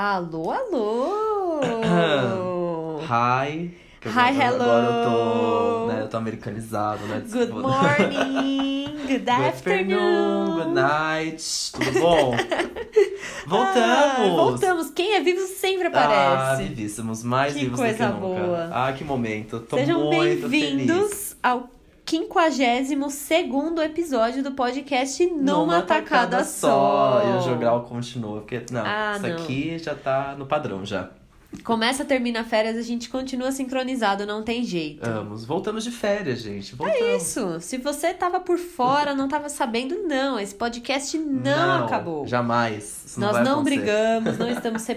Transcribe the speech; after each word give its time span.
Alô, 0.00 0.52
alô! 0.52 1.60
Hi. 3.02 3.68
Hi, 4.06 4.30
agora, 4.30 4.30
hello. 4.44 4.62
Agora 4.62 4.86
eu 4.86 5.02
tô, 5.02 5.86
né, 5.88 6.02
eu 6.02 6.08
tô 6.08 6.16
americanizado, 6.18 7.04
né? 7.06 7.20
Good 7.28 7.50
morning! 7.50 8.84
Good 9.08 9.18
Good 9.24 9.28
afternoon! 9.28 10.54
good 10.54 10.70
night. 10.72 11.42
Tudo 11.72 11.98
bom? 11.98 12.30
Voltamos! 13.48 14.28
Ah, 14.28 14.36
voltamos! 14.36 14.90
Quem 14.90 15.14
é 15.16 15.20
vivo 15.20 15.44
sempre 15.48 15.88
Ah, 15.88 16.52
aparece. 16.52 16.62
vivíssimos, 16.68 17.24
mais 17.24 17.54
Que 17.54 17.60
vivos 17.60 17.80
coisa 17.80 18.06
do 18.06 18.14
que 18.14 18.20
nunca. 18.20 18.40
boa. 18.44 18.70
Ah, 18.72 18.92
que 18.92 19.02
momento. 19.02 19.58
Tô 19.60 19.76
Sejam 19.78 20.04
muito 20.04 20.48
bem-vindos 20.48 21.08
feliz. 21.08 21.36
ao 21.42 21.68
52 22.08 23.84
episódio 23.84 24.42
do 24.42 24.52
podcast 24.52 25.26
Numa, 25.26 25.82
Tacada, 25.82 26.42
só. 26.42 27.20
Só. 27.20 27.22
E 27.26 27.38
o 27.38 27.42
jogral 27.42 27.82
continua, 27.82 28.40
porque 28.40 28.64
não, 28.70 28.82
Ah, 28.82 29.12
isso 29.16 29.26
não. 29.28 29.34
aqui 29.36 29.78
já 29.78 29.94
tá 29.94 30.34
no 30.38 30.46
padrão 30.46 30.86
já. 30.86 31.10
Começa, 31.64 32.04
termina 32.04 32.44
férias, 32.44 32.76
a 32.76 32.82
gente 32.82 33.08
continua 33.08 33.50
sincronizado, 33.50 34.26
não 34.26 34.42
tem 34.42 34.62
jeito. 34.62 35.00
Vamos, 35.02 35.46
voltamos 35.46 35.82
de 35.82 35.90
férias, 35.90 36.40
gente. 36.40 36.74
Voltamos. 36.74 37.00
É 37.02 37.16
isso. 37.16 37.58
Se 37.60 37.78
você 37.78 38.12
tava 38.12 38.38
por 38.38 38.58
fora, 38.58 39.14
não 39.14 39.28
tava 39.28 39.48
sabendo, 39.48 39.96
não. 40.06 40.38
Esse 40.38 40.54
podcast 40.54 41.16
não, 41.18 41.86
acabou. 41.86 42.26
Jamais. 42.26 43.04
Isso 43.06 43.18
não 43.20 43.32
Nós 43.32 43.44
não 43.44 43.52
acontecer. 43.60 43.76
brigamos, 43.78 44.38
não 44.38 44.50
estamos 44.50 44.82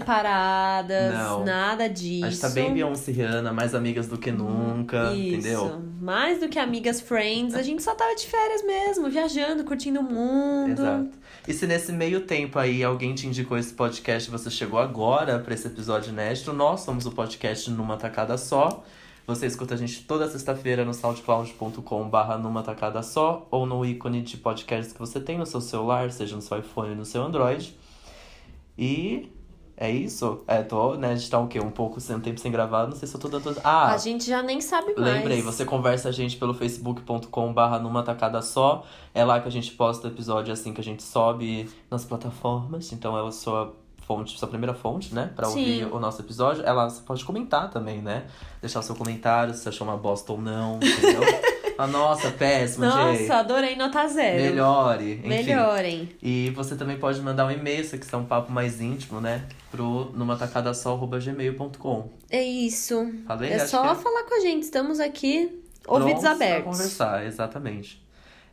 separadas, 0.46 1.14
Não. 1.14 1.44
nada 1.44 1.88
disso. 1.88 2.26
A 2.26 2.30
gente 2.30 2.40
tá 2.40 2.50
bem 2.50 2.72
Beyoncé 2.74 3.12
Rihanna, 3.12 3.52
mais 3.52 3.74
amigas 3.74 4.06
do 4.06 4.18
que 4.18 4.30
nunca, 4.30 5.12
Isso. 5.14 5.34
entendeu? 5.38 5.82
Mais 6.00 6.38
do 6.38 6.48
que 6.48 6.58
amigas 6.58 7.00
friends, 7.00 7.54
a 7.54 7.62
gente 7.62 7.82
só 7.82 7.94
tava 7.94 8.14
de 8.14 8.26
férias 8.26 8.62
mesmo, 8.64 9.08
viajando, 9.08 9.64
curtindo 9.64 10.00
o 10.00 10.02
mundo. 10.02 10.72
Exato. 10.82 11.10
E 11.46 11.52
se 11.52 11.66
nesse 11.66 11.90
meio 11.90 12.20
tempo 12.20 12.56
aí 12.58 12.84
alguém 12.84 13.14
te 13.14 13.26
indicou 13.26 13.58
esse 13.58 13.74
podcast 13.74 14.28
e 14.28 14.32
você 14.32 14.48
chegou 14.48 14.78
agora 14.78 15.40
pra 15.40 15.54
esse 15.54 15.66
episódio 15.66 16.10
inédito, 16.10 16.52
nós 16.52 16.82
somos 16.82 17.04
o 17.04 17.10
podcast 17.10 17.68
Numa 17.68 17.96
Tacada 17.96 18.38
Só. 18.38 18.84
Você 19.26 19.46
escuta 19.46 19.74
a 19.74 19.76
gente 19.76 20.04
toda 20.04 20.28
sexta-feira 20.28 20.84
no 20.84 20.94
soundcloud.com 20.94 22.08
barra 22.08 22.38
numa 22.38 22.62
tacada 22.62 23.02
só 23.02 23.46
ou 23.50 23.66
no 23.66 23.84
ícone 23.84 24.20
de 24.20 24.36
podcast 24.36 24.92
que 24.92 24.98
você 24.98 25.20
tem 25.20 25.38
no 25.38 25.46
seu 25.46 25.60
celular, 25.60 26.10
seja 26.10 26.34
no 26.34 26.42
seu 26.42 26.58
iPhone 26.58 26.90
ou 26.90 26.96
no 26.96 27.04
seu 27.04 27.22
Android. 27.22 27.76
E 28.76 29.30
é 29.76 29.90
isso. 29.90 30.42
É, 30.46 30.62
tô, 30.62 30.94
né, 30.94 31.12
a 31.12 31.14
gente 31.14 31.30
tá 31.30 31.38
o 31.38 31.48
quê? 31.48 31.60
Um 31.60 31.70
pouco 31.70 32.00
sem 32.00 32.16
um 32.16 32.20
tempo 32.20 32.38
sem 32.38 32.52
gravar, 32.52 32.86
não 32.86 32.96
sei 32.96 33.08
se 33.08 33.14
eu 33.14 33.20
tô 33.20 33.28
dando... 33.28 33.60
Ah, 33.64 33.92
A 33.92 33.96
gente 33.96 34.26
já 34.26 34.42
nem 34.42 34.60
sabe 34.60 34.94
mais. 34.96 35.14
Lembrei, 35.14 35.42
você 35.42 35.64
conversa 35.64 36.08
a 36.08 36.12
gente 36.12 36.36
pelo 36.36 36.54
facebook.com 36.54 37.52
barra 37.52 37.78
numa 37.78 38.02
tacada 38.02 38.40
só. 38.42 38.84
É 39.14 39.24
lá 39.24 39.40
que 39.40 39.48
a 39.48 39.52
gente 39.52 39.72
posta 39.72 40.08
episódio 40.08 40.52
assim 40.52 40.72
que 40.72 40.80
a 40.80 40.84
gente 40.84 41.02
sobe 41.02 41.68
nas 41.90 42.04
plataformas. 42.04 42.92
Então 42.92 43.16
é 43.18 43.26
a 43.26 43.30
sua 43.32 43.74
fonte, 44.06 44.38
sua 44.38 44.48
primeira 44.48 44.74
fonte, 44.74 45.14
né? 45.14 45.30
Pra 45.34 45.46
Sim. 45.46 45.58
ouvir 45.60 45.94
o 45.94 45.98
nosso 46.00 46.20
episódio. 46.20 46.64
É 46.64 46.72
lá, 46.72 46.88
você 46.88 47.02
pode 47.02 47.24
comentar 47.24 47.70
também, 47.70 48.02
né? 48.02 48.26
Deixar 48.60 48.80
o 48.80 48.82
seu 48.82 48.94
comentário, 48.94 49.54
se 49.54 49.60
você 49.60 49.68
achou 49.70 49.86
uma 49.86 49.96
bosta 49.96 50.32
ou 50.32 50.40
não, 50.40 50.76
entendeu? 50.82 51.22
Ah, 51.84 51.86
nossa, 51.86 52.30
péssimo, 52.30 52.84
Jay. 52.90 53.20
Nossa, 53.22 53.36
adorei 53.36 53.76
nota 53.76 54.06
zero. 54.08 54.42
Melhore, 54.42 55.12
enfim. 55.14 55.28
Melhorem. 55.28 56.08
E 56.22 56.50
você 56.50 56.76
também 56.76 56.98
pode 56.98 57.20
mandar 57.20 57.46
um 57.46 57.50
e-mail, 57.50 57.84
se 57.84 57.96
quiser 57.98 58.16
um 58.16 58.24
papo 58.24 58.50
mais 58.52 58.80
íntimo, 58.80 59.20
né? 59.20 59.44
Pro 59.70 60.10
numa 60.14 60.36
tacada 60.36 60.72
só@gmail.com. 60.74 62.10
É 62.30 62.42
isso. 62.42 63.10
Falei? 63.26 63.50
é 63.52 63.56
Acho 63.56 63.68
só 63.68 63.82
que 63.82 63.88
é. 63.88 63.94
falar 64.02 64.22
com 64.24 64.34
a 64.36 64.40
gente, 64.40 64.62
estamos 64.64 65.00
aqui, 65.00 65.62
ouvidos 65.86 66.20
Prontos 66.20 66.22
pra 66.22 66.30
abertos. 66.32 66.64
conversar, 66.78 67.26
exatamente. 67.26 68.01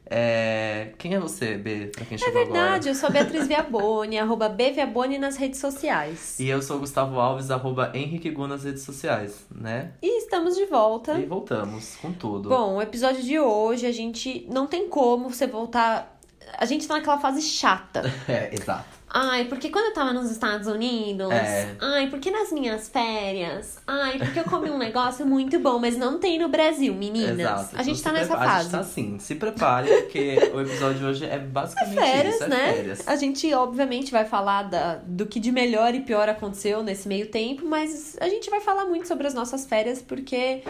É... 0.10 0.92
Quem 0.98 1.14
é 1.14 1.20
você, 1.20 1.56
B, 1.56 1.92
pra 1.96 2.04
quem 2.04 2.16
É 2.16 2.18
chegou 2.18 2.44
verdade, 2.44 2.90
eu 2.90 2.96
sou 2.96 3.10
a 3.10 3.12
Beatriz 3.12 3.48
Viaboni, 3.48 4.18
arroba 4.20 4.50
Bviaboni 4.50 5.18
nas 5.20 5.38
redes 5.38 5.60
sociais. 5.60 6.36
agora? 6.40 6.50
E 6.50 6.50
eu 6.50 6.62
sou 6.62 6.78
o 6.78 6.80
Gustavo 6.80 7.20
Alves, 7.20 7.52
arroba 7.52 7.92
Henrique 7.94 8.32
Gu 8.32 8.48
nas 8.48 8.64
redes 8.64 8.82
sociais, 8.84 9.46
né? 9.52 9.92
E 10.02 10.18
estamos 10.20 10.56
de 10.56 10.66
volta. 10.66 11.14
E 11.20 11.26
voltamos 11.26 11.96
com 11.98 12.12
tudo. 12.12 12.50
Bom, 12.50 12.78
o 12.78 12.82
episódio 12.82 13.22
de 13.22 13.40
hoje, 13.40 13.86
a 13.86 13.92
gente 13.92 14.48
não 14.50 14.66
tem 14.66 14.90
como 14.90 15.30
você 15.30 15.46
voltar. 15.46 16.20
A 16.58 16.66
gente 16.66 16.88
tá 16.88 16.96
naquela 16.96 17.20
fase 17.20 17.42
chata. 17.42 18.02
É, 18.28 18.54
exato. 18.54 18.99
Ai, 19.12 19.46
porque 19.46 19.70
quando 19.70 19.86
eu 19.88 19.94
tava 19.94 20.14
nos 20.14 20.30
Estados 20.30 20.68
Unidos. 20.68 21.32
É. 21.32 21.76
Ai, 21.82 22.08
porque 22.10 22.30
nas 22.30 22.52
minhas 22.52 22.88
férias. 22.90 23.78
Ai, 23.88 24.20
porque 24.20 24.40
eu 24.40 24.44
comi 24.44 24.70
um 24.70 24.78
negócio 24.78 25.26
muito 25.26 25.58
bom, 25.60 25.80
mas 25.80 25.98
não 25.98 26.20
tem 26.20 26.38
no 26.38 26.48
Brasil, 26.48 26.94
meninas. 26.94 27.40
Exato. 27.40 27.70
A 27.76 27.82
gente 27.84 28.00
Então 28.00 28.12
tá 28.14 28.20
nessa 28.20 28.30
prepara- 28.32 28.50
A 28.50 28.54
fase. 28.54 28.64
gente 28.66 28.72
tá 28.72 28.80
assim, 28.80 29.20
se 29.20 29.36
prepare, 29.36 29.90
porque 30.04 30.52
o 30.54 30.62
episódio 30.62 31.00
de 31.00 31.06
hoje 31.06 31.26
é 31.26 31.40
basicamente 31.40 31.96
Férias, 31.96 32.36
isso, 32.36 32.44
é 32.44 32.48
né? 32.50 32.74
férias. 32.74 33.08
A 33.08 33.16
gente, 33.16 33.52
obviamente, 33.54 34.12
vai 34.12 34.26
falar 34.26 34.64
da, 34.64 34.96
do 35.04 35.26
que 35.26 35.40
de 35.40 35.52
melhor 35.52 35.96
e 35.96 36.02
pior 36.02 36.30
aconteceu 36.30 36.84
nesse 36.84 37.08
meio 37.08 37.28
tempo, 37.32 37.66
mas 37.66 38.16
a 38.22 38.30
gente 38.30 38.50
vai 38.50 38.62
falar 38.62 38.86
muito 38.86 39.08
sobre 39.08 39.26
as 39.26 39.34
nossas 39.34 39.66
férias, 39.66 40.02
porque 40.02 40.62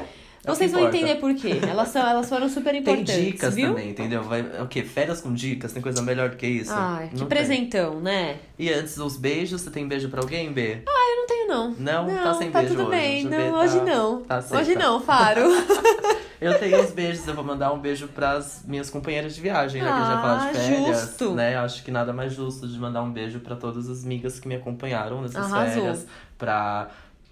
É 0.46 0.50
vocês 0.50 0.72
que 0.72 0.78
vão 0.78 0.88
entender 0.88 1.16
por 1.16 1.34
quê. 1.36 1.60
Elas, 1.70 1.90
são, 1.90 2.02
elas 2.08 2.30
foram 2.30 2.48
super 2.50 2.72
Tem 2.72 2.80
importantes. 2.82 3.16
dicas 3.26 3.56
viu? 3.56 3.70
também, 3.70 3.90
entendeu? 3.90 4.24
Vai, 4.24 4.42
o 4.42 4.68
quê? 4.68 4.84
Férias 4.84 5.22
com 5.22 5.34
dicas? 5.34 5.74
Tem 5.74 5.82
coisa 5.82 6.02
melhor 6.02 6.30
do 6.30 6.38
que 6.38 6.48
isso? 6.48 6.72
Ai, 6.74 7.10
que 7.10 7.18
tem. 7.18 7.28
presentão, 7.28 8.00
né? 8.00 8.38
E 8.58 8.72
antes 8.72 8.96
dos 8.96 9.18
beijos, 9.18 9.62
você 9.62 9.70
tem 9.70 9.88
beijo 9.88 10.10
pra 10.10 10.22
alguém, 10.22 10.52
B? 10.52 10.82
Eu 10.88 11.16
não 11.18 11.28
tenho, 11.28 11.48
não. 11.48 11.72
Não? 11.78 12.08
Não, 12.08 12.24
tá 12.24 12.34
sem 12.36 12.52
tá 12.52 12.60
beijo 12.60 12.76
tudo 12.76 12.88
hoje. 12.88 12.98
bem. 13.00 13.28
Hoje 13.28 13.30
Não, 13.30 13.52
tá- 13.52 13.60
hoje 13.60 13.82
não. 13.82 14.22
tá 14.22 14.44
hoje 14.60 14.76
não, 14.76 15.02
Faro. 15.02 15.42
Eu 16.42 16.58
tenho 16.58 16.82
uns 16.82 16.92
beijos, 16.92 17.28
eu 17.28 17.34
vou 17.36 17.44
mandar 17.44 17.74
um 17.74 17.80
beijo 17.80 18.08
pras 18.08 18.64
minhas 18.66 18.90
companheiras 18.90 19.36
de 19.36 19.42
viagem, 19.42 19.82
né? 19.82 19.88
Que 19.90 19.94
a 19.94 19.98
gente 20.00 20.08
vai 20.08 20.22
falar 20.22 20.44
Ah, 20.48 20.52
de 20.54 20.58
férias, 20.58 21.02
justo. 21.02 21.32
né? 21.34 21.58
Acho 21.58 21.84
que 21.84 21.92
nada 21.92 22.14
mais 22.14 22.32
justo 22.34 22.66
de 22.66 22.80
mandar 22.80 23.02
um 23.04 23.12
beijo 23.12 23.42
pra 23.42 23.58
todas 23.58 23.90
as 23.90 24.06
amigas 24.06 24.40
que 24.40 24.48
me 24.48 24.56
acompanharam 24.56 25.22
nessas 25.22 25.52
Arrasou. 25.52 25.82
férias. 25.84 26.08
Pra. 26.38 26.88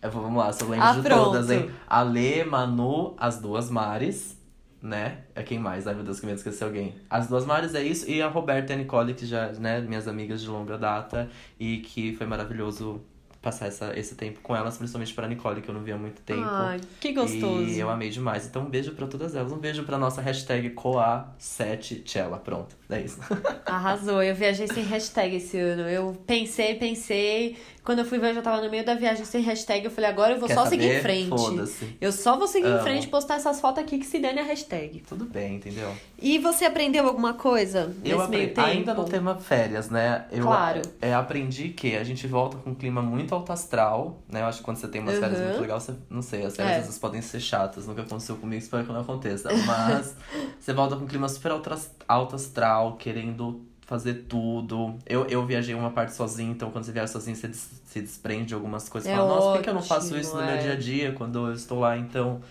Eu 0.08 0.12
vou, 0.12 0.22
vamos 0.24 0.38
lá, 0.44 0.52
se 0.54 0.64
eu 0.64 0.70
lembro 0.70 0.86
Ah, 0.88 0.94
de 0.94 1.02
pronto. 1.02 1.24
todas, 1.26 1.50
hein? 1.52 1.70
Ale, 1.88 2.44
Manu, 2.46 3.14
as 3.18 3.40
duas 3.40 3.70
Mares, 3.70 4.38
né? 4.82 5.20
É 5.36 5.44
quem 5.44 5.60
mais? 5.60 5.86
Ai, 5.88 5.94
meu 5.96 6.04
Deus, 6.04 6.20
que 6.20 6.26
medo 6.26 6.36
de 6.36 6.42
esquecer 6.42 6.64
alguém. 6.64 6.96
As 7.10 7.28
duas 7.28 7.46
Mares 7.46 7.76
é 7.76 7.84
isso. 7.84 8.10
E 8.10 8.22
a 8.22 8.28
Roberta 8.28 8.72
e 8.72 8.76
a 8.76 8.78
Nicole, 8.78 9.14
que 9.14 9.26
já, 9.26 9.52
né, 9.54 9.82
minhas 9.82 10.08
amigas 10.08 10.42
de 10.42 10.48
longa 10.48 10.78
data. 10.78 11.30
E 11.60 11.78
que 11.80 12.16
foi 12.16 12.26
maravilhoso 12.28 13.02
passar 13.48 13.68
essa, 13.68 13.98
esse 13.98 14.14
tempo 14.16 14.40
com 14.42 14.54
elas, 14.54 14.78
principalmente 14.78 15.14
pra 15.14 15.26
Nicole, 15.28 15.62
que 15.62 15.70
eu 15.70 15.74
não 15.74 15.82
via 15.82 15.96
há 15.96 15.98
muito 15.98 16.22
tempo. 16.22 16.42
Ai, 16.44 16.82
que 17.00 17.14
gostoso. 17.14 17.64
E 17.64 17.80
eu 17.80 17.90
amei 17.90 18.10
demais. 18.10 18.46
Então, 18.46 18.64
um 18.64 18.70
beijo 18.70 18.92
pra 18.92 19.08
todas 19.08 19.36
elas. 19.36 19.54
Um 19.54 19.58
beijo 19.58 19.84
pra 19.84 19.98
nossa 19.98 20.22
hashtag 20.22 20.70
Coa7Chela. 20.72 22.40
Pronto, 22.40 22.76
é 22.90 23.02
isso. 23.02 23.20
Arrasou. 23.66 24.22
Eu 24.22 24.36
viajei 24.36 24.68
sem 24.68 24.84
hashtag 24.84 25.36
esse 25.38 25.58
ano. 25.58 25.84
Eu 25.84 26.18
pensei, 26.26 26.76
pensei. 26.76 27.58
Quando 27.84 28.00
eu 28.00 28.06
fui 28.06 28.20
ver, 28.20 28.32
eu 28.32 28.36
já 28.36 28.42
tava 28.42 28.62
no 28.62 28.70
meio 28.70 28.84
da 28.86 28.96
viagem 28.96 29.24
sem 29.24 29.42
hashtag. 29.42 29.86
Eu 29.86 29.92
falei, 29.92 30.10
agora 30.10 30.34
eu 30.34 30.40
vou 30.40 30.48
Quer 30.50 30.56
só 30.56 30.66
saber? 30.66 30.76
seguir 30.82 30.98
em 30.98 31.02
frente. 31.02 31.96
Eu 32.02 32.12
só 32.12 32.38
vou 32.38 32.46
seguir 32.46 32.68
em 32.68 32.72
Amo. 32.74 32.84
frente 32.84 33.06
e 33.06 33.08
postar 33.08 33.36
essas 33.36 33.62
fotos 33.62 33.82
aqui 33.82 33.98
que 33.98 34.06
se 34.06 34.20
dane 34.20 34.40
a 34.40 34.44
hashtag. 34.44 35.04
Tudo 35.08 35.24
bem, 35.24 35.56
entendeu? 35.56 35.96
E 36.22 36.38
você 36.38 36.66
aprendeu 36.66 37.06
alguma 37.08 37.34
coisa 37.36 37.88
nesse 38.04 38.12
eu 38.12 38.28
meio 38.28 38.48
tempo? 38.50 38.60
ainda 38.62 38.94
no 38.94 39.06
tema 39.06 39.36
férias, 39.38 39.90
né? 39.90 40.26
Eu 40.32 40.44
Claro. 40.44 40.82
é, 41.02 41.14
aprendi 41.14 41.70
que 41.70 41.96
a 41.96 42.04
gente 42.04 42.28
volta 42.28 42.58
com 42.58 42.72
um 42.72 42.76
clima 42.76 43.02
muito 43.02 43.34
alto 43.38 43.52
astral, 43.54 44.22
né? 44.30 44.42
Eu 44.42 44.46
acho 44.46 44.60
que 44.60 44.64
quando 44.66 44.78
você 44.78 44.88
tem 44.88 45.02
umas 45.02 45.18
férias 45.18 45.40
Uhum. 45.40 45.46
muito 45.48 45.62
legais, 45.62 45.84
você, 45.84 45.94
não 46.10 46.22
sei, 46.22 46.46
as 46.46 46.56
férias 46.56 46.76
É. 46.76 46.80
às 46.80 46.86
vezes 46.86 47.00
podem 47.00 47.22
ser 47.22 47.40
chatas, 47.40 47.88
nunca 47.88 48.02
aconteceu 48.02 48.36
comigo, 48.38 48.62
espero 48.62 48.86
que 48.86 48.92
não 48.92 49.02
aconteça. 49.02 49.50
Mas 49.66 50.16
você 50.60 50.74
volta 50.74 50.96
com 50.96 51.04
um 51.06 51.08
clima 51.08 51.28
super 51.30 51.52
alto 51.52 51.72
ast- 51.74 51.92
alto 52.08 52.36
astral, 52.36 52.96
querendo 52.98 53.62
fazer 53.86 54.26
tudo. 54.28 54.96
Eu, 55.06 55.26
eu 55.28 55.46
viajei 55.46 55.74
uma 55.74 55.92
parte 55.92 56.14
sozinho, 56.14 56.52
então 56.52 56.70
quando 56.72 56.84
você 56.84 56.92
viaja 56.92 57.12
sozinho, 57.12 57.36
você 57.38 57.48
des- 57.48 57.70
se 57.86 58.02
desprende 58.02 58.48
de 58.48 58.54
algumas 58.54 58.90
coisas. 58.90 59.10
É 59.10 59.16
Fala, 59.16 59.28
nossa, 59.36 59.52
por 59.54 59.62
que, 59.64 59.70
eu 59.70 59.74
não 59.74 59.82
faço 59.82 60.18
isso 60.18 60.36
no 60.36 60.42
é. 60.42 60.46
meu 60.54 60.58
dia 60.62 60.74
a 60.74 60.76
dia 60.76 61.12
quando 61.14 61.48
eu 61.48 61.54
estou 61.54 61.80
lá? 61.80 61.98
Então, 61.98 62.42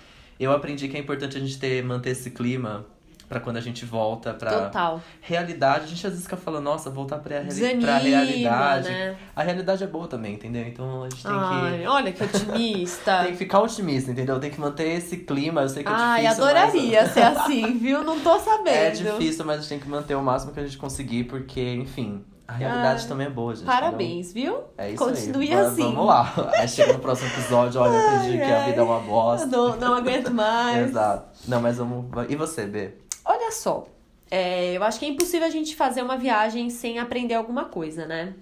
eu 0.40 0.50
aprendi 0.52 0.88
que 0.88 0.96
é 0.96 1.00
importante 1.00 1.36
a 1.36 1.40
gente 1.40 1.58
ter, 1.58 1.84
manter 1.84 2.10
esse 2.10 2.30
clima 2.30 2.86
pra 3.28 3.40
quando 3.40 3.56
a 3.56 3.60
gente 3.60 3.84
volta 3.84 4.32
pra 4.34 4.50
Total. 4.66 5.00
realidade. 5.20 5.84
A 5.84 5.88
gente 5.88 6.06
às 6.06 6.12
vezes 6.12 6.24
fica 6.26 6.36
falando, 6.36 6.64
nossa, 6.64 6.88
voltar 6.90 7.18
pra, 7.18 7.36
reali 7.36 7.48
Desanima, 7.48 7.82
pra 7.82 7.98
realidade. 7.98 8.88
né? 8.88 9.16
A 9.34 9.42
realidade 9.42 9.82
é 9.82 9.86
boa 9.86 10.06
também, 10.06 10.34
entendeu? 10.34 10.64
Então 10.66 11.02
a 11.02 11.08
gente 11.10 11.22
tem 11.22 11.32
Ai, 11.34 11.78
que. 11.80 11.86
olha 11.86 12.12
que 12.12 12.22
otimista. 12.24 13.22
Tem 13.26 13.32
que 13.32 13.38
ficar 13.38 13.60
otimista, 13.60 14.10
entendeu? 14.10 14.38
Tem 14.38 14.50
que 14.50 14.60
manter 14.60 14.88
esse 14.96 15.16
clima. 15.18 15.62
Eu 15.62 15.68
sei 15.68 15.82
que 15.82 15.88
é 15.88 15.92
Ai, 15.94 16.22
difícil. 16.22 16.44
adoraria 16.44 17.02
mas... 17.02 17.10
ser 17.14 17.22
assim, 17.22 17.78
viu? 17.78 18.02
Não 18.04 18.20
tô 18.20 18.38
sabendo. 18.38 18.68
É 18.76 18.90
difícil, 18.90 19.44
mas 19.44 19.56
a 19.56 19.60
gente 19.60 19.68
tem 19.68 19.78
que 19.78 19.88
manter 19.88 20.14
o 20.14 20.22
máximo 20.22 20.52
que 20.52 20.60
a 20.60 20.64
gente 20.64 20.78
conseguir, 20.78 21.24
porque, 21.24 21.74
enfim, 21.74 22.24
a 22.46 22.52
realidade 22.52 23.04
Ah, 23.04 23.08
também 23.08 23.26
é 23.26 23.30
boa, 23.30 23.54
gente. 23.54 23.64
Parabéns, 23.66 24.32
viu? 24.32 24.52
entendeu? 24.52 24.72
É 24.78 24.90
isso 24.90 25.04
Continue 25.04 25.52
aí. 25.52 25.54
Assim. 25.54 25.82
Vamos 25.82 26.06
lá. 26.06 26.32
Aí 26.56 26.68
chega 26.68 26.92
no 26.92 26.98
próximo 27.00 27.28
episódio, 27.30 27.80
olha, 27.80 27.92
eu 27.96 28.06
aprendi 28.08 28.40
Ai, 28.40 28.46
que 28.46 28.52
a 28.52 28.58
ai. 28.60 28.66
vida 28.66 28.80
é 28.80 28.84
uma 28.84 29.00
bosta. 29.00 29.46
Não, 29.46 29.76
não 29.76 29.94
aguento 29.96 30.30
mais. 30.32 30.88
Exato. 30.90 31.26
Não, 31.48 31.60
mas 31.60 31.76
vamos. 31.78 32.06
E 32.28 32.36
você, 32.36 32.66
B? 32.66 32.94
Olha 33.26 33.50
só, 33.50 33.86
é, 34.30 34.76
eu 34.76 34.82
acho 34.84 34.98
que 34.98 35.04
é 35.04 35.08
impossível 35.08 35.46
a 35.46 35.50
gente 35.50 35.74
fazer 35.74 36.02
uma 36.02 36.16
viagem 36.16 36.70
sem 36.70 36.98
aprender 36.98 37.34
alguma 37.34 37.64
coisa, 37.66 38.06
né? 38.06 38.34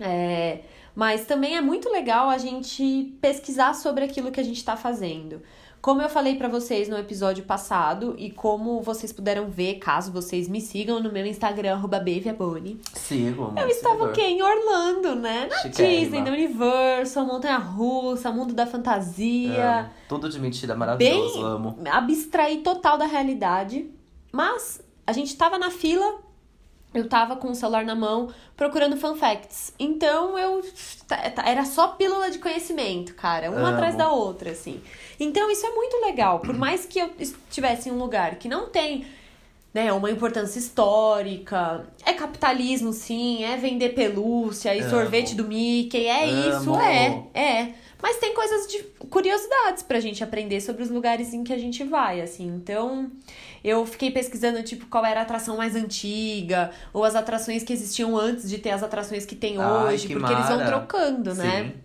É, 0.00 0.60
mas 0.94 1.26
também 1.26 1.56
é 1.56 1.60
muito 1.60 1.90
legal 1.90 2.28
a 2.28 2.38
gente 2.38 3.16
pesquisar 3.20 3.74
sobre 3.74 4.04
aquilo 4.04 4.30
que 4.30 4.40
a 4.40 4.44
gente 4.44 4.56
está 4.56 4.76
fazendo. 4.76 5.42
Como 5.84 6.00
eu 6.00 6.08
falei 6.08 6.36
pra 6.36 6.48
vocês 6.48 6.88
no 6.88 6.96
episódio 6.96 7.44
passado 7.44 8.14
e 8.16 8.30
como 8.30 8.80
vocês 8.80 9.12
puderam 9.12 9.50
ver, 9.50 9.74
caso 9.74 10.10
vocês 10.10 10.48
me 10.48 10.58
sigam 10.58 10.98
no 10.98 11.12
meu 11.12 11.26
Instagram, 11.26 11.78
Beviaboni, 12.02 12.80
Sigo, 12.94 13.52
eu 13.54 13.68
estava 13.68 14.04
o 14.04 14.12
quê? 14.12 14.22
Em 14.22 14.40
Orlando, 14.42 15.14
né? 15.14 15.46
Na. 15.50 15.68
Disney, 15.68 16.22
na 16.22 16.30
Universal, 16.30 17.26
Montanha 17.26 17.58
Russa, 17.58 18.32
Mundo 18.32 18.54
da 18.54 18.66
Fantasia. 18.66 19.80
Amo. 19.80 19.90
Tudo 20.08 20.30
de 20.30 20.40
mentira 20.40 20.74
maravilhoso, 20.74 21.34
Bem- 21.34 21.44
amo. 21.44 21.78
abstrair 21.92 22.62
total 22.62 22.96
da 22.96 23.04
realidade. 23.04 23.90
Mas 24.34 24.80
a 25.06 25.12
gente 25.12 25.36
tava 25.36 25.56
na 25.58 25.70
fila, 25.70 26.18
eu 26.92 27.08
tava 27.08 27.36
com 27.36 27.52
o 27.52 27.54
celular 27.54 27.84
na 27.84 27.94
mão 27.94 28.34
procurando 28.56 28.96
fan 28.96 29.14
facts. 29.14 29.72
Então 29.78 30.36
eu 30.36 30.60
ta- 31.06 31.30
ta- 31.30 31.48
era 31.48 31.64
só 31.64 31.88
pílula 31.88 32.30
de 32.32 32.38
conhecimento, 32.40 33.14
cara, 33.14 33.48
uma 33.50 33.60
Amo. 33.60 33.68
atrás 33.74 33.94
da 33.96 34.10
outra, 34.10 34.50
assim. 34.50 34.82
Então 35.20 35.48
isso 35.52 35.64
é 35.64 35.70
muito 35.70 36.00
legal, 36.04 36.40
por 36.40 36.54
mais 36.56 36.84
que 36.84 36.98
eu 36.98 37.10
estivesse 37.18 37.88
em 37.88 37.92
um 37.92 37.98
lugar 37.98 38.34
que 38.34 38.48
não 38.48 38.68
tem 38.68 39.06
né, 39.72 39.92
uma 39.92 40.10
importância 40.10 40.58
histórica, 40.58 41.86
é 42.04 42.12
capitalismo 42.12 42.92
sim, 42.92 43.44
é 43.44 43.56
vender 43.56 43.90
pelúcia 43.90 44.74
e 44.74 44.88
sorvete 44.88 45.34
do 45.34 45.44
Mickey, 45.48 46.06
é 46.06 46.26
isso, 46.26 46.74
é, 46.76 47.24
é. 47.34 47.74
Mas 48.00 48.18
tem 48.18 48.34
coisas 48.34 48.66
de 48.68 48.82
curiosidades 49.08 49.82
pra 49.82 49.98
gente 49.98 50.22
aprender 50.22 50.60
sobre 50.60 50.82
os 50.82 50.90
lugares 50.90 51.32
em 51.32 51.42
que 51.42 51.52
a 51.52 51.58
gente 51.58 51.82
vai, 51.82 52.20
assim. 52.20 52.46
Então, 52.46 53.10
eu 53.64 53.86
fiquei 53.86 54.10
pesquisando, 54.10 54.62
tipo, 54.62 54.86
qual 54.86 55.04
era 55.06 55.20
a 55.20 55.22
atração 55.22 55.56
mais 55.56 55.74
antiga, 55.74 56.70
ou 56.92 57.02
as 57.02 57.16
atrações 57.16 57.64
que 57.64 57.72
existiam 57.72 58.16
antes 58.16 58.48
de 58.48 58.58
ter 58.58 58.70
as 58.70 58.82
atrações 58.82 59.24
que 59.24 59.34
tem 59.34 59.56
Ai, 59.56 59.94
hoje, 59.94 60.06
que 60.06 60.12
porque 60.14 60.32
eles 60.32 60.46
vão 60.46 60.58
mara. 60.58 60.68
trocando, 60.70 61.34
né? 61.34 61.64
Sim. 61.64 61.84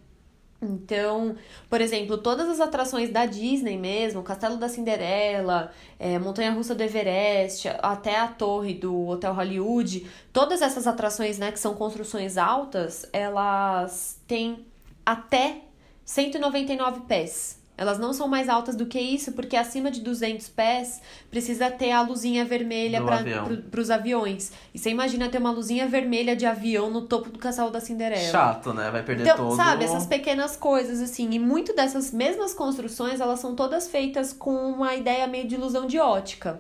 Então, 0.61 1.37
por 1.69 1.79
exemplo, 1.79 2.17
todas 2.17 2.49
as 2.49 2.59
atrações 2.59 3.09
da 3.09 3.25
Disney 3.25 3.77
mesmo, 3.77 4.21
Castelo 4.21 4.57
da 4.57 4.67
Cinderela, 4.67 5.71
é, 5.97 6.19
Montanha 6.19 6.51
Russa 6.51 6.75
do 6.75 6.83
Everest, 6.83 7.69
até 7.81 8.19
a 8.19 8.27
torre 8.27 8.73
do 8.73 9.07
Hotel 9.07 9.33
Hollywood, 9.33 10.05
todas 10.33 10.61
essas 10.61 10.85
atrações, 10.85 11.37
né, 11.37 11.49
que 11.51 11.59
são 11.59 11.75
construções 11.75 12.37
altas, 12.37 13.07
elas 13.13 14.19
têm 14.27 14.65
até 15.05 15.61
199 16.03 17.01
pés. 17.01 17.58
Elas 17.79 17.97
não 17.97 18.11
são 18.11 18.27
mais 18.27 18.49
altas 18.49 18.75
do 18.75 18.85
que 18.85 18.99
isso, 18.99 19.31
porque 19.31 19.55
acima 19.55 19.89
de 19.89 20.01
200 20.01 20.49
pés 20.49 21.01
precisa 21.31 21.71
ter 21.71 21.91
a 21.91 22.01
luzinha 22.01 22.43
vermelha 22.43 23.01
para 23.01 23.19
avião. 23.19 23.47
os 23.77 23.89
aviões. 23.89 24.51
E 24.73 24.77
você 24.77 24.89
imagina 24.89 25.29
ter 25.29 25.37
uma 25.37 25.49
luzinha 25.49 25.87
vermelha 25.87 26.35
de 26.35 26.45
avião 26.45 26.89
no 26.91 27.03
topo 27.03 27.29
do 27.29 27.39
Castelo 27.39 27.71
da 27.71 27.79
Cinderela. 27.79 28.29
Chato, 28.29 28.73
né? 28.73 28.91
Vai 28.91 29.01
perder 29.01 29.23
Então, 29.23 29.37
todo. 29.47 29.55
sabe, 29.55 29.85
essas 29.85 30.05
pequenas 30.05 30.57
coisas, 30.57 30.99
assim, 31.01 31.29
e 31.31 31.39
muito 31.39 31.73
dessas 31.73 32.11
mesmas 32.11 32.53
construções, 32.53 33.21
elas 33.21 33.39
são 33.39 33.55
todas 33.55 33.87
feitas 33.87 34.33
com 34.33 34.53
uma 34.53 34.93
ideia 34.95 35.25
meio 35.25 35.47
de 35.47 35.55
ilusão 35.55 35.87
de 35.87 35.97
ótica. 35.99 36.59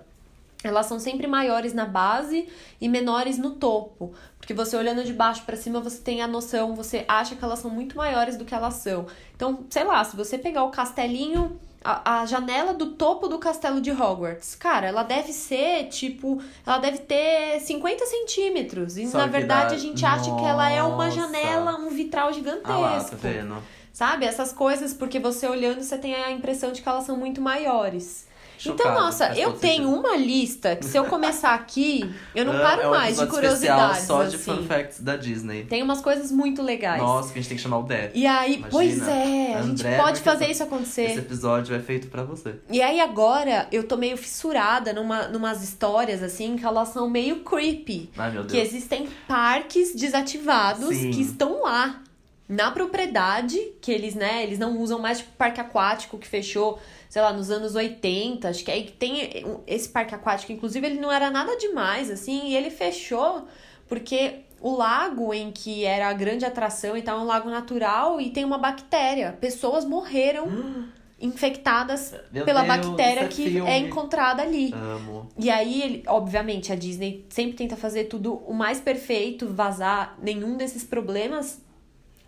Elas 0.63 0.87
são 0.87 0.99
sempre 0.99 1.25
maiores 1.25 1.73
na 1.73 1.85
base 1.85 2.49
e 2.81 2.89
menores 2.89 3.37
no 3.37 3.51
topo. 3.51 4.13
Porque 4.37 4.53
você 4.53 4.75
olhando 4.75 5.03
de 5.05 5.13
baixo 5.13 5.43
pra 5.45 5.55
cima, 5.55 5.79
você 5.79 5.99
tem 6.01 6.21
a 6.21 6.27
noção, 6.27 6.75
você 6.75 7.05
acha 7.07 7.35
que 7.35 7.43
elas 7.43 7.59
são 7.59 7.71
muito 7.71 7.95
maiores 7.95 8.35
do 8.35 8.43
que 8.43 8.53
elas 8.53 8.73
são. 8.75 9.05
Então, 9.35 9.63
sei 9.69 9.85
lá, 9.85 10.03
se 10.03 10.17
você 10.17 10.37
pegar 10.37 10.63
o 10.65 10.69
castelinho, 10.71 11.57
a, 11.81 12.19
a 12.21 12.25
janela 12.25 12.73
do 12.73 12.87
topo 12.87 13.29
do 13.29 13.39
castelo 13.39 13.79
de 13.79 13.89
Hogwarts, 13.89 14.53
cara, 14.55 14.85
ela 14.87 15.03
deve 15.03 15.31
ser, 15.31 15.85
tipo, 15.87 16.41
ela 16.67 16.77
deve 16.77 16.97
ter 16.97 17.61
50 17.61 18.05
centímetros. 18.05 18.97
E 18.97 19.07
Só 19.07 19.19
na 19.19 19.23
que 19.23 19.29
dá- 19.29 19.37
verdade 19.37 19.75
a 19.75 19.77
gente 19.77 20.05
acha 20.05 20.35
que 20.35 20.43
ela 20.43 20.69
é 20.69 20.83
uma 20.83 21.09
janela, 21.09 21.77
um 21.77 21.89
vitral 21.89 22.33
gigantesco. 22.33 22.69
Ah 22.73 22.77
lá, 22.79 23.03
tá 23.05 23.15
vendo? 23.15 23.63
Sabe? 23.93 24.25
Essas 24.25 24.51
coisas, 24.51 24.93
porque 24.93 25.19
você 25.19 25.47
olhando, 25.47 25.81
você 25.81 25.97
tem 25.97 26.15
a 26.15 26.31
impressão 26.31 26.73
de 26.73 26.81
que 26.81 26.87
elas 26.89 27.05
são 27.05 27.15
muito 27.15 27.39
maiores. 27.41 28.27
Então, 28.67 28.93
nossa, 28.93 29.33
eu 29.37 29.53
tenho 29.53 29.83
sentido. 29.85 29.99
uma 29.99 30.15
lista 30.17 30.75
que 30.75 30.85
se 30.85 30.97
eu 30.97 31.05
começar 31.05 31.53
aqui, 31.53 32.09
eu 32.35 32.43
não 32.45 32.53
Ah, 32.57 32.59
paro 32.61 32.81
é 32.81 32.87
um 32.87 32.91
mais 32.91 33.17
de 33.17 33.25
curiosidades. 33.27 34.03
só 34.05 34.23
de 34.23 34.35
assim. 34.35 34.55
fun 34.57 34.63
facts 34.63 34.99
da 34.99 35.15
Disney. 35.15 35.63
Tem 35.65 35.81
umas 35.81 36.01
coisas 36.01 36.31
muito 36.31 36.61
legais. 36.61 37.01
Nossa, 37.01 37.31
que 37.31 37.39
a 37.39 37.41
gente 37.41 37.47
tem 37.49 37.57
que 37.57 37.63
chamar 37.63 37.77
o 37.79 37.83
Dé. 37.83 38.11
E 38.13 38.25
aí, 38.27 38.55
Imagina, 38.55 38.69
pois 38.71 39.07
é, 39.07 39.53
a 39.55 39.61
gente 39.61 39.81
André 39.85 39.97
pode 39.97 40.19
fazer 40.21 40.45
ter- 40.45 40.51
isso 40.51 40.63
acontecer. 40.63 41.03
Esse 41.03 41.19
episódio 41.19 41.75
é 41.75 41.79
feito 41.79 42.07
pra 42.07 42.23
você. 42.23 42.55
E 42.69 42.81
aí 42.81 42.99
agora 42.99 43.67
eu 43.71 43.83
tô 43.87 43.95
meio 43.95 44.17
fissurada 44.17 44.91
numa, 44.91 45.27
numas 45.27 45.63
histórias 45.63 46.21
assim 46.23 46.55
que 46.57 46.65
elas 46.65 46.89
são 46.89 47.09
meio 47.09 47.37
creepy. 47.43 48.09
Ai, 48.17 48.31
meu 48.31 48.43
Que 48.45 48.53
Deus. 48.53 48.67
existem 48.67 49.07
parques 49.27 49.93
desativados 49.95 50.89
Sim. 50.95 51.11
que 51.11 51.21
estão 51.21 51.61
lá 51.63 52.01
na 52.47 52.71
propriedade, 52.71 53.59
que 53.79 53.91
eles, 53.91 54.15
né, 54.15 54.43
eles 54.43 54.57
não 54.57 54.77
usam 54.79 54.97
mais 54.99 55.19
tipo 55.19 55.31
parque 55.37 55.61
aquático 55.61 56.17
que 56.17 56.27
fechou, 56.27 56.79
sei 57.09 57.21
lá, 57.21 57.33
nos 57.33 57.49
anos 57.49 57.75
80, 57.75 58.47
acho 58.47 58.63
que 58.63 58.71
aí 58.71 58.83
tem 58.83 59.43
esse 59.67 59.89
parque 59.89 60.13
aquático, 60.15 60.51
inclusive 60.51 60.85
ele 60.85 60.99
não 60.99 61.11
era 61.11 61.29
nada 61.31 61.57
demais 61.57 62.09
assim, 62.11 62.49
e 62.49 62.55
ele 62.55 62.69
fechou 62.69 63.47
porque 63.87 64.41
o 64.61 64.75
lago 64.75 65.33
em 65.33 65.51
que 65.51 65.83
era 65.83 66.07
a 66.09 66.13
grande 66.13 66.45
atração 66.45 66.95
e 66.95 67.01
tal 67.01 67.19
é 67.19 67.21
um 67.23 67.25
lago 67.25 67.49
natural 67.49 68.21
e 68.21 68.29
tem 68.29 68.45
uma 68.45 68.57
bactéria. 68.57 69.35
Pessoas 69.41 69.83
morreram 69.85 70.47
infectadas 71.19 72.13
Meu 72.31 72.45
pela 72.45 72.63
Deus, 72.63 72.87
bactéria 72.87 73.21
é 73.21 73.27
que 73.27 73.49
filme. 73.49 73.69
é 73.69 73.77
encontrada 73.77 74.41
ali. 74.41 74.71
Amo. 74.73 75.29
E 75.37 75.49
aí, 75.49 75.81
ele, 75.81 76.03
obviamente, 76.07 76.71
a 76.71 76.75
Disney 76.75 77.25
sempre 77.29 77.57
tenta 77.57 77.75
fazer 77.75 78.05
tudo 78.05 78.35
o 78.45 78.53
mais 78.53 78.79
perfeito, 78.79 79.47
vazar 79.47 80.17
nenhum 80.21 80.55
desses 80.55 80.83
problemas. 80.83 81.61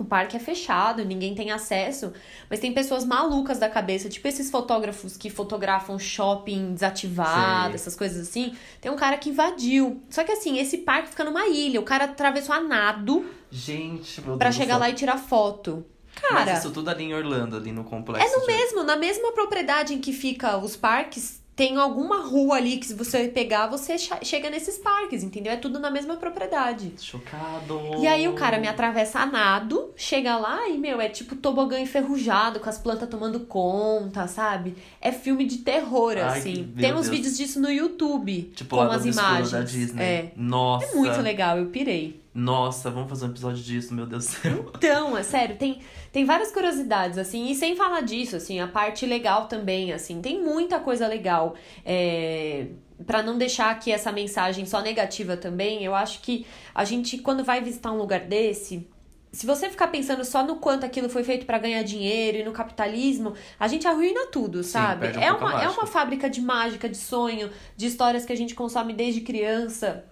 O 0.01 0.03
parque 0.03 0.35
é 0.35 0.39
fechado, 0.39 1.05
ninguém 1.05 1.35
tem 1.35 1.51
acesso, 1.51 2.11
mas 2.49 2.59
tem 2.59 2.73
pessoas 2.73 3.05
malucas 3.05 3.59
da 3.59 3.69
cabeça, 3.69 4.09
tipo 4.09 4.27
esses 4.27 4.49
fotógrafos 4.49 5.15
que 5.15 5.29
fotografam 5.29 5.99
shopping 5.99 6.73
desativado, 6.73 7.67
Sei. 7.67 7.75
essas 7.75 7.95
coisas 7.95 8.27
assim. 8.27 8.55
Tem 8.81 8.91
um 8.91 8.95
cara 8.95 9.15
que 9.17 9.29
invadiu. 9.29 10.01
Só 10.09 10.23
que 10.23 10.31
assim, 10.31 10.57
esse 10.57 10.79
parque 10.79 11.09
fica 11.09 11.23
numa 11.23 11.45
ilha, 11.47 11.79
o 11.79 11.83
cara 11.83 12.05
atravessou 12.05 12.55
a 12.55 12.59
nado 12.61 13.25
Gente, 13.51 14.21
meu 14.21 14.37
pra 14.37 14.51
chegar 14.51 14.77
lá 14.77 14.89
e 14.89 14.93
tirar 14.93 15.17
foto. 15.17 15.85
Cara, 16.15 16.45
Mas 16.45 16.59
isso 16.59 16.71
tudo 16.71 16.89
ali 16.89 17.03
em 17.05 17.13
Orlando, 17.13 17.55
ali 17.55 17.71
no 17.71 17.83
complexo. 17.83 18.25
é 18.27 18.35
no 18.35 18.41
de- 18.41 18.47
mesmo, 18.47 18.83
na 18.83 18.95
mesma 18.95 19.31
propriedade 19.33 19.93
em 19.93 19.99
que 19.99 20.11
fica 20.11 20.57
os 20.57 20.75
parques, 20.75 21.40
tem 21.61 21.77
alguma 21.77 22.23
rua 22.23 22.55
ali 22.55 22.77
que 22.77 22.87
se 22.87 22.95
você 22.95 23.27
pegar, 23.27 23.67
você 23.67 23.95
chega 24.23 24.49
nesses 24.49 24.79
parques, 24.79 25.23
entendeu? 25.23 25.53
É 25.53 25.57
tudo 25.57 25.77
na 25.77 25.91
mesma 25.91 26.15
propriedade. 26.15 26.93
Chocado. 26.99 27.79
E 27.99 28.07
aí 28.07 28.27
o 28.27 28.33
cara 28.33 28.57
me 28.57 28.67
atravessa 28.67 29.19
a 29.19 29.27
nado, 29.27 29.91
chega 29.95 30.37
lá 30.39 30.67
e, 30.67 30.79
meu, 30.79 30.99
é 30.99 31.07
tipo 31.07 31.35
tobogã 31.35 31.79
enferrujado, 31.79 32.59
com 32.59 32.67
as 32.67 32.79
plantas 32.79 33.07
tomando 33.07 33.41
conta, 33.41 34.25
sabe? 34.25 34.75
É 34.99 35.11
filme 35.11 35.45
de 35.45 35.59
terror, 35.59 36.13
Ai, 36.17 36.39
assim. 36.39 36.73
Tem 36.79 36.93
uns 36.93 37.01
Deus. 37.01 37.09
vídeos 37.09 37.37
disso 37.37 37.61
no 37.61 37.69
YouTube, 37.69 38.51
Tipo, 38.55 38.77
com 38.77 38.81
as 38.81 39.05
imagens. 39.05 39.51
da 39.51 39.61
Disney. 39.61 40.01
É. 40.03 40.31
Nossa. 40.35 40.87
É 40.87 40.95
muito 40.95 41.21
legal, 41.21 41.59
eu 41.59 41.67
pirei. 41.67 42.20
Nossa, 42.33 42.89
vamos 42.89 43.09
fazer 43.09 43.25
um 43.25 43.29
episódio 43.29 43.61
disso, 43.61 43.93
meu 43.93 44.05
Deus 44.05 44.25
do 44.25 44.29
céu. 44.31 44.71
Então, 44.75 45.17
é 45.17 45.23
sério, 45.23 45.57
tem, 45.57 45.81
tem 46.11 46.23
várias 46.23 46.51
curiosidades, 46.51 47.17
assim, 47.17 47.51
e 47.51 47.55
sem 47.55 47.75
falar 47.75 48.01
disso, 48.01 48.37
assim, 48.37 48.59
a 48.59 48.67
parte 48.67 49.05
legal 49.05 49.47
também, 49.47 49.91
assim, 49.91 50.21
tem 50.21 50.41
muita 50.41 50.79
coisa 50.79 51.07
legal. 51.07 51.55
É, 51.85 52.67
para 53.05 53.21
não 53.21 53.37
deixar 53.37 53.69
aqui 53.69 53.91
essa 53.91 54.11
mensagem 54.11 54.65
só 54.65 54.81
negativa 54.81 55.35
também, 55.35 55.83
eu 55.83 55.93
acho 55.93 56.21
que 56.21 56.45
a 56.73 56.85
gente, 56.85 57.17
quando 57.17 57.43
vai 57.43 57.61
visitar 57.61 57.91
um 57.91 57.97
lugar 57.97 58.21
desse. 58.21 58.87
Se 59.33 59.45
você 59.45 59.69
ficar 59.69 59.87
pensando 59.87 60.25
só 60.25 60.45
no 60.45 60.57
quanto 60.57 60.85
aquilo 60.85 61.07
foi 61.07 61.23
feito 61.23 61.45
para 61.45 61.57
ganhar 61.57 61.83
dinheiro 61.83 62.37
e 62.39 62.43
no 62.43 62.51
capitalismo, 62.51 63.33
a 63.57 63.65
gente 63.67 63.87
arruina 63.87 64.27
tudo, 64.27 64.61
sabe? 64.61 65.01
perde 65.01 65.19
um 65.19 65.21
é, 65.21 65.31
uma, 65.31 65.63
é 65.63 65.69
uma 65.69 65.85
fábrica 65.85 66.29
de 66.29 66.41
mágica, 66.41 66.89
de 66.89 66.97
sonho, 66.97 67.49
de 67.77 67.87
histórias 67.87 68.25
que 68.25 68.33
a 68.33 68.35
gente 68.35 68.53
consome 68.53 68.93
desde 68.93 69.21
criança. 69.21 70.05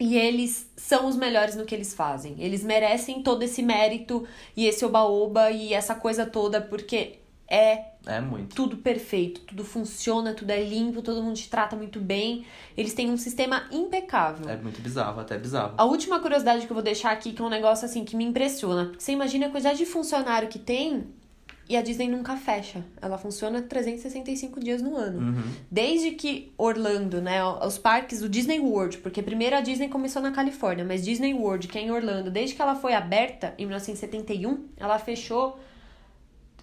E 0.00 0.16
eles 0.16 0.68
são 0.76 1.06
os 1.06 1.16
melhores 1.16 1.54
no 1.54 1.64
que 1.64 1.74
eles 1.74 1.94
fazem. 1.94 2.34
Eles 2.38 2.64
merecem 2.64 3.22
todo 3.22 3.42
esse 3.42 3.62
mérito 3.62 4.26
e 4.56 4.66
esse 4.66 4.84
oba-oba 4.84 5.50
e 5.50 5.72
essa 5.72 5.94
coisa 5.94 6.26
toda, 6.26 6.60
porque 6.60 7.18
é 7.48 7.92
É 8.06 8.20
muito. 8.20 8.56
tudo 8.56 8.78
perfeito, 8.78 9.42
tudo 9.42 9.62
funciona, 9.64 10.32
tudo 10.34 10.50
é 10.50 10.62
limpo, 10.62 11.02
todo 11.02 11.22
mundo 11.22 11.36
te 11.36 11.48
trata 11.48 11.76
muito 11.76 12.00
bem. 12.00 12.44
Eles 12.76 12.94
têm 12.94 13.10
um 13.10 13.16
sistema 13.16 13.64
impecável. 13.70 14.48
É 14.48 14.56
muito 14.56 14.80
bizarro, 14.80 15.20
até 15.20 15.38
bizarro. 15.38 15.74
A 15.76 15.84
última 15.84 16.18
curiosidade 16.18 16.66
que 16.66 16.72
eu 16.72 16.74
vou 16.74 16.82
deixar 16.82 17.12
aqui, 17.12 17.32
que 17.32 17.40
é 17.42 17.44
um 17.44 17.50
negócio 17.50 17.84
assim 17.84 18.04
que 18.04 18.16
me 18.16 18.24
impressiona. 18.24 18.92
Você 18.98 19.12
imagina 19.12 19.46
a 19.46 19.50
quantidade 19.50 19.78
de 19.78 19.86
funcionário 19.86 20.48
que 20.48 20.58
tem 20.58 21.04
e 21.68 21.76
a 21.76 21.82
Disney 21.82 22.08
nunca 22.08 22.36
fecha. 22.36 22.84
Ela 23.00 23.16
funciona 23.16 23.62
365 23.62 24.60
dias 24.60 24.82
no 24.82 24.96
ano. 24.96 25.20
Uhum. 25.20 25.42
Desde 25.70 26.12
que 26.12 26.52
Orlando, 26.58 27.20
né, 27.20 27.42
os 27.44 27.78
parques, 27.78 28.22
o 28.22 28.28
Disney 28.28 28.60
World, 28.60 28.98
porque 28.98 29.22
primeiro 29.22 29.56
a 29.56 29.60
Disney 29.60 29.88
começou 29.88 30.20
na 30.20 30.32
Califórnia, 30.32 30.84
mas 30.84 31.04
Disney 31.04 31.34
World, 31.34 31.68
que 31.68 31.78
é 31.78 31.82
em 31.82 31.90
Orlando, 31.90 32.30
desde 32.30 32.54
que 32.54 32.62
ela 32.62 32.74
foi 32.74 32.94
aberta, 32.94 33.54
em 33.56 33.64
1971, 33.64 34.66
ela 34.76 34.98
fechou 34.98 35.58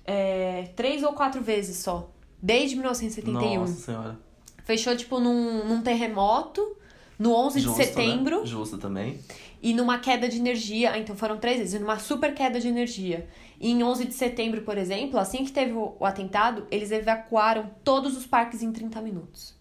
é, 0.06 0.70
três 0.76 1.04
ou 1.04 1.14
quatro 1.14 1.42
vezes 1.42 1.78
só. 1.78 2.10
Desde 2.42 2.76
1971. 2.76 3.60
Nossa 3.60 3.74
senhora. 3.74 4.20
Fechou, 4.64 4.96
tipo, 4.96 5.20
num, 5.20 5.66
num 5.66 5.82
terremoto, 5.82 6.76
no 7.18 7.34
11 7.34 7.60
Justo, 7.60 7.80
de 7.80 7.86
setembro. 7.86 8.42
Né? 8.42 8.46
Justo 8.46 8.78
também. 8.78 9.20
e 9.62 9.74
numa 9.74 10.00
queda 10.00 10.30
de 10.30 10.38
energia. 10.38 10.92
Ah, 10.92 11.00
então 11.00 11.16
foram 11.16 11.38
três 11.38 11.58
vezes, 11.58 11.80
numa 11.80 12.00
super 12.00 12.34
queda 12.34 12.60
de 12.60 12.68
energia. 12.68 13.28
E 13.60 13.72
em 13.72 13.84
11 13.84 14.06
de 14.06 14.14
setembro, 14.14 14.62
por 14.62 14.78
exemplo, 14.78 15.20
assim 15.20 15.44
que 15.44 15.52
teve 15.52 15.74
o, 15.74 15.98
atentado, 16.06 16.66
eles 16.72 16.92
evacuaram 16.92 17.70
todos 17.84 18.16
os 18.16 18.26
parques 18.26 18.64
em 18.64 18.72
30 18.72 19.02
minutos. 19.02 19.54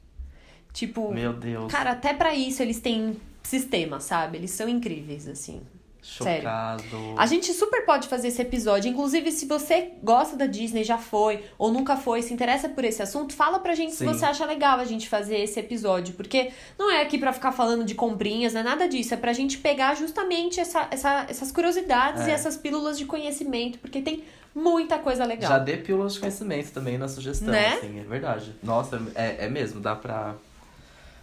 Tipo, 0.73 1.13
Meu 1.13 1.33
Deus. 1.33 1.73
cara, 1.73 1.93
até 1.93 2.15
pra 2.15 2.35
isso 2.35 2.63
eles 2.63 2.79
têm 2.81 3.21
sistema, 3.43 3.99
sabe? 3.99 4.39
Eles 4.39 4.53
são 4.53 4.69
incríveis, 4.69 5.27
assim. 5.27 5.63
Sério. 6.09 6.43
Chocado. 6.43 7.15
A 7.17 7.27
gente 7.27 7.53
super 7.53 7.85
pode 7.85 8.09
fazer 8.09 8.29
esse 8.29 8.41
episódio. 8.43 8.91
Inclusive, 8.91 9.31
se 9.33 9.47
você 9.47 9.93
gosta 10.03 10.37
da 10.37 10.47
Disney, 10.47 10.85
já 10.85 10.99
foi, 10.99 11.45
ou 11.59 11.71
nunca 11.71 11.97
foi, 11.97 12.23
se 12.23 12.33
interessa 12.33 12.69
por 12.69 12.85
esse 12.85 13.03
assunto, 13.03 13.33
fala 13.35 13.59
pra 13.59 13.75
gente 13.75 13.93
Sim. 13.93 13.99
se 13.99 14.05
você 14.05 14.25
acha 14.25 14.45
legal 14.47 14.79
a 14.81 14.85
gente 14.85 15.09
fazer 15.09 15.39
esse 15.39 15.59
episódio. 15.61 16.15
Porque 16.15 16.51
não 16.79 16.91
é 16.91 17.03
aqui 17.03 17.19
pra 17.19 17.33
ficar 17.33 17.53
falando 17.53 17.85
de 17.85 17.95
comprinhas, 17.95 18.53
não 18.55 18.61
é 18.61 18.65
nada 18.65 18.89
disso. 18.89 19.15
É 19.15 19.17
pra 19.17 19.33
gente 19.33 19.59
pegar 19.59 19.95
justamente 19.95 20.61
essa, 20.61 20.89
essa- 20.91 21.27
essas 21.29 21.53
curiosidades 21.53 22.23
É. 22.27 22.31
e 22.31 22.33
essas 22.33 22.57
pílulas 22.57 22.99
de 22.99 23.05
conhecimento, 23.05 23.79
porque 23.79 24.01
tem 24.01 24.25
muita 24.55 24.99
coisa 24.99 25.25
legal. 25.25 25.51
Já 25.51 25.59
dê 25.59 25.77
pílulas 25.77 26.15
de 26.15 26.21
conhecimento 26.21 26.73
também 26.73 26.99
na 26.99 27.07
sugestão, 27.09 27.49
Né? 27.49 27.75
assim, 27.75 28.01
é 28.01 28.03
verdade. 28.03 28.55
Nossa, 28.63 29.01
é, 29.15 29.45
é 29.45 29.49
mesmo, 29.49 29.81
dá 29.81 29.95
pra. 29.95 30.35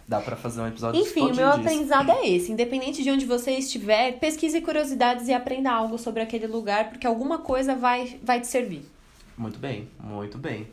Dá 0.08 0.20
pra 0.20 0.36
fazer 0.36 0.60
um 0.60 0.68
episódio 0.68 1.00
Enfim, 1.00 1.22
o 1.22 1.24
meu 1.34 1.34
disso. 1.34 1.60
aprendizado 1.60 2.10
é 2.12 2.28
esse. 2.28 2.52
Independente 2.52 3.02
de 3.02 3.10
onde 3.10 3.26
você 3.26 3.52
estiver, 3.52 4.12
pesquise 4.20 4.60
curiosidades 4.60 5.26
e 5.26 5.34
aprenda 5.34 5.72
algo 5.72 5.98
sobre 5.98 6.22
aquele 6.22 6.46
lugar, 6.46 6.90
porque 6.90 7.06
alguma 7.06 7.38
coisa 7.38 7.74
vai, 7.74 8.16
vai 8.22 8.40
te 8.40 8.46
servir. 8.46 8.88
Muito 9.36 9.58
bem, 9.58 9.88
muito 9.98 10.38
bem. 10.38 10.68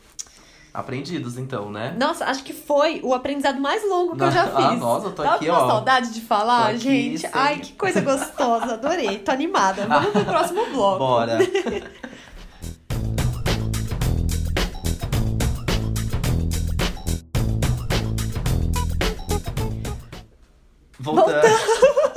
Aprendidos, 0.72 1.36
então, 1.38 1.70
né? 1.70 1.94
Nossa, 1.98 2.24
acho 2.26 2.42
que 2.42 2.52
foi 2.52 3.00
o 3.04 3.14
aprendizado 3.14 3.60
mais 3.60 3.82
longo 3.88 4.16
que 4.16 4.22
eu 4.24 4.30
já 4.30 4.44
fiz. 4.50 4.54
Ah, 4.64 4.74
nossa, 4.76 5.06
eu 5.06 5.12
tô 5.12 5.22
Tava 5.22 5.36
aqui, 5.36 5.46
com 5.46 5.52
uma 5.52 5.62
ó. 5.64 5.68
saudade 5.68 6.12
de 6.14 6.20
falar, 6.20 6.70
aqui, 6.70 6.78
gente. 6.78 7.18
sem- 7.20 7.30
Ai, 7.32 7.58
que 7.60 7.72
coisa 7.74 8.00
gostosa. 8.00 8.74
Adorei. 8.74 9.18
Tô 9.18 9.30
animada. 9.30 9.86
Vamos 9.88 10.10
pro 10.10 10.24
próximo 10.24 10.64
bloco. 10.72 10.98
Bora! 10.98 11.38
Voltando. 21.04 21.42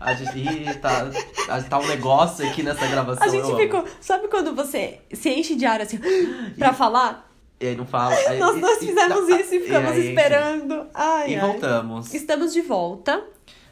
A 0.00 0.12
gente. 0.12 0.38
Ih, 0.38 0.74
tá, 0.74 1.06
tá 1.70 1.78
um 1.78 1.86
negócio 1.86 2.46
aqui 2.46 2.62
nessa 2.62 2.86
gravação. 2.86 3.22
A 3.24 3.28
gente 3.28 3.56
ficou. 3.56 3.80
amo. 3.80 3.88
Sabe 4.00 4.28
quando 4.28 4.54
você 4.54 5.00
se 5.12 5.30
enche 5.30 5.54
de 5.56 5.64
ar 5.64 5.80
assim 5.80 5.98
pra 6.58 6.74
falar? 6.74 7.30
E 7.58 7.68
aí 7.68 7.76
não 7.76 7.86
fala. 7.86 8.14
aí- 8.14 8.38
Nós 8.38 8.56
e- 8.56 8.60
dois 8.60 8.82
e- 8.82 8.86
fizemos 8.86 9.28
tá- 9.28 9.40
isso 9.40 9.54
e 9.54 9.60
ficamos 9.60 9.90
aí, 9.92 9.98
enfim. 10.00 10.08
esperando. 10.10 10.86
Ai, 10.92 11.30
E 11.32 11.34
ai. 11.36 11.40
voltamos. 11.40 12.12
Estamos 12.12 12.52
de 12.52 12.60
volta. 12.60 13.24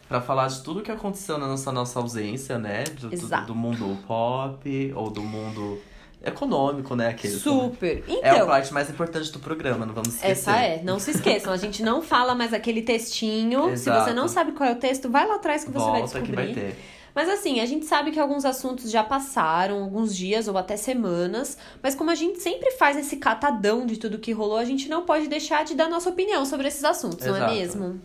Pra 0.09 0.21
falar 0.23 0.49
de 0.49 0.62
tudo 0.62 0.81
que 0.83 0.91
aconteceu 0.93 1.37
na 1.37 1.47
nossa, 1.47 1.71
nossa 1.73 1.99
ausência, 1.99 2.59
né? 2.59 2.85
Do, 2.85 3.11
do, 3.11 3.47
do 3.47 3.55
mundo 3.55 3.99
pop 4.07 4.93
ou 4.97 5.11
do 5.11 5.23
mundo 5.23 5.79
econômico, 6.25 6.95
né? 6.95 7.09
Aquele, 7.09 7.35
Super. 7.35 8.05
É 8.23 8.31
a 8.31 8.35
Então, 8.35 8.47
parte 8.47 8.73
mais 8.73 8.88
importante 8.91 9.31
do 9.33 9.38
programa, 9.38 9.85
não 9.87 9.95
vamos 9.95 10.14
esquecer. 10.14 10.31
essa 10.33 10.57
é. 10.57 10.83
Não 10.83 10.99
se 10.99 11.11
esqueçam. 11.12 11.52
A 11.52 11.57
gente 11.57 11.83
não 11.83 12.00
fala 12.02 12.35
mais 12.35 12.52
aquele 12.52 12.83
textinho. 12.83 13.64
Se 13.69 13.73
Exato. 13.91 14.05
você 14.05 14.12
não 14.14 14.29
sabe 14.29 14.52
qual 14.52 14.69
é 14.69 14.73
o 14.73 14.76
texto, 14.76 15.11
vai 15.11 15.26
lá 15.26 15.37
atrás 15.37 15.64
que 15.64 15.71
você 15.71 15.79
vai 15.91 16.00
Volta 16.02 16.21
descobrir. 16.21 16.31
que 16.31 16.37
vai 16.37 16.71
ter. 16.71 16.79
Mas 17.14 17.29
assim, 17.29 17.61
a 17.61 17.67
gente 17.67 17.85
sabe 17.85 18.11
que 18.11 18.19
alguns 18.19 18.45
assuntos 18.47 18.91
já 18.91 19.05
passaram, 19.05 19.83
alguns 19.83 20.17
dias 20.17 20.49
ou 20.49 20.57
até 20.57 20.79
semanas, 20.79 21.59
mas 21.83 21.95
como 21.95 22.11
a 22.11 22.14
gente 22.14 22.41
sempre 22.41 22.71
faz 22.73 22.97
esse 22.97 23.17
catadão 23.19 23.85
de 23.85 23.99
tudo 23.99 24.19
que 24.19 24.33
rolou, 24.33 24.57
a 24.57 24.64
gente 24.64 24.88
não 24.88 25.02
pode 25.05 25.29
deixar 25.29 25.62
de 25.62 25.75
dar 25.75 25.91
nossa 25.91 26.09
opinião 26.09 26.47
sobre 26.47 26.69
esses 26.69 26.83
assuntos, 26.85 27.26
não 27.26 27.35
é 27.35 27.38
Exato. 27.38 27.52
mesmo? 27.55 28.00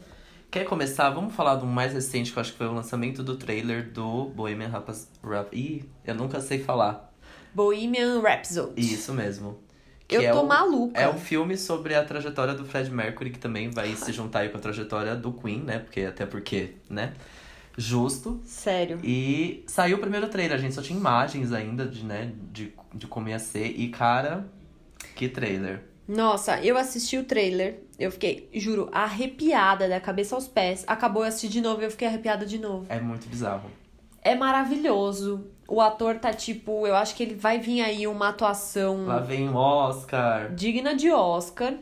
Quer 0.51 0.65
começar? 0.65 1.09
Vamos 1.09 1.33
falar 1.35 1.55
do 1.55 1.65
mais 1.65 1.93
recente, 1.93 2.33
que 2.33 2.37
eu 2.37 2.41
acho 2.41 2.51
que 2.51 2.57
foi 2.57 2.67
o 2.67 2.73
lançamento 2.73 3.23
do 3.23 3.37
trailer 3.37 3.91
do 3.93 4.25
Bohemian 4.25 4.67
Rhapsody. 4.67 5.07
Ih, 5.53 5.85
eu 6.05 6.13
nunca 6.15 6.41
sei 6.41 6.59
falar. 6.59 7.13
Bohemian 7.57 8.21
Rhapsody. 8.21 8.79
Isso 8.79 9.11
mesmo. 9.11 9.57
Eu 10.07 10.21
é 10.21 10.31
tô 10.31 10.43
o- 10.43 10.47
maluca. 10.47 11.01
É 11.01 11.09
um 11.09 11.17
filme 11.17 11.57
sobre 11.57 11.95
a 11.95 12.03
trajetória 12.05 12.53
do 12.53 12.63
Fred 12.63 12.91
Mercury, 12.91 13.31
que 13.31 13.39
também 13.39 13.71
vai 13.71 13.95
se 13.95 14.13
juntar 14.13 14.41
aí 14.41 14.49
com 14.49 14.59
a 14.59 14.61
trajetória 14.61 15.15
do 15.15 15.33
Queen, 15.33 15.63
né? 15.63 15.79
Porque, 15.79 16.01
até 16.01 16.27
porque, 16.27 16.75
né? 16.87 17.13
Justo. 17.75 18.39
Sério. 18.45 18.99
E 19.03 19.63
saiu 19.65 19.97
o 19.97 19.99
primeiro 19.99 20.27
trailer, 20.29 20.55
a 20.55 20.61
gente 20.61 20.75
só 20.75 20.83
tinha 20.83 20.99
imagens 20.99 21.51
ainda 21.51 21.87
de, 21.87 22.05
né, 22.05 22.31
de, 22.53 22.73
de 22.93 23.07
como 23.07 23.27
ia 23.27 23.39
ser. 23.39 23.65
E, 23.65 23.89
cara, 23.89 24.45
que 25.15 25.27
trailer. 25.27 25.81
Nossa, 26.07 26.61
eu 26.63 26.77
assisti 26.77 27.17
o 27.17 27.23
trailer, 27.23 27.79
eu 27.97 28.11
fiquei, 28.11 28.47
juro, 28.53 28.87
arrepiada 28.91 29.89
da 29.89 29.99
cabeça 29.99 30.35
aos 30.35 30.47
pés. 30.47 30.83
Acabou 30.85 31.23
eu 31.23 31.27
assisti 31.29 31.49
de 31.49 31.59
novo 31.59 31.81
e 31.81 31.85
eu 31.85 31.91
fiquei 31.91 32.07
arrepiada 32.07 32.45
de 32.45 32.59
novo. 32.59 32.85
É 32.87 32.99
muito 32.99 33.27
bizarro. 33.27 33.69
É 34.21 34.35
maravilhoso. 34.35 35.56
O 35.67 35.81
ator 35.81 36.15
tá 36.15 36.31
tipo, 36.31 36.87
eu 36.87 36.95
acho 36.95 37.13
que 37.15 37.23
ele 37.23 37.35
vai 37.35 37.59
vir 37.59 37.81
aí 37.81 38.07
uma 38.07 38.29
atuação 38.29 39.05
Lá 39.05 39.19
vem 39.19 39.49
o 39.49 39.55
Oscar. 39.55 40.53
digna 40.55 40.95
de 40.95 41.11
Oscar. 41.11 41.73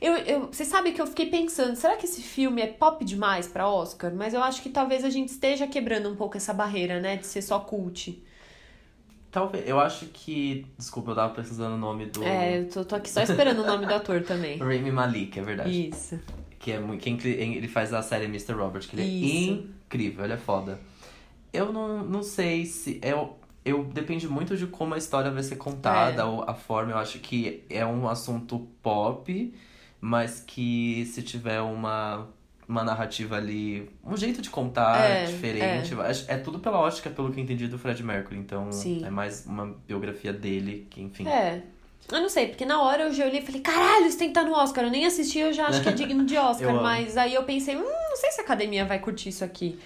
Eu, 0.00 0.14
eu, 0.18 0.46
você 0.46 0.64
sabe 0.64 0.92
que 0.92 1.00
eu 1.00 1.06
fiquei 1.06 1.26
pensando, 1.26 1.74
será 1.74 1.96
que 1.96 2.04
esse 2.04 2.22
filme 2.22 2.62
é 2.62 2.66
pop 2.66 3.04
demais 3.04 3.48
pra 3.48 3.68
Oscar? 3.68 4.12
Mas 4.14 4.34
eu 4.34 4.42
acho 4.42 4.62
que 4.62 4.68
talvez 4.68 5.04
a 5.04 5.10
gente 5.10 5.30
esteja 5.30 5.66
quebrando 5.66 6.08
um 6.10 6.14
pouco 6.14 6.36
essa 6.36 6.52
barreira, 6.52 7.00
né? 7.00 7.16
De 7.16 7.26
ser 7.26 7.42
só 7.42 7.58
cult. 7.58 8.22
Talvez, 9.30 9.68
eu 9.68 9.80
acho 9.80 10.06
que. 10.06 10.66
Desculpa, 10.78 11.10
eu 11.10 11.14
tava 11.14 11.34
precisando 11.34 11.74
o 11.74 11.78
nome 11.78 12.06
do. 12.06 12.22
É, 12.22 12.58
eu 12.58 12.68
tô, 12.68 12.84
tô 12.84 12.94
aqui 12.94 13.10
só 13.10 13.22
esperando 13.22 13.62
o 13.62 13.66
nome 13.66 13.86
do 13.86 13.94
ator 13.94 14.22
também. 14.22 14.56
Rami 14.58 14.90
Malik, 14.92 15.38
é 15.38 15.42
verdade. 15.42 15.88
Isso. 15.88 16.18
Que 16.58 16.72
é 16.72 16.80
muito. 16.80 17.02
Quem, 17.02 17.18
ele 17.54 17.68
faz 17.68 17.92
a 17.92 18.02
série 18.02 18.26
Mr. 18.26 18.52
Robert, 18.52 18.86
que 18.88 18.96
ele 18.96 19.02
Isso. 19.02 19.50
é 19.50 19.84
incrível, 19.86 20.24
ele 20.24 20.34
é 20.34 20.38
foda. 20.38 20.78
Eu 21.56 21.72
não, 21.72 22.04
não 22.04 22.22
sei 22.22 22.64
se. 22.66 23.00
Eu, 23.02 23.36
eu 23.64 23.84
depende 23.84 24.28
muito 24.28 24.56
de 24.56 24.66
como 24.66 24.94
a 24.94 24.98
história 24.98 25.30
vai 25.30 25.42
ser 25.42 25.56
contada, 25.56 26.22
É. 26.22 26.24
ou 26.24 26.42
a 26.46 26.54
forma. 26.54 26.92
Eu 26.92 26.98
acho 26.98 27.18
que 27.18 27.64
é 27.70 27.84
um 27.84 28.08
assunto 28.08 28.68
pop, 28.82 29.54
mas 30.00 30.40
que 30.46 31.04
se 31.06 31.22
tiver 31.22 31.60
uma, 31.60 32.28
uma 32.68 32.84
narrativa 32.84 33.36
ali, 33.36 33.90
um 34.04 34.16
jeito 34.16 34.40
de 34.42 34.50
contar 34.50 34.98
É, 35.00 35.24
diferente. 35.26 35.94
É. 36.28 36.34
é 36.34 36.36
tudo 36.36 36.58
pela 36.58 36.78
ótica, 36.78 37.10
pelo 37.10 37.32
que 37.32 37.40
eu 37.40 37.44
entendi 37.44 37.66
do 37.66 37.78
Fred 37.78 38.02
Mercury. 38.02 38.38
Então 38.38 38.70
Sim. 38.70 39.04
é 39.04 39.10
mais 39.10 39.46
uma 39.46 39.74
biografia 39.86 40.32
dele, 40.32 40.86
que 40.90 41.00
enfim. 41.02 41.26
É. 41.26 41.62
Eu 42.12 42.20
não 42.20 42.28
sei, 42.28 42.46
porque 42.46 42.64
na 42.64 42.80
hora 42.82 43.02
eu 43.04 43.12
já 43.12 43.24
olhei 43.24 43.40
e 43.40 43.44
falei, 43.44 43.60
caralho, 43.60 44.06
isso 44.06 44.16
tem 44.16 44.28
que 44.32 44.38
estar 44.38 44.48
no 44.48 44.54
Oscar. 44.56 44.84
Eu 44.84 44.90
nem 44.90 45.04
assisti, 45.06 45.40
eu 45.40 45.52
já 45.52 45.66
acho 45.66 45.82
que 45.82 45.88
é 45.88 45.92
digno 45.92 46.24
de 46.24 46.36
Oscar. 46.38 46.72
Mas 46.80 47.16
aí 47.16 47.34
eu 47.34 47.42
pensei, 47.42 47.74
hum, 47.74 47.80
não 47.82 48.16
sei 48.16 48.30
se 48.30 48.40
a 48.40 48.44
academia 48.44 48.84
vai 48.84 49.00
curtir 49.00 49.30
isso 49.30 49.44
aqui. 49.44 49.76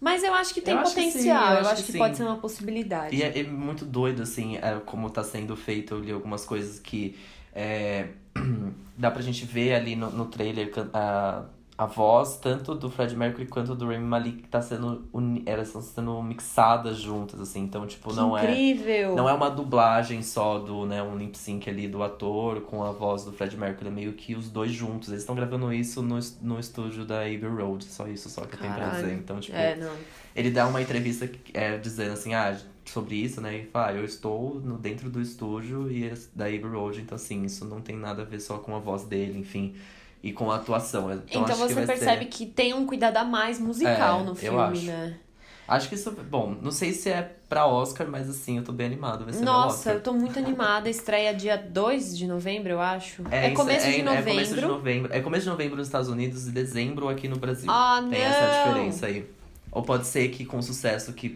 Mas 0.00 0.24
eu 0.24 0.32
acho 0.32 0.54
que 0.54 0.62
tem 0.62 0.72
Eu 0.74 0.80
acho 0.80 0.94
que 0.94 1.02
sim, 1.02 1.08
potencial, 1.08 1.44
eu 1.44 1.52
eu 1.52 1.60
acho 1.60 1.70
acho 1.72 1.84
que 1.84 1.92
que, 1.92 1.98
pode 1.98 2.16
ser 2.16 2.22
uma 2.22 2.38
possibilidade. 2.38 3.14
E 3.14 3.22
é, 3.22 3.38
é 3.38 3.42
muito 3.42 3.84
doido, 3.84 4.22
assim, 4.22 4.56
é, 4.56 4.80
como 4.86 5.10
tá 5.10 5.22
sendo 5.22 5.54
feito. 5.54 5.94
Eu 5.94 6.00
li 6.00 6.10
algumas 6.10 6.44
coisas 6.46 6.78
que 6.78 7.18
é, 7.54 8.08
dá 8.96 9.10
pra 9.10 9.20
gente 9.20 9.44
ver 9.44 9.74
ali 9.74 9.94
no, 9.94 10.10
no 10.10 10.24
trailer 10.26 10.72
a, 10.94 11.44
a 11.82 11.86
voz, 11.86 12.36
tanto 12.36 12.74
do 12.74 12.90
Fred 12.90 13.16
Mercury 13.16 13.46
quanto 13.46 13.74
do 13.74 13.86
Rami 13.86 14.04
Malik, 14.04 14.46
tá 14.48 14.60
sendo. 14.60 15.08
uni- 15.14 15.42
Elas 15.46 15.68
estão 15.68 15.80
sendo 15.80 16.22
mixadas 16.22 16.98
juntas, 16.98 17.40
assim. 17.40 17.62
Então, 17.62 17.86
tipo, 17.86 18.10
Que 18.10 18.16
não 18.16 18.36
é. 18.36 18.42
incrível! 18.44 19.16
Não 19.16 19.26
é 19.26 19.32
uma 19.32 19.48
dublagem 19.50 20.22
só 20.22 20.58
do, 20.58 20.84
né, 20.84 21.02
um 21.02 21.16
lip 21.16 21.38
sync 21.38 21.70
ali 21.70 21.88
do 21.88 22.02
ator 22.02 22.60
com 22.62 22.84
a 22.84 22.92
voz 22.92 23.24
do 23.24 23.32
Fred 23.32 23.56
Mercury, 23.56 23.88
é 23.88 23.90
meio 23.90 24.12
que 24.12 24.34
os 24.34 24.50
dois 24.50 24.72
juntos. 24.72 25.08
Eles 25.08 25.22
estão 25.22 25.34
gravando 25.34 25.72
isso 25.72 26.02
no, 26.02 26.18
no 26.42 26.60
estúdio 26.60 27.06
da 27.06 27.20
Abbey 27.22 27.38
Road, 27.48 27.82
só 27.84 28.06
isso 28.06 28.28
só 28.28 28.42
que 28.42 28.56
eu 28.56 28.60
tenho 28.60 28.74
pra 28.74 28.90
dizer. 28.90 29.14
Então, 29.14 29.40
tipo, 29.40 29.56
É, 29.56 29.78
ele 30.36 30.50
dá 30.50 30.66
uma 30.66 30.82
entrevista 30.82 31.30
é, 31.54 31.78
dizendo 31.78 32.12
assim, 32.12 32.34
ah, 32.34 32.56
sobre 32.84 33.14
isso, 33.16 33.40
né? 33.40 33.56
E 33.56 33.64
fala, 33.66 33.86
ah, 33.88 33.94
eu 33.94 34.04
estou 34.04 34.60
no, 34.60 34.76
dentro 34.76 35.08
do 35.08 35.20
estúdio 35.20 35.90
e 35.90 36.04
é 36.04 36.12
da 36.34 36.44
Abbey 36.44 36.60
Road, 36.60 37.00
então 37.00 37.16
assim, 37.16 37.42
isso 37.44 37.64
não 37.64 37.80
tem 37.80 37.96
nada 37.96 38.20
a 38.20 38.24
ver 38.26 38.40
só 38.40 38.58
com 38.58 38.76
a 38.76 38.78
voz 38.78 39.04
dele, 39.04 39.38
enfim, 39.38 39.74
e 40.22 40.32
com 40.32 40.50
a 40.50 40.56
atuação. 40.56 41.12
Então, 41.12 41.42
Então, 41.42 41.44
que 41.44 41.52
você 41.54 41.74
vai 41.74 41.86
percebe 41.86 42.24
ser... 42.24 42.30
que 42.30 42.46
tem 42.46 42.74
um 42.74 42.86
cuidado 42.86 43.16
a 43.16 43.24
mais 43.24 43.58
musical 43.58 44.20
É, 44.20 44.22
no 44.22 44.30
eu 44.30 44.34
filme, 44.34 44.58
acho. 44.60 44.86
né? 44.86 45.16
Acho 45.68 45.88
que 45.88 45.94
isso, 45.94 46.10
bom, 46.10 46.56
não 46.60 46.72
sei 46.72 46.92
se 46.92 47.08
é 47.10 47.22
pra 47.48 47.64
Oscar, 47.64 48.08
mas 48.08 48.28
assim, 48.28 48.56
eu 48.58 48.64
tô 48.64 48.72
bem 48.72 48.86
animado, 48.86 49.24
vai 49.24 49.32
ser 49.32 49.44
Nossa, 49.44 49.92
eu 49.92 50.00
tô 50.02 50.12
muito 50.12 50.36
animada. 50.36 50.90
Estreia 50.90 51.32
dia 51.32 51.56
2 51.56 52.18
de 52.18 52.26
novembro, 52.26 52.70
eu 52.72 52.80
acho. 52.80 53.22
É, 53.30 53.46
isso, 53.46 53.54
começo 53.56 53.86
é, 53.86 53.90
de 53.92 54.00
É 54.00 54.02
novembro. 54.02 54.30
começo 54.30 54.54
de 54.56 54.60
novembro. 54.62 55.12
É 55.14 55.20
começo 55.20 55.44
de 55.44 55.50
novembro 55.50 55.76
nos 55.76 55.86
Estados 55.86 56.08
Unidos 56.08 56.48
e 56.48 56.50
dezembro 56.50 57.08
aqui 57.08 57.28
no 57.28 57.36
Brasil. 57.36 57.70
Ah, 57.70 58.00
Tem 58.10 58.18
não! 58.18 58.26
essa 58.26 58.68
diferença 58.68 59.06
aí. 59.06 59.30
Ou 59.72 59.82
pode 59.82 60.06
ser 60.06 60.28
que 60.30 60.44
com 60.44 60.60
sucesso 60.60 61.12
que, 61.12 61.28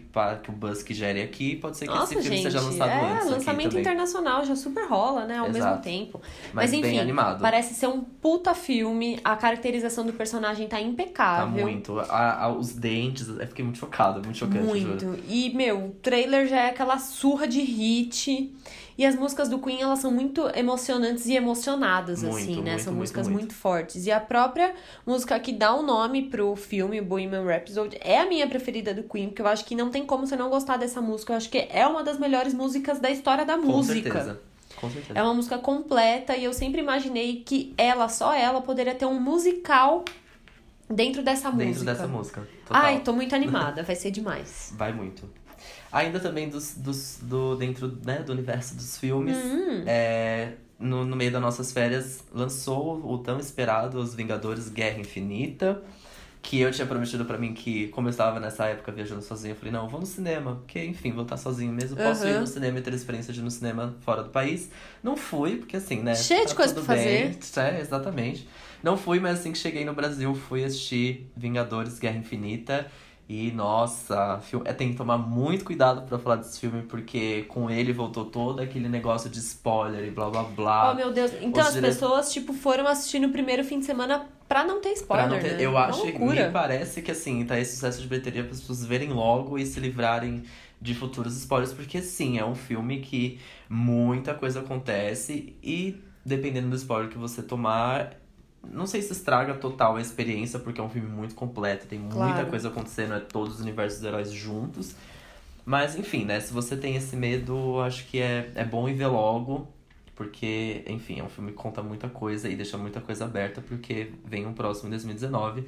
que 0.42 0.50
o 0.50 0.52
Busk 0.52 0.90
gere 0.92 1.22
aqui, 1.22 1.54
pode 1.54 1.76
ser 1.76 1.86
que 1.86 1.94
Nossa, 1.94 2.14
esse 2.14 2.22
filme 2.22 2.36
gente, 2.38 2.42
seja 2.52 2.60
lançado 2.60 2.90
é, 2.90 3.00
antes. 3.12 3.22
aqui 3.22 3.30
lançamento 3.30 3.78
internacional 3.78 4.44
já 4.44 4.56
super 4.56 4.86
rola, 4.88 5.24
né? 5.24 5.38
Ao 5.38 5.46
mesmo 5.46 5.58
Exato. 5.58 5.82
tempo. 5.82 6.20
Mas, 6.52 6.52
Mas, 6.52 6.70
bem 6.72 6.80
enfim, 6.80 6.98
animado. 6.98 7.40
Parece 7.40 7.74
ser 7.74 7.86
um 7.86 8.00
puta 8.00 8.52
filme. 8.52 9.20
A 9.22 9.36
caracterização 9.36 10.04
do 10.04 10.12
personagem 10.12 10.66
tá 10.66 10.76
Tá 10.78 10.82
impecável. 10.82 11.62
muito. 11.64 11.98
A- 12.00 12.44
a- 12.44 12.48
os 12.52 12.72
dentes, 12.74 13.28
eu 13.28 13.46
fiquei 13.46 13.64
muito 13.64 13.78
chocada, 13.78 14.14
muito 14.20 14.36
chocante, 14.36 14.80
juro. 14.80 15.06
Muito. 15.06 15.18
E, 15.28 15.54
meu, 15.54 15.86
o 15.86 15.90
trailer 16.02 16.48
já 16.48 16.56
é 16.62 16.70
aquela 16.70 16.98
surra 16.98 17.46
de 17.46 17.60
hit. 17.60 18.52
E 18.96 19.04
as 19.04 19.16
músicas 19.16 19.48
do 19.48 19.58
Queen, 19.58 19.82
elas 19.82 19.98
são 19.98 20.10
muito 20.10 20.48
emocionantes 20.56 21.26
e 21.26 21.34
emocionadas, 21.34 22.22
Muito, 22.22 22.36
assim, 22.36 22.62
né? 22.62 22.70
muito, 22.72 22.82
são 22.82 22.92
muito, 22.92 23.00
músicas 23.00 23.28
muito. 23.28 23.52
fortes. 23.54 24.06
E 24.06 24.12
a 24.12 24.20
própria 24.20 24.72
música 25.04 25.38
que 25.40 25.52
dá 25.52 25.74
o 25.74 25.82
nome 25.82 26.28
pro 26.30 26.54
filme 26.54 27.00
Bohemian 27.00 27.44
Rhapsody 27.44 27.98
é 28.00 28.20
a 28.20 28.26
minha 28.26 28.46
preferida 28.46 28.94
do 28.94 29.02
Queen, 29.02 29.28
porque 29.28 29.42
eu 29.42 29.48
acho 29.48 29.64
que 29.64 29.74
não 29.74 29.90
tem 29.90 30.06
como 30.06 30.26
você 30.26 30.36
não 30.36 30.48
gostar 30.48 30.76
dessa 30.76 31.00
música. 31.00 31.32
Eu 31.32 31.36
acho 31.38 31.50
que 31.50 31.66
é 31.70 31.86
uma 31.86 32.04
das 32.04 32.18
melhores 32.18 32.54
músicas 32.54 33.00
da 33.00 33.10
história 33.10 33.44
da 33.44 33.58
Com 33.58 33.66
música. 33.66 34.10
certeza. 34.12 34.40
Com 34.76 34.90
certeza. 34.90 35.18
É 35.18 35.22
uma 35.22 35.34
música 35.34 35.58
completa 35.58 36.36
e 36.36 36.44
eu 36.44 36.52
sempre 36.52 36.80
imaginei 36.80 37.42
que 37.44 37.74
ela, 37.76 38.08
só 38.08 38.32
ela, 38.32 38.60
poderia 38.60 38.94
ter 38.94 39.06
um 39.06 39.18
musical 39.20 40.04
dentro 40.88 41.22
dessa 41.22 41.50
Dentro 41.50 41.66
música. 41.68 41.92
dessa 41.92 42.06
música. 42.06 42.48
Total. 42.66 42.82
Ai, 42.82 43.00
tô 43.00 43.12
muito 43.12 43.34
animada, 43.34 43.82
vai 43.82 43.96
ser 43.96 44.10
demais. 44.10 44.72
Vai 44.76 44.92
muito. 44.92 45.28
Ainda 45.94 46.18
também 46.18 46.48
dos, 46.48 46.74
dos, 46.74 47.20
do, 47.22 47.54
dentro 47.54 47.98
né, 48.04 48.18
do 48.18 48.32
universo 48.32 48.74
dos 48.74 48.98
filmes, 48.98 49.36
Hum. 49.36 49.84
é, 49.86 50.54
no, 50.76 51.04
no 51.04 51.14
meio 51.14 51.30
das 51.30 51.40
nossas 51.40 51.72
férias, 51.72 52.24
lançou 52.34 53.00
o 53.08 53.18
tão 53.18 53.38
esperado 53.38 53.98
Os 53.98 54.12
Vingadores 54.12 54.68
Guerra 54.68 54.98
Infinita. 54.98 55.80
Que 56.42 56.60
eu 56.60 56.70
tinha 56.70 56.86
prometido 56.86 57.24
pra 57.24 57.38
mim 57.38 57.54
que, 57.54 57.88
como 57.88 58.08
eu 58.08 58.10
estava 58.10 58.38
nessa 58.38 58.66
época 58.66 58.92
viajando 58.92 59.22
sozinho, 59.22 59.52
eu 59.52 59.56
falei, 59.56 59.72
não, 59.72 59.88
vou 59.88 59.98
no 59.98 60.04
cinema. 60.04 60.56
Porque, 60.56 60.84
enfim, 60.84 61.10
vou 61.10 61.22
estar 61.22 61.38
sozinho 61.38 61.72
mesmo. 61.72 61.96
Posso 61.96 62.26
ir 62.26 62.32
Aham. 62.32 62.40
no 62.40 62.46
cinema 62.46 62.78
e 62.78 62.82
ter 62.82 62.92
a 62.92 62.96
experiência 62.96 63.32
de 63.32 63.40
ir 63.40 63.42
no 63.42 63.50
cinema 63.50 63.94
fora 64.00 64.22
do 64.22 64.28
país. 64.28 64.68
Não 65.02 65.16
fui, 65.16 65.56
porque 65.56 65.76
assim, 65.78 66.02
né? 66.02 66.14
Cheio 66.14 66.42
de 66.42 66.48
tá 66.50 66.56
coisa 66.56 66.74
tudo 66.74 66.84
pra 66.84 66.96
bem. 66.96 67.34
É, 67.56 67.80
exatamente. 67.80 68.46
Não 68.82 68.94
fui, 68.98 69.20
mas 69.20 69.38
assim 69.40 69.52
que 69.52 69.58
cheguei 69.58 69.86
no 69.86 69.94
Brasil, 69.94 70.34
fui 70.34 70.62
assistir 70.64 71.30
Vingadores 71.34 71.98
Guerra 71.98 72.18
Infinita. 72.18 72.90
E, 73.26 73.50
nossa, 73.52 74.38
fil- 74.43 74.62
é, 74.66 74.73
tem 74.75 74.90
que 74.90 74.97
tomar 74.99 75.16
muito 75.16 75.64
cuidado 75.64 76.02
pra 76.07 76.19
falar 76.19 76.37
desse 76.37 76.61
filme, 76.61 76.83
porque 76.83 77.45
com 77.45 77.71
ele 77.71 77.90
voltou 77.93 78.26
todo 78.26 78.61
aquele 78.61 78.87
negócio 78.88 79.31
de 79.31 79.38
spoiler 79.38 80.04
e 80.07 80.11
blá 80.11 80.28
blá 80.28 80.43
blá. 80.43 80.93
oh, 80.93 80.95
meu 80.95 81.11
Deus. 81.11 81.33
Então 81.40 81.62
os 81.62 81.69
as 81.69 81.75
dire- 81.75 81.87
pessoas, 81.87 82.33
tipo, 82.33 82.52
foram 82.52 82.87
assistir 82.87 83.19
no 83.21 83.31
primeiro 83.31 83.64
fim 83.64 83.78
de 83.78 83.87
semana 83.87 84.26
pra 84.47 84.62
não 84.64 84.78
ter 84.81 84.90
spoiler, 84.93 85.26
não 85.28 85.38
ter- 85.38 85.57
né? 85.57 85.62
eu 85.64 85.71
Uma 85.71 85.87
acho, 85.87 86.02
loucura. 86.04 86.47
me 86.47 86.52
parece 86.52 87.00
que 87.00 87.11
assim, 87.11 87.45
tá 87.47 87.59
esse 87.59 87.75
sucesso 87.76 88.02
de 88.02 88.07
bilheteria 88.09 88.43
para 88.45 88.52
as 88.52 88.61
pessoas 88.61 88.85
verem 88.85 89.11
logo 89.11 89.59
e 89.59 89.64
se 89.64 89.81
livrarem 89.81 90.43
de 90.81 90.95
futuros 90.95 91.35
spoilers, 91.38 91.73
porque 91.73 92.02
sim, 92.02 92.38
é 92.38 92.45
um 92.45 92.54
filme 92.54 93.00
que 93.00 93.40
muita 93.71 94.35
coisa 94.35 94.61
acontece 94.61 95.57
e 95.62 95.97
dependendo 96.25 96.69
do 96.69 96.76
spoiler 96.76 97.11
que 97.11 97.16
você 97.19 97.43
tomar, 97.43 98.12
não 98.73 98.87
sei 98.87 99.02
se 99.02 99.12
estraga 99.12 99.54
total 99.54 99.97
a 99.97 100.00
experiência, 100.00 100.59
porque 100.59 100.80
é 100.80 100.85
um 100.85 100.88
filme 100.90 101.09
muito 101.09 101.35
completo, 101.35 101.87
tem 101.87 101.99
muita 101.99 102.14
Claro. 102.14 102.47
coisa 102.49 102.68
acontecendo, 102.68 103.14
é 103.14 103.21
todos 103.21 103.54
os 103.54 103.61
universos 103.61 104.00
dos 104.00 104.09
heróis 104.09 104.30
juntos. 104.33 104.94
Mas 105.64 105.97
enfim, 105.97 106.25
né, 106.25 106.40
se 106.40 106.52
você 106.52 106.76
tem 106.76 106.94
esse 106.97 107.16
medo, 107.16 107.80
acho 107.80 108.06
que 108.06 108.18
é, 108.21 108.50
é 108.54 108.64
bom 108.64 108.88
ir 108.88 108.94
ver 108.94 109.06
logo. 109.06 109.68
Porque, 110.16 110.85
enfim, 110.87 111.18
é 111.18 111.25
um 111.25 111.28
filme 111.28 111.50
que 111.50 111.56
conta 111.56 111.83
muita 111.83 112.09
coisa 112.09 112.49
e 112.49 112.54
deixa 112.54 112.78
muita 112.78 113.00
coisa 113.00 113.25
aberta, 113.25 113.61
porque 113.61 114.12
vem 114.25 114.47
um 114.47 114.52
próximo 114.52 114.87
em 114.87 114.90
2019. 114.90 115.64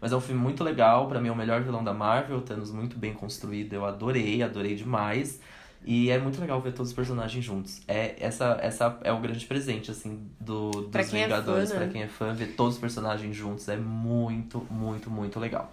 Mas 0.00 0.12
é 0.12 0.16
um 0.16 0.20
filme 0.20 0.40
muito 0.40 0.62
legal, 0.62 1.08
pra 1.08 1.20
mim 1.20 1.26
é 1.28 1.32
o 1.32 1.36
melhor 1.36 1.62
vilão 1.62 1.82
da 1.82 1.92
Marvel, 1.92 2.40
Thanos 2.40 2.70
muito 2.70 2.96
bem 2.96 3.12
construído, 3.12 3.72
eu 3.72 3.84
adorei, 3.84 4.40
adorei 4.40 4.76
demais. 4.76 5.40
E 5.84 6.10
é 6.10 6.18
muito 6.18 6.40
legal 6.40 6.60
ver 6.60 6.72
todos 6.72 6.90
os 6.90 6.94
personagens 6.96 7.42
juntos. 7.44 7.80
É, 7.88 8.14
essa, 8.20 8.58
essa 8.60 8.98
é 9.02 9.12
o 9.12 9.18
grande 9.20 9.46
presente, 9.46 9.90
assim, 9.90 10.28
do, 10.38 10.70
dos 10.70 10.90
Pra 10.90 11.04
quem 11.04 11.20
é 11.20 11.24
Vingadores. 11.24 11.70
fã, 11.70 11.74
né? 11.78 11.84
Pra 11.84 11.92
quem 11.92 12.02
é 12.02 12.08
fã, 12.08 12.34
ver 12.34 12.48
todos 12.54 12.74
os 12.74 12.80
personagens 12.80 13.34
juntos 13.34 13.68
é 13.68 13.76
muito, 13.76 14.66
muito, 14.70 15.08
muito 15.10 15.40
legal. 15.40 15.72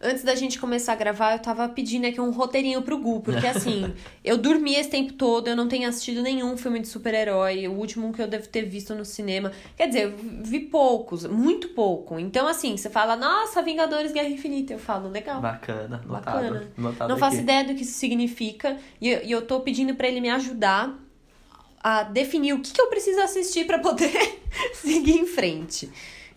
Antes 0.00 0.22
da 0.22 0.36
gente 0.36 0.60
começar 0.60 0.92
a 0.92 0.96
gravar, 0.96 1.32
eu 1.32 1.40
tava 1.40 1.68
pedindo 1.68 2.06
aqui 2.06 2.20
um 2.20 2.30
roteirinho 2.30 2.80
pro 2.82 2.98
Gu, 2.98 3.20
porque 3.20 3.44
assim, 3.48 3.92
eu 4.24 4.38
dormi 4.38 4.76
esse 4.76 4.88
tempo 4.88 5.12
todo, 5.14 5.48
eu 5.48 5.56
não 5.56 5.66
tenho 5.66 5.88
assistido 5.88 6.22
nenhum 6.22 6.56
filme 6.56 6.78
de 6.78 6.86
super-herói, 6.86 7.66
o 7.66 7.72
último 7.72 8.12
que 8.12 8.22
eu 8.22 8.28
devo 8.28 8.46
ter 8.46 8.62
visto 8.62 8.94
no 8.94 9.04
cinema. 9.04 9.50
Quer 9.76 9.88
dizer, 9.88 10.04
eu 10.04 10.14
vi 10.44 10.60
poucos, 10.60 11.24
muito 11.24 11.70
pouco. 11.70 12.18
Então, 12.18 12.46
assim, 12.46 12.76
você 12.76 12.88
fala, 12.88 13.16
nossa, 13.16 13.60
Vingadores 13.60 14.12
Guerra 14.12 14.28
Infinita. 14.28 14.72
Eu 14.72 14.78
falo, 14.78 15.08
legal. 15.08 15.40
Bacana, 15.40 16.00
notado. 16.06 16.34
Bacana. 16.34 16.72
notado 16.76 17.08
Não 17.08 17.18
faço 17.18 17.36
aqui. 17.36 17.42
ideia 17.42 17.64
do 17.64 17.74
que 17.74 17.82
isso 17.82 17.98
significa. 17.98 18.76
E 19.00 19.08
eu, 19.08 19.24
e 19.24 19.32
eu 19.32 19.42
tô 19.42 19.60
pedindo 19.60 19.96
pra 19.96 20.06
ele 20.06 20.20
me 20.20 20.30
ajudar 20.30 20.96
a 21.82 22.04
definir 22.04 22.52
o 22.52 22.60
que, 22.60 22.72
que 22.72 22.80
eu 22.80 22.86
preciso 22.88 23.20
assistir 23.20 23.66
pra 23.66 23.78
poder 23.78 24.40
seguir 24.74 25.18
em 25.18 25.26
frente. 25.26 25.90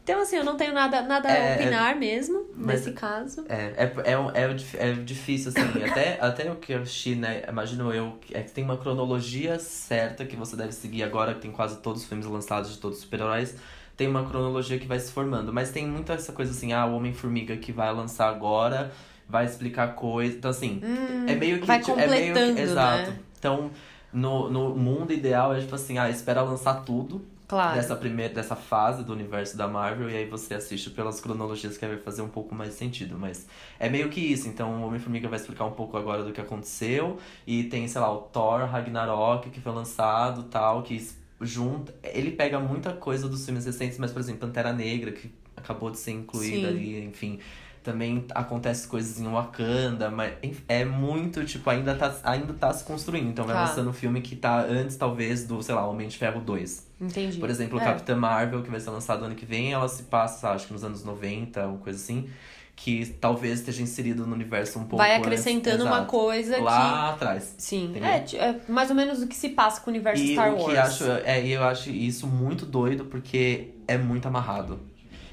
Então, 0.03 0.20
assim, 0.20 0.36
eu 0.36 0.43
não 0.43 0.58
tenho 0.58 0.74
nada, 0.74 1.01
nada 1.03 1.29
É, 1.29 1.51
a 1.51 1.55
opinar 1.55 1.96
mesmo, 1.96 2.46
mas- 2.55 2.81
nesse 2.81 2.93
caso. 2.93 3.46
É, 3.48 3.55
é, 3.77 3.93
é, 4.05 4.84
é, 4.84 4.89
é 4.89 4.93
difícil, 4.93 5.50
assim, 5.55 5.62
até, 5.86 6.17
até 6.20 6.51
o 6.51 6.55
que 6.55 6.74
eu 6.74 6.81
assisti, 6.81 7.15
né, 7.15 7.43
imagino 7.48 7.93
eu, 7.93 8.17
é 8.31 8.41
que 8.41 8.51
tem 8.51 8.63
uma 8.63 8.77
cronologia 8.77 9.60
certa 9.60 10.25
que 10.25 10.36
você 10.36 10.55
deve 10.55 10.72
seguir 10.72 11.03
agora, 11.03 11.36
que 11.36 11.41
tem 11.41 11.51
quase 11.51 11.77
todos 11.77 12.01
os 12.01 12.08
filmes 12.08 12.26
lançados 12.26 12.71
de 12.71 12.78
todos 12.80 12.97
os 12.97 13.04
super-heróis, 13.04 13.56
tem 13.95 14.08
uma 14.08 14.28
cronologia 14.28 14.80
que 14.80 14.88
vai 14.88 14.99
se 14.99 15.12
formando, 15.12 15.54
mas 15.54 15.69
tem 15.69 15.88
muita 15.88 16.13
essa 16.13 16.34
coisa 16.34 16.52
assim, 16.52 16.73
ah, 16.73 16.86
o 16.88 16.95
Homem-Formiga 16.95 17.56
que 17.58 17.71
vai 17.71 17.93
lançar 17.93 18.28
agora, 18.30 18.91
vai 19.30 19.45
explicar 19.45 19.93
coisa, 19.93 20.36
então 20.36 20.49
assim, 20.49 20.82
é 21.28 21.36
meio 21.36 21.60
que... 21.60 21.67
vai 21.67 21.80
tipo, 21.80 21.99
é 21.99 22.08
meio 22.08 22.34
que, 22.34 22.39
completando, 22.39 22.60
Exato. 22.60 23.12
né? 23.12 23.19
Então, 23.38 23.71
no, 24.12 24.49
no 24.49 24.76
mundo 24.76 25.13
ideal 25.13 25.56
é 25.56 25.60
tipo 25.60 25.76
assim, 25.76 25.97
ah, 25.99 26.10
espera 26.10 26.41
lançar 26.41 26.84
tudo, 26.84 27.23
Claro. 27.52 27.76
dessa 27.76 27.98
primeira 27.98 28.34
dessa 28.34 28.56
fase 28.56 29.04
do 29.04 29.12
universo 29.12 29.58
da 29.58 29.68
Marvel 29.68 30.10
e 30.10 30.16
aí 30.16 30.26
você 30.26 30.54
assiste 30.54 30.90
pelas 30.90 31.20
cronologias 31.20 31.78
que 31.78 31.86
vai 31.86 31.98
fazer 31.98 32.22
um 32.22 32.30
pouco 32.30 32.56
mais 32.56 32.74
sentido, 32.76 33.20
mas 33.20 33.46
é 33.78 33.90
meio 33.90 34.08
que 34.08 34.22
isso, 34.22 34.48
então 34.48 34.82
o 34.82 34.88
Homem-Formiga 34.88 35.28
vai 35.28 35.38
explicar 35.38 35.66
um 35.66 35.74
pouco 35.74 35.98
agora 35.98 36.24
do 36.24 36.32
que 36.32 36.40
aconteceu 36.40 37.18
e 37.46 37.66
tem, 37.66 37.86
sei 37.90 38.00
lá, 38.00 38.10
o 38.10 38.20
Thor 38.20 38.62
Ragnarok 38.62 39.50
que 39.50 39.60
foi 39.60 39.74
lançado, 39.74 40.44
tal, 40.44 40.82
que 40.82 41.06
junta, 41.42 41.94
ele 42.02 42.32
pega 42.32 42.58
muita 42.58 42.94
coisa 42.94 43.28
dos 43.28 43.44
filmes 43.44 43.66
recentes, 43.66 43.98
mas 43.98 44.14
por 44.14 44.22
exemplo, 44.22 44.40
Pantera 44.48 44.72
Negra 44.72 45.12
que 45.12 45.30
acabou 45.58 45.92
de 45.92 45.98
ser 45.98 46.12
incluída 46.12 46.70
Sim. 46.70 46.74
ali, 46.74 47.04
enfim, 47.04 47.40
também 47.84 48.26
acontece 48.36 48.88
coisas 48.88 49.20
em 49.20 49.28
Wakanda, 49.28 50.10
mas 50.12 50.34
é 50.67 50.86
muito, 50.86 51.44
tipo, 51.46 51.70
ainda 51.70 51.96
tá, 51.96 52.15
ainda 52.24 52.54
tá 52.54 52.72
se 52.74 52.84
construindo. 52.84 53.30
Então 53.30 53.46
vai 53.46 53.56
Tá. 53.56 53.62
lançando 53.62 53.89
um 53.89 53.94
filme 53.94 54.22
que 54.22 54.36
tá 54.36 54.62
antes, 54.62 54.96
talvez, 54.96 55.46
do, 55.46 55.62
sei 55.63 55.74
lá, 55.76 55.86
Homem 55.88 56.08
de 56.08 56.17
Ferro 56.17 56.41
2. 56.41 56.88
Entendi. 57.00 57.39
Por 57.39 57.50
exemplo, 57.50 57.80
É. 57.80 57.84
Capitã 57.84 58.15
Marvel, 58.15 58.62
que 58.62 58.70
vai 58.70 58.80
ser 58.80 58.89
lançado 58.91 59.26
ano 59.26 59.36
que 59.36 59.46
vem, 59.46 59.74
ela 59.74 59.88
se 59.88 60.04
passa, 60.04 60.50
acho 60.52 60.67
que 60.67 60.74
nos 60.74 60.84
anos 60.84 61.04
90, 61.04 61.65
uma 61.65 61.78
coisa 61.80 61.98
assim, 61.98 62.30
que 62.76 63.06
talvez 63.20 63.60
esteja 63.60 63.82
inserido 63.84 64.26
no 64.26 64.34
universo 64.34 64.80
um 64.80 64.84
pouco 64.84 64.98
Vai 64.98 65.12
antes. 65.15 65.22
acrescentando 65.28 65.84
uma 65.84 65.98
Exato. 65.98 66.08
coisa 66.12 66.56
que. 66.56 66.62
Lá 66.62 67.10
atrás. 67.13 67.54
Sim. 67.58 67.94
É, 68.02 68.36
é 68.38 68.60
mais 68.67 68.89
ou 68.89 68.96
menos 68.96 69.22
o 69.22 69.28
que 69.28 69.36
se 69.36 69.50
passa 69.50 69.82
com 69.82 69.89
o 69.89 69.94
universo 69.94 70.24
E 70.24 70.34
Star 70.34 70.52
o 70.54 70.58
Wars. 70.62 70.72
que 70.72 70.78
acho, 70.78 71.04
é, 71.26 71.46
eu 71.48 71.63
acho 71.63 71.89
isso 71.91 72.26
muito 72.28 72.65
doido, 72.65 73.06
porque 73.06 73.70
é 73.88 73.98
muito 73.98 74.28
amarrado. 74.28 74.80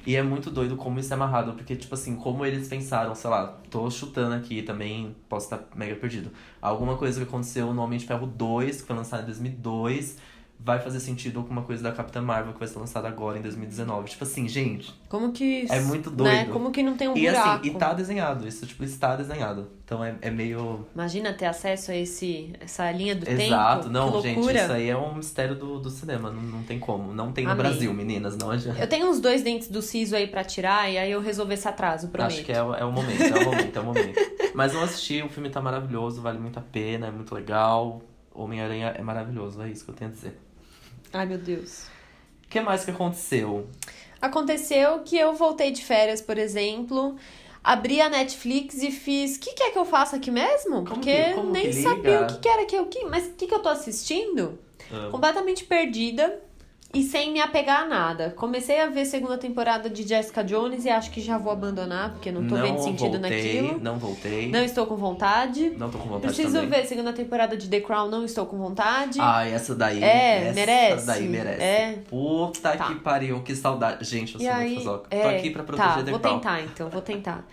E 0.05 0.15
é 0.15 0.23
muito 0.23 0.49
doido 0.49 0.75
como 0.75 0.99
isso 0.99 1.13
é 1.13 1.15
amarrado, 1.15 1.53
porque, 1.53 1.75
tipo 1.75 1.93
assim, 1.93 2.15
como 2.15 2.45
eles 2.45 2.67
pensaram, 2.67 3.13
sei 3.13 3.29
lá, 3.29 3.59
tô 3.69 3.89
chutando 3.91 4.33
aqui 4.33 4.61
também, 4.63 5.15
posso 5.27 5.45
estar 5.53 5.67
mega 5.75 5.95
perdido. 5.95 6.31
Alguma 6.61 6.97
coisa 6.97 7.19
que 7.21 7.27
aconteceu 7.27 7.73
no 7.73 7.81
Homem 7.81 7.99
de 7.99 8.05
Ferro 8.05 8.25
2, 8.25 8.81
que 8.81 8.87
foi 8.87 8.95
lançado 8.95 9.23
em 9.23 9.25
2002, 9.25 10.17
vai 10.61 10.77
fazer 10.79 10.99
sentido 10.99 11.41
com 11.43 11.49
uma 11.51 11.61
coisa 11.61 11.81
da 11.81 11.91
Capitã 11.91 12.21
Marvel, 12.21 12.51
que 12.53 12.59
vai 12.59 12.67
ser 12.67 12.77
lançada 12.79 13.07
agora 13.07 13.37
em 13.37 13.41
2019. 13.41 14.09
Tipo 14.09 14.23
assim, 14.25 14.47
gente, 14.47 14.93
Como 15.07 15.31
que. 15.31 15.65
É 15.69 15.79
muito 15.79 16.09
Né? 16.11 16.15
doido. 16.17 16.51
Como 16.51 16.69
que 16.71 16.83
não 16.83 16.97
tem 16.97 17.07
um 17.07 17.15
e 17.17 17.21
buraco. 17.27 17.49
assim, 17.59 17.67
e 17.67 17.71
tá 17.75 17.93
desenhado, 17.93 18.47
isso, 18.47 18.65
tipo, 18.67 18.83
está 18.83 19.15
desenhado. 19.15 19.69
Então 19.85 20.03
é, 20.03 20.15
é 20.21 20.29
meio. 20.29 20.85
Imagina 20.93 21.33
ter 21.33 21.45
acesso 21.45 21.91
a 21.91 21.95
esse, 21.95 22.53
essa 22.59 22.91
linha 22.91 23.15
do 23.15 23.27
Exato, 23.27 23.83
tempo. 23.83 23.93
não, 23.93 24.11
que 24.11 24.21
gente, 24.21 24.39
isso 24.55 24.71
aí 24.71 24.89
é 24.89 24.97
um 24.97 25.15
mistério 25.15 25.55
do, 25.55 25.79
do 25.79 25.89
cinema, 25.89 26.29
não, 26.29 26.41
não 26.41 26.63
tem 26.63 26.77
como. 26.77 27.13
Não 27.13 27.31
tem 27.31 27.45
no 27.45 27.51
Amei. 27.51 27.63
Brasil, 27.63 27.93
meninas, 27.93 28.37
não 28.37 28.51
adianta. 28.51 28.79
Eu 28.79 28.87
tenho 28.87 29.09
uns 29.09 29.19
dois 29.19 29.41
dentes 29.41 29.69
do 29.69 29.81
siso 29.81 30.15
aí 30.15 30.27
pra 30.27 30.43
tirar 30.43 30.91
e 30.91 30.97
aí 30.97 31.09
eu 31.11 31.21
resolver 31.21 31.53
esse 31.55 31.67
atraso, 31.67 32.09
prometo. 32.09 32.33
Acho 32.33 32.43
que 32.43 32.51
é, 32.51 32.61
o- 32.61 32.75
é 32.75 32.83
o 32.85 32.91
momento, 32.91 33.23
é 33.23 33.35
o 33.37 33.45
momento, 33.45 33.77
é 33.77 33.81
o 33.81 33.85
momento. 33.85 34.19
Mas 34.53 34.73
não 34.73 34.83
assisti, 34.83 35.21
o 35.23 35.29
filme 35.29 35.49
tá 35.49 35.61
maravilhoso, 35.61 36.21
vale 36.21 36.37
muito 36.37 36.59
a 36.59 36.61
pena, 36.61 37.07
é 37.07 37.11
muito 37.11 37.33
legal. 37.33 38.01
Homem-Aranha 38.33 38.93
é 38.95 39.01
maravilhoso, 39.01 39.61
é 39.61 39.69
isso 39.69 39.83
que 39.85 39.91
eu 39.91 39.95
tenho 39.95 40.11
a 40.11 40.13
dizer. 40.13 40.39
Ai, 41.13 41.25
meu 41.25 41.37
Deus. 41.37 41.83
O 42.45 42.47
que 42.49 42.59
mais 42.61 42.83
que 42.85 42.91
aconteceu? 42.91 43.67
Aconteceu 44.21 44.99
que 45.03 45.17
eu 45.17 45.33
voltei 45.33 45.71
de 45.71 45.83
férias, 45.83 46.21
por 46.21 46.37
exemplo, 46.37 47.15
abri 47.63 48.01
a 48.01 48.09
Netflix 48.09 48.81
e 48.81 48.91
fiz. 48.91 49.37
O 49.37 49.39
que, 49.39 49.53
que 49.53 49.63
é 49.63 49.71
que 49.71 49.77
eu 49.79 49.85
faço 49.85 50.15
aqui 50.15 50.29
mesmo? 50.31 50.83
Porque 50.83 51.23
que- 51.29 51.33
como 51.35 51.51
nem 51.51 51.67
que 51.67 51.73
sabia 51.73 52.21
o 52.21 52.27
que, 52.27 52.39
que 52.39 52.49
era 52.49 52.65
que 52.65 52.75
eu. 52.75 52.85
Que, 52.87 53.05
mas 53.05 53.27
o 53.27 53.31
que, 53.33 53.47
que 53.47 53.53
eu 53.53 53.59
tô 53.61 53.69
assistindo? 53.69 54.57
Ah, 54.91 55.09
Completamente 55.11 55.63
perdida 55.65 56.41
e 56.93 57.03
sem 57.03 57.31
me 57.31 57.39
apegar 57.39 57.83
a 57.83 57.85
nada. 57.85 58.33
Comecei 58.35 58.79
a 58.81 58.87
ver 58.87 59.05
segunda 59.05 59.37
temporada 59.37 59.89
de 59.89 60.01
Jessica 60.07 60.43
Jones 60.43 60.85
e 60.85 60.89
acho 60.89 61.11
que 61.11 61.21
já 61.21 61.37
vou 61.37 61.51
abandonar, 61.53 62.11
porque 62.13 62.31
não 62.31 62.47
tô 62.47 62.55
vendo 62.55 62.79
sentido 62.81 63.19
voltei, 63.19 63.59
naquilo. 63.61 63.79
Não 63.79 63.99
voltei, 63.99 64.49
Não 64.49 64.63
estou 64.63 64.85
com 64.87 64.95
vontade. 64.95 65.69
não 65.77 65.89
tô 65.89 65.97
com 65.99 66.09
vontade 66.09 66.33
Preciso 66.33 66.53
também. 66.55 66.69
ver 66.81 66.85
segunda 66.87 67.13
temporada 67.13 67.55
de 67.55 67.67
The 67.69 67.81
Crown, 67.81 68.09
não 68.09 68.25
estou 68.25 68.45
com 68.47 68.57
vontade. 68.57 69.19
Ai, 69.21 69.53
essa 69.53 69.75
daí. 69.75 70.03
É, 70.03 70.45
essa 70.47 70.53
merece. 70.55 71.05
daí 71.05 71.27
merece. 71.27 71.61
É. 71.61 71.99
Puta 72.09 72.75
Tá. 72.75 72.85
que 72.87 72.95
pariu, 72.95 73.41
que 73.43 73.55
saudade. 73.55 74.03
Gente, 74.05 74.35
eu 74.35 74.41
e 74.41 74.45
sou 74.45 74.53
aí, 74.53 74.69
muito 74.69 74.83
fazoca. 74.83 75.07
é, 75.11 75.21
Tô 75.21 75.27
aqui 75.29 75.49
pra 75.51 75.63
proteger 75.63 75.93
tá, 75.93 76.03
The 76.03 76.11
vou 76.11 76.19
Crown. 76.19 76.39
tentar 76.39 76.61
então, 76.63 76.89
vou 76.89 77.01
tentar. 77.01 77.45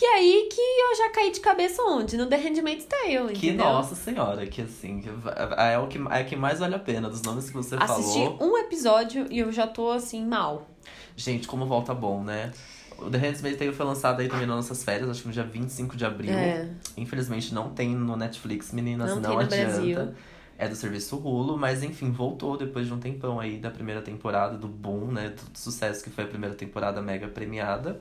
E 0.00 0.04
aí 0.04 0.48
que 0.50 0.60
eu 0.60 0.96
já 0.96 1.10
caí 1.10 1.30
de 1.30 1.40
cabeça 1.40 1.82
onde? 1.82 2.16
No 2.16 2.26
The 2.26 2.36
Handmaid's 2.36 2.84
Tale, 2.86 3.14
entendeu? 3.14 3.34
Que 3.36 3.52
nossa 3.52 3.94
senhora, 3.94 4.46
que 4.46 4.62
assim, 4.62 5.00
que 5.00 5.08
é 5.08 5.78
o 5.78 5.86
que, 5.86 5.98
é 6.10 6.24
que 6.24 6.36
mais 6.36 6.58
vale 6.58 6.74
a 6.74 6.78
pena 6.78 7.08
dos 7.08 7.22
nomes 7.22 7.48
que 7.48 7.54
você 7.54 7.76
Assisti 7.78 8.24
falou. 8.24 8.38
um 8.42 8.58
episódio 8.58 9.26
e 9.30 9.38
eu 9.38 9.52
já 9.52 9.66
tô 9.66 9.90
assim, 9.90 10.24
mal. 10.24 10.68
Gente, 11.16 11.46
como 11.46 11.64
volta 11.66 11.94
bom, 11.94 12.22
né? 12.22 12.52
O 12.98 13.10
The 13.10 13.18
Handmaid's 13.18 13.58
Tale 13.58 13.72
foi 13.72 13.86
lançado 13.86 14.20
aí 14.20 14.28
também 14.28 14.46
nas 14.46 14.56
nossas 14.56 14.82
férias, 14.84 15.08
acho 15.08 15.22
que 15.22 15.28
no 15.28 15.34
dia 15.34 15.44
25 15.44 15.96
de 15.96 16.04
abril. 16.04 16.32
É. 16.32 16.68
Infelizmente 16.96 17.54
não 17.54 17.70
tem 17.70 17.90
no 17.94 18.16
Netflix, 18.16 18.72
meninas, 18.72 19.10
Não 19.10 19.20
não, 19.20 19.38
adianta. 19.38 19.56
Brasil. 19.56 20.14
É 20.56 20.68
do 20.68 20.76
serviço 20.76 21.16
Hulu, 21.16 21.58
mas 21.58 21.82
enfim, 21.82 22.12
voltou 22.12 22.56
depois 22.56 22.86
de 22.86 22.92
um 22.92 22.98
tempão 23.00 23.40
aí 23.40 23.58
da 23.58 23.70
primeira 23.70 24.00
temporada, 24.00 24.56
do 24.56 24.68
boom, 24.68 25.06
né? 25.10 25.30
Do 25.52 25.58
sucesso 25.58 26.02
que 26.02 26.10
foi 26.10 26.24
a 26.24 26.26
primeira 26.28 26.54
temporada 26.54 27.02
mega 27.02 27.26
premiada. 27.26 28.00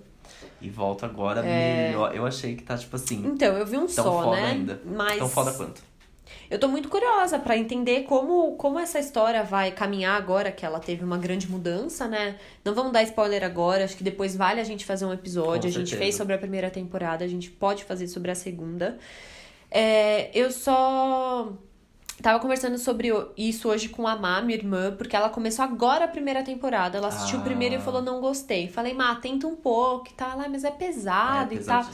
E 0.62 0.70
volta 0.70 1.06
agora 1.06 1.42
É. 1.46 1.88
melhor. 1.90 2.16
Eu 2.16 2.26
achei 2.26 2.56
que 2.56 2.64
tá, 2.64 2.78
tipo 2.78 2.96
assim, 2.96 3.22
Então, 3.26 3.56
eu 3.58 3.66
vi 3.66 3.78
um 3.78 3.86
tão 3.86 3.90
só, 4.06 4.24
foda 4.24 4.36
né? 4.42 4.48
ainda. 4.52 4.82
Mas 4.86 5.18
Tão 5.18 5.28
foda 5.30 5.52
quanto. 5.54 5.82
eu 6.50 6.58
tô 6.60 6.68
muito 6.68 6.88
curiosa 6.90 7.38
pra 7.40 7.58
entender 7.58 8.04
como, 8.04 8.56
como 8.56 8.80
essa 8.80 9.00
história 9.00 9.44
vai 9.44 9.72
caminhar 9.72 10.16
agora 10.18 10.52
que 10.52 10.66
ela 10.66 10.80
teve 10.80 11.04
uma 11.04 11.18
grande 11.18 11.50
mudança, 11.52 12.08
né? 12.08 12.38
Não 12.64 12.74
vamos 12.74 12.92
dar 12.94 13.04
spoiler 13.04 13.44
agora, 13.44 13.84
acho 13.84 13.98
que 13.98 14.04
depois 14.04 14.36
vale 14.36 14.62
a 14.62 14.64
gente 14.64 14.86
fazer 14.86 15.06
um 15.06 15.12
episódio. 15.14 15.62
Com 15.64 15.68
a 15.68 15.72
gente 15.72 15.90
certeza. 15.90 15.98
fez 15.98 16.16
sobre 16.16 16.34
a 16.34 16.38
primeira 16.38 16.70
temporada, 16.70 17.26
a 17.26 17.28
gente 17.28 17.50
pode 17.50 17.84
fazer 17.84 18.08
sobre 18.08 18.32
a 18.32 18.36
segunda. 18.36 18.98
É, 19.70 20.30
eu 20.38 20.52
só 20.52 21.52
tava 22.24 22.40
conversando 22.40 22.78
sobre 22.80 23.12
o- 23.12 23.30
isso 23.38 23.70
hoje 23.70 23.90
com 23.90 24.08
a 24.08 24.16
Má, 24.16 24.42
minha 24.42 24.58
irmã, 24.58 24.96
porque 24.98 25.16
ela 25.16 25.30
começou 25.30 25.64
agora 25.64 26.06
a 26.06 26.08
primeira 26.08 26.42
temporada. 26.42 26.98
Ela 26.98 27.10
assistiu 27.10 27.38
o 27.38 27.42
Ah. 27.42 27.46
primeiro 27.46 27.76
e 27.76 27.80
falou: 27.80 28.02
não 28.02 28.20
gostei. 28.20 28.68
Falei, 28.68 28.94
Má, 28.96 29.14
tenta 29.16 29.46
um 29.46 29.56
pouco 29.56 30.08
e 30.10 30.14
tal, 30.14 30.32
Ela, 30.32 30.46
"Ah, 30.46 30.50
mas 30.50 30.64
é 30.64 30.72
pesado 30.72 31.54
É, 31.54 31.58
e 31.58 31.60
tal. 31.64 31.86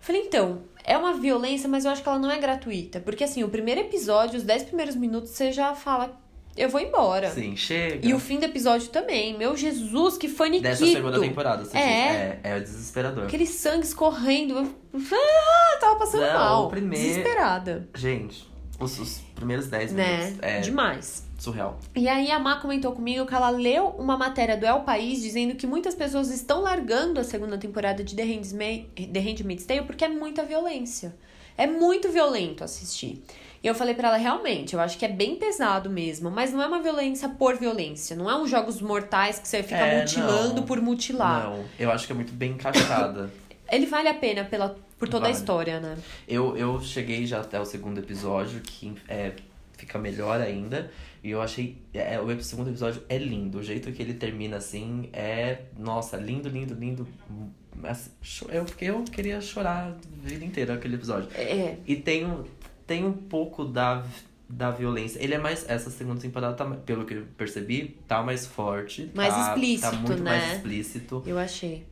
Falei, 0.00 0.22
então, 0.22 0.62
é 0.84 0.96
uma 0.96 1.12
violência, 1.14 1.68
mas 1.68 1.84
eu 1.84 1.90
acho 1.90 2.02
que 2.02 2.08
ela 2.08 2.18
não 2.18 2.30
é 2.30 2.38
gratuita. 2.38 3.00
Porque 3.00 3.24
assim, 3.24 3.42
o 3.42 3.48
primeiro 3.48 3.80
episódio, 3.80 4.36
os 4.38 4.42
10 4.44 4.62
primeiros 4.62 4.94
minutos, 4.94 5.30
você 5.30 5.50
já 5.50 5.74
fala, 5.74 6.20
eu 6.56 6.68
vou 6.68 6.78
embora. 6.80 7.30
Sim, 7.30 7.56
chega. 7.56 8.06
E 8.06 8.12
o 8.14 8.18
fim 8.20 8.38
do 8.38 8.44
episódio 8.44 8.88
também. 8.90 9.36
Meu 9.36 9.56
Jesus, 9.56 10.16
que 10.18 10.28
faniquito. 10.28 10.68
Dessa 10.68 10.84
segunda 10.86 11.18
temporada, 11.18 11.64
você 11.64 11.76
É. 11.76 11.80
É, 11.80 12.40
é 12.44 12.60
desesperador. 12.60 13.24
Aquele 13.24 13.46
sangue 13.46 13.84
escorrendo. 13.86 14.72
Ah, 15.12 15.78
tava 15.80 15.96
passando 15.96 16.20
Não, 16.22 16.34
mal. 16.34 16.66
o 16.66 16.68
primeiro- 16.68 17.04
Desesperada. 17.08 17.88
Gente, 17.96 18.46
os, 18.80 18.98
os 18.98 19.18
primeiros 19.34 19.66
10 19.68 19.92
Né? 19.92 20.16
minutos 20.18 20.38
é 20.42 20.60
Demais. 20.60 21.24
surreal. 21.38 21.78
E 21.94 22.08
aí 22.08 22.30
a 22.30 22.38
Má 22.38 22.56
comentou 22.60 22.92
comigo 22.92 23.26
que 23.26 23.34
ela 23.34 23.50
leu 23.50 23.88
uma 23.98 24.16
matéria 24.16 24.56
do 24.56 24.64
El 24.66 24.80
País 24.80 25.20
dizendo 25.22 25.54
que 25.54 25.66
muitas 25.66 25.94
pessoas 25.94 26.30
estão 26.30 26.60
largando 26.62 27.20
a 27.20 27.24
segunda 27.24 27.56
temporada 27.58 28.02
de 28.02 28.14
The 28.14 28.22
Handmaid- 28.24 28.86
The 29.12 29.20
Handmaid's 29.20 29.66
Tale 29.66 29.82
porque 29.82 30.04
é 30.04 30.08
muita 30.08 30.42
violência. 30.44 31.14
É 31.56 31.66
muito 31.66 32.10
violento 32.10 32.64
assistir. 32.64 33.22
E 33.62 33.66
eu 33.66 33.74
falei 33.74 33.94
pra 33.94 34.08
ela, 34.08 34.16
realmente, 34.18 34.74
eu 34.74 34.80
acho 34.80 34.98
que 34.98 35.04
é 35.04 35.08
bem 35.08 35.36
pesado 35.36 35.88
mesmo, 35.88 36.30
mas 36.30 36.52
não 36.52 36.60
é 36.60 36.66
uma 36.66 36.82
violência 36.82 37.28
por 37.28 37.56
violência. 37.56 38.14
Não 38.16 38.28
é 38.28 38.36
um 38.36 38.46
jogos 38.46 38.80
mortais 38.82 39.38
que 39.38 39.46
você 39.48 39.62
fica 39.62 39.76
É, 39.76 40.00
mutilando 40.00 40.56
não. 40.56 40.62
por 40.64 40.80
mutilar. 40.82 41.44
Não, 41.48 41.64
eu 41.78 41.90
acho 41.90 42.06
que 42.06 42.12
é 42.12 42.14
muito 42.14 42.32
bem 42.32 42.50
encaixada. 42.52 43.30
Ele 43.70 43.86
vale 43.86 44.08
a 44.08 44.14
pena 44.14 44.44
pela, 44.44 44.76
por 44.98 45.08
toda 45.08 45.26
a 45.26 45.28
Vale. 45.28 45.38
história, 45.40 45.80
né? 45.80 45.96
eu, 46.26 46.56
eu 46.56 46.80
cheguei 46.80 47.26
já 47.26 47.40
até 47.40 47.60
o 47.60 47.64
segundo 47.64 47.98
episódio, 47.98 48.60
que 48.60 48.94
é, 49.08 49.32
fica 49.76 49.98
melhor 49.98 50.40
ainda. 50.40 50.90
E 51.22 51.30
eu 51.30 51.40
achei. 51.40 51.78
É, 51.92 52.20
o 52.20 52.42
segundo 52.42 52.68
episódio 52.68 53.02
é 53.08 53.16
lindo. 53.16 53.58
O 53.58 53.62
jeito 53.62 53.90
que 53.92 54.02
ele 54.02 54.14
termina 54.14 54.58
assim 54.58 55.08
é. 55.12 55.62
Nossa, 55.78 56.16
lindo, 56.16 56.48
lindo, 56.48 56.74
lindo. 56.74 57.08
Eu, 58.50 58.66
eu 58.80 59.04
queria 59.04 59.40
chorar 59.40 59.88
a 59.88 60.26
vida 60.26 60.44
inteira 60.44 60.74
aquele 60.74 60.96
episódio. 60.96 61.28
É. 61.34 61.76
E 61.86 61.96
tem 61.96 62.24
um, 62.26 62.44
tem 62.86 63.04
um 63.04 63.12
pouco 63.12 63.64
da, 63.64 64.04
da 64.48 64.70
violência. 64.70 65.18
Ele 65.22 65.34
é 65.34 65.38
mais. 65.38 65.68
Essa 65.68 65.90
segunda 65.90 66.20
temporada, 66.20 66.54
tá, 66.54 66.64
pelo 66.64 67.04
que 67.06 67.14
eu 67.14 67.26
percebi, 67.36 67.96
tá 68.06 68.22
mais 68.22 68.46
forte. 68.46 69.10
Mais 69.14 69.32
tá, 69.32 69.48
explícito, 69.48 69.90
Tá 69.90 69.96
muito 69.96 70.22
né? 70.22 70.30
mais 70.30 70.52
explícito. 70.56 71.22
Eu 71.26 71.38
achei. 71.38 71.86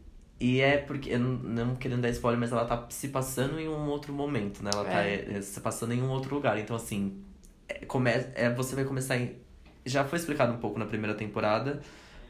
E 0.45 0.61
é 0.61 0.77
porque, 0.79 1.11
eu 1.11 1.21
não, 1.21 1.67
não 1.67 1.77
querendo 1.77 2.01
dar 2.03 2.09
spoiler, 2.11 2.41
mas 2.41 2.51
ela 2.51 2.65
tá 2.65 2.87
se 2.91 3.09
passando 3.09 3.61
em 3.61 3.69
um 3.69 3.87
outro 3.89 4.13
momento, 4.13 4.63
né? 4.65 4.71
Ela 4.75 4.85
tá 4.85 5.05
É. 5.05 5.37
é, 5.37 5.41
se 5.43 5.61
passando 5.61 5.93
em 5.95 6.03
um 6.03 6.11
outro 6.11 6.35
lugar. 6.35 6.59
Então, 6.59 6.75
assim, 6.75 7.23
é, 7.69 7.85
come, 7.87 8.11
é, 8.11 8.51
você 8.53 8.75
vai 8.75 8.85
começar 8.85 9.17
em. 9.17 9.37
Já 9.87 10.05
foi 10.05 10.19
explicado 10.19 10.53
um 10.53 10.57
pouco 10.59 10.79
na 10.81 10.87
primeira 10.87 11.15
temporada, 11.15 11.81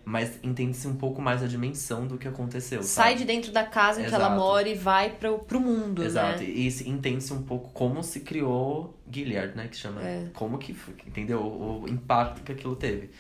mas 0.05 0.39
entende-se 0.43 0.87
um 0.89 0.97
pouco 0.97 1.23
mais 1.23 1.43
a 1.43 1.47
dimensão 1.47 2.07
do 2.07 2.19
que 2.19 2.29
aconteceu. 2.29 2.83
Sai 2.83 3.13
sabe? 3.13 3.21
de 3.21 3.25
dentro 3.25 3.51
da 3.53 3.65
casa 3.65 4.01
em 4.03 4.05
que 4.05 4.15
ela 4.15 4.27
Exato. 4.27 4.41
mora 4.41 4.69
e 4.69 4.75
vai 4.75 5.11
pro, 5.11 5.39
pro 5.39 5.61
mundo, 5.61 6.03
Exato, 6.05 6.43
né? 6.43 6.49
e 6.51 6.71
se- 6.71 6.89
entende-se 6.89 7.33
um 7.33 7.43
pouco 7.43 7.71
como 7.73 8.03
se 8.03 8.21
criou 8.21 8.99
Gilead, 9.11 9.57
né? 9.57 9.69
Que 9.69 9.77
chama. 9.77 10.03
É. 10.03 10.27
Como 10.35 10.59
que. 10.59 10.77
Entendeu? 11.07 11.41
O 11.41 11.87
impacto 11.89 12.43
que 12.43 12.53
aquilo 12.53 12.77
teve. 12.77 13.11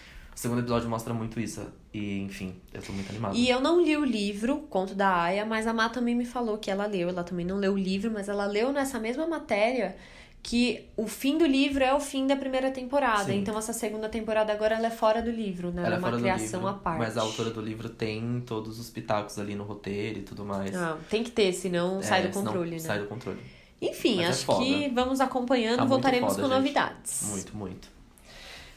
O 0.43 0.47
segundo 0.51 0.59
episódio 0.59 0.91
mostra 0.91 1.15
muito 1.15 1.39
isso. 1.39 1.65
E, 1.95 2.19
enfim, 2.23 2.57
eu 2.75 2.83
tô 2.83 2.93
muito 2.93 3.09
animado. 3.11 3.37
E 3.37 3.49
eu 3.49 3.61
não 3.61 3.81
li 3.81 3.97
o 3.97 4.05
livro, 4.05 4.57
Conto 4.69 4.93
da 4.93 5.09
Aya, 5.23 5.47
mas 5.47 5.69
a 5.69 5.73
Má 5.73 5.89
também 5.89 6.17
me 6.17 6.25
falou 6.25 6.59
que 6.59 6.69
ela 6.69 6.85
leu. 6.85 7.09
Ela 7.11 7.23
também 7.23 7.47
não 7.47 7.59
leu 7.59 7.75
o 7.75 7.79
livro, 7.79 8.11
mas 8.11 8.29
ela 8.29 8.45
leu 8.45 8.73
nessa 8.73 8.99
mesma 8.99 9.25
matéria 9.25 9.95
que 10.43 10.89
o 10.97 11.07
fim 11.07 11.39
do 11.39 11.47
livro 11.47 11.85
é 11.85 11.95
o 11.95 12.01
fim 12.01 12.27
da 12.27 12.35
primeira 12.35 12.73
temporada. 12.73 13.27
Sim. 13.27 13.39
Então 13.39 13.57
essa 13.57 13.73
segunda 13.73 14.09
temporada 14.09 14.53
agora 14.53 14.75
ela 14.75 14.89
é 14.89 14.91
fora 14.91 15.23
do 15.23 15.31
livro, 15.31 15.71
né? 15.71 15.85
Ela 15.87 15.95
é 15.95 15.99
uma 16.01 16.19
criação 16.19 16.59
livro, 16.63 16.75
à 16.75 16.75
parte. 16.75 16.99
Mas 16.99 17.17
a 17.17 17.21
autora 17.23 17.51
do 17.51 17.61
livro 17.61 17.89
tem 17.89 18.43
todos 18.45 18.81
os 18.81 18.91
pitacos 18.91 19.39
ali 19.39 19.55
no 19.55 19.63
roteiro 19.63 20.19
e 20.19 20.23
tudo 20.23 20.45
mais. 20.45 20.75
Ah, 20.75 20.99
tem 21.09 21.23
que 21.23 21.31
ter, 21.31 21.53
senão 21.53 22.01
É, 22.01 22.03
sai 22.03 22.27
do 22.27 22.33
controle, 22.33 22.73
né? 22.73 22.79
Sai 22.81 22.99
do 22.99 23.07
controle. 23.07 23.39
Enfim, 23.81 24.17
Mas 24.17 24.27
é 24.27 24.29
acho 24.31 24.45
foda. 24.45 24.65
que 24.65 24.89
vamos 24.89 25.21
acompanhando 25.21 25.77
Tá 25.79 25.85
voltaremos 25.85 26.31
foda, 26.31 26.43
com 26.43 26.49
gente. 26.49 26.57
novidades. 26.59 27.29
Muito, 27.31 27.57
muito. 27.57 28.02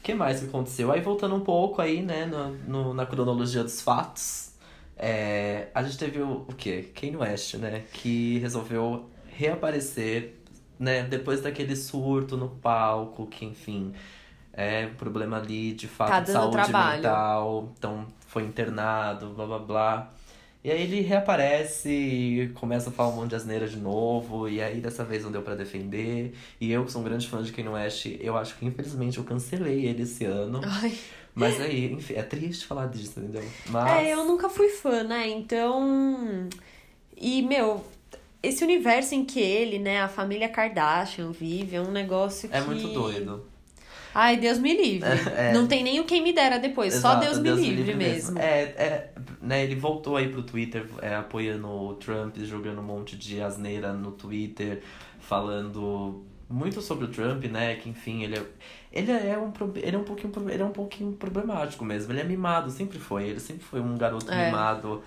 O 0.06 0.08
que 0.08 0.14
mais 0.14 0.40
que 0.40 0.46
aconteceu? 0.46 0.92
Aí 0.92 1.02
voltando 1.02 1.34
um 1.36 1.40
pouco 1.42 1.82
aí, 1.82 2.04
né, 2.04 2.28
no, 2.28 2.50
no- 2.68 2.94
na 2.94 3.08
cronologia 3.08 3.64
dos 3.64 3.82
fatos, 3.82 4.52
é, 4.96 5.70
a 5.74 5.82
gente 5.82 5.98
teve 5.98 6.20
o, 6.22 6.46
o 6.48 6.54
quê? 6.56 6.92
Kanye 6.94 7.18
West, 7.18 7.56
né? 7.56 7.86
Que 7.92 8.38
resolveu 8.38 9.10
reaparecer, 9.28 10.36
né, 10.80 11.02
depois 11.04 11.42
daquele 11.42 11.76
surto 11.76 12.38
no 12.38 12.50
palco, 12.50 13.26
que 13.26 13.46
enfim, 13.46 13.94
é 14.54 14.88
um 14.88 14.96
problema 14.96 15.38
ali 15.38 15.74
de 15.74 15.88
fato 15.88 16.12
Tá 16.12 16.20
de 16.22 16.30
saúde 16.32 16.52
trabalho. 16.72 16.98
mental, 16.98 17.74
então 17.78 18.08
foi 18.28 18.44
internado, 18.44 19.30
blá 19.34 19.46
blá 19.48 19.60
blá. 19.60 20.14
E 20.66 20.72
aí 20.72 20.82
ele 20.82 21.02
reaparece 21.02 21.92
e 21.92 22.50
começa 22.56 22.90
a 22.90 22.92
falar 22.92 23.10
um 23.10 23.18
monte 23.18 23.30
de 23.30 23.36
asneira 23.36 23.68
de 23.68 23.78
novo, 23.78 24.50
e 24.50 24.60
aí 24.60 24.82
dessa 24.82 25.06
vez 25.06 25.24
não 25.24 25.32
deu 25.32 25.44
pra 25.44 25.54
defender. 25.54 26.34
E 26.60 26.72
eu, 26.72 26.84
que 26.84 26.92
sou 26.92 27.02
um 27.02 27.04
grande 27.04 27.28
fã 27.28 27.44
de 27.44 27.52
Kanye 27.52 27.70
West, 27.70 28.08
eu 28.20 28.36
acho 28.36 28.58
que 28.58 28.66
infelizmente 28.66 29.20
eu 29.20 29.24
cancelei 29.24 29.86
ele 29.86 30.02
esse 30.02 30.26
ano. 30.26 30.62
Ai. 30.64 30.98
Mas 31.36 31.62
aí, 31.62 31.94
enfim, 31.94 32.16
é 32.16 32.24
triste 32.24 32.66
falar 32.66 32.88
disso, 32.88 33.20
entendeu? 33.20 33.44
Mas. 33.70 34.08
É, 34.08 34.14
eu 34.16 34.26
nunca 34.26 34.50
fui 34.50 34.70
fã, 34.70 35.04
né? 35.04 35.28
Então. 35.28 36.50
E, 37.16 37.44
meu, 37.44 37.86
esse 38.42 38.64
universo 38.64 39.14
em 39.14 39.24
que 39.24 39.40
ele, 39.40 39.78
né, 39.78 40.02
a 40.02 40.08
família 40.08 40.50
Kardashian 40.50 41.32
vive 41.32 41.76
é 41.76 41.82
um 41.82 41.92
negócio 41.92 42.50
que. 42.50 42.56
É 42.56 42.62
muito 42.62 42.88
doido. 42.88 43.46
Ai, 44.16 44.38
Deus 44.38 44.58
me 44.58 44.74
livre. 44.76 45.10
É. 45.36 45.54
Não 45.54 45.68
tem 45.68 45.84
nem 45.84 46.00
o 46.00 46.06
quem 46.06 46.24
me 46.24 46.32
dera 46.32 46.58
depois, 46.58 46.94
só 46.94 47.10
Exato, 47.22 47.26
Deus, 47.42 47.60
me 47.60 47.70
livre, 47.70 47.94
mesmo. 47.94 48.40
É, 48.40 48.62
é, 48.62 49.12
né, 49.42 49.64
ele 49.64 49.76
voltou 49.76 50.16
aí 50.16 50.30
pro 50.30 50.42
Twitter 50.42 50.88
é, 51.02 51.14
apoiando 51.16 51.68
o 51.68 51.94
Trump, 51.96 52.38
jogando 52.38 52.80
um 52.80 52.84
monte 52.84 53.18
de 53.18 53.42
asneira 53.42 53.92
no 53.92 54.12
Twitter, 54.12 54.82
falando 55.20 56.24
muito 56.50 56.82
sobre 56.82 57.06
o 57.06 57.08
Trump, 57.10 57.44
né? 57.46 57.76
Que 57.76 57.90
enfim, 57.90 58.24
ele 58.24 58.38
é, 58.38 58.44
ele 58.94 59.12
é 59.12 59.38
um 59.38 59.52
ele 59.76 59.96
é 59.96 60.00
um 60.00 60.04
pouquinho 60.04 60.32
ele 60.50 60.62
é 60.62 60.66
um 60.66 60.72
pouquinho 60.72 61.12
problemático 61.14 61.84
mesmo. 61.84 62.14
Ele 62.14 62.22
é 62.22 62.24
mimado, 62.24 62.72
sempre 62.72 62.98
foi. 63.00 63.26
Ele 63.30 63.40
sempre 63.40 63.64
foi 63.64 63.82
um 63.82 63.98
garoto 63.98 64.32
É. 64.32 64.46
mimado. 64.46 65.04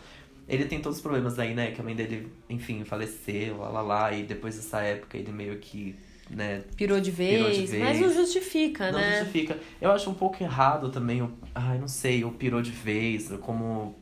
Ele 0.48 0.64
tem 0.64 0.80
todos 0.80 0.98
os 0.98 1.02
problemas 1.02 1.38
aí, 1.38 1.54
né? 1.54 1.70
Que 1.70 1.80
a 1.80 1.84
mãe 1.84 1.94
dele, 1.94 2.32
enfim, 2.48 2.84
faleceu, 2.84 3.58
lá 3.58 3.68
lá 3.68 3.80
lá. 3.82 4.12
E 4.12 4.22
depois 4.24 4.56
dessa 4.56 4.80
época 4.80 5.16
ele 5.16 5.30
meio 5.30 5.58
que, 5.58 5.94
né, 6.30 6.62
Pirou 6.76 7.00
de 7.00 7.10
vez, 7.10 7.36
Pirou 7.36 7.50
de 7.50 7.66
vez. 7.66 7.82
mas 7.82 8.00
não 8.00 8.12
justifica, 8.12 8.92
não 8.92 8.98
né? 8.98 9.18
justifica. 9.20 9.58
Eu 9.80 9.90
acho 9.92 10.10
um 10.10 10.14
pouco 10.14 10.42
errado 10.42 10.90
também, 10.90 11.22
o, 11.22 11.32
ai, 11.54 11.78
não 11.78 11.88
sei, 11.88 12.24
o 12.24 12.30
pirou 12.30 12.60
de 12.62 12.70
vez, 12.70 13.28
como 13.40 13.94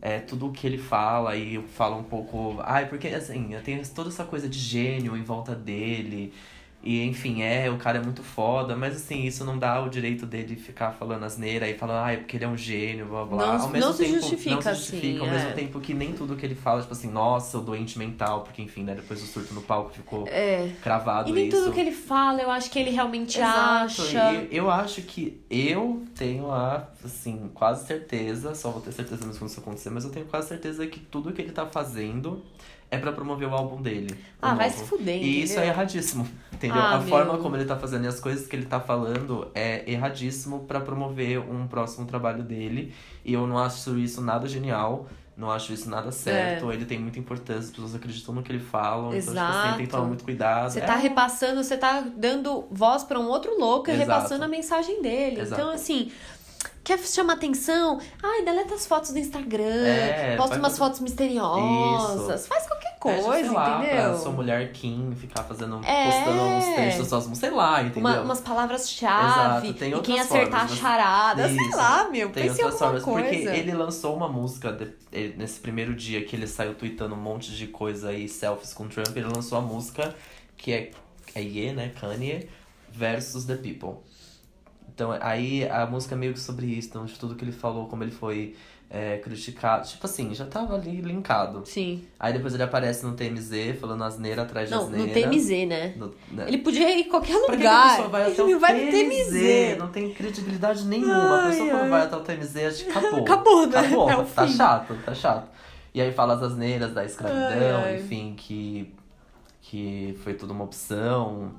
é 0.00 0.20
tudo 0.20 0.46
o 0.46 0.52
que 0.52 0.66
ele 0.66 0.78
fala 0.78 1.36
e 1.36 1.60
fala 1.74 1.96
um 1.96 2.04
pouco. 2.04 2.56
Ai, 2.62 2.88
porque 2.88 3.08
assim, 3.08 3.56
tem 3.64 3.80
toda 3.82 4.08
essa 4.08 4.24
coisa 4.24 4.48
de 4.48 4.58
gênio 4.58 5.16
em 5.16 5.22
volta 5.22 5.54
dele. 5.54 6.32
E 6.80 7.04
enfim, 7.04 7.42
é, 7.42 7.68
o 7.68 7.76
cara 7.76 7.98
é 7.98 8.00
muito 8.00 8.22
foda, 8.22 8.76
mas 8.76 8.94
assim, 8.94 9.24
isso 9.24 9.44
não 9.44 9.58
dá 9.58 9.82
o 9.82 9.88
direito 9.90 10.24
dele 10.24 10.54
ficar 10.54 10.92
falando 10.92 11.24
asneira 11.24 11.68
e 11.68 11.74
falando, 11.76 12.04
ah, 12.04 12.12
é 12.12 12.16
porque 12.18 12.36
ele 12.36 12.44
é 12.44 12.48
um 12.48 12.56
gênio, 12.56 13.06
blá 13.06 13.24
blá. 13.24 13.46
Não- 13.46 13.62
ao 13.64 13.68
mesmo 13.68 13.86
não 13.88 13.92
se 13.92 14.04
tempo, 14.04 14.20
justifica 14.20 14.54
não 14.54 14.62
se 14.62 14.74
justifica, 14.74 15.06
assim, 15.08 15.18
ao 15.18 15.26
mesmo 15.26 15.48
é. 15.48 15.52
tempo 15.54 15.80
que 15.80 15.92
nem 15.92 16.12
tudo 16.12 16.36
que 16.36 16.46
ele 16.46 16.54
fala, 16.54 16.80
tipo 16.80 16.92
assim, 16.92 17.10
nossa, 17.10 17.58
o 17.58 17.60
doente 17.60 17.98
mental, 17.98 18.42
porque 18.42 18.62
enfim, 18.62 18.84
né, 18.84 18.94
depois 18.94 19.20
do 19.20 19.26
surto 19.26 19.52
no 19.52 19.60
palco 19.60 19.90
ficou 19.90 20.28
É. 20.28 20.70
cravado 20.80 21.28
E 21.28 21.32
nem 21.32 21.48
isso. 21.48 21.56
tudo 21.64 21.72
que 21.72 21.80
ele 21.80 21.90
fala, 21.92 22.40
eu 22.40 22.50
acho 22.50 22.70
que 22.70 22.78
ele 22.78 22.90
realmente 22.90 23.36
Exato, 23.38 24.00
acha. 24.00 24.18
e 24.24 24.56
eu 24.56 24.70
acho 24.70 25.02
que 25.02 25.40
eu 25.50 26.04
tenho 26.14 26.50
a, 26.52 26.88
assim, 27.04 27.50
quase 27.54 27.88
certeza, 27.88 28.54
só 28.54 28.70
vou 28.70 28.80
ter 28.80 28.92
certeza 28.92 29.26
mesmo 29.26 29.40
quando 29.40 29.50
isso 29.50 29.60
acontecer, 29.60 29.90
mas 29.90 30.04
eu 30.04 30.10
tenho 30.10 30.26
quase 30.26 30.46
certeza 30.48 30.86
que 30.86 31.00
tudo 31.00 31.32
que 31.32 31.42
ele 31.42 31.50
tá 31.52 31.66
fazendo 31.66 32.40
é 32.90 32.96
pra 32.98 33.12
promover 33.12 33.48
o 33.48 33.54
álbum 33.54 33.80
dele. 33.82 34.18
Ah, 34.40 34.54
vai 34.54 34.68
novo. 34.70 34.78
se 34.80 34.84
fuder, 34.86 35.16
E 35.22 35.42
isso 35.42 35.52
é 35.52 35.56
entendeu? 35.56 35.72
erradíssimo, 35.74 36.28
entendeu? 36.52 36.80
Ah, 36.80 36.96
a 36.96 37.00
forma 37.02 37.34
meu. 37.34 37.42
como 37.42 37.56
ele 37.56 37.64
tá 37.64 37.76
fazendo 37.76 38.04
e 38.04 38.08
as 38.08 38.18
coisas 38.20 38.46
que 38.46 38.56
ele 38.56 38.66
tá 38.66 38.80
falando 38.80 39.48
é 39.54 39.90
erradíssimo 39.90 40.60
pra 40.60 40.80
promover 40.80 41.38
um 41.40 41.66
próximo 41.66 42.06
trabalho 42.06 42.42
dele. 42.42 42.94
E 43.24 43.32
eu 43.34 43.46
não 43.46 43.58
acho 43.58 43.98
isso 43.98 44.20
nada 44.22 44.48
genial. 44.48 45.06
Não 45.36 45.52
acho 45.52 45.72
isso 45.72 45.88
nada 45.88 46.10
certo. 46.10 46.72
Ele 46.72 46.84
tem 46.84 46.98
muita 46.98 47.16
importância, 47.20 47.60
as 47.66 47.70
pessoas 47.70 47.94
acreditam 47.94 48.34
no 48.34 48.42
que 48.42 48.50
ele 48.50 48.58
fala. 48.58 49.16
Então, 49.16 49.32
tipo 49.32 49.38
assim, 49.38 49.68
tem 49.68 49.76
que 49.76 49.82
Exato. 49.82 49.90
tomar 49.90 50.06
muito 50.08 50.24
cuidado. 50.24 50.72
Você 50.72 50.80
É 50.80 50.84
tá 50.84 50.96
repassando, 50.96 51.62
você 51.62 51.76
tá 51.76 52.00
dando 52.16 52.66
voz 52.72 53.04
pra 53.04 53.20
um 53.20 53.28
outro 53.28 53.56
louco 53.56 53.88
e 53.88 53.92
Exato. 53.92 54.10
repassando 54.10 54.44
a 54.44 54.48
mensagem 54.48 55.00
dele. 55.00 55.40
Exato. 55.42 55.60
Então, 55.60 55.72
assim, 55.72 56.10
quer 56.88 56.98
chamar 57.00 57.34
atenção? 57.34 58.00
Ai, 58.22 58.42
deleta 58.44 58.74
as 58.74 58.86
fotos 58.86 59.10
do 59.12 59.18
Instagram, 59.18 59.86
É, 59.86 60.36
posta 60.36 60.56
umas 60.56 60.78
fotos 60.78 61.00
misteriosas, 61.00 62.46
faz 62.46 62.66
qualquer 62.66 62.98
coisa, 62.98 63.22
sei 63.32 63.50
lá, 63.50 63.78
entendeu? 63.84 63.96
Pra 64.10 64.16
sua 64.16 64.32
mulher 64.32 64.72
Kim 64.72 65.14
ficar 65.14 65.42
fazendo, 65.44 65.80
É. 65.84 66.04
postando 66.06 66.42
uns 66.42 66.76
das 66.76 66.94
suas 66.94 67.10
sei 67.38 67.50
lá, 67.50 67.82
entendeu? 67.82 68.00
Uma- 68.00 68.20
umas 68.22 68.40
palavras-chave, 68.40 69.68
e 69.68 70.00
quem 70.00 70.18
acertar 70.18 70.60
formas, 70.60 70.72
a 70.72 70.76
charada, 70.76 71.48
sei 71.48 71.56
Isso. 71.56 71.76
lá, 71.76 72.08
meu, 72.08 72.30
Tem 72.30 72.44
pense 72.44 72.62
outras 72.62 72.78
formas, 72.78 73.02
coisa. 73.02 73.28
porque 73.28 73.36
ele 73.58 73.72
lançou 73.74 74.16
uma 74.16 74.28
música 74.28 74.72
de- 74.72 74.92
ele- 75.12 75.34
nesse 75.36 75.60
primeiro 75.60 75.94
dia 75.94 76.24
que 76.24 76.34
ele 76.34 76.46
saiu 76.46 76.74
tweetando 76.74 77.14
um 77.14 77.18
monte 77.20 77.52
de 77.54 77.66
coisa 77.66 78.08
aí, 78.08 78.26
selfies 78.28 78.72
com 78.72 78.88
Trump, 78.88 79.14
ele 79.14 79.26
lançou 79.28 79.58
a 79.58 79.60
música 79.60 80.14
que 80.56 80.72
é, 80.72 80.90
é 81.34 81.40
Ye, 81.42 81.72
né, 81.72 81.92
Kanye, 82.00 82.48
versus 82.90 83.44
The 83.44 83.56
People. 83.56 83.98
Então 84.98 85.16
aí 85.20 85.64
a 85.68 85.86
música 85.86 86.16
é 86.16 86.18
meio 86.18 86.32
que 86.32 86.40
sobre 86.40 86.66
isso, 86.66 86.88
então, 86.88 87.04
de 87.04 87.16
tudo 87.16 87.36
que 87.36 87.44
ele 87.44 87.52
falou, 87.52 87.86
como 87.86 88.02
ele 88.02 88.10
foi 88.10 88.56
é, 88.90 89.18
criticado. 89.18 89.86
Tipo 89.86 90.06
assim, 90.06 90.34
já 90.34 90.44
tava 90.44 90.74
ali 90.74 91.00
linkado. 91.00 91.62
Sim. 91.64 92.02
Aí 92.18 92.32
depois 92.32 92.52
ele 92.52 92.64
aparece 92.64 93.06
no 93.06 93.12
TMZ, 93.12 93.78
falando 93.80 94.02
asneira 94.02 94.42
atrás 94.42 94.68
de 94.68 94.74
Não, 94.74 94.82
asneira. 94.86 95.06
no 95.06 95.12
TMZ, 95.30 95.66
né? 95.68 95.94
No- 95.96 96.12
né? 96.32 96.46
Ele 96.48 96.58
podia 96.58 96.90
ir 96.98 97.02
em 97.02 97.08
qualquer 97.08 97.38
Pra 97.46 97.56
que 97.56 97.64
a 97.64 97.70
lugar. 97.70 97.90
pessoa 97.90 98.08
vai 98.08 98.22
até 98.32 98.42
ele 98.42 98.54
o 98.56 98.58
vai 98.58 98.72
no 98.86 98.90
TMZ? 98.90 99.28
TMZ. 99.28 99.78
Não 99.78 99.88
tem 99.88 100.12
credibilidade 100.12 100.84
nenhuma. 100.84 101.44
a 101.44 101.46
pessoa 101.48 101.64
Ai, 101.66 101.70
quando 101.70 101.82
ai. 101.84 101.88
vai 101.90 102.02
até 102.02 102.16
o 102.16 102.20
TMZ, 102.20 102.56
acho 102.56 102.84
que 102.86 102.90
acabou. 102.90 103.20
Acabou, 103.20 103.66
né? 103.68 103.78
Acabou. 103.78 104.10
É 104.10 104.24
tá 104.24 104.46
fim. 104.48 104.52
chato, 104.52 104.98
tá 105.04 105.14
chato. 105.14 105.48
E 105.94 106.00
aí 106.00 106.10
fala 106.12 106.34
as 106.34 106.42
asneiras 106.42 106.92
da 106.92 107.04
escravidão, 107.04 107.82
Ai, 107.84 107.94
ai. 107.94 107.96
enfim, 108.00 108.34
que, 108.36 108.92
que 109.62 110.18
foi 110.24 110.34
tudo 110.34 110.52
uma 110.52 110.64
opção. 110.64 111.52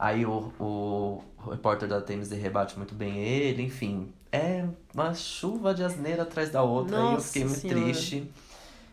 Aí 0.00 0.24
o, 0.24 0.50
o, 0.58 1.22
o 1.44 1.50
repórter 1.50 1.86
da 1.86 2.00
TMZ 2.00 2.30
rebate 2.32 2.74
muito 2.78 2.94
bem 2.94 3.18
ele, 3.18 3.62
enfim. 3.62 4.10
É 4.32 4.64
uma 4.94 5.12
chuva 5.12 5.74
de 5.74 5.84
asneira 5.84 6.22
atrás 6.22 6.48
da 6.48 6.62
outra. 6.62 6.96
e 6.96 7.00
eu 7.00 7.04
Nossa 7.04 7.26
fiquei 7.26 7.44
muito 7.44 7.60
Senhora. 7.60 7.82
triste. 7.82 8.32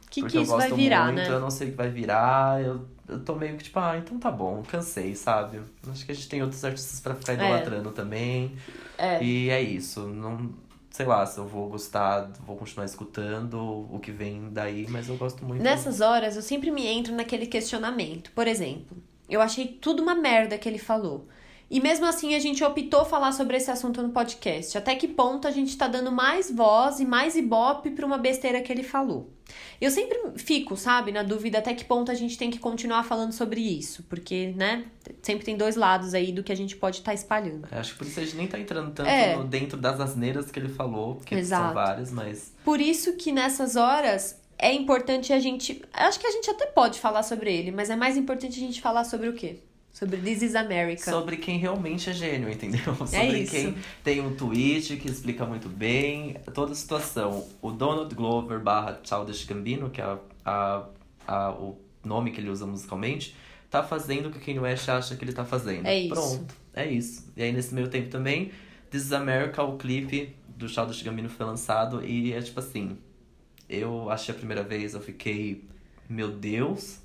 Que, 0.10 0.20
porque 0.20 0.32
que 0.34 0.38
eu 0.38 0.42
isso 0.42 0.52
gosto 0.52 0.68
vai 0.68 0.78
virar, 0.78 1.06
muito, 1.06 1.30
né? 1.30 1.30
eu 1.30 1.40
não 1.40 1.50
sei 1.50 1.70
o 1.70 1.72
que 1.72 1.78
vai 1.78 1.90
virar. 1.90 2.62
Eu, 2.62 2.86
eu 3.08 3.24
tô 3.24 3.36
meio 3.36 3.56
que 3.56 3.64
tipo, 3.64 3.80
ah, 3.80 3.98
então 3.98 4.20
tá 4.20 4.30
bom, 4.30 4.62
cansei, 4.68 5.16
sabe? 5.16 5.62
Acho 5.90 6.06
que 6.06 6.12
a 6.12 6.16
gente 6.16 6.28
tem 6.28 6.42
outros 6.44 6.66
artistas 6.66 7.00
pra 7.00 7.16
ficar 7.16 7.36
idolatrando 7.36 7.92
também. 7.92 8.58
É. 8.98 9.24
E 9.24 9.50
é 9.50 9.62
isso. 9.62 10.02
Não, 10.08 10.50
sei 10.90 11.06
lá 11.06 11.26
se 11.26 11.38
eu 11.38 11.48
vou 11.48 11.70
gostar, 11.70 12.32
vou 12.46 12.58
continuar 12.58 12.86
escutando 12.86 13.88
o 13.90 13.98
que 14.00 14.12
vem 14.12 14.50
daí, 14.52 14.86
mas 14.90 15.08
eu 15.08 15.16
gosto 15.16 15.46
muito. 15.46 15.64
Nessas 15.64 16.02
horas, 16.02 16.36
eu 16.36 16.42
sempre 16.42 16.70
me 16.70 16.86
entro 16.86 17.16
naquele 17.16 17.46
questionamento. 17.46 18.30
Por 18.32 18.46
exemplo, 18.46 18.98
eu 19.30 19.42
achei 19.42 19.68
tudo 19.68 20.02
uma 20.04 20.16
merda 20.16 20.58
que 20.58 20.68
ele 20.68 20.80
falou. 20.80 21.28
E 21.70 21.82
mesmo 21.82 22.06
assim, 22.06 22.34
a 22.34 22.40
gente 22.40 22.64
optou 22.64 23.04
falar 23.04 23.34
sobre 23.34 23.58
esse 23.58 23.70
assunto 23.70 24.02
no 24.02 24.10
podcast. 24.10 24.78
Até 24.78 24.96
que 24.96 25.06
ponto 25.06 25.50
a 25.50 25.52
gente 25.52 25.78
tá 25.78 25.86
dando 25.86 26.10
mais 26.14 26.50
voz 26.50 27.02
e 27.02 27.06
mais 27.06 27.36
ibope 27.36 27.90
pra 27.92 28.06
uma 28.06 28.18
besteira 28.18 28.62
que 28.62 28.72
ele 28.72 28.84
falou? 28.84 29.30
Eu 29.82 29.92
sempre 29.92 30.18
fico, 30.38 30.78
sabe, 30.78 31.12
na 31.12 31.24
dúvida 31.24 31.58
até 31.58 31.74
que 31.74 31.84
ponto 31.84 32.10
a 32.10 32.14
gente 32.14 32.38
tem 32.38 32.50
que 32.50 32.58
continuar 32.58 33.04
falando 33.04 33.34
sobre 33.34 33.60
isso. 33.60 34.04
Porque, 34.04 34.54
né, 34.56 34.86
sempre 35.22 35.44
tem 35.44 35.58
dois 35.58 35.76
lados 35.76 36.14
aí 36.14 36.32
do 36.32 36.42
que 36.42 36.54
a 36.54 36.56
gente 36.56 36.78
pode 36.78 37.00
estar 37.00 37.14
espalhando. 37.14 37.68
Acho 37.70 37.92
que 37.94 37.98
por 37.98 38.08
isso 38.08 38.20
a 38.22 38.24
gente 38.24 38.38
nem 38.38 38.48
tá 38.48 38.58
entrando 38.58 38.92
tanto 38.92 39.10
É. 39.10 39.36
no- 39.36 39.44
dentro 39.44 39.78
das 39.78 40.00
asneiras 40.00 40.50
que 40.50 40.58
ele 40.58 40.70
falou, 40.70 41.16
porque 41.16 41.36
são 41.36 41.40
Exato. 41.42 41.74
várias, 41.74 42.12
mas. 42.14 42.54
Por 42.64 42.80
isso 42.80 43.18
que 43.18 43.34
nessas 43.34 43.76
horas 43.76 44.40
é 44.58 44.74
importante 44.74 45.32
a 45.34 45.40
gente. 45.40 45.82
Acho 45.94 46.20
que 46.20 46.28
a 46.28 46.32
gente 46.32 46.50
até 46.50 46.66
pode 46.66 47.00
falar 47.00 47.24
sobre 47.24 47.54
ele, 47.54 47.72
mas 47.72 47.90
é 47.90 47.96
mais 47.96 48.18
importante 48.18 48.58
a 48.58 48.60
gente 48.60 48.82
falar 48.82 49.04
sobre 49.04 49.30
o 49.30 49.34
quê? 49.34 49.60
Sobre 49.92 50.18
This 50.18 50.44
is 50.44 50.56
America. 50.56 51.10
Sobre 51.10 51.38
quem 51.38 51.58
realmente 51.58 52.10
é 52.10 52.14
gênio, 52.14 52.50
entendeu? 52.50 52.94
Sobre 52.96 53.16
É 53.18 53.40
isso. 53.40 53.52
quem 53.52 53.76
tem 54.04 54.22
um 54.22 54.36
tweet 54.36 54.96
que 54.98 55.08
explica 55.10 55.44
muito 55.46 55.68
bem 55.68 56.36
toda 56.54 56.74
a 56.74 56.76
situação. 56.76 57.48
O 57.62 57.72
Donald 57.72 58.14
Glover 58.14 58.60
barra 58.60 59.00
Childish 59.04 59.44
Gambino, 59.46 59.90
que 59.90 60.00
é 60.00 60.04
a, 60.04 60.20
a, 60.46 60.86
a- 61.28 61.52
o 61.52 61.80
nome 62.04 62.32
que 62.32 62.40
ele 62.40 62.50
usa 62.50 62.66
musicalmente, 62.68 63.36
tá 63.72 63.82
fazendo 63.82 64.28
o 64.28 64.32
que 64.32 64.38
o 64.38 64.42
Kanye 64.42 64.60
West 64.60 64.88
acha 64.88 65.16
que 65.16 65.26
ele 65.26 65.34
tá 65.34 65.44
fazendo. 65.44 65.88
É 65.88 65.98
isso. 66.00 66.14
Pronto, 66.14 66.56
é 66.76 66.86
isso. 66.88 67.32
E 67.36 67.42
aí 67.42 67.52
nesse 67.52 67.74
meio 67.74 67.88
tempo 67.90 68.10
também, 68.10 68.52
This 68.92 69.06
is 69.06 69.12
America, 69.12 69.64
o 69.64 69.78
clipe 69.78 70.36
do 70.48 70.70
Childish 70.70 71.02
Gambino 71.02 71.28
foi 71.28 71.46
lançado 71.46 72.06
e 72.06 72.34
é 72.34 72.42
tipo 72.42 72.60
assim, 72.60 72.98
eu 73.70 74.10
achei 74.10 74.34
a 74.34 74.38
primeira 74.38 74.64
vez, 74.64 74.94
eu 74.94 75.02
fiquei, 75.02 75.64
meu 76.10 76.30
Deus... 76.32 77.00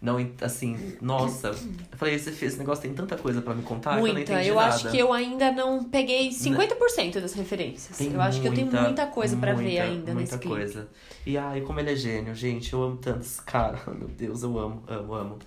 Não, 0.00 0.18
assim, 0.42 0.96
nossa. 1.00 1.48
Eu 1.48 1.98
falei, 1.98 2.14
esse, 2.14 2.28
esse 2.28 2.58
negócio 2.58 2.82
tem 2.82 2.92
tanta 2.92 3.16
coisa 3.16 3.40
pra 3.40 3.54
me 3.54 3.62
contar 3.62 3.92
que 3.92 3.96
eu 3.96 4.06
não 4.06 4.14
Muita. 4.14 4.32
entendi 4.34 4.48
Eu 4.48 4.54
nada. 4.56 4.74
acho 4.74 4.90
que 4.90 4.98
eu 4.98 5.12
ainda 5.12 5.50
não 5.50 5.84
peguei 5.84 6.28
50% 6.28 7.18
das 7.18 7.32
referências. 7.32 7.96
Tem 7.96 8.12
eu 8.12 8.20
acho 8.20 8.40
que 8.40 8.46
eu 8.46 8.54
tenho 8.54 8.70
muita 8.70 9.06
coisa 9.06 9.36
pra 9.36 9.54
ver 9.54 9.62
muita, 9.62 9.82
ainda 9.82 10.14
muita 10.14 10.14
nesse 10.14 10.38
clipe. 10.38 10.48
coisa. 10.48 10.88
E 11.24 11.38
ai, 11.38 11.62
como 11.62 11.80
ele 11.80 11.92
é 11.92 11.96
gênio, 11.96 12.34
gente. 12.34 12.72
Eu 12.72 12.82
amo 12.82 12.98
tanto 12.98 13.20
esse 13.20 13.40
cara. 13.42 13.80
Meu 13.86 14.08
Deus, 14.08 14.42
eu 14.42 14.58
amo, 14.58 14.82
amo, 14.86 15.14
amo. 15.14 15.38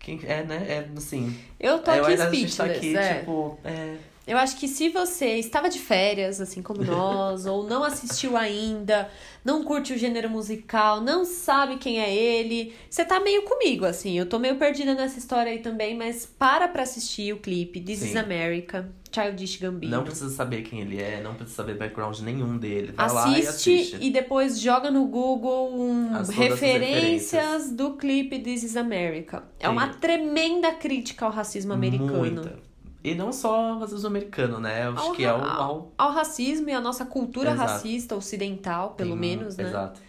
Quem, 0.00 0.20
é, 0.24 0.44
né? 0.44 0.66
É 0.68 0.88
assim. 0.96 1.34
Eu 1.58 1.78
tô 1.78 1.92
é, 1.92 2.00
aqui 2.00 2.40
gente 2.40 2.56
tá 2.56 2.64
aqui, 2.64 2.96
é. 2.96 3.14
tipo. 3.20 3.58
É, 3.64 3.96
Eu 4.26 4.36
acho 4.38 4.56
que 4.58 4.66
se 4.66 4.88
você 4.88 5.36
estava 5.36 5.68
de 5.68 5.78
férias, 5.78 6.40
assim 6.40 6.60
como 6.60 6.82
nós, 6.84 7.46
ou 7.46 7.62
não 7.68 7.84
assistiu 7.84 8.36
ainda, 8.36 9.08
não 9.44 9.62
curte 9.62 9.92
o 9.92 9.98
gênero 9.98 10.28
musical, 10.28 11.00
não 11.00 11.24
sabe 11.24 11.76
quem 11.76 12.00
é 12.00 12.12
ele, 12.12 12.74
você 12.90 13.04
tá 13.04 13.20
meio 13.20 13.42
comigo, 13.42 13.84
assim. 13.84 14.18
Eu 14.18 14.26
tô 14.26 14.38
meio 14.38 14.56
perdida 14.56 14.94
nessa 14.94 15.18
história 15.18 15.52
aí 15.52 15.60
também, 15.60 15.96
mas 15.96 16.26
para 16.26 16.66
pra 16.66 16.82
assistir 16.82 17.32
o 17.32 17.38
clipe 17.38 17.80
This 17.80 18.02
is 18.02 18.10
Sim. 18.12 18.18
America, 18.18 18.88
Childish 19.12 19.58
Gambino. 19.58 19.96
não 19.96 20.02
precisa 20.04 20.30
saber 20.30 20.62
quem 20.62 20.80
ele 20.80 21.00
é, 21.00 21.22
não 21.22 21.34
precisa 21.34 21.56
saber 21.56 21.74
background 21.74 22.18
nenhum 22.20 22.58
dele. 22.58 22.92
Vai 22.92 23.10
lá 23.12 23.28
e 23.28 23.46
Assiste 23.46 23.74
assiste. 23.78 23.98
e 24.00 24.10
depois 24.10 24.58
joga 24.60 24.90
no 24.90 25.06
Google 25.06 25.72
um, 25.72 26.10
referências. 26.22 27.70
do 27.70 27.94
clipe 27.96 28.38
This 28.40 28.62
is 28.64 28.76
America. 28.76 29.44
É 29.60 29.66
Sim. 29.66 29.72
uma 29.72 29.88
tremenda 29.88 30.72
crítica 30.72 31.24
ao 31.24 31.30
racismo 31.30 31.72
americano. 31.72 32.18
Muita. 32.18 32.65
E 33.06 33.14
não 33.14 33.32
só 33.32 33.74
o 33.76 33.78
racismo 33.78 34.08
americano, 34.08 34.58
né? 34.58 34.88
Acho 34.88 34.98
Ao 35.08 35.12
que 35.12 35.24
é 35.24 35.32
o. 35.32 35.36
ao- 35.44 35.92
Ao 35.96 36.10
racismo 36.12 36.68
e 36.68 36.72
à 36.72 36.80
nossa 36.80 37.06
cultura 37.06 37.52
Exato. 37.52 37.70
racista 37.72 38.16
ocidental, 38.16 38.94
pelo 38.94 39.10
Tem- 39.10 39.18
menos, 39.20 39.56
né? 39.56 39.64
Exato. 39.68 40.00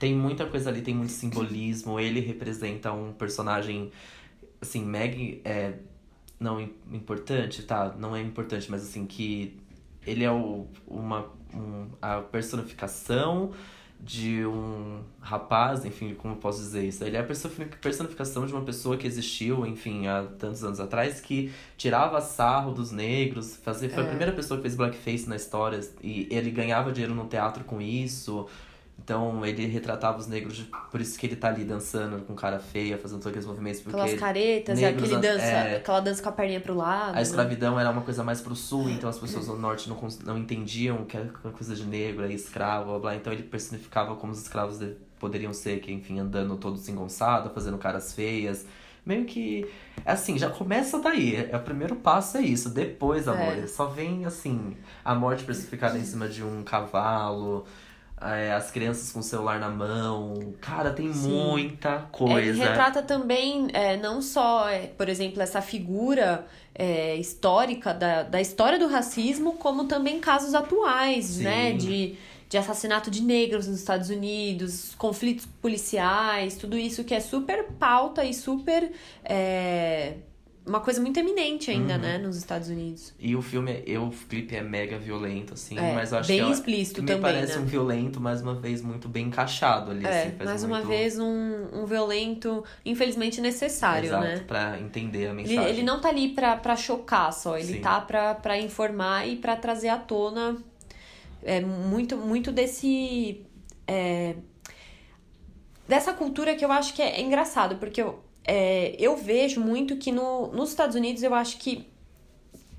Tem 0.00 0.14
muita 0.16 0.44
coisa 0.46 0.68
ali, 0.68 0.82
tem 0.82 0.92
muito 0.94 1.12
simbolismo. 1.12 2.00
Ele 2.00 2.18
representa 2.18 2.90
um 2.92 3.12
personagem, 3.12 3.92
assim, 4.60 4.84
mega. 4.84 5.16
É, 5.44 5.74
não 6.40 6.60
im- 6.60 6.74
importante, 6.92 7.62
tá? 7.62 7.94
Não 7.96 8.16
é 8.16 8.20
importante, 8.20 8.68
mas 8.68 8.82
assim, 8.82 9.06
que 9.06 9.56
ele 10.04 10.24
é 10.24 10.30
o, 10.32 10.66
uma, 10.88 11.26
um, 11.54 11.86
a 12.02 12.20
personificação 12.20 13.52
de 14.02 14.46
um 14.46 15.00
rapaz, 15.20 15.84
enfim, 15.84 16.14
como 16.14 16.34
eu 16.34 16.38
posso 16.38 16.58
dizer 16.60 16.84
isso? 16.84 17.04
Ele 17.04 17.16
é 17.16 17.20
a 17.20 17.22
personi- 17.22 17.66
personificação 17.80 18.46
de 18.46 18.52
uma 18.52 18.62
pessoa 18.62 18.96
que 18.96 19.06
existiu, 19.06 19.66
enfim, 19.66 20.06
há 20.06 20.24
tantos 20.38 20.64
anos 20.64 20.80
atrás, 20.80 21.20
que 21.20 21.52
tirava 21.76 22.20
sarro 22.20 22.72
dos 22.72 22.90
negros, 22.90 23.56
fazia, 23.56 23.90
foi 23.90 24.02
a 24.02 24.06
É. 24.06 24.08
primeira 24.08 24.32
pessoa 24.32 24.56
que 24.56 24.62
fez 24.62 24.74
blackface 24.74 25.28
na 25.28 25.36
história, 25.36 25.80
e 26.02 26.26
ele 26.30 26.50
ganhava 26.50 26.90
dinheiro 26.92 27.14
no 27.14 27.26
teatro 27.26 27.62
com 27.64 27.80
isso. 27.80 28.46
Então 29.02 29.44
ele 29.46 29.66
retratava 29.66 30.18
os 30.18 30.26
negros, 30.26 30.66
por 30.90 31.00
isso 31.00 31.18
que 31.18 31.26
ele 31.26 31.34
tá 31.34 31.48
ali 31.48 31.64
dançando 31.64 32.22
com 32.26 32.34
cara 32.34 32.58
feia, 32.58 32.98
fazendo 32.98 33.16
todos 33.18 33.28
aqueles 33.28 33.46
movimentos, 33.46 33.80
porque 33.80 33.98
Aquelas 33.98 34.20
caretas 34.20 34.78
negros 34.78 35.04
aquele 35.04 35.16
an- 35.16 35.20
dança, 35.32 35.44
é. 35.46 35.76
aquela 35.76 36.00
dança 36.00 36.22
com 36.22 36.28
a 36.28 36.32
perninha 36.32 36.60
pro 36.60 36.74
lado. 36.74 37.10
a 37.10 37.12
né? 37.14 37.22
escravidão 37.22 37.80
era 37.80 37.90
uma 37.90 38.02
coisa 38.02 38.22
mais 38.22 38.40
pro 38.40 38.54
sul, 38.54 38.90
então 38.90 39.08
as 39.08 39.18
pessoas 39.18 39.46
do 39.46 39.56
norte 39.56 39.88
não, 39.88 39.96
não 40.24 40.38
entendiam 40.38 41.04
que 41.04 41.16
era 41.16 41.30
uma 41.42 41.52
coisa 41.52 41.74
de 41.74 41.84
negro, 41.84 42.24
aí 42.24 42.34
escravo, 42.34 42.90
blá, 42.90 42.98
blá. 42.98 43.16
Então 43.16 43.32
ele 43.32 43.42
personificava 43.42 44.14
como 44.16 44.32
os 44.32 44.40
escravos 44.42 44.78
de- 44.78 44.94
poderiam 45.18 45.52
ser, 45.52 45.80
que 45.80 45.90
enfim, 45.92 46.18
andando 46.18 46.56
todo 46.56 46.74
desengonçado, 46.76 47.50
fazendo 47.50 47.78
caras 47.78 48.12
feias. 48.14 48.64
Meio 49.04 49.24
que, 49.24 49.66
assim, 50.04 50.38
já 50.38 50.50
começa 50.50 50.98
daí. 51.00 51.34
É, 51.50 51.56
o 51.56 51.60
primeiro 51.60 51.96
passo 51.96 52.36
é 52.36 52.42
isso. 52.42 52.68
Depois, 52.68 53.26
amor, 53.26 53.54
É. 53.58 53.66
só 53.66 53.86
vem, 53.86 54.26
assim, 54.26 54.76
a 55.02 55.14
morte 55.14 55.42
personificada 55.42 55.98
em 55.98 56.04
cima 56.04 56.28
de 56.28 56.42
um 56.44 56.62
cavalo, 56.62 57.64
é, 58.20 58.52
as 58.52 58.70
crianças 58.70 59.10
com 59.12 59.20
o 59.20 59.22
celular 59.22 59.58
na 59.58 59.68
mão. 59.68 60.54
Cara, 60.60 60.90
tem 60.92 61.12
Sim. 61.12 61.28
muita 61.28 61.88
É, 61.88 62.02
coisa. 62.10 62.48
Ele 62.48 62.58
retrata 62.58 63.02
também, 63.02 63.68
é, 63.72 63.96
não 63.96 64.20
só, 64.20 64.68
é, 64.68 64.88
por 64.88 65.08
exemplo, 65.08 65.40
essa 65.42 65.60
figura 65.62 66.46
é, 66.74 67.16
histórica 67.16 67.94
da, 67.94 68.22
da 68.22 68.40
história 68.40 68.78
do 68.78 68.86
racismo, 68.86 69.54
como 69.54 69.84
também 69.84 70.20
casos 70.20 70.54
atuais, 70.54 71.26
Sim. 71.26 71.44
né? 71.44 71.72
De 71.72 72.16
de 72.50 72.58
assassinato 72.58 73.12
de 73.12 73.22
negros 73.22 73.68
nos 73.68 73.78
Estados 73.78 74.10
Unidos, 74.10 74.92
conflitos 74.98 75.46
policiais, 75.62 76.56
tudo 76.56 76.76
isso 76.76 77.04
que 77.04 77.14
é 77.14 77.20
super 77.20 77.68
pauta 77.78 78.24
e 78.24 78.34
super. 78.34 78.90
É, 80.70 80.76
uma 80.76 80.80
coisa 80.80 81.00
muito 81.00 81.18
eminente 81.18 81.70
ainda, 81.70 81.94
Uhum. 81.94 82.00
né, 82.00 82.18
nos 82.18 82.36
Estados 82.36 82.68
Unidos. 82.68 83.12
E 83.18 83.34
o 83.34 83.42
filme, 83.42 83.82
eu, 83.86 84.04
o 84.04 84.10
clipe 84.10 84.54
é 84.54 84.62
mega 84.62 84.98
violento, 84.98 85.54
assim, 85.54 85.76
É, 85.76 85.92
mas 85.92 86.12
eu 86.12 86.18
acho 86.18 86.28
bem 86.28 86.40
que 86.44 86.46
é- 86.48 86.50
explícito 86.52 87.00
me 87.02 87.08
também, 87.08 87.22
parece 87.22 87.56
né? 87.56 87.62
um 87.62 87.66
violento, 87.66 88.20
mais 88.20 88.40
uma 88.40 88.54
vez, 88.54 88.80
muito 88.80 89.08
bem 89.08 89.26
encaixado 89.26 89.90
ali, 89.90 90.06
É, 90.06 90.08
assim. 90.22 90.36
faz 90.36 90.48
mais 90.50 90.62
uma 90.64 90.76
muito- 90.76 90.88
vez, 90.88 91.18
um, 91.18 91.66
um 91.72 91.86
violento, 91.86 92.64
infelizmente, 92.86 93.40
necessário, 93.40 94.06
Exato, 94.06 94.24
né? 94.24 94.44
pra 94.46 94.78
entender 94.80 95.26
a 95.26 95.30
Ele, 95.30 95.34
mensagem. 95.42 95.68
ele 95.70 95.82
não 95.82 96.00
tá 96.00 96.08
ali 96.08 96.28
pra, 96.28 96.56
pra 96.56 96.76
chocar 96.76 97.32
só, 97.32 97.58
ele 97.58 97.74
Sim. 97.74 97.80
tá 97.80 98.00
pra, 98.00 98.34
pra 98.34 98.58
informar 98.58 99.26
e 99.28 99.36
pra 99.36 99.56
trazer 99.56 99.88
à 99.88 99.96
tona 99.98 100.56
é, 101.42 101.60
muito, 101.60 102.16
muito 102.16 102.52
desse. 102.52 103.44
é, 103.88 104.36
dessa 105.88 106.12
cultura 106.12 106.54
que 106.54 106.64
eu 106.64 106.70
acho 106.70 106.94
que 106.94 107.02
é, 107.02 107.20
engraçado, 107.20 107.76
porque 107.76 108.00
eu, 108.00 108.22
é, 108.44 108.94
eu 108.98 109.16
vejo 109.16 109.60
muito 109.60 109.96
que 109.96 110.10
no, 110.12 110.48
nos 110.48 110.70
Estados 110.70 110.96
Unidos 110.96 111.22
eu 111.22 111.34
acho 111.34 111.58
que 111.58 111.86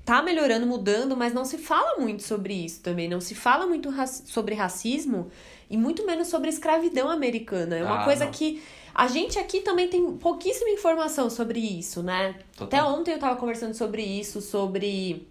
tá 0.04 0.20
melhorando, 0.22 0.66
mudando, 0.66 1.16
mas 1.16 1.32
não 1.32 1.44
se 1.44 1.58
fala 1.58 1.98
muito 2.00 2.22
sobre 2.22 2.52
isso 2.54 2.80
também. 2.82 3.08
Não 3.08 3.20
se 3.20 3.34
fala 3.34 3.66
muito 3.66 3.88
sobre 4.26 4.54
racismo 4.54 5.30
e 5.70 5.76
muito 5.76 6.04
menos 6.04 6.28
sobre 6.28 6.48
escravidão 6.50 7.08
americana. 7.08 7.76
É 7.76 7.84
uma 7.84 8.02
Ah, 8.02 8.04
coisa 8.04 8.24
não. 8.24 8.32
que 8.32 8.62
a 8.94 9.06
gente 9.06 9.38
aqui 9.38 9.60
também 9.60 9.88
tem 9.88 10.12
pouquíssima 10.16 10.70
informação 10.70 11.30
sobre 11.30 11.60
isso, 11.60 12.02
né? 12.02 12.34
Total. 12.56 12.66
Até 12.66 12.82
ontem 12.98 13.12
eu 13.12 13.18
tava 13.18 13.36
conversando 13.36 13.74
sobre 13.74 14.02
isso, 14.02 14.40
sobre 14.40 15.28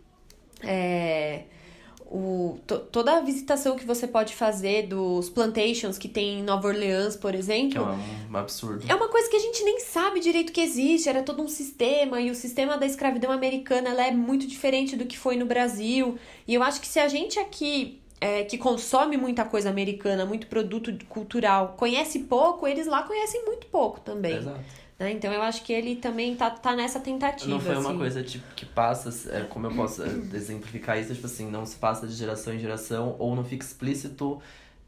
é, 0.63 1.43
o, 2.13 2.59
to- 2.67 2.79
toda 2.79 3.17
a 3.17 3.21
visitação 3.21 3.75
que 3.77 3.85
você 3.85 4.05
pode 4.05 4.35
fazer 4.35 4.87
dos 4.87 5.29
plantations 5.29 5.97
que 5.97 6.09
tem 6.09 6.39
em 6.39 6.43
Nova 6.43 6.67
Orleans, 6.67 7.15
por 7.15 7.33
exemplo. 7.33 7.71
Que 7.71 7.77
é 7.77 7.81
um 7.81 8.37
absurdo. 8.37 8.85
É 8.89 8.93
uma 8.93 9.07
coisa 9.07 9.29
que 9.29 9.35
a 9.37 9.39
gente 9.39 9.63
nem 9.63 9.79
sabe 9.79 10.19
direito 10.19 10.51
que 10.51 10.59
existe, 10.59 11.07
era 11.07 11.23
todo 11.23 11.41
um 11.41 11.47
sistema, 11.47 12.19
e 12.19 12.29
o 12.29 12.35
sistema 12.35 12.77
da 12.77 12.85
escravidão 12.85 13.31
americana 13.31 13.89
ela 13.89 14.05
é 14.05 14.11
muito 14.11 14.45
diferente 14.45 14.95
do 14.95 15.05
que 15.05 15.17
foi 15.17 15.37
no 15.37 15.45
Brasil. 15.45 16.17
E 16.47 16.53
eu 16.53 16.61
acho 16.61 16.81
que 16.81 16.87
se 16.87 16.99
a 16.99 17.07
gente 17.07 17.39
aqui, 17.39 18.01
é, 18.19 18.43
que 18.43 18.57
consome 18.57 19.15
muita 19.17 19.45
coisa 19.45 19.69
americana, 19.69 20.25
muito 20.25 20.47
produto 20.47 20.93
cultural, 21.07 21.75
conhece 21.77 22.19
pouco, 22.19 22.67
eles 22.67 22.87
lá 22.87 23.03
conhecem 23.03 23.45
muito 23.45 23.67
pouco 23.67 23.99
também. 24.01 24.35
Exato. 24.35 24.59
Né? 25.01 25.11
Então 25.11 25.33
eu 25.33 25.41
acho 25.41 25.63
que 25.63 25.73
ele 25.73 25.95
também 25.95 26.35
tá, 26.35 26.49
tá 26.49 26.75
nessa 26.75 26.99
tentativa. 26.99 27.49
Não 27.49 27.59
foi 27.59 27.75
uma 27.75 27.89
assim. 27.89 27.97
coisa 27.97 28.23
tipo, 28.23 28.45
que 28.55 28.65
passa, 28.65 29.31
é, 29.35 29.41
como 29.41 29.67
eu 29.67 29.71
posso 29.71 30.03
é, 30.03 30.07
exemplificar 30.33 30.99
isso, 30.99 31.13
tipo 31.13 31.25
assim, 31.25 31.49
não 31.49 31.65
se 31.65 31.75
passa 31.75 32.07
de 32.07 32.13
geração 32.13 32.53
em 32.53 32.59
geração 32.59 33.15
ou 33.17 33.35
não 33.35 33.43
fica 33.43 33.65
explícito 33.65 34.41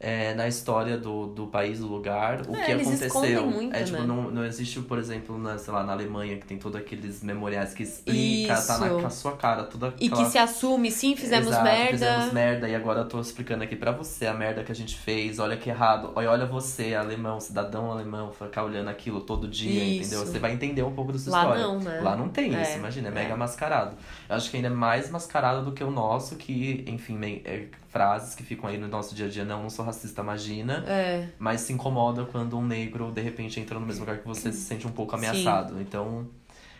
é, 0.06 0.34
na 0.34 0.46
história 0.46 0.98
do, 0.98 1.26
do 1.28 1.46
país, 1.46 1.78
do 1.80 1.86
lugar, 1.86 2.42
o 2.46 2.54
É, 2.54 2.64
que 2.64 2.72
aconteceu. 2.72 3.46
muito, 3.46 3.74
é 3.74 3.82
tipo, 3.84 3.98
né? 3.98 4.06
não, 4.06 4.30
não 4.30 4.44
existe, 4.44 4.78
por 4.80 4.98
exemplo, 4.98 5.38
na, 5.38 5.56
sei 5.56 5.72
lá, 5.72 5.82
na 5.82 5.92
Alemanha, 5.94 6.36
que 6.36 6.44
tem 6.46 6.58
todos 6.58 6.78
aqueles 6.78 7.22
memoriais 7.22 7.72
que 7.72 7.82
explica, 7.82 8.54
tá 8.54 8.78
na, 8.78 8.86
Isso. 8.88 8.98
com 9.00 9.06
a 9.06 9.10
sua 9.10 9.32
cara, 9.36 9.62
toda 9.64 9.94
E 9.98 10.06
aquela... 10.06 10.22
que 10.24 10.30
se 10.30 10.36
assume, 10.36 10.90
sim, 10.90 11.16
fizemos 11.16 11.48
Exato, 11.48 11.64
merda. 11.64 11.90
Fizemos 11.92 12.32
merda 12.34 12.68
e 12.68 12.74
agora 12.74 13.00
eu 13.00 13.08
tô 13.08 13.18
explicando 13.18 13.64
aqui 13.64 13.76
pra 13.76 13.92
você 13.92 14.26
a 14.26 14.34
merda 14.34 14.62
que 14.62 14.70
a 14.70 14.74
gente 14.74 14.94
fez. 14.96 15.38
Olha 15.38 15.56
que 15.56 15.70
errado. 15.70 16.12
Olha, 16.14 16.30
olha 16.30 16.46
você, 16.46 16.94
alemão, 16.94 17.40
cidadão 17.40 17.90
alemão, 17.90 18.30
ficar 18.30 18.64
olhando 18.64 18.88
aquilo 18.90 19.20
todo 19.22 19.48
dia, 19.48 19.82
Isso. 19.82 20.00
entendeu? 20.14 20.26
Você 20.26 20.38
vai 20.38 20.52
entender 20.52 20.82
um 20.82 20.92
pouco 20.92 21.12
dessa 21.12 21.30
Lá 21.30 21.40
história. 21.42 21.62
não, 21.62 21.78
né? 21.80 22.00
Lá 22.02 22.14
não 22.14 22.28
tem 22.28 22.54
É, 22.54 22.62
isso, 22.62 22.76
imagina, 22.78 23.08
é 23.08 23.10
mega 23.10 23.32
é. 23.32 23.36
mascarado. 23.36 23.96
Eu 24.28 24.36
acho 24.36 24.50
que 24.50 24.56
ainda 24.56 24.68
é 24.68 24.70
mais 24.70 25.10
mascarado 25.10 25.64
do 25.64 25.72
que 25.72 25.82
o 25.82 25.90
nosso, 25.90 26.36
que, 26.36 26.84
enfim, 26.86 27.18
é, 27.44 27.66
frases 27.98 28.34
que 28.34 28.42
ficam 28.42 28.68
aí 28.68 28.76
no 28.76 28.88
nosso 28.88 29.14
dia 29.14 29.26
a 29.26 29.28
dia, 29.28 29.44
não, 29.44 29.62
não 29.62 29.70
sou 29.70 29.84
racista, 29.84 30.20
imagina. 30.20 30.82
É, 30.84 31.28
Mas 31.38 31.60
se 31.60 31.72
incomoda 31.72 32.24
quando 32.24 32.58
um 32.58 32.66
negro, 32.66 33.12
de 33.12 33.20
repente, 33.20 33.60
entra 33.60 33.78
no 33.78 33.86
mesmo 33.86 34.00
lugar 34.00 34.18
que 34.18 34.26
você 34.26 34.50
se 34.52 34.62
sente 34.62 34.84
um 34.84 34.90
pouco 34.90 35.16
Sim. 35.16 35.24
ameaçado. 35.24 35.80
Então, 35.80 36.26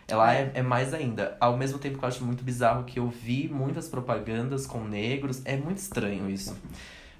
ela 0.09 0.35
é, 0.35 0.51
é 0.55 0.63
mais 0.63 0.93
ainda. 0.93 1.37
Ao 1.39 1.57
mesmo 1.57 1.79
tempo 1.79 1.99
que 1.99 2.05
eu 2.05 2.09
acho 2.09 2.25
muito 2.25 2.43
bizarro 2.43 2.83
que 2.83 2.99
eu 2.99 3.09
vi 3.09 3.49
muitas 3.49 3.89
propagandas 3.89 4.67
com 4.67 4.83
negros, 4.83 5.41
é 5.45 5.57
muito 5.57 5.79
estranho 5.79 6.29
isso. 6.29 6.57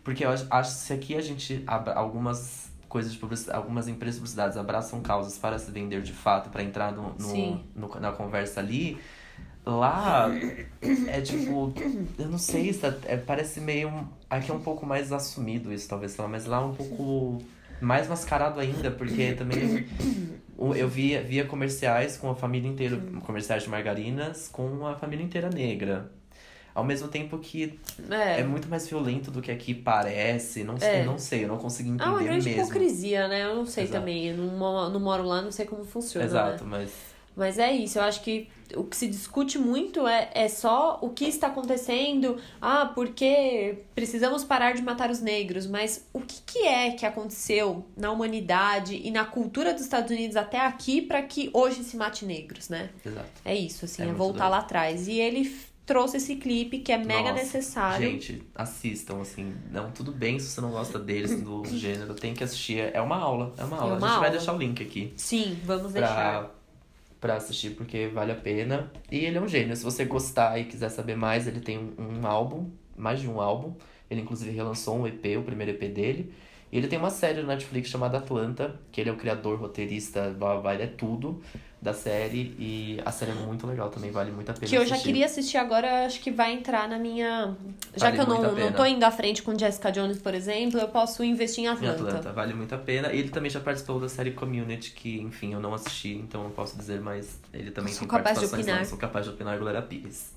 Porque 0.03 0.25
eu 0.25 0.31
acho, 0.31 0.45
acho 0.51 0.71
que 0.73 0.77
se 0.81 0.93
aqui 0.93 1.17
a 1.17 1.21
gente. 1.21 1.63
Algumas 1.95 2.69
coisas 2.89 3.13
de 3.13 3.19
publicidade, 3.19 3.57
algumas 3.57 3.87
empresas 3.87 4.17
de 4.17 4.21
publicidade 4.23 4.59
abraçam 4.59 5.01
causas 5.03 5.39
para 5.39 5.57
se 5.57 5.71
vender 5.71 6.03
de 6.03 6.13
fato, 6.13 6.51
para 6.51 6.65
entrar 6.65 6.91
no, 6.93 7.11
no, 7.11 7.19
Sim. 7.19 7.65
no- 7.77 8.01
na 8.01 8.11
conversa 8.11 8.59
ali. 8.59 8.99
Lá 9.67 10.29
é 11.09 11.21
tipo, 11.23 11.73
eu 12.19 12.29
não 12.29 12.37
sei, 12.39 12.69
isso 12.69 12.85
é- 12.87 12.95
é- 13.07 13.17
parece 13.17 13.61
meio. 13.61 13.91
Aqui 14.29 14.51
é 14.51 14.55
um 14.55 14.61
pouco 14.61 14.85
mais 14.85 15.11
assumido 15.11 15.73
isso, 15.73 15.89
talvez, 15.89 16.17
lá, 16.19 16.29
mas 16.29 16.45
lá 16.45 16.59
é 16.59 16.65
um 16.65 16.75
pouco 16.75 17.39
mais 17.81 18.07
mascarado 18.09 18.61
ainda, 18.61 18.91
porque 18.91 19.33
também 19.33 19.87
eu 20.59 20.87
via, 20.89 21.23
via 21.23 21.45
comerciais 21.47 22.17
com 22.19 22.31
a 22.31 22.35
família 22.35 22.69
inteira, 22.69 22.99
comerciais 23.25 23.63
de 23.63 23.71
margarinas 23.71 24.49
com 24.49 24.87
a 24.87 24.97
família 24.97 25.25
inteira 25.25 25.49
negra. 25.49 26.11
Ao 26.75 26.83
mesmo 26.85 27.07
tempo 27.09 27.39
que 27.39 27.79
é. 28.11 28.41
é, 28.41 28.45
muito 28.45 28.69
mais 28.69 28.87
violento 28.89 29.31
do 29.31 29.41
que 29.41 29.51
aqui 29.51 29.73
parece, 29.73 30.65
não 30.65 30.77
sei, 30.79 30.89
É. 30.89 31.05
não 31.05 31.17
sei, 31.19 31.45
eu 31.45 31.49
não 31.49 31.57
consegui 31.57 31.89
entender 31.91 32.05
Ah, 32.05 32.11
uma 32.11 32.23
grande 32.23 32.45
mesmo. 32.49 32.63
hipocrisia, 32.63 33.29
né? 33.29 33.45
Eu 33.45 33.55
não 33.55 33.65
sei 33.65 33.85
Exato. 33.85 34.01
também. 34.01 34.27
Eu 34.27 34.37
não, 34.37 34.91
não 34.91 35.01
moro 35.01 35.23
lá, 35.23 35.41
não 35.41 35.53
sei 35.53 35.67
como 35.67 35.85
funciona. 35.85 36.27
né? 36.27 36.31
Exato, 36.31 36.65
mas 36.67 36.91
Mas 37.37 37.59
é 37.59 37.73
isso, 37.73 37.99
eu 37.99 38.03
acho 38.03 38.23
que 38.23 38.49
o 38.77 38.85
que 38.85 38.97
se 38.97 39.07
discute 39.07 39.59
muito 39.59 40.07
é, 40.07 40.31
é 40.35 40.49
só 40.49 40.99
o 41.03 41.11
que 41.11 41.25
está 41.27 41.49
acontecendo. 41.49 42.39
Ah, 42.61 42.87
porque 42.95 43.79
precisamos 43.95 44.45
parar 44.45 44.73
de 44.73 44.83
matar 44.83 45.11
os 45.11 45.21
negros. 45.21 45.67
Mas 45.67 46.07
o 46.13 46.21
que, 46.21 46.41
que 46.47 46.59
é 46.61 46.91
que 46.93 47.05
aconteceu 47.05 47.85
na 47.97 48.11
humanidade 48.11 49.01
e 49.05 49.11
na 49.11 49.25
cultura 49.25 49.73
dos 49.73 49.83
Estados 49.83 50.11
Unidos 50.11 50.37
até 50.37 50.61
aqui 50.61 51.03
para 51.03 51.23
que 51.23 51.51
hoje 51.53 51.85
se 51.85 51.97
mate 51.97 52.25
negros, 52.25 52.69
né? 52.69 52.91
exato. 53.05 53.29
É 53.45 53.55
isso, 53.55 53.85
assim, 53.85 54.03
É 54.03 54.07
é, 54.07 54.13
voltar 54.13 54.39
doido. 54.45 54.51
lá 54.53 54.59
atrás. 54.59 55.09
E 55.09 55.19
ele 55.19 55.55
trouxe 55.87 56.17
esse 56.17 56.37
clipe 56.37 56.79
que 56.79 56.91
é 56.93 56.97
mega 56.99 57.31
Nossa, 57.31 57.35
necessário. 57.45 58.11
Gente, 58.11 58.43
assistam, 58.55 59.21
assim. 59.21 59.55
Não, 59.71 59.91
tudo 59.91 60.13
bem 60.13 60.39
se 60.39 60.47
você 60.51 60.61
não 60.61 60.71
gosta 60.71 60.99
deles, 60.99 61.41
do 61.43 61.65
gênero, 61.77 62.15
tem 62.15 62.33
que 62.35 62.43
assistir. 62.43 62.91
É 62.95 63.01
uma 63.01 63.17
aula, 63.17 63.53
é 63.59 63.65
uma 63.65 63.77
aula. 63.79 63.97
uma 63.97 64.07
a 64.07 64.11
gente 64.11 64.19
vai 64.19 64.29
aula. 64.29 64.31
deixar 64.39 64.55
o 64.55 64.59
link 64.59 64.83
aqui. 64.83 65.13
Sim, 65.17 65.59
vamos 65.65 65.93
deixar. 65.93 66.54
Pra 67.25 67.37
assistir, 67.37 67.71
porque 67.71 68.07
vale 68.09 68.33
a 68.33 68.35
pena. 68.35 68.93
E 69.11 69.25
ele 69.25 69.39
é 69.39 69.41
um 69.41 69.49
gênio. 69.49 69.75
Se 69.75 69.83
você 69.83 70.05
gostar 70.05 70.59
e 70.59 70.67
quiser 70.67 70.91
saber 70.91 71.17
mais, 71.17 71.47
ele 71.47 71.59
tem 71.59 71.79
um, 71.79 72.21
um 72.21 72.27
álbum, 72.27 72.71
mais 72.95 73.19
de 73.19 73.27
um 73.27 73.41
álbum. 73.41 73.75
Ele, 74.11 74.21
inclusive, 74.21 74.51
relançou 74.51 74.99
um 74.99 75.07
EP, 75.07 75.39
o 75.39 75.43
primeiro 75.43 75.73
EP 75.73 75.91
dele. 75.91 76.35
Ele 76.77 76.89
tem 76.89 76.99
uma 76.99 77.11
série 77.11 77.41
no 77.41 77.47
Netflix 77.47 77.89
chamada 77.89 78.19
Atlanta, 78.19 78.75
que 78.91 79.01
ele 79.01 79.09
é 79.09 79.13
o 79.13 79.17
criador, 79.17 79.59
roteirista, 79.61 80.35
blá, 80.37 80.55
blá, 80.55 80.61
blá, 80.61 80.75
ele 80.75 80.83
é 80.83 80.87
tudo 80.89 81.41
da 81.81 81.93
série. 81.95 82.55
E 82.59 83.01
a 83.05 83.13
série 83.13 83.31
é 83.31 83.35
muito 83.35 83.67
legal 83.67 83.91
também, 83.91 84.11
vale 84.11 84.33
muito 84.33 84.51
a 84.51 84.55
pena 84.55 84.67
Que 84.67 84.75
eu 84.77 84.85
já 84.85 84.95
assistir. 84.95 85.09
queria 85.11 85.27
assistir 85.27 85.57
agora, 85.57 86.05
acho 86.07 86.21
que 86.21 86.31
vai 86.33 86.53
entrar 86.53 86.89
na 86.89 86.99
minha. 86.99 87.55
Já 87.97 88.07
Vale 88.11 88.17
que 88.17 88.23
eu 88.23 88.27
não, 88.27 88.55
não 88.57 88.73
tô 88.73 88.85
indo 88.85 89.05
à 89.05 89.11
frente 89.13 89.43
com 89.43 89.57
Jessica 89.57 89.93
Jones, 89.93 90.19
por 90.19 90.35
exemplo, 90.35 90.81
eu 90.81 90.89
posso 90.89 91.23
investir 91.23 91.63
em 91.63 91.67
Em 91.67 91.71
Atlanta. 91.71 92.03
Atlanta, 92.09 92.33
vale 92.33 92.55
muito 92.55 92.75
a 92.75 92.79
pena. 92.79 93.13
E 93.13 93.19
ele 93.21 93.29
também 93.29 93.51
já 93.51 93.61
participou 93.61 94.01
da 94.01 94.09
série 94.09 94.33
Community, 94.33 94.91
que, 94.93 95.21
enfim, 95.21 95.53
eu 95.53 95.61
não 95.61 95.75
assisti, 95.75 96.15
então 96.15 96.43
não 96.43 96.51
posso 96.51 96.77
dizer, 96.77 97.01
mas 97.01 97.39
ele 97.53 97.71
também 97.71 97.93
Sou 97.93 98.01
tem 98.01 98.09
capaz 98.09 98.35
de 98.41 98.47
participações 98.47 98.67
lá. 98.67 98.73
opinar. 98.73 98.87
Sou 98.89 98.99
capaz 98.99 99.25
de 99.27 99.31
opinar, 99.31 99.59
Glória 99.59 99.83
Pires. 99.83 100.33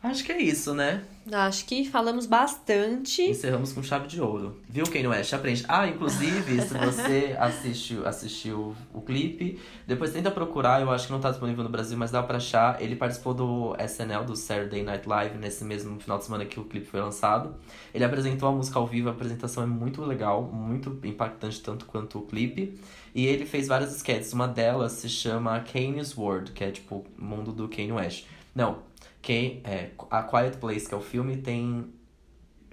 Acho 0.00 0.22
que 0.22 0.30
é 0.30 0.40
isso, 0.40 0.74
né? 0.74 1.02
Acho 1.30 1.64
que 1.64 1.84
falamos 1.84 2.24
bastante. 2.24 3.22
Encerramos 3.22 3.72
com 3.72 3.82
chave 3.82 4.06
de 4.06 4.20
ouro. 4.20 4.60
Viu 4.68 4.84
quem 4.84 5.02
não 5.02 5.12
é? 5.12 5.22
Aprende. 5.32 5.64
Ah, 5.66 5.88
inclusive, 5.88 6.62
se 6.62 6.72
você 6.78 7.36
assistiu, 7.36 8.06
assistiu 8.06 8.76
o 8.94 9.00
clipe, 9.00 9.60
depois 9.88 10.12
tenta 10.12 10.30
procurar, 10.30 10.80
eu 10.80 10.90
acho 10.90 11.06
que 11.06 11.12
não 11.12 11.20
tá 11.20 11.30
disponível 11.30 11.64
no 11.64 11.68
Brasil, 11.68 11.98
mas 11.98 12.12
dá 12.12 12.22
pra 12.22 12.36
achar. 12.36 12.80
Ele 12.80 12.94
participou 12.94 13.34
do 13.34 13.76
SNL, 13.76 14.24
do 14.24 14.36
Saturday 14.36 14.84
Night 14.84 15.06
Live, 15.08 15.36
nesse 15.36 15.64
mesmo 15.64 15.98
final 15.98 16.18
de 16.18 16.24
semana 16.24 16.44
que 16.44 16.60
o 16.60 16.64
clipe 16.64 16.86
foi 16.86 17.00
lançado. 17.00 17.56
Ele 17.92 18.04
apresentou 18.04 18.48
a 18.48 18.52
música 18.52 18.78
ao 18.78 18.86
vivo, 18.86 19.08
a 19.08 19.12
apresentação 19.12 19.64
é 19.64 19.66
muito 19.66 20.00
legal, 20.02 20.42
muito 20.44 20.96
impactante, 21.02 21.60
tanto 21.60 21.86
quanto 21.86 22.20
o 22.20 22.22
clipe. 22.22 22.80
E 23.12 23.26
ele 23.26 23.44
fez 23.44 23.66
várias 23.66 23.96
sketches, 23.96 24.32
uma 24.32 24.46
delas 24.46 24.92
se 24.92 25.08
chama 25.08 25.58
Kanye's 25.60 26.16
World, 26.16 26.52
que 26.52 26.62
é 26.62 26.70
tipo 26.70 27.04
o 27.18 27.24
mundo 27.24 27.52
do 27.52 27.68
Kanye 27.68 27.90
West. 27.90 28.26
Não, 28.54 28.78
Kanye, 29.22 29.60
é, 29.64 29.90
A 30.10 30.22
Quiet 30.22 30.56
Place, 30.58 30.86
que 30.88 30.94
é 30.94 30.96
o 30.96 31.00
filme, 31.00 31.36
tem 31.38 31.86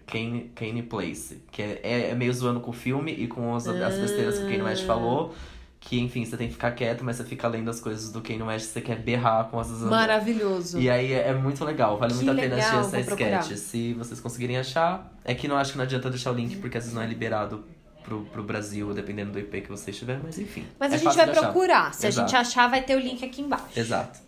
Kanye, 0.07 0.51
Kanye 0.55 0.83
Place, 0.83 1.41
que 1.51 1.61
é, 1.61 1.79
é, 1.83 2.09
é 2.11 2.15
meio 2.15 2.33
zoando 2.33 2.59
com 2.59 2.71
o 2.71 2.73
filme 2.73 3.11
e 3.11 3.27
com 3.27 3.55
as, 3.55 3.67
as 3.67 3.97
besteiras 3.99 4.37
que 4.37 4.43
o 4.45 4.47
Kanye 4.47 4.61
West 4.61 4.83
Ah. 4.83 4.87
falou. 4.87 5.35
Que, 5.79 5.99
enfim, 5.99 6.25
você 6.25 6.35
tem 6.35 6.47
que 6.47 6.53
ficar 6.53 6.71
quieto, 6.71 7.03
mas 7.03 7.17
você 7.17 7.23
fica 7.23 7.47
lendo 7.47 7.69
as 7.69 7.79
coisas 7.79 8.11
do 8.11 8.19
Kanye 8.19 8.41
West, 8.41 8.69
você 8.71 8.81
quer 8.81 8.97
berrar 8.97 9.45
com 9.49 9.59
as... 9.59 9.69
Maravilhoso. 9.81 10.79
E 10.79 10.89
aí 10.89 11.13
é, 11.13 11.27
é 11.27 11.33
muito 11.35 11.63
legal, 11.63 11.99
vale 11.99 12.11
Que 12.11 12.23
muito 12.23 12.31
a 12.31 12.41
pena 12.41 12.55
assistir 12.55 12.77
essa 12.97 13.03
procurar. 13.15 13.41
sketch. 13.41 13.57
Se 13.59 13.93
vocês 13.93 14.19
conseguirem 14.19 14.57
achar, 14.57 15.13
é 15.23 15.35
que 15.35 15.47
não 15.47 15.55
acho 15.57 15.73
que 15.73 15.77
não 15.77 15.83
adianta 15.85 16.09
deixar 16.09 16.31
o 16.31 16.33
link, 16.33 16.55
porque 16.57 16.75
às 16.79 16.85
vezes 16.85 16.95
não 16.95 17.03
é 17.03 17.05
liberado 17.05 17.65
pro, 18.03 18.21
pro 18.25 18.43
Brasil, 18.43 18.91
dependendo 18.95 19.31
do 19.33 19.37
IP 19.39 19.61
que 19.61 19.69
você 19.69 19.91
estiver, 19.91 20.19
mas 20.23 20.39
enfim. 20.39 20.65
Mas 20.79 20.91
é 20.91 20.95
a 20.95 20.97
gente 20.97 21.15
vai 21.15 21.31
procurar. 21.31 21.93
Se 21.93 22.07
Exato. 22.07 22.25
a 22.25 22.27
gente 22.29 22.35
achar, 22.35 22.67
vai 22.67 22.81
ter 22.81 22.95
o 22.95 22.99
link 22.99 23.23
aqui 23.23 23.41
embaixo. 23.43 23.77
Exato. 23.79 24.19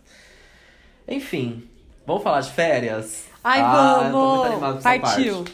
Enfim, 1.08 1.64
Vamos 2.08 2.22
falar 2.22 2.40
de 2.40 2.50
férias? 2.52 3.24
Ai, 3.44 3.60
ah, 3.60 4.10
vamos! 4.10 4.82
Partiu! 4.82 5.44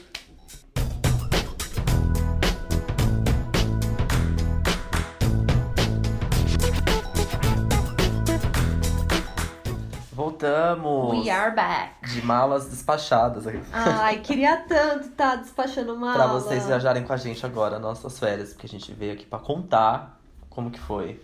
Voltamos! 10.12 11.24
We 11.24 11.28
are 11.28 11.52
back! 11.56 12.08
De 12.08 12.24
malas 12.24 12.66
despachadas. 12.66 13.46
Ai, 13.72 14.20
queria 14.22 14.58
tanto 14.58 15.08
estar 15.08 15.30
tá 15.30 15.36
despachando 15.42 15.96
mala. 15.96 16.14
pra 16.14 16.26
vocês 16.28 16.68
viajarem 16.68 17.02
com 17.02 17.12
a 17.12 17.16
gente 17.16 17.44
agora, 17.44 17.80
nossas 17.80 18.16
férias. 18.16 18.50
Porque 18.50 18.66
a 18.66 18.70
gente 18.70 18.92
veio 18.92 19.14
aqui 19.14 19.26
pra 19.26 19.40
contar 19.40 20.20
como 20.48 20.70
que 20.70 20.78
foi. 20.78 21.20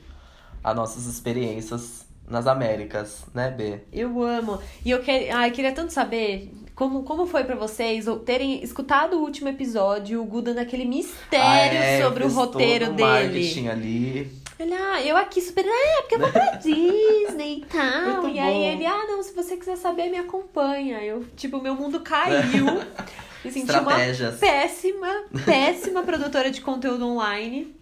As 0.64 0.74
nossas 0.74 1.06
experiências 1.06 2.09
nas 2.30 2.46
Américas, 2.46 3.24
né, 3.34 3.50
B? 3.50 3.80
Eu 3.92 4.22
amo. 4.22 4.58
E 4.84 4.90
eu 4.90 5.02
que... 5.02 5.28
Ai, 5.30 5.50
queria 5.50 5.72
tanto 5.72 5.92
saber 5.92 6.50
como, 6.80 7.02
como 7.02 7.26
foi 7.26 7.44
para 7.44 7.56
vocês 7.56 8.06
terem 8.24 8.64
escutado 8.64 9.18
o 9.18 9.20
último 9.20 9.50
episódio, 9.50 10.22
o 10.22 10.24
Gu 10.24 10.40
dando 10.40 10.60
aquele 10.60 10.86
mistério 10.86 11.78
ah, 11.78 11.84
é, 11.84 12.02
sobre 12.02 12.24
o 12.24 12.28
roteiro 12.28 12.86
todo 12.86 12.96
dele. 12.96 13.68
ali. 13.68 14.40
Ele, 14.58 14.74
ah, 14.74 15.02
eu 15.02 15.16
aqui 15.16 15.40
super, 15.40 15.64
ah, 15.66 16.00
porque 16.00 16.14
eu 16.14 16.20
vou 16.20 16.30
pra 16.30 16.52
Disney 16.62 17.58
e 17.58 17.64
tal. 17.66 18.22
Muito 18.22 18.36
e 18.36 18.38
aí 18.38 18.54
bom. 18.54 18.64
ele, 18.64 18.86
ah, 18.86 19.06
não, 19.08 19.22
se 19.22 19.34
você 19.34 19.56
quiser 19.56 19.76
saber, 19.76 20.08
me 20.10 20.18
acompanha. 20.18 21.02
Eu, 21.02 21.24
tipo, 21.36 21.60
meu 21.60 21.74
mundo 21.74 22.00
caiu. 22.00 22.66
Me 23.42 23.50
senti 23.50 23.72
uma 23.72 23.96
péssima, 24.38 25.24
péssima 25.46 26.02
produtora 26.02 26.50
de 26.50 26.60
conteúdo 26.60 27.06
online. 27.06 27.74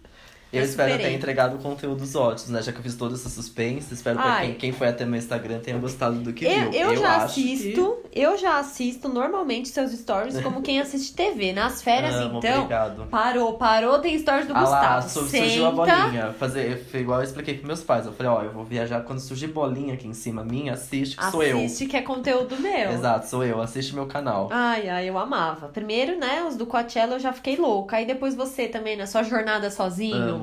Eu 0.51 0.59
Eu 0.61 0.65
espero 0.65 0.91
superei. 0.91 1.11
ter 1.11 1.15
entregado 1.17 1.57
conteúdos 1.59 2.15
ótimos, 2.15 2.49
né? 2.49 2.61
Já 2.61 2.71
que 2.71 2.79
eu 2.79 2.83
fiz 2.83 2.95
todo 2.95 3.13
esse 3.13 3.29
suspense. 3.29 3.93
Espero 3.93 4.17
que 4.17 4.39
quem, 4.41 4.53
quem 4.55 4.71
foi 4.71 4.87
até 4.87 5.05
meu 5.05 5.19
Instagram 5.19 5.59
tenha 5.59 5.77
gostado 5.77 6.15
do 6.19 6.33
que 6.33 6.43
Eu, 6.45 6.71
viu. 6.71 6.81
eu 6.81 6.95
já 6.97 7.17
acho 7.17 7.35
que- 7.35 7.53
assisto, 7.53 7.97
eu 8.11 8.37
já 8.37 8.57
assisto 8.57 9.07
normalmente 9.07 9.69
seus 9.69 9.91
stories 9.91 10.39
como 10.41 10.61
quem 10.63 10.79
assiste 10.81 11.13
TV. 11.13 11.53
Nas 11.53 11.83
férias, 11.83 12.15
Amo, 12.15 12.39
então, 12.39 12.57
Obrigado. 12.63 13.05
parou, 13.11 13.53
parou, 13.59 13.99
tem 13.99 14.17
stories 14.17 14.47
do 14.47 14.55
Ah 14.55 14.61
lá, 14.61 14.95
Gustavo. 15.01 15.09
Senta, 15.29 15.43
surgiu 15.45 15.65
a 15.67 15.71
bolinha. 15.71 16.33
Fazer, 16.39 16.83
foi 16.89 17.01
igual 17.01 17.19
eu 17.19 17.23
expliquei 17.25 17.53
pros 17.53 17.67
meus 17.67 17.83
pais. 17.83 18.07
Eu 18.07 18.13
falei, 18.13 18.31
ó, 18.31 18.41
eu 18.41 18.51
vou 18.51 18.63
viajar 18.63 19.01
quando 19.01 19.19
surgir 19.19 19.47
bolinha 19.47 19.93
aqui 19.93 20.07
em 20.07 20.13
cima 20.13 20.43
minha, 20.43 20.73
assiste 20.73 21.15
que 21.15 21.25
sou 21.29 21.43
eu. 21.43 21.57
assiste 21.59 21.85
que 21.85 21.95
é 21.95 22.01
conteúdo 22.01 22.55
meu. 22.59 22.91
Exato, 22.91 23.27
sou 23.29 23.43
eu, 23.43 23.61
assiste 23.61 23.93
meu 23.93 24.07
canal. 24.07 24.49
Ai, 24.51 24.89
ai, 24.89 25.07
eu 25.09 25.17
amava. 25.19 25.67
Primeiro, 25.67 26.17
né, 26.17 26.43
os 26.47 26.55
do 26.55 26.65
Coachella 26.65 27.15
eu 27.15 27.19
já 27.19 27.31
fiquei 27.31 27.55
louca. 27.55 27.97
Aí 27.97 28.05
depois 28.07 28.33
você 28.33 28.67
também, 28.67 28.97
na 28.97 29.05
sua 29.05 29.21
jornada 29.21 29.69
sozinho. 29.69 30.15
Amo. 30.15 30.38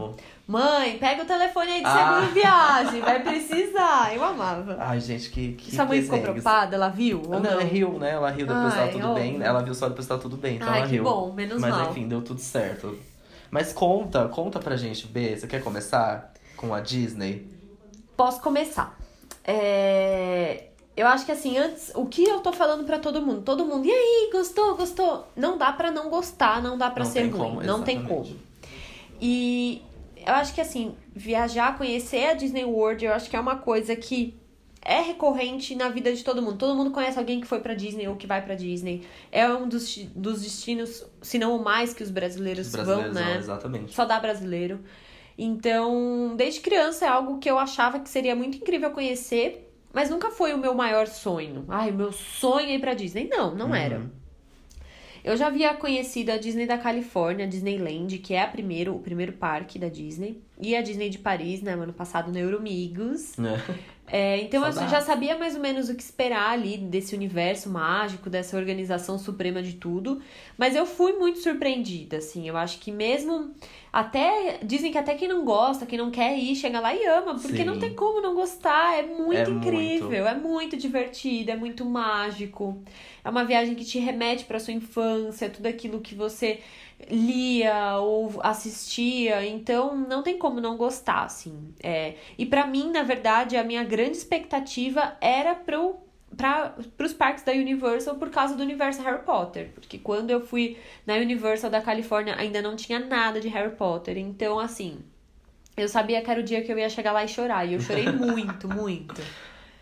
Mãe, 0.46 0.96
pega 0.98 1.22
o 1.22 1.26
telefone 1.26 1.72
aí 1.72 1.80
de 1.80 1.86
Ah. 1.86 2.14
seguro 2.20 2.32
viagem, 2.32 3.00
vai 3.00 3.20
precisar. 3.22 4.14
Eu 4.14 4.22
amava. 4.22 4.76
Ai, 4.78 5.00
gente, 5.00 5.28
que. 5.30 5.52
que 5.54 5.74
Sua 5.74 5.84
mãe 5.84 6.00
ficou 6.02 6.20
preocupada? 6.20 6.76
Ela 6.76 6.88
viu? 6.88 7.20
Ou 7.24 7.30
Não, 7.30 7.40
não? 7.40 7.50
ela 7.50 7.62
riu, 7.64 7.98
né? 7.98 8.12
Ela 8.12 8.30
riu 8.30 8.46
depois 8.46 8.74
Ai, 8.74 8.90
tudo 8.92 9.14
bem. 9.14 9.42
Ela 9.42 9.62
viu 9.62 9.74
só 9.74 9.88
depois 9.88 10.06
tava 10.06 10.20
tudo 10.20 10.36
bem, 10.36 10.56
então 10.56 10.68
Ai, 10.68 10.78
ela 10.78 10.86
que 10.86 10.94
riu. 10.94 11.04
bom, 11.04 11.32
menos 11.32 11.60
Mas 11.60 11.74
mal. 11.74 11.90
enfim, 11.90 12.06
deu 12.06 12.22
tudo 12.22 12.40
certo. 12.40 12.96
Mas 13.50 13.72
conta, 13.72 14.28
conta 14.28 14.58
pra 14.60 14.76
gente, 14.76 15.06
B. 15.06 15.36
Você 15.36 15.46
quer 15.46 15.62
começar 15.62 16.32
com 16.56 16.72
a 16.74 16.80
Disney? 16.80 17.46
Posso 18.16 18.40
começar. 18.40 18.96
É, 19.44 20.64
Eu 20.98 21.06
acho 21.08 21.26
que 21.26 21.32
assim, 21.32 21.58
antes, 21.58 21.92
o 21.94 22.06
que 22.06 22.24
eu 22.24 22.40
tô 22.40 22.50
falando 22.52 22.84
pra 22.84 22.98
todo 22.98 23.20
mundo? 23.20 23.42
Todo 23.42 23.66
mundo, 23.66 23.84
e 23.86 23.90
aí, 23.90 24.30
gostou, 24.32 24.74
gostou? 24.76 25.28
Não 25.36 25.58
dá 25.58 25.70
pra 25.70 25.90
não 25.90 26.08
gostar, 26.08 26.62
não 26.62 26.78
dá 26.78 26.88
pra 26.90 27.04
Não 27.04 27.10
ser 27.10 27.20
ruim, 27.20 27.30
como, 27.32 27.62
não 27.62 27.82
tem 27.82 28.02
como. 28.02 28.26
E 29.20 29.82
eu 30.26 30.34
acho 30.34 30.54
que 30.54 30.60
assim, 30.60 30.94
viajar, 31.14 31.76
conhecer 31.78 32.26
a 32.26 32.34
Disney 32.34 32.64
World, 32.64 33.04
eu 33.04 33.12
acho 33.12 33.30
que 33.30 33.36
é 33.36 33.40
uma 33.40 33.56
coisa 33.56 33.94
que 33.96 34.34
é 34.82 35.00
recorrente 35.00 35.74
na 35.74 35.88
vida 35.88 36.12
de 36.14 36.22
todo 36.22 36.40
mundo. 36.40 36.58
Todo 36.58 36.74
mundo 36.76 36.90
conhece 36.92 37.18
alguém 37.18 37.40
que 37.40 37.46
foi 37.46 37.60
pra 37.60 37.74
Disney 37.74 38.06
ou 38.06 38.14
que 38.16 38.26
vai 38.26 38.40
pra 38.42 38.54
Disney. 38.54 39.02
É 39.32 39.48
um 39.48 39.68
dos, 39.68 39.96
dos 40.14 40.42
destinos, 40.42 41.04
se 41.20 41.38
não 41.38 41.56
o 41.56 41.64
mais 41.64 41.92
que 41.92 42.02
os 42.02 42.10
brasileiros, 42.10 42.68
Os 42.68 42.72
brasileiros 42.72 43.14
vão, 43.14 43.22
né? 43.22 43.32
não, 43.32 43.38
exatamente. 43.38 43.92
Só 43.94 44.04
dá 44.04 44.20
brasileiro. 44.20 44.80
Então, 45.38 46.34
desde 46.36 46.60
criança 46.60 47.04
é 47.04 47.08
algo 47.08 47.38
que 47.38 47.50
eu 47.50 47.58
achava 47.58 47.98
que 48.00 48.08
seria 48.08 48.34
muito 48.34 48.56
incrível 48.58 48.90
conhecer, 48.90 49.70
mas 49.92 50.08
nunca 50.08 50.30
foi 50.30 50.54
o 50.54 50.58
meu 50.58 50.72
maior 50.74 51.06
sonho. 51.06 51.64
Ai, 51.68 51.90
o 51.90 51.94
meu 51.94 52.12
sonho 52.12 52.68
é 52.68 52.74
ir 52.74 52.80
pra 52.80 52.94
Disney. 52.94 53.28
Não, 53.28 53.54
não 53.54 53.74
era. 53.74 54.10
Eu 55.26 55.36
já 55.36 55.48
havia 55.48 55.74
conhecido 55.74 56.30
a 56.30 56.36
Disney 56.36 56.66
da 56.66 56.78
Califórnia, 56.78 57.46
a 57.46 57.48
Disneyland, 57.48 58.18
que 58.18 58.32
é 58.32 58.42
a 58.42 58.46
primeiro, 58.46 58.94
o 58.94 59.00
primeiro 59.00 59.32
parque 59.32 59.76
da 59.76 59.88
Disney, 59.88 60.40
e 60.56 60.76
a 60.76 60.80
Disney 60.80 61.10
de 61.10 61.18
Paris, 61.18 61.62
né, 61.62 61.72
ano 61.72 61.92
passado 61.92 62.30
no 62.30 62.38
Euromigos. 62.38 63.36
Né? 63.36 63.60
É, 64.06 64.42
então 64.42 64.64
eu 64.64 64.72
já 64.72 65.00
sabia 65.00 65.36
mais 65.36 65.56
ou 65.56 65.60
menos 65.60 65.88
o 65.88 65.94
que 65.96 66.02
esperar 66.02 66.50
ali 66.50 66.78
desse 66.78 67.12
universo 67.12 67.68
mágico, 67.68 68.30
dessa 68.30 68.56
organização 68.56 69.18
suprema 69.18 69.60
de 69.60 69.72
tudo. 69.72 70.22
Mas 70.56 70.76
eu 70.76 70.86
fui 70.86 71.14
muito 71.14 71.40
surpreendida, 71.40 72.18
assim. 72.18 72.48
Eu 72.48 72.56
acho 72.56 72.78
que 72.78 72.92
mesmo. 72.92 73.52
Até. 73.96 74.58
Dizem 74.62 74.92
que 74.92 74.98
até 74.98 75.14
quem 75.14 75.26
não 75.26 75.42
gosta, 75.42 75.86
quem 75.86 75.96
não 75.98 76.10
quer 76.10 76.36
ir, 76.38 76.54
chega 76.54 76.80
lá 76.80 76.94
e 76.94 77.02
ama. 77.06 77.34
Porque 77.38 77.56
Sim. 77.56 77.64
não 77.64 77.78
tem 77.78 77.94
como 77.94 78.20
não 78.20 78.34
gostar. 78.34 78.98
É 78.98 79.02
muito 79.02 79.38
É 79.38 79.48
incrível, 79.50 80.08
muito. 80.10 80.26
é 80.28 80.34
muito 80.34 80.76
divertido, 80.76 81.50
é 81.50 81.56
muito 81.56 81.82
mágico. 81.82 82.76
É 83.24 83.30
uma 83.30 83.42
viagem 83.42 83.74
que 83.74 83.86
te 83.86 83.98
remete 83.98 84.44
pra 84.44 84.60
sua 84.60 84.74
infância, 84.74 85.48
tudo 85.48 85.66
aquilo 85.66 86.00
que 86.02 86.14
você 86.14 86.60
lia 87.10 87.98
ou 87.98 88.38
assistia, 88.42 89.46
então 89.46 89.96
não 89.96 90.22
tem 90.22 90.38
como 90.38 90.60
não 90.60 90.76
gostar, 90.76 91.24
assim. 91.24 91.74
É, 91.82 92.14
e 92.38 92.44
pra 92.46 92.66
mim, 92.66 92.90
na 92.90 93.02
verdade, 93.02 93.56
a 93.56 93.64
minha 93.64 93.84
grande 93.84 94.16
expectativa 94.16 95.16
era 95.20 95.54
pro 95.54 95.96
para 96.36 96.74
os 96.98 97.12
parques 97.12 97.42
da 97.42 97.52
Universal 97.52 98.16
por 98.16 98.30
causa 98.30 98.54
do 98.54 98.62
universo 98.62 99.02
Harry 99.02 99.24
Potter, 99.24 99.70
porque 99.74 99.98
quando 99.98 100.30
eu 100.30 100.40
fui 100.40 100.76
na 101.06 101.14
Universal 101.14 101.70
da 101.70 101.80
Califórnia 101.80 102.36
ainda 102.36 102.60
não 102.60 102.76
tinha 102.76 102.98
nada 102.98 103.40
de 103.40 103.48
Harry 103.48 103.74
Potter, 103.74 104.18
então 104.18 104.58
assim, 104.58 104.98
eu 105.76 105.88
sabia 105.88 106.22
que 106.22 106.30
era 106.30 106.40
o 106.40 106.42
dia 106.42 106.62
que 106.62 106.72
eu 106.72 106.78
ia 106.78 106.88
chegar 106.88 107.12
lá 107.12 107.24
e 107.24 107.28
chorar, 107.28 107.64
e 107.66 107.74
eu 107.74 107.80
chorei 107.80 108.10
muito, 108.12 108.68
muito. 108.68 109.22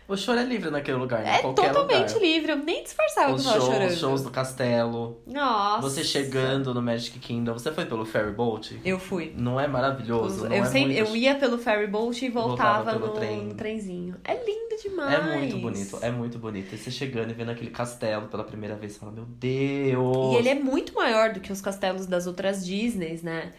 O 0.07 0.15
choro 0.15 0.39
é 0.39 0.43
livre 0.43 0.69
naquele 0.69 0.97
lugar, 0.97 1.23
né? 1.23 1.37
É 1.37 1.41
Qualquer 1.41 1.71
totalmente 1.73 2.13
lugar. 2.13 2.21
livre, 2.27 2.51
eu 2.51 2.57
nem 2.57 2.83
disfarçava 2.83 3.29
que 3.29 3.33
Os 3.39 3.43
tava 3.43 3.59
shows, 3.59 3.73
chorando. 3.73 3.95
shows 3.95 4.21
do 4.23 4.29
castelo. 4.29 5.21
Nossa. 5.25 5.81
Você 5.81 6.03
chegando 6.03 6.73
no 6.75 6.81
Magic 6.81 7.17
Kingdom. 7.17 7.53
Você 7.53 7.71
foi 7.71 7.85
pelo 7.85 8.05
ferry 8.05 8.31
boat? 8.31 8.79
Eu 8.85 8.99
fui. 8.99 9.33
Não 9.35 9.59
é 9.59 9.67
maravilhoso? 9.67 10.47
não 10.47 10.55
eu, 10.55 10.63
é 10.63 10.65
sempre, 10.67 10.95
muito... 10.95 11.09
eu 11.09 11.15
ia 11.15 11.33
pelo 11.35 11.57
ferry 11.57 11.87
boat 11.87 12.23
e 12.23 12.29
voltava, 12.29 12.91
Voltava 12.91 13.07
no, 13.07 13.13
trem. 13.13 13.49
trenzinho. 13.55 14.15
É 14.23 14.33
lindo 14.35 14.81
demais. 14.83 15.13
É 15.13 15.37
muito 15.37 15.57
bonito, 15.57 15.97
é 16.01 16.11
muito 16.11 16.37
bonito. 16.37 16.75
E 16.75 16.77
você 16.77 16.91
chegando 16.91 17.31
e 17.31 17.33
vendo 17.33 17.49
aquele 17.49 17.71
castelo 17.71 18.27
pela 18.27 18.43
primeira 18.43 18.75
vez, 18.75 18.91
você 18.93 18.99
fala, 18.99 19.11
meu 19.11 19.25
Deus! 19.25 20.33
E 20.33 20.35
ele 20.37 20.49
é 20.49 20.55
muito 20.55 20.93
maior 20.93 21.33
do 21.33 21.39
que 21.39 21.51
os 21.51 21.61
castelos 21.61 22.05
das 22.05 22.27
outras 22.27 22.63
Disneys, 22.63 23.23
né? 23.23 23.53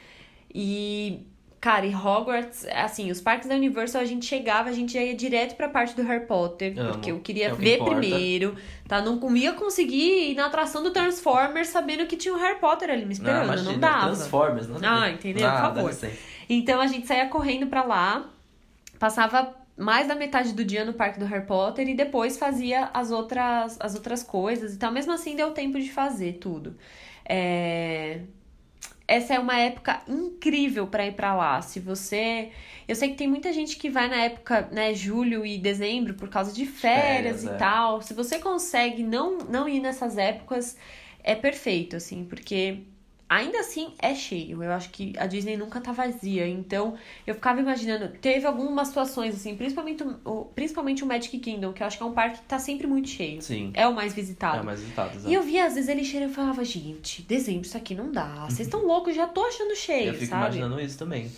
E, 0.54 1.26
cara, 1.60 1.84
e 1.86 1.94
Hogwarts, 1.94 2.66
assim, 2.66 3.10
os 3.10 3.20
parques 3.20 3.48
da 3.48 3.54
Universal 3.54 4.02
a 4.02 4.04
gente 4.04 4.24
chegava, 4.26 4.68
a 4.68 4.72
gente 4.72 4.92
já 4.92 5.02
ia 5.02 5.14
direto 5.14 5.56
pra 5.56 5.68
parte 5.68 5.96
do 5.96 6.02
Harry 6.02 6.26
Potter, 6.26 6.74
Amo, 6.78 6.92
porque 6.92 7.10
eu 7.10 7.16
que 7.16 7.22
queria 7.22 7.48
é 7.48 7.50
que 7.50 7.56
ver 7.56 7.74
importa. 7.76 7.96
primeiro, 7.96 8.56
tá? 8.86 9.00
Não 9.00 9.36
ia 9.36 9.52
conseguir 9.52 10.30
ir 10.30 10.34
na 10.34 10.46
atração 10.46 10.82
do 10.82 10.90
Transformers 10.90 11.68
sabendo 11.68 12.06
que 12.06 12.16
tinha 12.16 12.34
o 12.34 12.38
Harry 12.38 12.60
Potter 12.60 12.90
ali 12.90 13.04
me 13.04 13.12
esperando, 13.12 13.38
não, 13.38 13.54
imagina, 13.54 13.78
dava. 13.78 14.06
Transformers, 14.14 14.68
não 14.68 14.78
Ah, 14.82 15.10
entendeu? 15.10 15.48
Por 15.50 15.58
favor. 15.58 15.94
Então 16.48 16.80
a 16.80 16.86
gente 16.86 17.06
saía 17.06 17.26
correndo 17.28 17.66
pra 17.66 17.82
lá, 17.82 18.30
passava 18.98 19.54
mais 19.76 20.08
da 20.08 20.14
metade 20.14 20.52
do 20.54 20.64
dia 20.64 20.84
no 20.84 20.94
parque 20.94 21.18
do 21.18 21.26
Harry 21.26 21.44
Potter 21.44 21.86
e 21.88 21.94
depois 21.94 22.38
fazia 22.38 22.88
as 22.94 23.10
outras, 23.10 23.76
as 23.80 23.94
outras 23.94 24.22
coisas 24.22 24.74
e 24.74 24.78
tal. 24.78 24.90
Mesmo 24.92 25.12
assim, 25.12 25.36
deu 25.36 25.50
tempo 25.50 25.78
de 25.78 25.90
fazer 25.90 26.34
tudo. 26.34 26.76
É... 27.28 28.20
Essa 29.08 29.34
é 29.34 29.38
uma 29.38 29.56
época 29.58 30.02
incrível 30.08 30.86
pra 30.86 31.06
ir 31.06 31.12
pra 31.12 31.34
lá. 31.34 31.62
Se 31.62 31.78
você. 31.78 32.50
Eu 32.88 32.94
sei 32.94 33.10
que 33.10 33.16
tem 33.16 33.28
muita 33.28 33.52
gente 33.52 33.76
que 33.76 33.90
vai 33.90 34.08
na 34.08 34.16
época, 34.16 34.68
né, 34.72 34.94
julho 34.94 35.44
e 35.44 35.58
dezembro, 35.58 36.14
por 36.14 36.28
causa 36.28 36.52
de 36.52 36.66
férias, 36.66 37.40
Férias, 37.40 37.44
e 37.44 37.48
é. 37.48 37.54
tal. 37.54 38.02
Se 38.02 38.14
você 38.14 38.38
consegue 38.38 39.02
não, 39.02 39.38
não 39.38 39.68
ir 39.68 39.80
nessas 39.80 40.16
épocas, 40.18 40.76
é 41.22 41.34
perfeito, 41.34 41.96
assim, 41.96 42.24
porque 42.24 42.78
ainda 43.28 43.60
assim 43.60 43.92
é 43.98 44.14
cheio. 44.14 44.62
Eu 44.62 44.72
acho 44.72 44.90
que 44.90 45.12
a 45.18 45.26
Disney 45.26 45.56
nunca 45.56 45.80
tá 45.80 45.92
vazia. 45.92 46.46
Então, 46.46 46.94
eu 47.26 47.34
ficava 47.34 47.60
imaginando. 47.60 48.08
Teve 48.20 48.46
algumas 48.46 48.88
situações, 48.88 49.34
assim, 49.34 49.56
principalmente 49.56 50.04
o, 50.24 50.44
principalmente 50.54 51.02
o 51.02 51.06
Magic 51.06 51.38
Kingdom, 51.38 51.72
que 51.72 51.82
eu 51.82 51.86
acho 51.86 51.96
que 51.96 52.02
é 52.02 52.06
um 52.06 52.12
parque 52.12 52.38
que 52.38 52.44
tá 52.44 52.58
sempre 52.58 52.86
muito 52.86 53.08
cheio. 53.08 53.42
Sim. 53.42 53.70
É 53.74 53.86
o 53.86 53.94
mais 53.94 54.14
visitado. 54.14 54.60
É 54.60 54.62
mais 54.62 54.80
visitado, 54.80 55.14
exato. 55.16 55.28
E 55.28 55.34
eu 55.34 55.42
via, 55.42 55.66
às 55.66 55.74
vezes, 55.74 55.88
ele 55.88 56.04
cheio 56.04 56.28
e 56.28 56.32
falava, 56.32 56.64
gente, 56.64 57.22
dezembro 57.22 57.66
isso 57.66 57.76
aqui 57.76 57.94
não 57.94 58.10
dá. 58.10 58.46
Vocês 58.46 58.68
estão 58.68 58.84
loucos, 58.84 59.14
já 59.14 59.26
tô 59.26 59.44
achando 59.44 59.74
cheio, 59.74 60.08
Eu 60.08 60.14
fico 60.14 60.26
sabe? 60.26 60.42
imaginando 60.42 60.80
isso 60.80 60.98
também. 60.98 61.30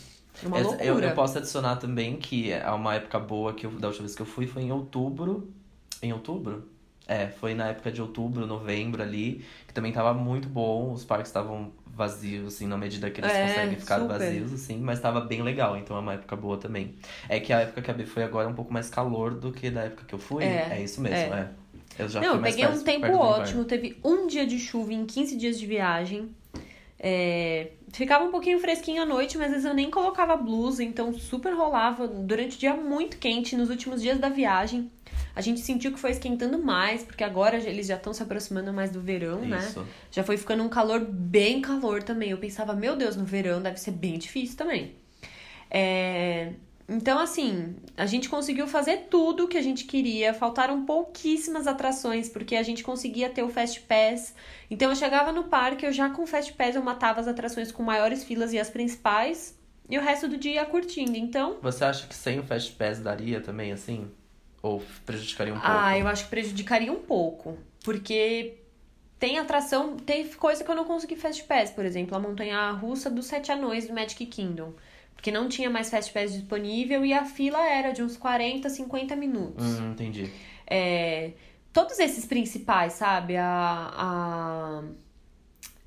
É 0.43 0.47
uma 0.47 0.59
loucura. 0.59 0.85
eu, 0.85 1.01
eu 1.01 1.15
posso 1.15 1.39
adicionar 1.39 1.77
também 1.77 2.17
que 2.17 2.53
é 2.53 2.71
uma 2.71 2.95
época 2.95 3.19
boa 3.19 3.53
que 3.53 3.67
eu, 3.67 3.71
da 3.73 3.89
última 3.89 4.05
vez 4.05 4.15
que 4.15 4.23
eu 4.23 4.27
fui 4.27 4.47
foi 4.47 4.63
em 4.63 4.71
outubro. 4.73 5.53
Em 6.01 6.13
outubro? 6.13 6.69
É, 7.09 7.27
foi 7.29 7.55
na 7.55 7.69
época 7.69 7.91
de 7.91 8.03
outubro, 8.03 8.47
novembro 8.47 9.03
ali, 9.03 9.43
que 9.67 9.73
também 9.73 9.91
tava 9.91 10.13
muito 10.13 10.47
bom, 10.47 10.93
os 10.93 11.07
parques 11.07 11.31
estavam 11.31 11.73
vazios, 11.99 12.55
assim, 12.55 12.67
na 12.67 12.79
medida 12.79 13.11
que 13.11 13.21
eles 13.21 13.33
É, 13.33 13.43
conseguem 13.43 13.77
ficar 13.79 14.01
super. 14.01 14.19
vazios, 14.19 14.53
assim, 14.55 14.79
mas 14.79 15.01
tava 15.01 15.21
bem 15.21 15.43
legal, 15.43 15.77
então 15.77 15.97
é 15.97 16.01
uma 16.01 16.15
época 16.15 16.37
boa 16.37 16.57
também. 16.57 16.95
É 17.29 17.39
que 17.41 17.53
a 17.53 17.61
época 17.61 17.83
que 17.83 17.91
a 17.91 17.95
B 17.95 18.07
foi 18.07 18.23
agora 18.23 18.47
é 18.47 18.51
um 18.51 18.55
pouco 18.55 18.73
mais 18.73 18.89
calor 18.89 19.35
do 19.35 19.53
que 19.53 19.69
da 19.71 19.83
época 19.83 20.05
que 20.07 20.15
eu 20.15 20.19
fui. 20.19 20.45
É, 20.45 20.69
É, 20.79 20.83
isso 20.83 21.01
mesmo, 21.01 21.35
é. 21.35 21.41
é. 21.99 22.03
Eu 22.03 22.09
já 22.09 22.21
Não, 22.21 22.29
fui 22.31 22.39
eu 22.39 22.43
peguei 22.43 22.65
perto- 22.65 22.81
um 22.81 22.85
tempo 22.85 23.13
ótimo. 23.19 23.65
Teve 23.65 23.99
um 24.05 24.27
dia 24.29 24.47
de 24.47 24.59
chuva 24.59 24.93
em 24.93 25.05
15 25.05 25.37
dias 25.37 25.59
de 25.59 25.67
viagem. 25.67 26.31
É, 27.01 27.69
ficava 27.93 28.25
um 28.25 28.31
pouquinho 28.31 28.59
fresquinho 28.59 29.03
à 29.03 29.07
noite, 29.07 29.37
mas 29.39 29.47
às 29.49 29.53
vezes 29.53 29.65
eu 29.67 29.75
nem 29.75 29.91
colocava 29.91 30.37
blusa, 30.37 30.83
então 30.83 31.13
super 31.13 31.53
rolava 31.55 32.09
durante 32.09 32.57
o 32.57 32.59
dia 32.59 32.75
muito 32.75 33.19
quente. 33.19 33.57
Nos 33.57 33.71
últimos 33.71 34.03
dias 34.03 34.19
da 34.19 34.29
viagem, 34.29 34.91
A 35.39 35.41
gente 35.41 35.61
sentiu 35.61 35.93
que 35.93 36.01
foi 36.01 36.11
esquentando 36.11 36.59
mais, 36.59 37.05
porque 37.05 37.23
agora 37.23 37.59
eles 37.59 37.87
já 37.87 37.95
estão 37.95 38.13
se 38.13 38.21
aproximando 38.21 38.73
mais 38.73 38.91
do 38.91 39.01
verão, 39.01 39.41
né? 39.43 39.59
Isso. 39.61 39.87
Já 40.11 40.25
foi 40.25 40.37
ficando 40.37 40.65
um 40.65 40.69
calor 40.69 40.99
bem 40.99 41.61
calor 41.61 42.03
também. 42.03 42.31
Eu 42.31 42.39
pensava, 42.39 42.75
meu 42.75 42.97
Deus, 42.97 43.15
no 43.15 43.25
verão 43.25 43.63
deve 43.63 43.79
ser 43.79 43.93
bem 43.93 44.19
difícil 44.19 44.57
também. 44.57 44.97
É, 45.71 46.55
Então, 46.89 47.21
assim, 47.21 47.77
a 47.97 48.05
gente 48.05 48.29
conseguiu 48.29 48.67
fazer 48.67 49.07
tudo 49.09 49.45
o 49.45 49.49
que 49.49 49.57
a 49.57 49.63
gente 49.63 49.85
queria. 49.85 50.35
Faltaram 50.35 50.85
pouquíssimas 50.85 51.69
atrações, 51.69 52.29
porque 52.29 52.57
a 52.57 52.63
gente 52.65 52.83
conseguia 52.83 53.31
ter 53.31 53.45
o 53.45 53.49
Fast 53.49 53.79
Pass. 53.83 54.35
Então, 54.69 54.91
eu 54.91 54.97
chegava 54.97 55.31
no 55.31 55.45
parque, 55.45 55.87
eu 55.87 55.93
já 55.93 56.11
com 56.11 56.23
o 56.23 56.27
Fast 56.27 56.53
Pass 56.55 56.75
eu 56.75 56.83
matava 56.83 57.21
as 57.21 57.29
atrações 57.29 57.71
com 57.71 57.85
maiores 57.85 58.25
filas 58.25 58.53
e 58.53 58.59
as 58.59 58.71
principais. 58.71 59.57
E 59.89 59.97
o 59.97 60.01
resto 60.01 60.27
do 60.27 60.37
dia 60.37 60.55
ia 60.55 60.67
curtindo. 60.67 61.17
Então, 61.17 61.59
Você 61.63 61.85
acha 61.85 62.09
que 62.09 62.15
sem 62.15 62.41
o 62.41 62.43
Fast 62.43 62.73
Pass 62.73 62.99
daria 62.99 63.41
também, 63.41 63.71
assim? 63.71 64.11
Ou 64.63 64.83
prejudicaria 65.07 65.53
um 65.53 65.59
pouco? 65.59 65.73
ah, 65.73 65.99
eu 65.99 66.07
acho 66.09 66.25
que 66.25 66.31
prejudicaria 66.31 66.93
um 66.93 67.01
pouco. 67.03 67.57
Porque 67.85 68.59
tem 69.19 69.39
atração, 69.39 69.97
teve 69.97 70.37
coisa 70.37 70.63
que 70.63 70.71
eu 70.71 70.75
não 70.75 70.85
consegui 70.85 71.17
Fast 71.17 71.45
Pass, 71.45 71.71
por 71.71 71.85
exemplo, 71.85 72.17
a 72.17 72.21
montanha 72.21 72.71
russa 72.73 73.11
dos 73.11 73.27
Sete 73.27 73.51
Anões 73.51 73.87
do 73.87 73.95
Magic 73.95 74.25
Kingdom. 74.27 74.73
Porque 75.15 75.33
não 75.33 75.49
tinha 75.49 75.69
mais 75.69 75.91
Fast 75.91 76.13
Pass 76.13 76.33
disponível 76.33 77.05
e 77.05 77.13
a 77.13 77.25
fila 77.25 77.65
era 77.67 77.93
de 77.93 78.03
uns 78.03 78.17
40, 78.17 78.69
50 78.69 79.17
minutos. 79.17 79.65
Hum, 79.65 79.91
entendi. 79.93 80.31
É, 80.65 81.33
todos 81.73 81.99
esses 81.99 82.25
principais, 82.25 82.93
sabe? 82.93 83.37
A, 83.37 83.91
a, 83.93 84.83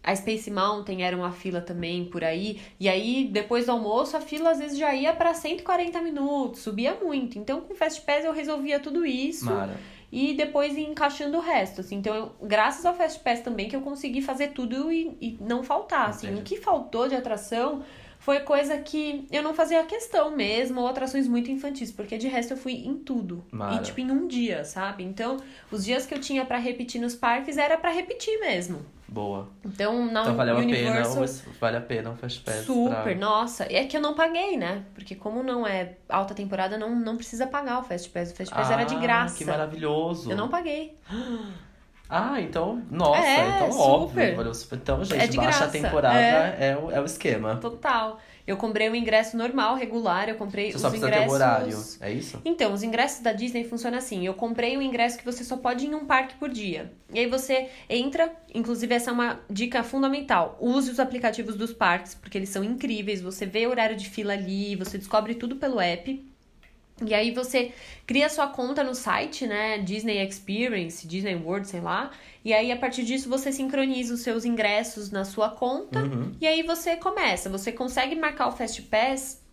a 0.04 0.16
Space 0.16 0.50
Mountain 0.50 1.04
era 1.04 1.16
uma 1.16 1.32
fila 1.32 1.62
também 1.62 2.06
por 2.06 2.24
aí. 2.24 2.60
E 2.80 2.90
aí, 2.90 3.30
depois 3.32 3.66
do 3.68 3.72
almoço, 3.74 4.18
a 4.18 4.22
fila 4.22 4.52
às 4.52 4.60
vezes 4.60 4.78
já 4.78 4.94
ia 4.96 5.14
para 5.14 5.34
140 5.34 6.02
minutos, 6.02 6.62
subia 6.62 6.96
muito. 6.96 7.38
Então, 7.38 7.62
com 7.62 7.74
o 7.74 7.76
Fast 7.78 8.02
Pass 8.02 8.26
eu 8.26 8.34
resolvia 8.34 8.80
tudo 8.80 9.06
isso 9.06 9.46
Mara. 9.46 9.78
e 10.12 10.34
depois 10.34 10.76
ia 10.76 10.88
encaixando 10.90 11.38
o 11.38 11.42
resto. 11.42 11.82
Assim. 11.82 11.96
Então, 11.98 12.16
eu- 12.16 12.32
graças 12.42 12.86
ao 12.86 12.96
Fast 12.96 13.20
Pass 13.20 13.42
também 13.42 13.70
que 13.70 13.76
eu 13.76 13.82
consegui 13.82 14.22
fazer 14.22 14.50
tudo 14.50 14.92
e, 14.92 15.16
e 15.22 15.38
não 15.40 15.62
faltar. 15.64 16.10
Assim. 16.10 16.34
O 16.36 16.42
que 16.42 16.58
faltou 16.58 17.08
de 17.08 17.16
atração 17.16 17.84
foi 18.18 18.40
coisa 18.42 18.78
que 18.78 19.26
eu 19.32 19.42
não 19.42 19.54
fazia 19.54 19.84
questão 19.84 20.30
mesmo, 20.36 20.82
ou 20.82 20.88
atrações 20.88 21.28
muito 21.28 21.50
infantis, 21.50 21.92
porque 21.92 22.18
de 22.20 22.28
resto 22.28 22.54
eu 22.54 22.58
fui 22.58 22.74
em 22.74 22.96
tudo. 22.96 23.44
Mara. 23.52 23.76
E 23.76 23.80
tipo 23.80 24.00
em 24.00 24.12
um 24.12 24.28
dia, 24.28 24.64
sabe? 24.64 25.04
Então, 25.04 25.38
os 25.72 25.86
dias 25.86 26.06
que 26.06 26.14
eu 26.14 26.20
tinha 26.20 26.46
pra 26.46 26.58
repetir 26.60 27.02
nos 27.02 27.16
parques 27.16 27.58
era 27.58 27.78
pra 27.78 27.90
repetir 27.92 28.40
mesmo. 28.40 28.86
Boa. 29.14 29.50
Então, 29.66 30.06
na 30.10 30.22
Então 30.22 30.36
valeu 30.38 30.56
a 30.56 30.60
Universal 30.60 31.16
pena, 31.16 31.26
o- 31.26 31.60
vale 31.60 31.76
a 31.78 31.82
pena 31.82 32.10
o 32.12 32.16
Fast 32.16 32.40
Pass 32.40 32.64
Super, 32.66 33.04
pra... 33.04 33.16
nossa. 33.16 33.66
É 33.70 33.84
que 33.86 33.98
eu 33.98 34.00
não 34.02 34.14
paguei, 34.16 34.56
né? 34.56 34.86
Porque 34.96 35.16
como 35.16 35.44
não 35.44 35.68
é 35.68 35.98
alta 36.08 36.34
temporada, 36.34 36.78
não, 36.78 36.96
não 36.96 37.18
precisa 37.18 37.46
pagar 37.46 37.80
o 37.80 37.84
Fast 37.84 38.10
Pass. 38.10 38.32
O 38.32 38.36
Fast 38.36 38.54
Pass 38.56 38.72
era 38.72 38.86
de 38.86 38.96
Ah, 38.96 39.00
graça. 39.00 39.38
que 39.38 39.44
maravilhoso. 39.44 40.32
Eu 40.32 40.38
não 40.38 40.48
paguei. 40.48 40.96
Ah, 42.14 42.42
então, 42.42 42.84
nossa, 42.92 43.22
É, 43.26 43.56
então 43.56 43.72
super. 43.72 43.84
óbvio. 43.90 44.36
Valeu 44.36 44.54
super. 44.54 44.76
Então, 44.76 45.04
gente, 45.06 45.22
É 45.22 45.28
de 45.28 45.38
baixa 45.38 45.64
a 45.64 45.68
graça, 45.68 45.72
temporada 45.72 46.20
é. 46.20 46.72
é. 46.72 46.78
o, 46.78 46.92
é 46.92 47.00
o 47.00 47.06
esquema. 47.06 47.56
Total. 47.56 48.20
Eu 48.46 48.58
comprei 48.58 48.90
o 48.90 48.96
ingresso 48.96 49.38
normal, 49.38 49.76
regular. 49.76 50.28
Eu 50.28 50.36
comprei 50.36 50.72
Você 50.72 50.76
os 50.76 50.82
só 50.82 50.90
precisa 50.90 51.08
ingressos. 51.08 51.28
ter 51.28 51.32
um 51.32 51.36
horário, 51.36 51.78
é 52.02 52.12
isso? 52.12 52.42
Então, 52.44 52.74
os 52.74 52.84
ingressos 52.84 53.22
da 53.22 53.32
Disney 53.32 53.64
funcionam 53.64 53.98
assim. 53.98 54.26
Eu 54.26 54.34
comprei 54.34 54.76
o 54.76 54.82
ingresso 54.82 55.18
que 55.18 55.24
você 55.24 55.42
só 55.44 55.56
pode 55.56 55.86
ir 55.86 55.90
em 55.90 55.96
um 55.96 56.06
parque 56.06 56.36
por 56.36 56.50
dia. 56.50 56.92
E 57.14 57.20
aí 57.20 57.28
você 57.28 57.70
entra, 57.90 58.30
inclusive 58.54 58.94
essa 58.94 59.12
é 59.12 59.14
uma 59.14 59.40
dica 59.50 59.82
fundamental. 59.84 60.58
Use 60.60 60.92
os 60.92 61.00
aplicativos 61.00 61.56
dos 61.56 61.72
parques, 61.72 62.14
porque 62.16 62.38
eles 62.38 62.50
são 62.50 62.64
incríveis. 62.64 63.22
Você 63.22 63.46
vê 63.46 63.66
o 63.68 63.70
horário 63.70 63.96
de 63.96 64.10
fila 64.10 64.34
ali, 64.34 64.76
você 64.76 64.98
descobre 64.98 65.36
tudo 65.36 65.56
pelo 65.56 65.80
app. 65.80 66.31
E 67.06 67.14
aí 67.14 67.32
você 67.32 67.72
cria 68.06 68.30
sua 68.30 68.48
conta 68.48 68.84
no 68.84 68.94
site, 68.94 69.48
né? 69.48 69.78
Disney 69.80 70.26
Experience, 70.26 71.08
Disney 71.08 71.36
World, 71.36 71.68
sei 71.68 71.82
lá. 71.82 72.12
E 72.44 72.54
aí, 72.54 72.72
a 72.72 72.78
partir 72.78 73.04
disso, 73.04 73.30
você 73.30 73.52
sincroniza 73.52 74.14
os 74.14 74.22
seus 74.22 74.46
ingressos 74.46 75.12
na 75.12 75.24
sua 75.24 75.50
conta. 75.50 76.00
Uhum. 76.00 76.36
E 76.42 76.48
aí 76.48 76.64
você 76.64 76.96
começa. 76.96 77.50
Você 77.50 77.72
consegue 77.72 78.16
marcar 78.16 78.48
o 78.48 78.52
Fast 78.52 78.82
Pass 78.84 79.44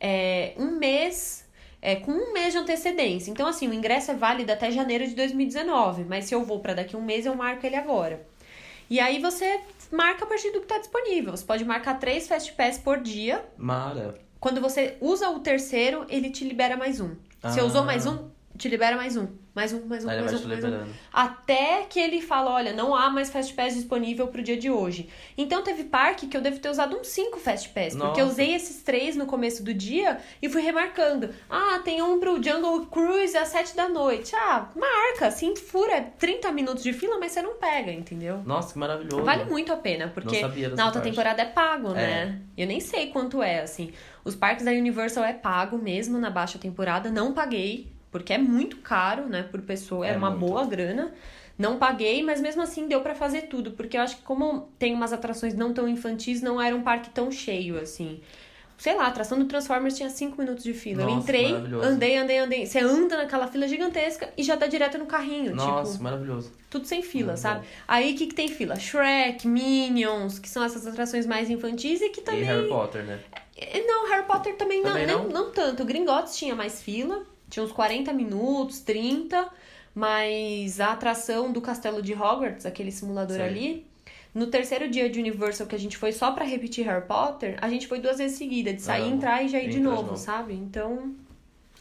é, 0.00 0.52
um 0.56 0.72
mês, 0.78 1.48
é, 1.80 1.96
com 1.96 2.10
um 2.10 2.32
mês 2.32 2.52
de 2.52 2.58
antecedência. 2.58 3.30
Então, 3.30 3.46
assim, 3.46 3.68
o 3.68 3.74
ingresso 3.74 4.10
é 4.10 4.14
válido 4.14 4.50
até 4.50 4.70
janeiro 4.70 5.06
de 5.06 5.14
2019. 5.14 6.04
Mas 6.04 6.24
se 6.24 6.34
eu 6.34 6.44
vou 6.44 6.58
para 6.58 6.74
daqui 6.74 6.96
a 6.96 6.98
um 6.98 7.02
mês, 7.02 7.26
eu 7.26 7.34
marco 7.34 7.64
ele 7.64 7.76
agora. 7.76 8.26
E 8.90 8.98
aí 8.98 9.20
você 9.20 9.60
marca 9.90 10.24
a 10.24 10.26
partir 10.26 10.50
do 10.50 10.58
que 10.58 10.64
está 10.64 10.78
disponível. 10.78 11.36
Você 11.36 11.44
pode 11.44 11.64
marcar 11.64 11.98
três 12.00 12.26
Fast 12.26 12.52
Pass 12.54 12.76
por 12.76 13.00
dia. 13.00 13.44
Mara. 13.56 14.18
Quando 14.42 14.60
você 14.60 14.96
usa 15.00 15.30
o 15.30 15.38
terceiro, 15.38 16.04
ele 16.08 16.28
te 16.28 16.44
libera 16.44 16.76
mais 16.76 17.00
um. 17.00 17.14
Você 17.40 17.60
Ah. 17.60 17.64
usou 17.64 17.84
mais 17.84 18.06
um, 18.06 18.28
te 18.56 18.68
libera 18.68 18.96
mais 18.96 19.16
um. 19.16 19.26
Mais 19.54 19.70
um, 19.70 19.84
mais 19.84 20.02
um, 20.02 20.08
Aí 20.08 20.20
mais 20.20 20.44
um, 20.44 20.48
mais 20.48 20.64
um. 20.64 20.84
Até 21.12 21.82
que 21.82 22.00
ele 22.00 22.22
fala, 22.22 22.52
olha, 22.52 22.72
não 22.72 22.94
há 22.94 23.10
mais 23.10 23.28
Fast 23.30 23.52
Pass 23.52 23.74
disponível 23.74 24.26
pro 24.28 24.42
dia 24.42 24.56
de 24.56 24.70
hoje. 24.70 25.10
Então 25.36 25.62
teve 25.62 25.84
parque 25.84 26.26
que 26.26 26.34
eu 26.34 26.40
devo 26.40 26.58
ter 26.58 26.70
usado 26.70 26.96
uns 26.96 27.08
5 27.08 27.38
Fast 27.38 27.68
Pass. 27.68 27.94
Porque 27.94 28.20
eu 28.20 28.24
Nossa. 28.24 28.32
usei 28.32 28.54
esses 28.54 28.82
três 28.82 29.14
no 29.14 29.26
começo 29.26 29.62
do 29.62 29.74
dia 29.74 30.18
e 30.40 30.48
fui 30.48 30.62
remarcando. 30.62 31.30
Ah, 31.50 31.80
tem 31.84 32.00
um 32.00 32.18
pro 32.18 32.42
Jungle 32.42 32.86
Cruise 32.86 33.36
às 33.36 33.48
7 33.48 33.76
da 33.76 33.90
noite. 33.90 34.34
Ah, 34.34 34.70
marca, 34.74 35.26
assim, 35.26 35.54
fura 35.54 36.00
30 36.18 36.50
minutos 36.50 36.82
de 36.82 36.94
fila, 36.94 37.18
mas 37.18 37.32
você 37.32 37.42
não 37.42 37.56
pega, 37.56 37.92
entendeu? 37.92 38.42
Nossa, 38.46 38.72
que 38.72 38.78
maravilhoso. 38.78 39.22
Vale 39.22 39.44
muito 39.44 39.70
a 39.70 39.76
pena, 39.76 40.08
porque 40.08 40.40
na 40.40 40.84
alta 40.84 40.98
parte. 40.98 41.02
temporada 41.02 41.42
é 41.42 41.46
pago, 41.46 41.90
né? 41.90 42.40
Eu 42.56 42.66
nem 42.66 42.80
sei 42.80 43.08
quanto 43.08 43.42
é, 43.42 43.60
assim. 43.60 43.92
Os 44.24 44.34
parques 44.34 44.64
da 44.64 44.70
Universal 44.70 45.24
é 45.24 45.34
pago 45.34 45.76
mesmo 45.76 46.18
na 46.18 46.30
baixa 46.30 46.58
temporada, 46.58 47.10
não 47.10 47.34
paguei, 47.34 47.91
porque 48.12 48.32
é 48.32 48.38
muito 48.38 48.76
caro, 48.76 49.26
né, 49.28 49.42
por 49.50 49.60
pessoa, 49.62 50.06
é, 50.06 50.10
É 50.12 50.16
uma 50.16 50.30
muito. 50.30 50.46
boa 50.46 50.64
grana. 50.64 51.12
Não 51.58 51.78
paguei, 51.78 52.22
mas 52.22 52.40
mesmo 52.40 52.62
assim 52.62 52.86
deu 52.86 53.00
pra 53.00 53.14
fazer 53.14 53.42
tudo, 53.42 53.72
porque 53.72 53.96
eu 53.96 54.00
acho 54.02 54.16
que 54.18 54.22
como 54.22 54.68
tem 54.78 54.94
umas 54.94 55.12
atrações 55.12 55.54
não 55.54 55.72
tão 55.72 55.88
infantis, 55.88 56.40
não 56.40 56.60
era 56.60 56.74
um 56.76 56.82
parque 56.82 57.10
tão 57.10 57.30
cheio, 57.30 57.78
assim. 57.80 58.20
Sei 58.78 58.96
lá, 58.96 59.04
a 59.04 59.08
atração 59.08 59.38
do 59.38 59.44
Transformers 59.44 59.94
tinha 59.96 60.10
5 60.10 60.40
minutos 60.40 60.64
de 60.64 60.74
fila. 60.74 61.02
eu 61.02 61.06
Nossa, 61.06 61.20
entrei, 61.22 61.52
maravilhoso. 61.52 61.86
andei, 61.88 62.16
andei, 62.16 62.38
andei. 62.38 62.66
Você 62.66 62.80
anda 62.80 63.16
naquela 63.16 63.46
fila 63.46 63.68
gigantesca 63.68 64.32
e 64.36 64.42
já 64.42 64.56
tá 64.56 64.66
direto 64.66 64.98
no 64.98 65.06
carrinho, 65.06 65.54
Nossa, 65.54 65.92
tipo... 65.92 66.02
maravilhoso. 66.02 66.50
Tudo 66.68 66.84
sem 66.86 67.00
fila, 67.00 67.28
Muito 67.28 67.40
sabe? 67.42 67.60
bom. 67.60 67.66
Aí 67.86 68.12
o 68.12 68.16
que, 68.16 68.26
que 68.26 68.34
tem 68.34 68.48
fila? 68.48 68.74
Shrek, 68.76 69.46
Minions, 69.46 70.40
que 70.40 70.48
são 70.48 70.64
essas 70.64 70.84
atrações 70.86 71.26
mais 71.26 71.48
infantis 71.48 72.00
e 72.00 72.08
que 72.08 72.22
também. 72.22 72.40
E 72.40 72.44
Harry 72.44 72.68
Potter, 72.68 73.04
né? 73.04 73.20
Eh, 73.56 73.84
Não, 73.86 74.08
Harry 74.10 74.26
Potter 74.26 74.56
também, 74.56 74.82
Também 74.82 75.06
não, 75.06 75.18
não? 75.18 75.24
nem- 75.26 75.32
não 75.32 75.52
tanto. 75.52 75.82
O 75.84 75.86
Gringotts 75.86 76.36
tinha 76.36 76.56
mais 76.56 76.82
fila, 76.82 77.22
tinha 77.52 77.62
uns 77.62 77.70
40 77.70 78.14
minutos, 78.14 78.80
30, 78.80 79.46
mas 79.94 80.80
a 80.80 80.92
atração 80.92 81.52
do 81.52 81.60
Castelo 81.60 82.00
de 82.00 82.14
Hogwarts, 82.14 82.64
aquele 82.64 82.90
simulador 82.90 83.40
ali. 83.40 83.86
No 84.34 84.46
terceiro 84.46 84.88
dia 84.88 85.10
de 85.10 85.20
Universal, 85.20 85.66
que 85.66 85.74
a 85.74 85.78
gente 85.78 85.98
foi 85.98 86.10
só 86.12 86.32
pra 86.32 86.46
repetir 86.46 86.86
Harry 86.86 87.06
Potter, 87.06 87.58
a 87.60 87.68
gente 87.68 87.86
foi 87.86 88.00
duas 88.00 88.16
vezes 88.16 88.38
seguida, 88.38 88.72
de 88.72 88.80
sair, 88.80 89.06
entrar 89.12 89.42
e 89.44 89.48
já 89.48 89.58
ir 89.60 89.68
de 89.68 89.78
novo, 89.78 90.02
novo. 90.02 90.16
sabe? 90.16 90.54
Então, 90.54 91.14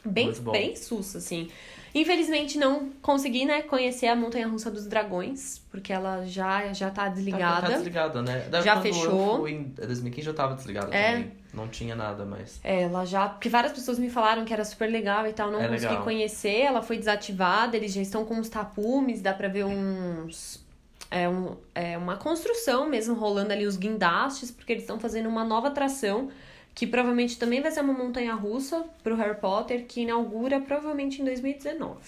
bem, 0.03 0.29
bem 0.51 0.75
sus, 0.75 1.15
assim. 1.15 1.47
Infelizmente 1.95 2.57
não 2.57 2.89
consegui, 3.01 3.45
né, 3.45 3.61
conhecer 3.61 4.07
a 4.07 4.15
Montanha 4.17 4.47
Russa 4.49 4.69
dos 4.69 4.85
Dragões, 4.85 5.61
porque 5.71 5.93
ela 5.93 6.25
já 6.25 6.73
já 6.73 6.89
tá 6.89 7.03
Tá, 7.03 7.09
desligada. 7.09 7.67
tá 7.67 7.73
desligada, 7.75 8.21
né? 8.21 8.39
Da- 8.49 8.61
Já 8.61 8.81
fechou. 8.81 9.47
Em 9.47 9.63
2015 9.63 10.25
já 10.25 10.33
tava 10.33 10.55
desligada 10.55 10.93
É. 10.93 11.11
também. 11.13 11.31
Não 11.53 11.67
tinha 11.67 11.95
nada 11.95 12.23
mais. 12.25 12.59
É, 12.63 12.83
ela 12.83 13.05
já. 13.05 13.27
Porque 13.27 13.49
várias 13.49 13.73
pessoas 13.73 13.99
me 13.99 14.09
falaram 14.09 14.45
que 14.45 14.53
era 14.53 14.63
super 14.63 14.89
legal 14.89 15.27
e 15.27 15.33
tal, 15.33 15.51
não 15.51 15.59
É 15.59 15.67
consegui 15.67 15.87
legal. 15.87 16.03
conhecer. 16.03 16.61
Ela 16.61 16.81
foi 16.81 16.97
desativada, 16.97 17.75
eles 17.75 17.91
já 17.93 18.01
estão 18.01 18.23
com 18.23 18.35
uns 18.35 18.47
tapumes, 18.49 19.21
dá 19.21 19.33
pra 19.33 19.47
ver 19.47 19.65
uns. 19.65 20.63
É, 21.09 21.27
um, 21.27 21.57
é 21.75 21.97
uma 21.97 22.15
construção 22.15 22.87
mesmo 22.87 23.15
rolando 23.15 23.51
ali, 23.51 23.65
os 23.65 23.75
guindastes, 23.75 24.49
porque 24.49 24.71
eles 24.71 24.83
estão 24.83 24.97
fazendo 24.97 25.27
uma 25.27 25.43
nova 25.43 25.67
atração, 25.67 26.29
que 26.73 26.87
provavelmente 26.87 27.37
também 27.37 27.61
vai 27.61 27.69
ser 27.69 27.81
uma 27.81 27.91
montanha 27.93 28.33
russa 28.33 28.85
pro 29.03 29.15
Harry 29.17 29.37
Potter, 29.37 29.85
que 29.85 30.01
inaugura 30.03 30.61
provavelmente 30.61 31.21
em 31.21 31.25
2019. 31.25 31.99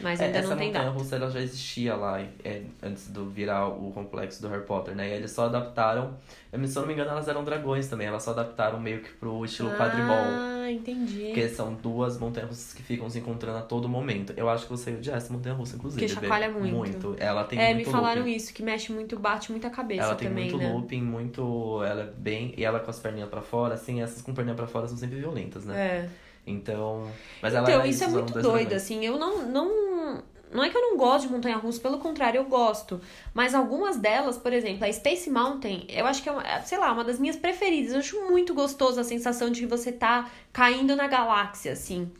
Mas 0.00 0.20
É, 0.20 0.26
ainda 0.26 0.38
essa 0.38 0.50
não 0.50 0.56
tem 0.56 0.68
montanha 0.68 0.84
data. 0.86 0.98
russa 0.98 1.16
ela 1.16 1.30
já 1.30 1.40
existia 1.40 1.96
lá 1.96 2.20
é, 2.44 2.62
antes 2.82 3.08
do 3.08 3.28
virar 3.28 3.66
o 3.68 3.90
complexo 3.92 4.40
do 4.40 4.48
Harry 4.48 4.64
Potter, 4.64 4.94
né? 4.94 5.08
E 5.08 5.12
eles 5.12 5.30
só 5.32 5.46
adaptaram. 5.46 6.16
Se 6.50 6.76
eu 6.76 6.80
não 6.82 6.86
me 6.86 6.94
engano, 6.94 7.10
elas 7.10 7.28
eram 7.28 7.44
dragões 7.44 7.88
também. 7.88 8.06
Elas 8.06 8.22
só 8.22 8.30
adaptaram 8.30 8.78
meio 8.80 9.00
que 9.02 9.10
pro 9.14 9.44
estilo 9.44 9.70
quadribol. 9.76 10.14
Ah, 10.16 10.70
entendi. 10.70 11.24
Porque 11.26 11.48
são 11.48 11.74
duas 11.74 12.18
montanhas 12.18 12.48
russas 12.50 12.72
que 12.72 12.82
ficam 12.82 13.10
se 13.10 13.18
encontrando 13.18 13.58
a 13.58 13.62
todo 13.62 13.88
momento. 13.88 14.32
Eu 14.36 14.48
acho 14.48 14.64
que 14.64 14.70
você 14.70 14.92
odiar 14.92 15.16
essa 15.16 15.32
montanha 15.32 15.54
russa, 15.54 15.76
inclusive. 15.76 16.00
Porque 16.06 16.14
chacoalha 16.20 16.48
Bê. 16.50 16.58
muito. 16.60 16.76
Muito. 16.76 17.16
Ela 17.18 17.44
tem 17.44 17.58
é, 17.58 17.68
me 17.68 17.74
muito 17.76 17.90
falaram 17.90 18.22
looping. 18.22 18.36
isso, 18.36 18.52
que 18.54 18.62
mexe 18.62 18.92
muito, 18.92 19.18
bate 19.18 19.50
muita 19.50 19.68
cabeça 19.70 20.02
Ela 20.02 20.14
tem 20.14 20.28
também, 20.28 20.50
muito 20.50 20.58
né? 20.58 20.72
looping, 20.72 21.02
muito. 21.02 21.82
Ela 21.84 22.02
é 22.02 22.10
bem. 22.16 22.54
E 22.56 22.64
ela 22.64 22.80
com 22.80 22.90
as 22.90 22.98
perninhas 22.98 23.28
pra 23.28 23.42
fora, 23.42 23.74
assim, 23.74 24.02
essas 24.02 24.22
com 24.22 24.32
perninha 24.34 24.56
pra 24.56 24.66
fora 24.66 24.86
são 24.88 24.96
sempre 24.96 25.18
violentas, 25.18 25.64
né? 25.64 25.76
É. 25.78 26.08
Então. 26.46 27.16
Mas 27.40 27.54
ela 27.54 27.68
Então, 27.68 27.84
isso 27.84 28.04
é 28.04 28.08
muito 28.08 28.38
doido, 28.38 28.70
dragões. 28.70 28.72
assim. 28.72 29.04
Eu 29.04 29.18
não, 29.18 29.42
não. 29.46 30.22
Não 30.52 30.64
é 30.64 30.68
que 30.68 30.76
eu 30.76 30.82
não 30.82 30.96
gosto 30.96 31.28
de 31.28 31.32
montanha 31.32 31.56
russa, 31.56 31.80
pelo 31.80 31.98
contrário, 31.98 32.38
eu 32.38 32.44
gosto. 32.44 33.00
Mas 33.32 33.54
algumas 33.54 33.96
delas, 33.98 34.36
por 34.36 34.52
exemplo, 34.52 34.84
a 34.84 34.92
Space 34.92 35.30
Mountain, 35.30 35.86
eu 35.88 36.04
acho 36.06 36.22
que 36.24 36.28
é, 36.28 36.32
uma, 36.32 36.42
é, 36.42 36.60
sei 36.62 36.76
lá, 36.76 36.92
uma 36.92 37.04
das 37.04 37.20
minhas 37.20 37.36
preferidas. 37.36 37.92
Eu 37.92 38.00
acho 38.00 38.20
muito 38.28 38.52
gostoso 38.52 38.98
a 39.00 39.04
sensação 39.04 39.48
de 39.50 39.60
que 39.60 39.66
você 39.66 39.92
tá 39.92 40.28
caindo 40.52 40.96
na 40.96 41.06
galáxia, 41.06 41.72
assim. 41.72 42.10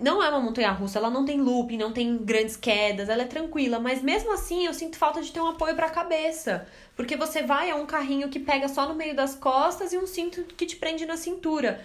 não 0.00 0.22
é 0.22 0.28
uma 0.28 0.40
montanha 0.40 0.70
russa, 0.72 0.98
ela 0.98 1.10
não 1.10 1.24
tem 1.24 1.40
looping, 1.40 1.78
não 1.78 1.92
tem 1.92 2.18
grandes 2.18 2.56
quedas, 2.56 3.08
ela 3.08 3.22
é 3.22 3.26
tranquila, 3.26 3.78
mas 3.78 4.02
mesmo 4.02 4.32
assim 4.32 4.66
eu 4.66 4.74
sinto 4.74 4.96
falta 4.98 5.22
de 5.22 5.32
ter 5.32 5.40
um 5.40 5.48
apoio 5.48 5.74
pra 5.74 5.88
cabeça. 5.90 6.66
Porque 6.94 7.16
você 7.16 7.42
vai 7.42 7.70
a 7.70 7.76
um 7.76 7.86
carrinho 7.86 8.28
que 8.28 8.38
pega 8.38 8.68
só 8.68 8.86
no 8.88 8.94
meio 8.94 9.14
das 9.16 9.34
costas 9.34 9.92
e 9.92 9.98
um 9.98 10.06
cinto 10.06 10.44
que 10.56 10.66
te 10.66 10.76
prende 10.76 11.06
na 11.06 11.16
cintura. 11.16 11.82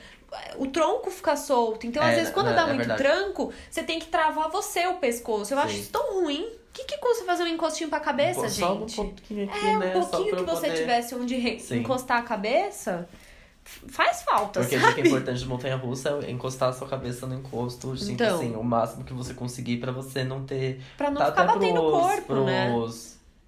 O 0.57 0.67
tronco 0.67 1.11
fica 1.11 1.35
solto. 1.35 1.85
Então, 1.85 2.01
às 2.01 2.13
É, 2.13 2.15
vezes, 2.15 2.33
quando 2.33 2.49
é, 2.49 2.53
dá 2.53 2.61
é 2.61 2.65
muito 2.67 2.77
verdade. 2.87 3.03
tranco, 3.03 3.51
você 3.69 3.83
tem 3.83 3.99
que 3.99 4.07
travar 4.07 4.49
você 4.49 4.87
o 4.87 4.93
pescoço. 4.95 5.53
Eu 5.53 5.59
acho 5.59 5.73
Sim. 5.73 5.79
isso 5.81 5.91
tão 5.91 6.21
ruim. 6.21 6.43
O 6.43 6.73
que, 6.73 6.85
que 6.85 6.97
custa 6.99 7.25
fazer 7.25 7.43
um 7.43 7.47
encostinho 7.47 7.89
pra 7.89 7.99
cabeça, 7.99 8.47
Só 8.47 8.73
um 8.75 8.79
gente? 8.79 8.95
pouquinho 8.95 9.43
aqui, 9.49 9.67
É, 9.67 9.77
né? 9.77 9.87
um 9.97 9.99
pouquinho 9.99 10.35
que 10.37 10.43
você 10.43 10.67
poder- 10.67 10.77
tivesse 10.77 11.15
onde 11.15 11.59
Sim. 11.59 11.79
encostar 11.79 12.19
a 12.19 12.21
cabeça, 12.21 13.09
faz 13.65 14.21
falta, 14.23 14.61
Porque 14.61 14.79
sabe? 14.79 14.95
dica 14.95 15.07
importante 15.09 15.39
de 15.39 15.45
montanha 15.47 15.75
russa 15.75 16.19
é 16.23 16.31
encostar 16.31 16.69
a 16.69 16.73
sua 16.73 16.87
cabeça 16.87 17.27
no 17.27 17.35
encosto, 17.35 17.93
Então. 18.07 18.37
assim, 18.37 18.55
o 18.55 18.63
máximo 18.63 19.03
que 19.03 19.13
você 19.13 19.33
conseguir 19.33 19.77
pra 19.77 19.91
você 19.91 20.23
não 20.23 20.45
ter. 20.45 20.81
Pra 20.97 21.11
não 21.11 21.17
tá 21.17 21.25
ficar 21.25 21.43
batendo 21.43 21.81
o 21.81 21.91
pros- 21.91 22.01
corpo, 22.03 22.35
né? 22.45 22.69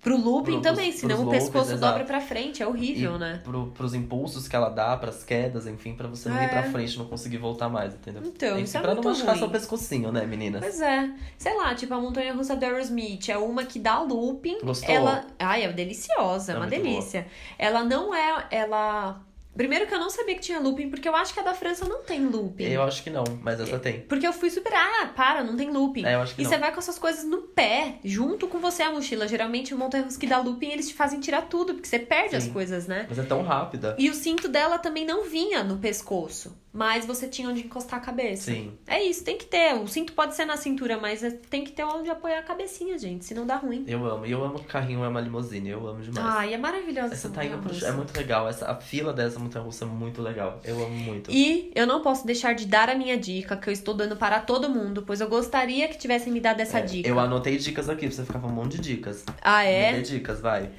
Pros, 0.03 0.19
Pro 0.21 0.29
looping 0.29 0.51
pros- 0.59 0.63
também, 0.63 0.89
pros 0.89 0.99
senão 1.01 1.15
o 1.15 1.21
loopings, 1.23 1.43
pescoço 1.45 1.71
exato. 1.73 1.91
dobra 1.93 2.03
pra 2.05 2.19
frente, 2.21 2.61
é 2.61 2.67
horrível, 2.67 3.15
e 3.15 3.19
né? 3.19 3.41
pro, 3.43 3.67
pros 3.67 3.93
impulsos 3.93 4.47
que 4.47 4.55
ela 4.55 4.69
dá, 4.69 4.95
pras 4.97 5.23
quedas, 5.23 5.65
enfim, 5.65 5.93
pra 5.95 6.07
você 6.07 6.27
não 6.29 6.35
ir 6.41 6.45
É. 6.45 6.47
pra 6.49 6.63
frente 6.63 6.93
e 6.93 6.97
não 6.99 7.05
conseguir 7.05 7.37
voltar 7.37 7.69
mais, 7.69 7.93
entendeu? 7.95 8.21
Então, 8.25 8.53
enfim, 8.55 8.63
isso 8.63 8.77
é 8.77 8.81
pra 8.81 8.93
muito 8.93 9.03
não 9.05 9.11
machucar 9.11 9.31
ruim. 9.35 9.39
seu 9.39 9.49
pescocinho, 9.49 10.11
né, 10.11 10.25
meninas? 10.25 10.61
Pois 10.61 10.81
é. 10.81 11.09
Sei 11.37 11.55
lá, 11.57 11.73
tipo 11.73 11.93
a 11.93 11.99
montanha 12.01 12.33
russa 12.33 12.55
do 12.55 12.63
Aerosmith 12.65 13.29
é 13.29 13.37
uma 13.37 13.63
que 13.63 13.79
dá 13.79 13.99
looping. 14.01 14.59
Gostou? 14.63 14.93
Ela, 14.93 15.25
ai, 15.39 15.63
é 15.63 15.71
deliciosa, 15.71 16.51
é 16.51 16.55
É 16.55 16.57
uma 16.57 16.67
delícia. 16.67 17.25
Ela 17.57 17.83
não 17.83 18.13
é, 18.13 18.45
ela 18.51 19.21
Primeiro 19.55 19.85
que 19.85 19.93
eu 19.93 19.99
não 19.99 20.09
sabia 20.09 20.35
que 20.35 20.41
tinha 20.41 20.59
looping, 20.59 20.89
porque 20.89 21.07
eu 21.07 21.15
acho 21.15 21.33
que 21.33 21.39
a 21.39 21.43
da 21.43 21.53
França 21.53 21.85
não 21.85 22.01
tem 22.03 22.25
looping. 22.25 22.63
Eu 22.63 22.81
acho 22.83 23.03
que 23.03 23.09
não, 23.09 23.23
mas 23.41 23.59
essa 23.59 23.77
tem. 23.77 24.01
Porque 24.01 24.25
eu 24.25 24.33
fui 24.33 24.49
super, 24.49 24.73
ah, 24.73 25.11
para, 25.15 25.43
não 25.43 25.55
tem 25.55 25.69
looping. 25.69 26.05
É, 26.05 26.15
eu 26.15 26.21
acho 26.21 26.35
que 26.35 26.41
e 26.41 26.43
não. 26.43 26.49
você 26.49 26.57
vai 26.57 26.71
com 26.71 26.79
essas 26.79 26.97
coisas 26.97 27.23
no 27.23 27.43
pé, 27.43 27.99
junto 28.03 28.47
com 28.47 28.59
você 28.59 28.81
a 28.81 28.91
mochila. 28.91 29.27
Geralmente 29.27 29.73
o 29.73 29.77
montanha 29.77 30.03
russa 30.03 30.19
que 30.19 30.25
dá 30.25 30.39
looping, 30.39 30.71
eles 30.71 30.87
te 30.87 30.93
fazem 30.95 31.19
tirar 31.19 31.43
tudo, 31.43 31.75
porque 31.75 31.87
você 31.87 31.99
perde 31.99 32.35
as 32.35 32.45
Sim. 32.45 32.53
coisas, 32.53 32.87
né? 32.87 33.05
Mas 33.07 33.19
é 33.19 33.23
tão 33.23 33.43
rápida. 33.43 33.95
E 33.99 34.09
o 34.09 34.13
cinto 34.13 34.47
dela 34.47 34.79
também 34.79 35.05
não 35.05 35.23
vinha 35.23 35.63
no 35.63 35.77
pescoço, 35.77 36.57
mas 36.73 37.05
você 37.05 37.27
tinha 37.27 37.47
onde 37.47 37.61
encostar 37.61 37.99
a 37.99 38.01
cabeça. 38.01 38.51
Sim. 38.51 38.73
É 38.87 38.99
isso, 39.03 39.23
tem 39.23 39.37
que 39.37 39.45
ter. 39.45 39.75
O 39.75 39.87
cinto 39.87 40.11
pode 40.13 40.33
ser 40.35 40.43
na 40.45 40.57
cintura, 40.57 40.97
mas 40.99 41.23
é- 41.23 41.29
tem 41.29 41.63
que 41.63 41.71
ter 41.71 41.83
onde 41.83 42.09
apoiar 42.09 42.39
a 42.39 42.41
cabecinha, 42.41 42.97
gente, 42.97 43.23
senão 43.25 43.45
dá 43.45 43.57
ruim. 43.57 43.83
Eu 43.87 44.03
amo. 44.05 44.25
E 44.25 44.31
eu 44.31 44.43
amo 44.43 44.55
que 44.57 44.65
o 44.65 44.67
carrinho 44.67 45.03
é 45.03 45.07
uma 45.07 45.21
limusine. 45.21 45.69
Eu 45.69 45.87
amo 45.87 46.01
demais. 46.01 46.25
Ai, 46.35 46.53
é 46.55 46.57
maravilhosa 46.57 47.13
essa 47.13 47.27
essa 47.27 47.29
tá 47.29 47.45
indo 47.45 47.59
pro... 47.59 47.85
É 47.85 47.91
muito 47.91 48.17
legal. 48.17 48.49
Essa, 48.49 48.71
a 48.71 48.75
fila 48.75 49.13
dessa 49.13 49.37
montanha 49.37 49.63
russa 49.63 49.85
é 49.85 49.87
muito 49.87 50.19
legal. 50.19 50.59
Eu 50.63 50.83
amo 50.83 50.95
muito. 50.95 51.29
E 51.31 51.71
eu 51.75 51.85
não 51.85 52.01
posso 52.01 52.25
deixar 52.25 52.53
de 52.55 52.65
dar 52.65 52.89
a 52.89 52.95
minha 52.95 53.17
dica, 53.17 53.55
que 53.55 53.69
eu 53.69 53.73
estou 53.73 53.93
dando 53.93 54.15
para 54.15 54.39
todo 54.39 54.67
mundo, 54.67 55.03
pois 55.05 55.21
eu 55.21 55.27
gostaria 55.29 55.87
que 55.87 55.97
tivessem 55.97 56.33
me 56.33 56.39
dado 56.39 56.59
essa 56.59 56.79
É, 56.79 56.81
dica. 56.81 57.07
Eu 57.07 57.19
anotei 57.19 57.55
dicas 57.57 57.87
aqui, 57.87 58.09
você 58.09 58.25
ficar 58.25 58.39
com 58.39 58.47
um 58.47 58.51
monte 58.51 58.79
de 58.79 58.95
dicas. 58.95 59.23
Ah, 59.43 59.63
é? 59.63 59.93
dê 59.93 60.01
dicas, 60.01 60.41
vai. 60.41 60.71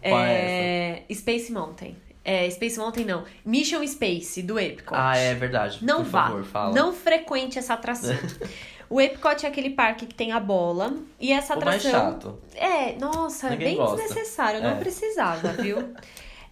Qual 0.00 0.20
é 0.20 1.00
essa? 1.00 1.10
É. 1.10 1.14
Space 1.14 1.52
Mountain. 1.52 1.96
É, 2.24 2.48
Space 2.50 2.78
Mountain 2.78 3.04
não. 3.04 3.24
Mission 3.44 3.84
Space, 3.86 4.42
do 4.42 4.58
Epcot. 4.58 4.94
Ah, 4.96 5.16
é 5.16 5.34
verdade. 5.34 5.78
Não 5.82 5.98
Por 5.98 6.04
vá. 6.10 6.26
favor, 6.28 6.44
fala. 6.44 6.74
Não 6.74 6.92
frequente 6.92 7.58
essa 7.58 7.74
atração. 7.74 8.16
o 8.88 9.00
Epcot 9.00 9.44
é 9.44 9.48
aquele 9.48 9.70
parque 9.70 10.06
que 10.06 10.14
tem 10.14 10.30
a 10.32 10.38
bola. 10.38 10.94
E 11.18 11.32
essa 11.32 11.56
O 11.56 11.64
mais 11.64 11.84
atração. 11.84 12.12
chato. 12.12 12.38
É, 12.54 12.96
nossa, 12.96 13.50
Ninguém 13.50 13.68
bem 13.68 13.76
gosta. 13.76 13.96
desnecessário. 13.96 14.62
Não 14.62 14.70
É. 14.70 14.74
precisava, 14.76 15.48
viu? 15.54 15.92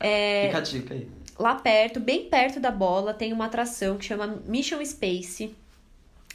É, 0.03 0.47
Fica 0.47 0.57
a 0.59 0.61
dica 0.62 0.95
aí. 0.95 1.07
lá 1.39 1.55
perto, 1.57 2.01
bem 2.01 2.25
perto 2.25 2.59
da 2.59 2.71
bola, 2.71 3.12
tem 3.12 3.35
uma 3.35 3.45
atração 3.45 3.99
que 3.99 4.05
chama 4.07 4.41
Mission 4.47 4.83
Space. 4.83 5.55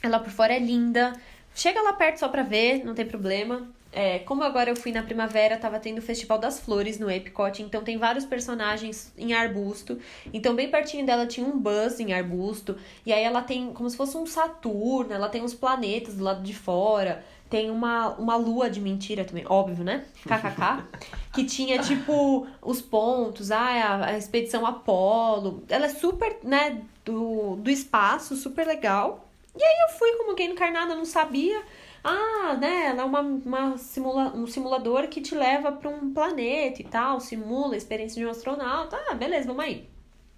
Ela 0.00 0.20
por 0.20 0.30
fora 0.30 0.54
é 0.54 0.58
linda. 0.60 1.12
Chega 1.52 1.82
lá 1.82 1.92
perto 1.94 2.18
só 2.20 2.28
pra 2.28 2.44
ver, 2.44 2.84
não 2.84 2.94
tem 2.94 3.04
problema. 3.04 3.66
É, 3.92 4.18
como 4.20 4.42
agora 4.42 4.68
eu 4.68 4.76
fui 4.76 4.92
na 4.92 5.02
primavera, 5.02 5.56
tava 5.56 5.80
tendo 5.80 5.98
o 5.98 6.02
Festival 6.02 6.38
das 6.38 6.60
Flores 6.60 6.98
no 6.98 7.10
Epcot, 7.10 7.62
então 7.62 7.82
tem 7.82 7.96
vários 7.96 8.26
personagens 8.26 9.12
em 9.16 9.32
arbusto. 9.32 9.98
Então, 10.32 10.54
bem 10.54 10.70
pertinho 10.70 11.06
dela 11.06 11.26
tinha 11.26 11.46
um 11.46 11.58
Buzz 11.58 11.98
em 11.98 12.12
arbusto. 12.12 12.76
E 13.06 13.12
aí 13.12 13.22
ela 13.22 13.40
tem 13.40 13.72
como 13.72 13.88
se 13.88 13.96
fosse 13.96 14.16
um 14.16 14.26
Saturno, 14.26 15.14
ela 15.14 15.28
tem 15.28 15.42
uns 15.42 15.54
planetas 15.54 16.14
do 16.14 16.24
lado 16.24 16.42
de 16.42 16.54
fora. 16.54 17.24
Tem 17.48 17.70
uma, 17.70 18.08
uma 18.16 18.34
lua 18.36 18.68
de 18.68 18.80
mentira 18.80 19.24
também, 19.24 19.44
óbvio, 19.48 19.84
né? 19.84 20.04
KKK. 20.24 20.84
que 21.32 21.44
tinha, 21.44 21.78
tipo, 21.78 22.46
os 22.60 22.82
pontos, 22.82 23.50
ah, 23.52 23.58
a, 23.60 24.06
a 24.06 24.18
expedição 24.18 24.66
Apolo. 24.66 25.62
Ela 25.68 25.86
é 25.86 25.88
super, 25.88 26.38
né, 26.42 26.82
do, 27.04 27.56
do 27.56 27.70
espaço, 27.70 28.34
super 28.36 28.66
legal. 28.66 29.26
E 29.56 29.62
aí 29.62 29.76
eu 29.88 29.96
fui 29.96 30.12
como 30.16 30.34
quem 30.34 30.50
encarnada, 30.50 30.94
não 30.94 31.04
sabia. 31.04 31.62
Ah, 32.08 32.54
né, 32.54 32.86
ela 32.86 33.02
é 33.02 33.04
uma, 33.04 33.20
uma 33.20 33.76
simula, 33.78 34.32
um 34.32 34.46
simulador 34.46 35.08
que 35.08 35.20
te 35.20 35.34
leva 35.34 35.72
para 35.72 35.90
um 35.90 36.14
planeta 36.14 36.80
e 36.80 36.84
tal, 36.84 37.18
simula 37.18 37.74
a 37.74 37.76
experiência 37.76 38.20
de 38.20 38.24
um 38.24 38.30
astronauta. 38.30 38.96
Ah, 39.08 39.14
beleza, 39.14 39.48
vamos 39.48 39.64
aí. 39.64 39.88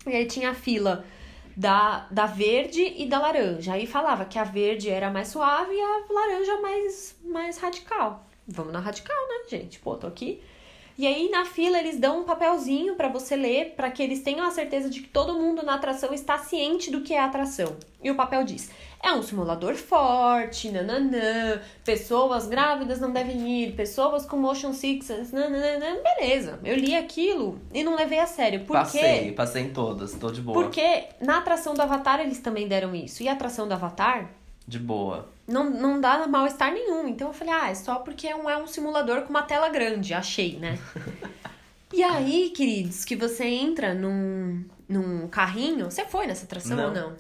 E 0.07 0.16
aí 0.16 0.25
tinha 0.25 0.49
a 0.49 0.55
fila 0.55 1.05
da, 1.55 2.07
da 2.11 2.25
verde 2.25 2.95
e 2.97 3.05
da 3.05 3.19
laranja. 3.19 3.75
Aí 3.75 3.87
falava 3.87 4.25
que 4.25 4.39
a 4.39 4.45
verde 4.45 4.89
era 4.89 5.11
mais 5.11 5.29
suave 5.29 5.75
e 5.75 5.79
a 5.79 6.07
laranja 6.09 6.59
mais, 6.62 7.19
mais 7.23 7.59
radical. 7.59 8.25
Vamos 8.47 8.73
na 8.73 8.81
radical, 8.81 9.29
né, 9.29 9.51
gente? 9.51 9.79
Pô, 9.79 9.95
tô 9.95 10.07
aqui. 10.07 10.41
E 10.97 11.07
aí 11.07 11.29
na 11.29 11.45
fila 11.45 11.79
eles 11.79 11.99
dão 11.99 12.23
um 12.23 12.25
papelzinho 12.25 12.97
pra 12.97 13.09
você 13.09 13.37
ler, 13.37 13.75
pra 13.77 13.91
que 13.91 14.03
eles 14.03 14.23
tenham 14.23 14.47
a 14.47 14.51
certeza 14.51 14.89
de 14.89 15.03
que 15.03 15.09
todo 15.09 15.35
mundo 15.35 15.62
na 15.62 15.75
atração 15.75 16.14
está 16.14 16.39
ciente 16.39 16.91
do 16.91 17.03
que 17.03 17.12
é 17.12 17.21
a 17.21 17.27
atração. 17.27 17.77
E 18.03 18.11
o 18.11 18.16
papel 18.16 18.43
diz: 18.43 18.71
é 19.01 19.13
um 19.13 19.23
simulador 19.23 19.75
forte, 19.77 20.71
nananã, 20.71 21.61
pessoas 21.85 22.47
grávidas 22.47 23.01
não 23.01 23.13
devem 23.13 23.63
ir, 23.63 23.73
pessoas 23.75 24.27
com 24.27 24.37
motion 24.37 24.73
sickness, 24.73 25.31
nananã. 25.33 25.97
Beleza, 26.03 26.59
eu 26.65 26.77
li 26.77 26.95
aquilo 26.97 27.61
e 27.73 27.85
não 27.85 27.95
levei 27.95 28.19
a 28.19 28.27
sério. 28.27 28.61
Por 28.65 28.77
quê? 28.77 28.99
Passei, 28.99 29.33
passei 29.33 29.63
em 29.63 29.71
todas, 29.71 30.15
tô 30.15 30.31
de 30.31 30.41
boa. 30.41 30.61
Porque 30.61 31.05
na 31.21 31.39
atração 31.39 31.75
do 31.75 31.83
Avatar 31.83 32.21
eles 32.21 32.41
também 32.41 32.67
deram 32.67 32.95
isso. 32.95 33.23
E 33.23 33.29
a 33.29 33.33
atração 33.33 33.69
do 33.69 33.75
Avatar 33.75 34.31
De 34.67 34.79
boa. 34.79 35.29
não, 35.47 35.71
não 35.71 36.01
dá 36.01 36.27
mal-estar 36.27 36.73
nenhum. 36.73 37.07
Então 37.07 37.29
eu 37.29 37.35
falei, 37.35 37.55
ah, 37.55 37.71
é 37.71 37.75
só 37.75 37.97
porque 37.97 38.27
é 38.27 38.35
um, 38.35 38.51
é 38.51 38.57
um 38.57 38.67
simulador 38.67 39.23
com 39.23 39.31
uma 39.31 39.43
tela 39.43 39.69
grande, 39.69 40.13
achei, 40.13 40.59
né? 40.59 40.77
e 41.95 42.03
aí, 42.03 42.51
queridos, 42.51 43.05
que 43.05 43.15
você 43.15 43.45
entra 43.45 43.95
num, 43.95 44.65
num 44.89 45.29
carrinho. 45.29 45.85
Você 45.91 46.05
foi 46.05 46.27
nessa 46.27 46.45
atração 46.45 46.77
Não. 46.77 46.85
ou 46.87 46.93
não? 46.93 47.17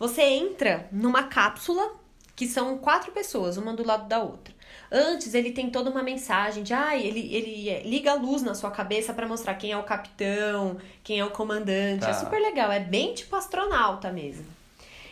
Você 0.00 0.22
entra 0.22 0.88
numa 0.90 1.24
cápsula 1.24 1.92
que 2.34 2.48
são 2.48 2.78
quatro 2.78 3.12
pessoas, 3.12 3.58
uma 3.58 3.74
do 3.74 3.86
lado 3.86 4.08
da 4.08 4.18
outra. 4.18 4.54
Antes 4.90 5.34
ele 5.34 5.52
tem 5.52 5.68
toda 5.68 5.90
uma 5.90 6.02
mensagem 6.02 6.62
de, 6.62 6.72
ah, 6.72 6.96
ele, 6.96 7.32
ele 7.34 7.68
é, 7.68 7.82
liga 7.82 8.12
a 8.12 8.14
luz 8.14 8.40
na 8.40 8.54
sua 8.54 8.70
cabeça 8.70 9.12
pra 9.12 9.28
mostrar 9.28 9.56
quem 9.56 9.72
é 9.72 9.76
o 9.76 9.82
capitão, 9.82 10.78
quem 11.04 11.20
é 11.20 11.24
o 11.24 11.30
comandante. 11.30 12.00
Tá. 12.00 12.08
É 12.08 12.14
super 12.14 12.40
legal, 12.40 12.72
é 12.72 12.80
bem 12.80 13.12
tipo 13.12 13.36
astronauta 13.36 14.10
mesmo. 14.10 14.46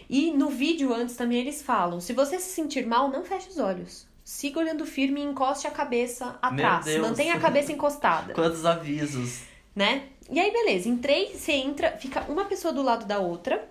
E 0.09 0.31
no 0.31 0.49
vídeo 0.49 0.95
antes 0.95 1.17
também 1.17 1.39
eles 1.39 1.61
falam: 1.61 2.01
se 2.01 2.15
você 2.15 2.39
se 2.39 2.51
sentir 2.55 2.87
mal, 2.87 3.11
não 3.11 3.23
feche 3.27 3.51
os 3.51 3.59
olhos. 3.59 4.07
Siga 4.25 4.59
olhando 4.59 4.87
firme 4.87 5.21
e 5.21 5.25
encoste 5.25 5.67
a 5.67 5.71
cabeça 5.71 6.39
atrás. 6.41 6.87
Mantenha 7.03 7.35
a 7.35 7.41
cabeça 7.41 7.73
encostada, 7.73 8.33
Quantos 8.35 8.65
avisos. 8.65 9.43
né? 9.77 10.05
E 10.31 10.41
aí, 10.41 10.51
beleza, 10.51 10.89
entrei, 10.89 11.35
você 11.35 11.53
entra, 11.53 11.93
fica 11.99 12.23
uma 12.29 12.47
pessoa 12.47 12.73
do 12.73 12.83
lado 12.83 13.05
da 13.05 13.19
outra. 13.19 13.69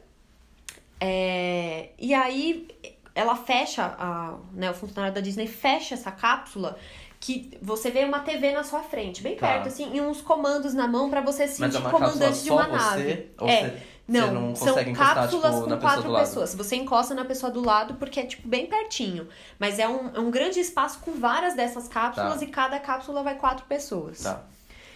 É, 0.99 1.89
e 1.97 2.13
aí 2.13 2.67
ela 3.13 3.35
fecha, 3.35 3.95
a, 3.99 4.35
né, 4.53 4.69
o 4.69 4.73
funcionário 4.73 5.13
da 5.13 5.21
Disney 5.21 5.47
fecha 5.47 5.95
essa 5.95 6.11
cápsula 6.11 6.77
que 7.19 7.57
você 7.61 7.89
vê 7.89 8.03
uma 8.05 8.19
TV 8.19 8.51
na 8.51 8.63
sua 8.63 8.81
frente, 8.83 9.23
bem 9.23 9.35
Tá. 9.35 9.47
perto, 9.47 9.67
assim, 9.69 9.89
e 9.95 9.99
uns 9.99 10.21
comandos 10.21 10.73
na 10.75 10.87
mão 10.87 11.09
pra 11.09 11.19
você 11.21 11.47
se 11.47 11.63
é 11.63 11.67
sentir 11.67 11.81
cápsula 11.81 11.91
comandante 12.09 12.43
de 12.43 12.51
uma 12.51 12.63
você? 12.67 12.75
nave. 12.77 13.31
Ou 13.39 13.47
É. 13.49 13.61
você, 13.61 13.81
Não, 14.07 14.27
você 14.27 14.31
não 14.33 14.55
são 14.55 14.93
cápsulas 14.93 15.55
tipo, 15.55 15.67
com 15.69 15.77
quatro 15.79 16.13
pessoas. 16.13 16.55
Você 16.55 16.75
encosta 16.75 17.13
na 17.15 17.25
pessoa 17.25 17.51
do 17.51 17.59
lado 17.65 17.95
porque 17.95 18.19
é, 18.19 18.25
tipo, 18.25 18.47
bem 18.47 18.67
pertinho. 18.67 19.27
Mas 19.59 19.79
é 19.79 19.87
um, 19.89 20.11
é 20.15 20.19
um 20.19 20.29
grande 20.31 20.59
espaço 20.59 20.99
com 20.99 21.11
várias 21.13 21.55
dessas 21.55 21.87
cápsulas 21.87 22.37
Tá. 22.39 22.43
e 22.45 22.47
cada 22.47 22.79
cápsula 22.79 23.23
vai 23.23 23.35
quatro 23.35 23.65
pessoas. 23.65 24.19
Tá. 24.21 24.43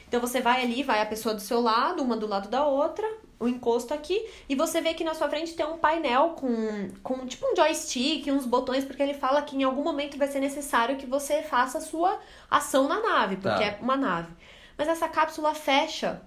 Então 0.07 0.21
você 0.21 0.39
vai 0.41 0.61
ali, 0.61 0.83
vai 0.83 1.01
a 1.01 1.05
pessoa 1.05 1.33
do 1.33 1.41
seu 1.41 1.59
lado, 1.59 2.03
uma 2.03 2.15
do 2.15 2.27
lado 2.27 2.47
da 2.49 2.65
outra, 2.65 3.05
o 3.41 3.47
encosto 3.47 3.93
aqui, 3.93 4.25
e 4.47 4.55
você 4.55 4.79
vê 4.79 4.93
que 4.93 5.03
na 5.03 5.13
sua 5.13 5.27
frente 5.27 5.53
tem 5.55 5.65
um 5.65 5.77
painel 5.77 6.29
com, 6.39 6.89
com 7.03 7.25
tipo 7.25 7.45
um 7.51 7.55
joystick, 7.55 8.27
uns 8.31 8.45
botões, 8.45 8.85
porque 8.85 9.01
ele 9.03 9.13
fala 9.15 9.41
que 9.41 9.57
em 9.57 9.63
algum 9.63 9.83
momento 9.83 10.17
vai 10.17 10.27
ser 10.27 10.39
necessário 10.39 10.95
que 10.97 11.05
você 11.05 11.41
faça 11.41 11.79
a 11.79 11.81
sua 11.81 12.19
ação 12.49 12.87
na 12.87 13.01
nave, 13.01 13.35
porque 13.37 13.63
Tá. 13.63 13.65
é 13.65 13.77
uma 13.81 13.97
nave. 13.97 14.31
Mas 14.77 14.87
essa 14.87 15.07
cápsula 15.09 15.53
fecha 15.53 16.21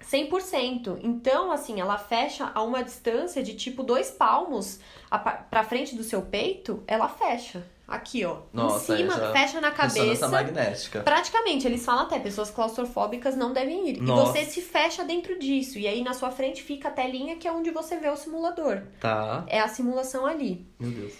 100%. 0.00 0.98
Então, 1.02 1.50
assim, 1.50 1.80
ela 1.80 1.96
fecha 1.98 2.50
a 2.54 2.62
uma 2.62 2.82
distância 2.82 3.42
de 3.42 3.54
tipo 3.54 3.82
dois 3.82 4.10
palmos 4.10 4.78
a 5.10 5.18
pa- 5.18 5.46
pra 5.50 5.64
frente 5.64 5.94
do 5.96 6.02
seu 6.02 6.22
peito, 6.22 6.82
ela 6.86 7.08
fecha. 7.08 7.64
Aqui, 7.86 8.24
ó. 8.24 8.38
Nossa, 8.52 8.94
em 8.94 8.96
cima, 8.98 9.12
já- 9.16 9.32
fecha 9.32 9.60
na 9.60 9.68
Ressonância 9.68 10.02
cabeça. 10.04 10.28
magnética. 10.28 11.00
Praticamente, 11.02 11.66
eles 11.66 11.84
falam 11.84 12.04
até, 12.04 12.18
pessoas 12.18 12.50
claustrofóbicas 12.50 13.36
não 13.36 13.52
devem 13.52 13.90
ir. 13.90 14.00
Nossa. 14.00 14.38
E 14.38 14.44
você 14.44 14.50
se 14.50 14.62
fecha 14.62 15.04
dentro 15.04 15.38
disso. 15.38 15.78
E 15.78 15.86
aí 15.86 16.02
na 16.02 16.14
sua 16.14 16.30
frente 16.30 16.62
fica 16.62 16.88
a 16.88 16.90
telinha 16.90 17.36
que 17.36 17.46
é 17.46 17.52
onde 17.52 17.70
você 17.70 17.96
vê 17.98 18.08
o 18.08 18.16
simulador. 18.16 18.82
Tá. 19.00 19.44
É 19.46 19.60
a 19.60 19.68
simulação 19.68 20.24
ali. 20.24 20.66
Meu 20.80 20.90
Deus. 20.90 21.12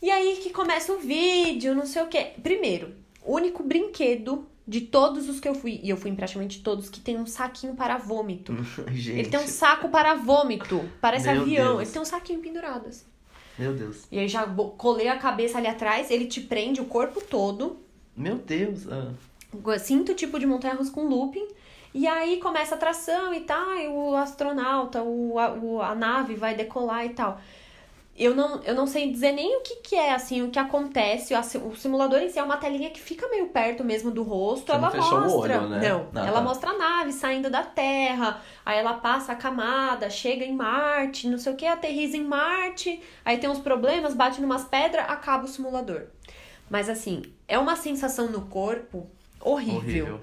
E 0.00 0.10
aí 0.10 0.36
que 0.42 0.50
começa 0.50 0.92
o 0.92 0.98
vídeo, 0.98 1.74
não 1.74 1.84
sei 1.84 2.02
o 2.02 2.06
quê. 2.06 2.32
Primeiro, 2.42 2.94
único 3.24 3.62
brinquedo 3.62 4.46
de 4.66 4.82
todos 4.82 5.28
os 5.28 5.40
que 5.40 5.48
eu 5.48 5.54
fui, 5.54 5.80
e 5.82 5.88
eu 5.90 5.96
fui 5.96 6.10
em 6.10 6.14
praticamente 6.14 6.60
todos, 6.62 6.88
que 6.90 7.00
tem 7.00 7.18
um 7.18 7.26
saquinho 7.26 7.74
para 7.74 7.96
vômito. 7.98 8.54
Gente. 8.92 9.18
Ele 9.18 9.28
tem 9.28 9.40
um 9.40 9.46
saco 9.46 9.88
para 9.88 10.14
vômito. 10.14 10.88
Parece 11.00 11.30
Meu 11.30 11.40
avião. 11.42 11.66
Deus. 11.76 11.82
Ele 11.82 11.90
tem 11.90 12.02
um 12.02 12.04
saquinho 12.04 12.40
pendurado, 12.40 12.86
assim. 12.86 13.04
Meu 13.58 13.72
Deus. 13.74 14.06
E 14.12 14.18
aí 14.18 14.28
já 14.28 14.46
colei 14.76 15.08
a 15.08 15.18
cabeça 15.18 15.58
ali 15.58 15.66
atrás, 15.66 16.10
ele 16.10 16.26
te 16.26 16.40
prende 16.40 16.80
o 16.80 16.84
corpo 16.84 17.20
todo. 17.20 17.78
Meu 18.16 18.36
Deus. 18.36 18.86
Ah. 18.90 19.12
Cinto 19.78 20.14
tipo 20.14 20.38
de 20.38 20.46
montanha-russa 20.46 20.92
com 20.92 21.04
looping. 21.08 21.46
E 21.94 22.06
aí 22.06 22.38
começa 22.38 22.74
a 22.74 22.76
atração 22.76 23.32
e 23.32 23.40
tal, 23.40 23.74
e 23.76 23.88
o 23.88 24.14
astronauta, 24.14 25.02
o, 25.02 25.38
a, 25.38 25.52
o- 25.54 25.80
a 25.82 25.94
nave 25.94 26.34
vai 26.34 26.54
decolar 26.54 27.06
e 27.06 27.10
tal. 27.10 27.40
Eu 28.18 28.34
não, 28.34 28.60
eu 28.64 28.74
não 28.74 28.86
sei 28.86 29.10
dizer 29.12 29.30
nem 29.30 29.56
o 29.58 29.60
que, 29.60 29.76
que 29.76 29.94
é, 29.94 30.12
assim, 30.12 30.42
o 30.42 30.50
que 30.50 30.58
acontece. 30.58 31.32
O 31.34 31.76
simulador 31.76 32.18
em 32.18 32.28
si 32.28 32.38
é 32.38 32.42
uma 32.42 32.56
telinha 32.56 32.90
que 32.90 33.00
fica 33.00 33.28
meio 33.28 33.46
perto 33.48 33.84
mesmo 33.84 34.10
do 34.10 34.24
rosto. 34.24 34.66
Você 34.66 34.72
ela 34.72 34.90
mostra. 34.90 35.60
olho, 35.60 35.68
né? 35.68 35.88
Não, 35.88 36.08
Ah, 36.14 36.26
ela 36.26 36.38
tá. 36.38 36.40
mostra 36.40 36.70
a 36.70 36.76
nave 36.76 37.12
saindo 37.12 37.48
da 37.48 37.62
Terra. 37.62 38.40
Aí 38.66 38.76
ela 38.76 38.94
passa 38.94 39.32
a 39.32 39.36
camada, 39.36 40.10
chega 40.10 40.44
em 40.44 40.52
Marte, 40.52 41.28
não 41.28 41.38
sei 41.38 41.52
o 41.52 41.56
que, 41.56 41.64
aterriza 41.64 42.16
em 42.16 42.24
Marte. 42.24 43.00
Aí 43.24 43.38
tem 43.38 43.48
uns 43.48 43.60
problemas, 43.60 44.14
bate 44.14 44.40
numas 44.40 44.64
pedras, 44.64 45.04
acaba 45.08 45.44
o 45.44 45.48
simulador. 45.48 46.02
Mas 46.68 46.88
assim, 46.88 47.22
é 47.46 47.56
uma 47.58 47.76
sensação 47.76 48.26
no 48.28 48.42
corpo 48.42 49.08
horrível 49.40 49.76
Horrível. 49.76 50.20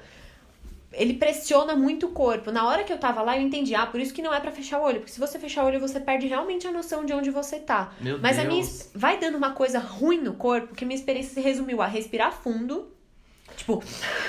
Ele 0.98 1.14
pressiona 1.16 1.76
muito 1.76 2.08
o 2.08 2.12
corpo. 2.12 2.52
Na 2.52 2.68
hora 2.68 2.84
que 2.84 2.92
eu 2.94 2.98
tava 2.98 3.22
lá, 3.22 3.38
eu 3.38 3.42
entendi, 3.44 3.76
ah, 3.76 3.86
por 3.86 4.00
isso 4.00 4.14
que 4.14 4.22
não 4.22 4.34
é 4.34 4.40
pra 4.40 4.52
fechar 4.52 4.80
o 4.80 4.84
olho, 4.84 5.00
porque 5.00 5.12
se 5.12 5.20
você 5.20 5.38
fechar 5.38 5.64
o 5.64 5.68
olho, 5.68 5.80
você 5.80 6.00
perde 6.00 6.28
realmente 6.28 6.68
a 6.68 6.72
noção 6.72 7.06
de 7.06 7.14
onde 7.14 7.30
você 7.30 7.60
tá. 7.60 7.94
Meu 8.02 8.18
Mas 8.20 8.38
Deus. 8.38 8.46
a 8.48 8.50
minha 8.52 8.66
vai 8.96 9.20
dando 9.20 9.38
uma 9.38 9.52
coisa 9.52 9.80
ruim 9.80 10.20
no 10.22 10.34
corpo, 10.34 10.74
que 10.74 10.86
minha 10.86 10.98
experiência 10.98 11.34
se 11.34 11.42
resumiu 11.42 11.82
a 11.82 11.86
respirar 11.88 12.32
fundo, 12.32 12.92
tipo, 13.56 13.82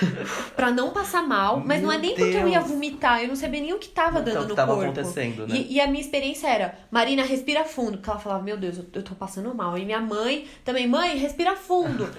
pra 0.54 0.70
não 0.70 0.90
passar 0.90 1.22
mal, 1.26 1.60
mas 1.64 1.82
não 1.82 1.90
é 1.90 1.98
Meu 1.98 2.06
nem 2.08 2.14
porque 2.16 2.36
eu 2.36 2.48
ia 2.48 2.58
Deus. 2.60 2.70
vomitar, 2.70 3.22
eu 3.22 3.28
não 3.28 3.36
sabia 3.36 3.60
nem 3.60 3.72
o 3.72 3.78
que 3.78 3.88
tava 3.88 4.20
Então, 4.20 4.32
dando 4.34 4.38
o 4.38 4.42
que 4.44 4.48
no 4.50 4.54
tava 4.56 4.74
corpo. 4.74 4.84
acontecendo, 4.90 5.46
né? 5.46 5.56
E, 5.56 5.74
e 5.74 5.80
a 5.80 5.86
minha 5.86 6.00
experiência 6.00 6.48
era, 6.48 6.78
Marina, 6.90 7.22
respira 7.22 7.64
fundo. 7.64 7.98
Porque 7.98 8.10
ela 8.10 8.18
falava, 8.18 8.42
meu 8.42 8.56
Deus, 8.56 8.78
eu, 8.78 8.86
eu 8.92 9.02
tô 9.02 9.14
passando 9.14 9.52
mal. 9.54 9.76
E 9.78 9.84
minha 9.84 10.00
mãe 10.00 10.46
também, 10.64 10.86
mãe, 10.86 11.16
respira 11.16 11.56
fundo. 11.56 12.08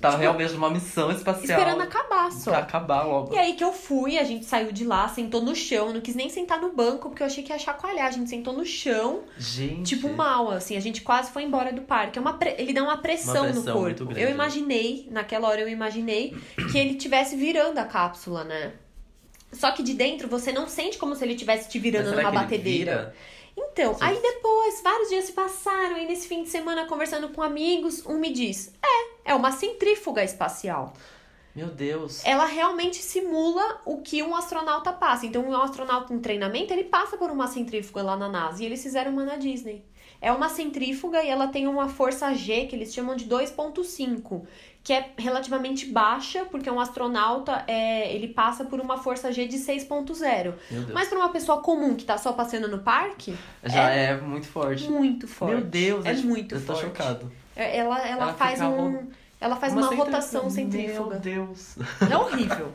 Tava 0.00 0.18
realmente 0.18 0.52
numa 0.52 0.68
missão 0.70 1.10
espacial. 1.10 1.40
tipo, 1.42 1.52
Esperando 1.52 1.80
acabar 1.80 2.30
só. 2.30 2.50
Pra 2.50 2.60
acabar 2.60 3.02
logo. 3.02 3.34
E 3.34 3.38
aí 3.38 3.54
que 3.54 3.64
eu 3.64 3.72
fui, 3.72 4.18
a 4.18 4.24
gente 4.24 4.44
saiu 4.44 4.70
de 4.70 4.84
lá, 4.84 5.08
sentou 5.08 5.40
no 5.42 5.54
chão, 5.56 5.92
não 5.92 6.00
quis 6.02 6.14
nem 6.14 6.28
sentar 6.28 6.60
no 6.60 6.70
banco, 6.72 7.08
porque 7.08 7.22
eu 7.22 7.26
achei 7.26 7.42
que 7.42 7.50
ia 7.52 7.58
chacoalhar. 7.58 8.06
A 8.06 8.10
gente 8.10 8.28
sentou 8.28 8.52
no 8.52 8.64
chão, 8.64 9.22
Gente. 9.38 9.94
tipo 9.94 10.08
mal, 10.10 10.50
assim, 10.50 10.76
a 10.76 10.80
gente 10.80 11.00
quase 11.00 11.30
foi 11.30 11.44
embora 11.44 11.72
do 11.72 11.80
parque. 11.82 12.18
É 12.18 12.20
uma 12.20 12.34
pre- 12.34 12.56
Ele 12.58 12.72
dá 12.74 12.82
uma 12.82 12.98
pressão, 12.98 13.44
Uma 13.44 13.52
pressão 13.52 13.74
no 13.74 13.80
corpo. 13.80 14.02
Eu 14.12 14.26
né? 14.26 14.30
imaginei, 14.30 15.08
naquela 15.10 15.48
hora 15.48 15.60
eu 15.62 15.68
imaginei, 15.68 16.36
que 16.70 16.76
ele 16.78 16.94
tivesse 16.96 17.34
virando 17.36 17.78
a 17.78 17.84
cápsula, 17.84 18.44
né? 18.44 18.72
Só 19.52 19.70
que 19.70 19.82
de 19.82 19.94
dentro 19.94 20.28
você 20.28 20.52
não 20.52 20.68
sente 20.68 20.98
como 20.98 21.14
se 21.14 21.24
ele 21.24 21.32
estivesse 21.32 21.68
te 21.70 21.78
virando 21.78 22.10
numa 22.14 22.30
batedeira. 22.30 23.14
vira? 23.14 23.14
Então, 23.58 23.94
Sim. 23.94 24.00
aí 24.04 24.20
depois, 24.20 24.82
vários 24.82 25.08
dias 25.08 25.24
se 25.24 25.32
passaram, 25.32 25.96
e 25.96 26.04
nesse 26.06 26.28
fim 26.28 26.42
de 26.42 26.50
semana, 26.50 26.84
conversando 26.84 27.30
com 27.30 27.42
amigos, 27.42 28.04
um 28.04 28.18
me 28.18 28.30
diz: 28.30 28.74
é, 29.26 29.32
é 29.32 29.34
uma 29.34 29.50
centrífuga 29.52 30.22
espacial 30.22 30.92
Meu 31.54 31.68
Deus. 31.68 32.24
ela 32.24 32.44
realmente 32.46 32.96
simula 32.98 33.80
o 33.84 33.98
que 34.02 34.22
um 34.22 34.34
astronauta 34.36 34.92
passa. 34.92 35.26
Então, 35.26 35.42
um 35.48 35.56
astronauta 35.56 36.12
em 36.14 36.18
treinamento, 36.20 36.72
ele 36.72 36.84
passa 36.84 37.16
por 37.16 37.30
uma 37.30 37.46
centrífuga 37.46 38.02
lá 38.02 38.16
na 38.16 38.28
NASA. 38.28 38.62
E 38.62 38.66
eles 38.66 38.82
fizeram 38.82 39.10
uma 39.12 39.24
na 39.24 39.36
Disney. 39.36 39.84
É 40.20 40.32
uma 40.32 40.48
centrífuga 40.48 41.22
e 41.22 41.28
ela 41.28 41.48
tem 41.48 41.66
uma 41.66 41.88
força 41.88 42.32
G, 42.34 42.66
que 42.66 42.74
eles 42.76 42.92
chamam 42.94 43.14
de 43.16 43.26
2.5, 43.26 44.46
que 44.82 44.92
é 44.92 45.10
relativamente 45.18 45.86
baixa, 45.86 46.44
porque 46.46 46.70
um 46.70 46.80
astronauta, 46.80 47.64
é, 47.66 48.14
ele 48.14 48.28
passa 48.28 48.64
por 48.64 48.80
uma 48.80 48.96
força 48.98 49.30
G 49.32 49.46
de 49.46 49.58
6.0. 49.58 50.54
Meu 50.70 50.82
Deus. 50.82 50.92
Mas 50.92 51.08
para 51.08 51.18
uma 51.18 51.28
pessoa 51.30 51.60
comum 51.60 51.94
que 51.94 52.04
tá 52.04 52.16
só 52.16 52.32
passeando 52.32 52.68
no 52.68 52.78
parque, 52.78 53.36
Já 53.64 53.90
é, 53.90 54.16
muito 54.18 54.46
forte. 54.46 54.90
muito 54.90 55.26
forte. 55.28 55.54
Meu 55.54 55.64
Deus. 55.64 56.04
é 56.06 56.12
eu- 56.14 56.22
muito 56.22 56.54
Eu 56.54 56.60
tô 56.64 56.74
forte. 56.74 56.82
chocado. 56.86 57.30
É, 57.56 57.78
Ela, 57.78 58.06
ela, 58.06 58.22
Ela 58.24 58.34
faz 58.34 58.60
um... 58.60 59.08
Ela 59.38 59.56
faz 59.56 59.74
uma, 59.74 59.94
rotação 59.94 60.48
centrífuga. 60.48 61.10
Meu 61.10 61.20
Deus. 61.20 61.76
É 62.10 62.16
horrível. 62.16 62.70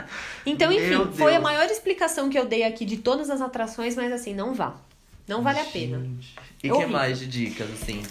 Então, 0.45 0.71
enfim, 0.71 1.11
foi 1.13 1.35
a 1.35 1.41
maior 1.41 1.65
explicação 1.65 2.29
que 2.29 2.37
eu 2.37 2.45
dei 2.45 2.63
aqui 2.63 2.85
de 2.85 2.97
todas 2.97 3.31
as 3.31 3.41
atrações, 3.41 3.95
mas 3.95 4.11
assim, 4.11 4.33
não 4.33 4.53
vá. 4.53 4.75
Não 5.27 5.41
vale 5.41 5.59
a 5.59 5.65
pena. 5.65 5.99
Gente. 5.99 6.35
E 6.63 6.67
É 6.67 6.71
o 6.71 6.75
que 6.75 6.83
horrível. 6.83 6.89
mais 6.89 7.19
de 7.19 7.27
dicas, 7.27 7.67
assim? 7.71 8.03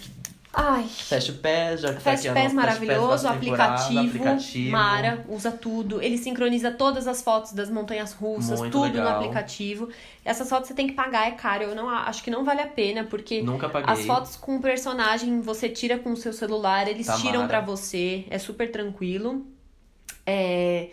Ai. 0.53 0.85
Fecha 0.85 1.31
o 1.31 1.37
pé, 1.37 1.77
já 1.77 1.93
tá 1.93 2.01
Fast 2.01 2.27
aqui 2.29 2.37
a 2.39 2.43
Pass 2.43 2.53
nossa 2.53 2.67
maravilhoso, 2.67 3.29
aplicativo, 3.29 4.01
aplicativo. 4.01 4.71
Mara, 4.73 5.25
usa 5.29 5.53
tudo. 5.53 6.03
Ele 6.03 6.19
sincroniza 6.19 6.73
todas 6.73 7.07
as 7.07 7.23
fotos 7.23 7.53
das 7.53 7.71
montanhas 7.71 8.13
russas, 8.13 8.59
Muito 8.59 8.73
tudo 8.73 8.89
no 8.89 8.95
legal. 8.95 9.19
aplicativo. 9.21 9.89
Essas 10.25 10.49
fotos 10.49 10.67
você 10.69 10.75
tem 10.75 10.89
que 10.89 10.95
pagar, 10.95 11.29
é 11.29 11.33
caro. 11.33 11.63
Eu 11.63 11.75
não 11.77 11.89
acho 11.89 12.23
que 12.25 12.31
não 12.31 12.45
vale 12.45 12.61
a 12.61 12.67
pena, 12.67 13.05
porque 13.05 13.43
Nunca 13.43 13.69
paguei. 13.69 13.93
as 13.93 14.05
fotos 14.05 14.35
com 14.35 14.57
o 14.57 14.61
personagem 14.61 15.41
você 15.41 15.69
tira 15.69 15.99
com 15.99 16.11
o 16.13 16.17
seu 16.17 16.33
celular, 16.33 16.89
eles 16.89 17.07
Tamara. 17.07 17.25
tiram 17.25 17.47
pra 17.47 17.61
você, 17.61 18.25
é 18.29 18.39
super 18.39 18.73
tranquilo. 18.73 19.47
É... 20.27 20.89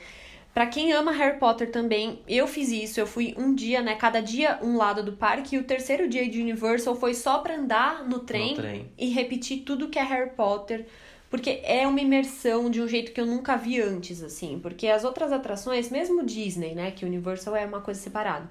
Pra 0.57 0.65
quem 0.65 0.91
ama 0.91 1.11
Harry 1.11 1.37
Potter 1.37 1.69
também, 1.69 2.19
eu 2.27 2.47
fiz 2.47 2.71
isso. 2.71 2.99
Eu 2.99 3.05
fui 3.05 3.35
um 3.37 3.53
dia, 3.53 3.79
né? 3.79 3.93
Cada 3.93 4.19
dia 4.23 4.57
um 4.63 4.75
lado 4.75 5.03
do 5.03 5.11
parque. 5.13 5.55
E 5.55 5.59
o 5.59 5.63
terceiro 5.63 6.09
dia 6.09 6.27
de 6.27 6.41
Universal 6.41 6.95
foi 6.95 7.13
só 7.13 7.37
pra 7.37 7.53
andar 7.55 8.03
no 8.09 8.21
trem, 8.21 8.55
No 8.55 8.61
trem. 8.63 8.91
e 8.97 9.09
repetir 9.09 9.59
tudo 9.63 9.87
que 9.87 9.99
é 9.99 10.03
Harry 10.03 10.31
Potter. 10.31 10.87
Porque 11.29 11.59
é 11.63 11.85
uma 11.85 12.01
imersão 12.01 12.71
de 12.71 12.81
um 12.81 12.87
jeito 12.87 13.11
que 13.11 13.21
eu 13.21 13.27
nunca 13.27 13.55
vi 13.55 13.79
antes, 13.79 14.23
assim. 14.23 14.57
Porque 14.59 14.87
as 14.87 15.03
outras 15.03 15.31
atrações, 15.31 15.91
mesmo 15.91 16.25
Disney, 16.25 16.73
né? 16.73 16.89
Que 16.89 17.05
Universal 17.05 17.55
é 17.55 17.63
uma 17.63 17.81
coisa 17.81 17.99
separada. 17.99 18.49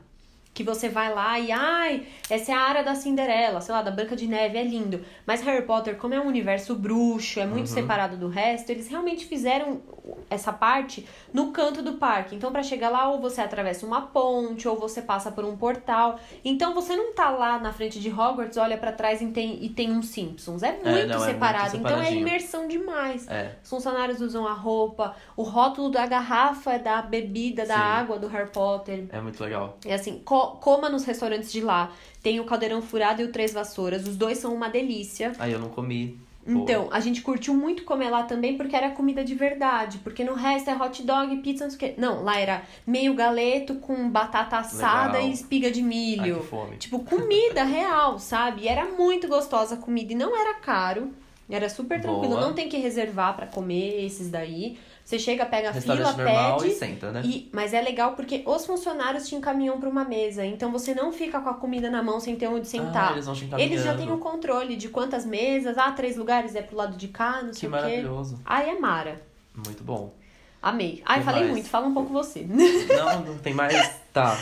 Que 0.54 0.62
você 0.62 0.88
vai 0.88 1.12
lá 1.12 1.38
e, 1.40 1.50
ai, 1.52 2.06
essa 2.30 2.50
é 2.52 2.54
a 2.54 2.60
área 2.60 2.82
da 2.84 2.94
Cinderela, 2.94 3.60
sei 3.60 3.74
lá, 3.74 3.82
da 3.82 3.90
Branca 3.90 4.14
de 4.16 4.26
Neve, 4.26 4.56
é 4.56 4.62
lindo. 4.62 5.04
Mas 5.26 5.42
Harry 5.42 5.66
Potter, 5.66 5.96
como 5.96 6.14
é 6.14 6.20
um 6.20 6.26
universo 6.26 6.74
bruxo, 6.74 7.40
é 7.40 7.44
muito 7.46 7.66
Uhum. 7.68 7.74
separado 7.74 8.16
do 8.16 8.28
resto, 8.28 8.70
eles 8.70 8.88
realmente 8.88 9.26
fizeram 9.26 9.82
essa 10.30 10.52
parte 10.52 11.06
no 11.32 11.50
canto 11.52 11.82
do 11.82 11.94
parque. 11.94 12.34
Então, 12.34 12.52
pra 12.52 12.62
chegar 12.62 12.90
lá, 12.90 13.08
ou 13.08 13.20
você 13.20 13.40
atravessa 13.40 13.84
uma 13.86 14.02
ponte, 14.02 14.68
ou 14.68 14.76
você 14.76 15.02
passa 15.02 15.30
por 15.32 15.44
um 15.44 15.56
portal. 15.56 16.18
Então, 16.44 16.74
você 16.74 16.94
não 16.96 17.12
tá 17.12 17.30
lá 17.30 17.58
na 17.58 17.72
frente 17.72 17.98
de 18.00 18.08
Hogwarts, 18.10 18.56
olha 18.56 18.76
pra 18.78 18.92
trás 18.92 19.20
e 19.20 19.26
tem, 19.28 19.64
e 19.64 19.68
tem 19.68 19.90
um 19.92 20.02
Simpsons. 20.02 20.62
É 20.62 20.72
muito 20.72 20.84
não, 20.84 20.92
é 20.96 21.06
muito 21.06 21.20
separado. 21.20 21.76
então, 21.76 22.00
é 22.00 22.12
imersão 22.12 22.68
demais. 22.68 23.26
É. 23.28 23.56
Os 23.62 23.68
funcionários 23.70 24.20
usam 24.20 24.46
a 24.46 24.52
roupa, 24.52 25.14
o 25.36 25.42
rótulo 25.42 25.90
da 25.90 26.06
garrafa 26.06 26.74
é 26.74 26.78
da 26.78 27.02
bebida, 27.02 27.64
da 27.66 27.74
Sim. 27.74 27.80
água 27.80 28.18
do 28.18 28.28
Harry 28.28 28.50
Potter. 28.50 29.06
É 29.10 29.20
muito 29.20 29.42
legal. 29.42 29.76
É 29.84 29.94
assim, 29.94 30.20
co- 30.24 30.52
coma 30.60 30.88
nos 30.88 31.04
restaurantes 31.04 31.50
de 31.52 31.60
lá. 31.60 31.90
Tem 32.22 32.40
o 32.40 32.44
caldeirão 32.44 32.82
furado 32.82 33.22
e 33.22 33.24
o 33.24 33.32
três 33.32 33.52
vassouras. 33.52 34.06
Os 34.06 34.16
dois 34.16 34.38
são 34.38 34.52
uma 34.54 34.68
delícia. 34.68 35.32
Aí 35.38 35.52
eu 35.52 35.58
não 35.58 35.68
comi. 35.68 36.20
Então, 36.46 36.88
a 36.92 37.00
gente 37.00 37.22
curtiu 37.22 37.54
muito 37.54 37.84
comer 37.84 38.08
lá 38.10 38.22
também 38.22 38.56
porque 38.56 38.76
era 38.76 38.90
comida 38.90 39.24
de 39.24 39.34
verdade. 39.34 39.98
Porque 39.98 40.22
no 40.22 40.34
resto 40.34 40.70
é 40.70 40.76
hot 40.76 41.02
dog, 41.02 41.36
pizza, 41.38 41.64
não 41.64 41.70
sei 41.70 41.76
o 41.76 41.78
quê. 41.78 41.94
Não, 42.00 42.22
lá 42.22 42.38
era 42.38 42.62
meio 42.86 43.14
galeto 43.14 43.76
com 43.76 44.08
batata 44.08 44.58
assada 44.58 45.14
Legal. 45.14 45.28
e 45.28 45.32
espiga 45.32 45.70
de 45.70 45.80
Ai, 45.80 45.86
milho. 45.86 46.40
que 46.40 46.46
fome. 46.46 46.76
Tipo, 46.76 47.00
comida 47.00 47.64
real, 47.64 48.18
sabe? 48.18 48.62
E 48.62 48.68
era 48.68 48.84
muito 48.84 49.26
gostosa 49.28 49.74
a 49.74 49.78
comida 49.78 50.12
e 50.12 50.16
não 50.16 50.36
era 50.38 50.54
caro. 50.54 51.10
Era 51.48 51.68
super 51.68 52.00
tranquilo. 52.00 52.34
Boa. 52.34 52.40
Não 52.40 52.52
tem 52.52 52.68
que 52.68 52.76
reservar 52.76 53.36
pra 53.36 53.46
comer 53.46 54.04
esses 54.04 54.28
daí. 54.28 54.78
Você 55.06 55.20
chega, 55.20 55.46
pega 55.46 55.70
a 55.70 55.72
fila, 55.72 56.12
pede. 56.14 56.66
e 56.66 56.74
senta, 56.74 57.12
né? 57.12 57.22
E, 57.24 57.48
mas 57.52 57.72
é 57.72 57.80
legal 57.80 58.14
porque 58.16 58.42
os 58.44 58.66
funcionários 58.66 59.28
te 59.28 59.36
encaminham 59.36 59.78
pra 59.78 59.88
uma 59.88 60.04
mesa. 60.04 60.44
Então 60.44 60.72
você 60.72 60.96
não 60.96 61.12
fica 61.12 61.40
com 61.40 61.48
a 61.48 61.54
comida 61.54 61.88
na 61.88 62.02
mão 62.02 62.18
sem 62.18 62.34
ter 62.34 62.48
onde 62.48 62.62
Ah, 62.62 62.64
sentar. 62.64 63.12
eles 63.12 63.24
vão 63.24 63.34
te 63.36 63.48
eles 63.56 63.84
já 63.84 63.96
têm 63.96 64.10
o 64.10 64.18
controle 64.18 64.74
de 64.74 64.88
quantas 64.88 65.24
mesas. 65.24 65.78
Ah, 65.78 65.92
três 65.92 66.16
lugares 66.16 66.56
é 66.56 66.60
pro 66.62 66.76
lado 66.76 66.96
de 66.96 67.06
cá, 67.06 67.40
não 67.40 67.50
Que 67.50 67.56
sei 67.56 67.68
o 67.68 67.72
quê. 67.72 67.78
maravilhoso. 67.78 68.40
Ai, 68.44 68.70
é 68.70 68.80
Mara. 68.80 69.22
Muito 69.54 69.84
bom. 69.84 70.12
Amei. 70.60 71.00
Ai, 71.06 71.18
Tem 71.18 71.24
falei 71.24 71.40
mais? 71.42 71.52
muito. 71.52 71.68
Fala 71.68 71.86
um 71.86 71.94
pouco 71.94 72.12
você. 72.12 72.40
Não, 72.42 73.20
não 73.26 73.38
tem 73.38 73.54
mais. 73.54 74.00
Tá. 74.12 74.36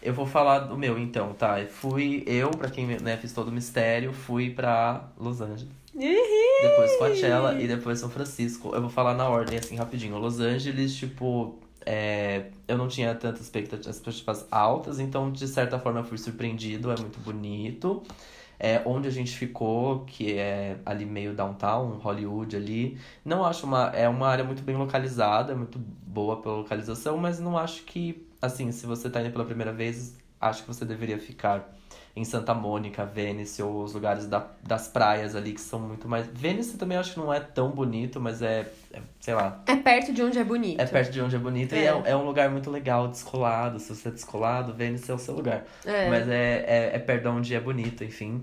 Eu 0.00 0.14
vou 0.14 0.24
falar 0.24 0.60
do 0.60 0.78
meu 0.78 0.96
então, 0.96 1.32
tá? 1.32 1.56
Fui 1.68 2.22
eu, 2.28 2.50
pra 2.52 2.70
quem 2.70 2.86
né, 2.86 3.16
fiz 3.16 3.32
todo 3.32 3.48
o 3.48 3.52
mistério, 3.52 4.12
fui 4.12 4.50
pra 4.50 5.08
Los 5.18 5.40
Angeles. 5.40 5.66
Depois 5.96 6.96
Coachella 6.96 7.60
e 7.60 7.66
depois 7.66 7.98
São 7.98 8.10
Francisco. 8.10 8.74
Eu 8.74 8.82
vou 8.82 8.90
falar 8.90 9.14
na 9.14 9.28
ordem, 9.28 9.58
assim, 9.58 9.76
rapidinho. 9.76 10.18
Los 10.18 10.40
Angeles, 10.40 10.94
tipo, 10.94 11.58
é, 11.84 12.46
eu 12.68 12.76
não 12.76 12.88
tinha 12.88 13.14
tantas 13.14 13.42
expectativas, 13.42 14.46
altas, 14.50 14.98
então, 14.98 15.30
de 15.30 15.46
certa 15.48 15.78
forma, 15.78 16.00
eu 16.00 16.04
fui 16.04 16.18
surpreendido. 16.18 16.90
É 16.90 16.96
muito 17.00 17.18
bonito. 17.20 18.02
É, 18.58 18.80
onde 18.86 19.06
a 19.06 19.10
gente 19.10 19.36
ficou, 19.36 20.04
que 20.06 20.32
é 20.32 20.78
ali 20.84 21.04
meio 21.04 21.34
downtown, 21.34 21.98
Hollywood 21.98 22.56
ali. 22.56 22.98
Não 23.24 23.44
acho 23.44 23.66
uma. 23.66 23.90
É 23.94 24.08
uma 24.08 24.28
área 24.28 24.44
muito 24.44 24.62
bem 24.62 24.76
localizada, 24.76 25.54
muito 25.54 25.78
boa 25.78 26.40
pela 26.40 26.56
localização, 26.56 27.18
mas 27.18 27.38
não 27.38 27.56
acho 27.58 27.84
que, 27.84 28.26
assim, 28.40 28.72
se 28.72 28.86
você 28.86 29.10
tá 29.10 29.20
indo 29.20 29.30
pela 29.30 29.44
primeira 29.44 29.72
vez, 29.72 30.16
acho 30.40 30.62
que 30.62 30.68
você 30.68 30.84
deveria 30.84 31.18
ficar 31.18 31.70
em 32.16 32.24
Santa 32.24 32.54
Mônica, 32.54 33.04
Vênice, 33.04 33.62
ou 33.62 33.84
os 33.84 33.92
lugares 33.92 34.26
da, 34.26 34.46
das 34.62 34.88
praias 34.88 35.36
ali 35.36 35.52
que 35.52 35.60
são 35.60 35.78
muito 35.78 36.08
mais. 36.08 36.26
Vênice 36.26 36.78
também 36.78 36.96
acho 36.96 37.12
que 37.12 37.20
não 37.20 37.32
é 37.32 37.38
tão 37.38 37.70
bonito, 37.70 38.18
mas 38.18 38.40
é, 38.40 38.66
é 38.90 39.02
sei 39.20 39.34
lá. 39.34 39.62
É 39.66 39.76
perto 39.76 40.14
de 40.14 40.22
onde 40.22 40.38
é 40.38 40.44
bonito. 40.44 40.80
É 40.80 40.86
perto 40.86 41.12
de 41.12 41.20
onde 41.20 41.36
é 41.36 41.38
bonito 41.38 41.74
É. 41.74 41.78
e 41.78 41.84
é, 41.84 42.02
é 42.06 42.16
um 42.16 42.24
lugar 42.24 42.48
muito 42.50 42.70
legal, 42.70 43.06
descolado. 43.06 43.78
Se 43.78 43.94
você 43.94 44.08
é 44.08 44.10
descolado, 44.10 44.72
Vênice 44.72 45.10
é 45.10 45.14
o 45.14 45.18
seu 45.18 45.34
lugar. 45.34 45.66
É. 45.84 46.08
Mas 46.08 46.26
é, 46.26 46.64
é, 46.66 46.90
é 46.96 46.98
perto 46.98 47.22
de 47.22 47.28
onde 47.28 47.54
é 47.54 47.60
bonito, 47.60 48.02
enfim. 48.02 48.42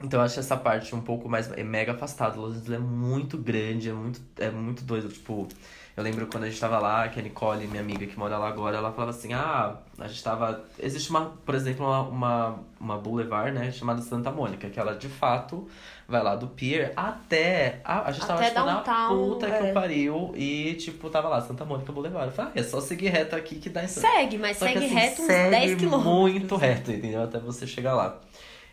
Então 0.00 0.20
eu 0.20 0.24
acho 0.24 0.38
essa 0.38 0.56
parte 0.56 0.94
um 0.94 1.00
pouco 1.00 1.28
mais. 1.28 1.50
É 1.50 1.64
mega 1.64 1.92
afastado. 1.92 2.40
Los 2.40 2.56
Angeles 2.56 2.76
é 2.76 2.78
muito 2.78 3.36
grande, 3.36 3.90
é 3.90 3.92
muito, 3.92 4.20
é 4.38 4.50
muito 4.50 4.84
doido. 4.84 5.08
Tipo, 5.08 5.48
eu 5.96 6.02
lembro 6.02 6.26
quando 6.26 6.44
a 6.44 6.48
gente 6.48 6.58
tava 6.58 6.78
lá, 6.78 7.08
que 7.08 7.20
a 7.20 7.22
Nicole, 7.22 7.68
minha 7.68 7.80
amiga 7.80 8.04
que 8.04 8.18
mora 8.18 8.36
lá 8.36 8.48
agora, 8.48 8.76
ela 8.78 8.92
falava 8.92 9.10
assim: 9.10 9.32
ah, 9.32 9.76
a 9.98 10.08
gente 10.08 10.22
tava. 10.24 10.64
Existe 10.78 11.08
uma, 11.10 11.32
por 11.46 11.54
exemplo, 11.54 11.86
uma, 11.86 12.00
uma, 12.02 12.58
uma 12.80 12.98
boulevard, 12.98 13.52
né, 13.52 13.70
chamada 13.70 14.02
Santa 14.02 14.30
Mônica, 14.32 14.68
que 14.68 14.80
ela 14.80 14.94
de 14.94 15.08
fato 15.08 15.68
vai 16.08 16.22
lá 16.22 16.34
do 16.34 16.48
Pier 16.48 16.92
até. 16.96 17.80
A, 17.84 18.08
a 18.08 18.12
gente 18.12 18.26
tava 18.26 18.40
Até 18.40 18.50
tipo, 18.50 18.66
na 18.66 19.08
puta 19.08 19.46
que 19.46 19.52
é. 19.52 19.70
eu 19.70 19.74
pariu 19.74 20.32
e, 20.34 20.74
tipo, 20.74 21.08
tava 21.08 21.28
lá, 21.28 21.40
Santa 21.40 21.64
Mônica 21.64 21.92
Boulevard. 21.92 22.26
Eu 22.26 22.32
falei, 22.32 22.52
ah, 22.56 22.60
é 22.60 22.62
só 22.62 22.80
seguir 22.80 23.08
reto 23.08 23.36
aqui 23.36 23.56
que 23.56 23.68
dá 23.68 23.84
em 23.84 23.88
Segue, 23.88 24.36
mas 24.36 24.56
só 24.56 24.66
que, 24.66 24.72
segue 24.72 24.86
assim, 24.86 24.94
reto 24.94 25.22
uns 25.22 25.26
segue 25.26 25.50
10 25.50 25.74
quilômetros. 25.76 26.12
muito 26.12 26.56
reto, 26.56 26.90
entendeu? 26.90 27.22
Até 27.22 27.38
você 27.38 27.66
chegar 27.66 27.94
lá. 27.94 28.18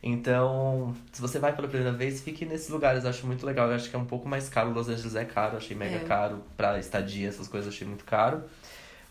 Então, 0.04 0.96
se 1.12 1.22
você 1.22 1.38
vai 1.38 1.56
pela 1.56 1.68
primeira 1.68 1.94
vez, 1.96 2.22
fique 2.22 2.44
nesses 2.46 2.70
lugares. 2.70 3.04
Eu 3.04 3.10
acho 3.12 3.26
muito 3.28 3.46
legal. 3.46 3.68
Eu 3.70 3.76
acho 3.76 3.90
que 3.90 3.96
é 3.96 4.00
um 4.00 4.06
pouco 4.06 4.28
mais 4.28 4.50
caro. 4.50 4.72
Los 4.72 4.90
Angeles 4.90 5.16
é 5.16 5.26
caro, 5.26 5.58
achei 5.58 5.76
mega 5.78 5.98
É. 5.98 6.00
caro. 6.00 6.44
Pra 6.58 6.80
estadia, 6.80 7.30
essas 7.30 7.48
coisas, 7.48 7.72
achei 7.74 7.88
muito 7.88 8.04
caro. 8.04 8.44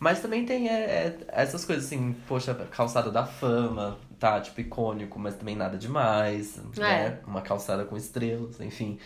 Mas 0.01 0.21
também 0.21 0.45
tem 0.47 0.69
é, 0.69 0.73
é, 0.73 1.19
essas 1.29 1.65
coisas 1.65 1.85
assim, 1.85 2.17
poxa, 2.27 2.55
calçada 2.71 3.11
da 3.11 3.25
fama, 3.27 3.99
tá? 4.19 4.41
Tipo, 4.41 4.63
icônico, 4.63 5.19
mas 5.19 5.35
também 5.37 5.55
nada 5.55 5.77
demais. 5.77 6.59
É. 6.77 6.81
Né? 6.81 7.19
Uma 7.27 7.43
calçada 7.43 7.85
com 7.85 7.97
estrelas, 7.97 8.59
enfim. 8.61 8.99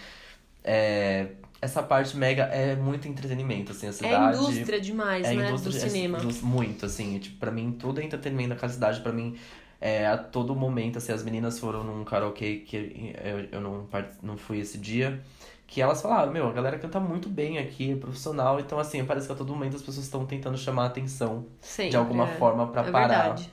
É, 0.63 1.33
essa 1.61 1.83
parte 1.83 2.17
mega 2.17 2.45
é 2.45 2.75
muito 2.77 3.07
entretenimento, 3.09 3.73
assim, 3.73 3.87
a 3.87 3.91
É 3.91 3.93
cidade. 3.93 4.39
indústria 4.39 4.81
demais, 4.81 5.27
É 5.27 5.35
né? 5.35 5.49
indústria 5.49 5.73
do 5.73 5.79
de- 5.79 5.91
cinema. 5.91 6.19
muito, 6.43 6.87
assim. 6.87 7.19
Tipo, 7.19 7.39
pra 7.39 7.51
mim, 7.51 7.73
tudo 7.73 8.01
é 8.01 8.05
entretenimento 8.05 8.51
daquela 8.51 8.73
cidade. 8.73 9.01
Pra 9.01 9.13
mim, 9.13 9.37
é, 9.81 10.07
a 10.07 10.17
todo 10.17 10.55
momento, 10.55 10.99
assim, 10.99 11.13
as 11.13 11.23
meninas 11.23 11.59
foram 11.59 11.85
num 11.85 12.05
karaokê 12.05 12.57
que 12.59 12.77
eu, 13.23 13.49
eu 13.53 13.61
não, 13.61 13.87
não 14.23 14.37
fui 14.37 14.59
esse 14.61 14.79
dia. 14.79 15.21
Que 15.67 15.81
elas 15.81 16.01
falaram, 16.03 16.31
meu, 16.33 16.47
a 16.47 16.53
galera 16.53 16.79
canta 16.79 17.01
muito 17.01 17.29
bem 17.29 17.59
aqui, 17.59 17.93
é 17.93 17.97
profissional. 17.97 18.61
Então, 18.61 18.79
assim, 18.79 19.05
parece 19.05 19.27
que 19.27 19.33
a 19.33 19.37
todo 19.37 19.53
momento 19.53 19.77
as 19.77 19.83
pessoas 19.83 20.05
estão 20.05 20.25
tentando 20.27 20.57
chamar 20.57 20.85
a 20.85 20.87
atenção 20.87 21.47
Sempre, 21.61 21.91
de 21.91 21.97
alguma 21.97 22.25
é. 22.29 22.35
forma 22.37 22.67
pra 22.69 22.83
É 22.83 22.91
parar 22.91 23.23
verdade. 23.23 23.51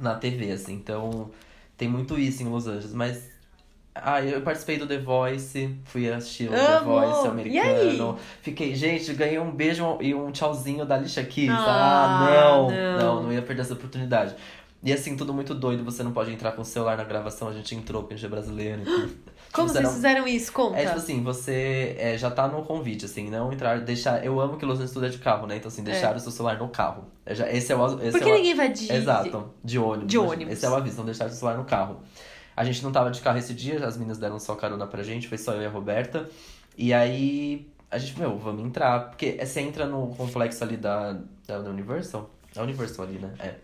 na 0.00 0.14
TV, 0.14 0.50
assim. 0.50 0.74
Então, 0.74 1.30
tem 1.76 1.88
muito 1.88 2.18
isso 2.18 2.42
em 2.42 2.46
Los 2.46 2.66
Angeles. 2.66 2.92
Mas, 2.94 3.30
ah, 3.94 4.22
eu 4.22 4.40
participei 4.40 4.78
do 4.78 4.86
The 4.86 4.98
Voice, 4.98 5.76
fui 5.84 6.10
assistir 6.10 6.48
o 6.48 6.52
The! 6.52 6.80
Voice 6.80 7.28
americano. 7.28 8.18
Fiquei, 8.40 8.74
gente, 8.74 9.12
ganhei 9.12 9.38
um 9.38 9.50
beijo 9.50 9.98
e 10.00 10.14
um 10.14 10.32
tchauzinho 10.32 10.84
da 10.86 10.94
Alicia 10.96 11.22
Keys. 11.22 11.50
Ah, 11.50 12.24
Ah, 12.24 12.30
não, 12.30 12.70
não. 12.70 12.98
não, 13.16 13.22
não 13.24 13.32
ia 13.32 13.42
perder 13.42 13.62
essa 13.62 13.74
oportunidade. 13.74 14.34
E 14.84 14.92
assim, 14.92 15.16
tudo 15.16 15.32
muito 15.32 15.54
doido, 15.54 15.84
você 15.84 16.02
não 16.02 16.10
pode 16.12 16.32
entrar 16.32 16.52
com 16.52 16.62
o 16.62 16.64
celular 16.64 16.96
na 16.96 17.04
gravação, 17.04 17.46
a 17.48 17.52
gente 17.52 17.72
entrou 17.74 18.02
porque 18.02 18.14
a 18.14 18.16
gente 18.16 18.26
é 18.26 18.28
brasileiro. 18.28 18.82
Então, 18.82 18.94
Como 19.52 19.68
tipo, 19.68 19.68
vocês 19.68 19.84
não- 19.84 19.92
fizeram 19.92 20.26
isso? 20.26 20.52
Conta. 20.52 20.76
é 20.78 20.86
tipo 20.86 20.96
assim, 20.96 21.22
você 21.22 21.94
é, 21.98 22.18
já 22.18 22.30
tá 22.30 22.48
no 22.48 22.62
convite, 22.64 23.04
assim, 23.04 23.30
não 23.30 23.52
entrar, 23.52 23.80
deixar. 23.80 24.24
Eu 24.24 24.40
amo 24.40 24.56
que 24.56 24.64
Los 24.64 24.74
Angeles 24.78 24.92
tudo 24.92 25.06
é 25.06 25.08
de 25.08 25.18
carro, 25.18 25.46
né? 25.46 25.56
Então, 25.56 25.68
assim, 25.68 25.84
deixar 25.84 26.16
o 26.16 26.20
seu 26.20 26.32
celular 26.32 26.58
no 26.58 26.68
carro. 26.68 27.04
É 27.24 27.34
já, 27.34 27.48
esse 27.52 27.72
é 27.72 27.76
o. 27.76 27.86
Esse 28.00 28.10
Porque 28.10 28.28
é 28.28 28.32
o, 28.32 28.36
ninguém 28.36 28.54
vai 28.54 28.72
de... 28.72 28.92
Exato, 28.92 29.50
de 29.62 29.78
ônibus. 29.78 30.08
De 30.08 30.18
ônibus. 30.18 30.52
Esse 30.54 30.66
é 30.66 30.68
o 30.68 30.74
aviso, 30.74 30.96
não 30.96 31.04
deixar 31.04 31.26
o 31.26 31.30
celular 31.30 31.56
no 31.58 31.64
carro. 31.64 32.00
A 32.56 32.64
gente 32.64 32.82
não 32.82 32.90
tava 32.90 33.10
de 33.10 33.20
carro 33.20 33.38
esse 33.38 33.54
dia, 33.54 33.86
as 33.86 33.96
meninas 33.96 34.18
deram 34.18 34.38
só 34.40 34.54
carona 34.56 34.86
pra 34.86 35.02
gente, 35.02 35.28
foi 35.28 35.38
só 35.38 35.52
eu 35.52 35.62
e 35.62 35.66
a 35.66 35.70
Roberta. 35.70 36.28
E 36.76 36.92
aí 36.92 37.68
a 37.90 37.98
gente, 37.98 38.18
meu, 38.18 38.36
vamos 38.36 38.64
entrar. 38.64 39.10
Porque 39.10 39.38
você 39.44 39.60
entra 39.60 39.86
no 39.86 40.08
complexo 40.16 40.64
ali 40.64 40.76
da, 40.76 41.18
da 41.46 41.58
Universal. 41.60 42.30
É 42.54 42.60
Universal 42.60 43.04
ali, 43.04 43.18
né? 43.18 43.32
É. 43.38 43.54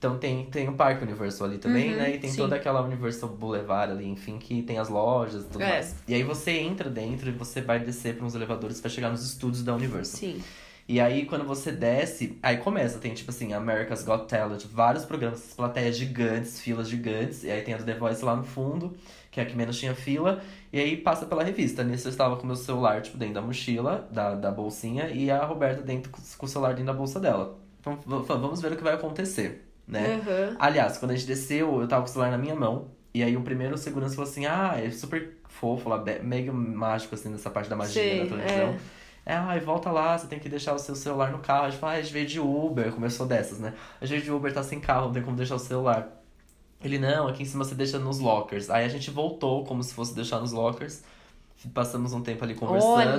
Então 0.00 0.16
tem, 0.18 0.46
tem 0.46 0.66
o 0.66 0.72
Parque 0.72 1.04
Universal 1.04 1.46
ali 1.46 1.58
também, 1.58 1.90
Uhum, 1.90 1.96
né? 1.98 2.14
E 2.14 2.18
tem 2.18 2.30
sim. 2.30 2.38
toda 2.38 2.56
aquela 2.56 2.80
Universal 2.80 3.28
Boulevard 3.28 3.92
ali, 3.92 4.08
enfim, 4.08 4.38
que 4.38 4.62
tem 4.62 4.78
as 4.78 4.88
lojas 4.88 5.42
e 5.42 5.46
tudo 5.48 5.62
É. 5.62 5.68
mais. 5.72 5.94
E 6.08 6.14
aí 6.14 6.22
você 6.22 6.52
entra 6.52 6.88
dentro 6.88 7.28
e 7.28 7.32
você 7.32 7.60
vai 7.60 7.78
descer 7.80 8.16
para 8.16 8.24
uns 8.24 8.34
elevadores 8.34 8.80
para 8.80 8.88
chegar 8.90 9.10
nos 9.10 9.22
estúdios 9.22 9.62
da 9.62 9.74
Universal. 9.74 10.18
Sim. 10.20 10.42
E 10.88 10.98
aí, 10.98 11.26
quando 11.26 11.44
você 11.44 11.70
desce, 11.70 12.38
aí 12.42 12.56
começa, 12.56 12.98
tem 12.98 13.12
tipo 13.12 13.30
assim, 13.30 13.52
America's 13.52 14.02
Got 14.02 14.26
Talent, 14.26 14.64
vários 14.72 15.04
programas, 15.04 15.52
plateias 15.54 15.96
gigantes, 15.96 16.60
filas 16.60 16.88
gigantes, 16.88 17.44
e 17.44 17.50
aí 17.50 17.60
tem 17.62 17.74
a 17.74 17.76
do 17.76 17.84
The 17.84 17.94
Voice 17.94 18.24
lá 18.24 18.34
no 18.34 18.42
fundo, 18.42 18.96
que 19.30 19.38
é 19.38 19.42
a 19.42 19.46
que 19.46 19.54
menos 19.54 19.78
tinha 19.78 19.94
fila, 19.94 20.40
e 20.72 20.80
aí 20.80 20.96
passa 20.96 21.26
pela 21.26 21.44
revista. 21.44 21.84
Nisso 21.84 22.08
eu 22.08 22.10
estava 22.10 22.36
com 22.38 22.44
meu 22.46 22.56
celular, 22.56 23.02
tipo, 23.02 23.16
dentro 23.18 23.34
da 23.34 23.42
mochila, 23.42 24.08
da, 24.10 24.34
da 24.34 24.50
bolsinha, 24.50 25.10
e 25.10 25.30
a 25.30 25.44
Roberta 25.44 25.82
dentro 25.82 26.10
com 26.10 26.46
o 26.46 26.48
celular 26.48 26.70
dentro 26.70 26.86
da 26.86 26.92
bolsa 26.94 27.20
dela. 27.20 27.56
Então, 27.78 27.96
vamos 28.26 28.60
ver 28.60 28.72
o 28.72 28.76
que 28.76 28.82
vai 28.82 28.94
acontecer, 28.94 29.69
né? 29.90 30.20
Aham. 30.26 30.56
Aliás, 30.58 30.98
quando 30.98 31.10
a 31.12 31.14
gente 31.14 31.26
desceu, 31.26 31.80
eu 31.80 31.88
tava 31.88 32.02
com 32.02 32.08
o 32.08 32.12
celular 32.12 32.30
na 32.30 32.38
minha 32.38 32.54
mão. 32.54 32.88
E 33.12 33.22
aí 33.22 33.36
o 33.36 33.42
primeiro 33.42 33.76
segurança 33.76 34.14
falou 34.14 34.30
assim: 34.30 34.46
Ah, 34.46 34.74
é 34.76 34.90
super 34.90 35.40
fofo 35.48 35.88
lá, 35.88 36.02
mega 36.22 36.52
mágico, 36.52 37.14
assim, 37.14 37.28
nessa 37.28 37.50
parte 37.50 37.68
da 37.68 37.76
magia 37.76 38.02
Sei, 38.02 38.20
da 38.20 38.36
televisão. 38.36 38.76
É, 39.26 39.34
ai, 39.34 39.60
volta 39.60 39.90
lá, 39.90 40.16
você 40.16 40.26
tem 40.26 40.38
que 40.38 40.48
deixar 40.48 40.74
o 40.74 40.78
seu 40.78 40.94
celular 40.96 41.30
no 41.30 41.38
carro. 41.38 41.66
A 41.66 41.70
gente 41.70 41.78
fala, 41.78 41.92
ah, 41.92 41.96
a 41.96 42.00
gente 42.00 42.12
veio 42.12 42.26
de 42.26 42.40
Uber, 42.40 42.90
começou 42.92 43.26
dessas, 43.26 43.58
né? 43.58 43.74
A 44.00 44.06
gente 44.06 44.16
veio 44.16 44.22
de 44.24 44.32
Uber, 44.32 44.52
tá 44.52 44.62
sem 44.62 44.80
carro, 44.80 45.06
não 45.06 45.12
tem 45.12 45.22
como 45.22 45.36
deixar 45.36 45.56
o 45.56 45.58
celular. 45.58 46.08
Ele, 46.82 46.98
não, 46.98 47.28
aqui 47.28 47.42
em 47.42 47.46
cima 47.46 47.62
você 47.62 47.74
deixa 47.74 47.98
nos 47.98 48.18
lockers. 48.18 48.70
Aí 48.70 48.84
a 48.84 48.88
gente 48.88 49.10
voltou 49.10 49.64
como 49.64 49.82
se 49.82 49.92
fosse 49.92 50.14
deixar 50.14 50.40
nos 50.40 50.52
lockers. 50.52 51.02
Passamos 51.74 52.14
um 52.14 52.22
tempo 52.22 52.42
ali 52.42 52.54
conversando. 52.54 52.92
Olha, 52.94 53.18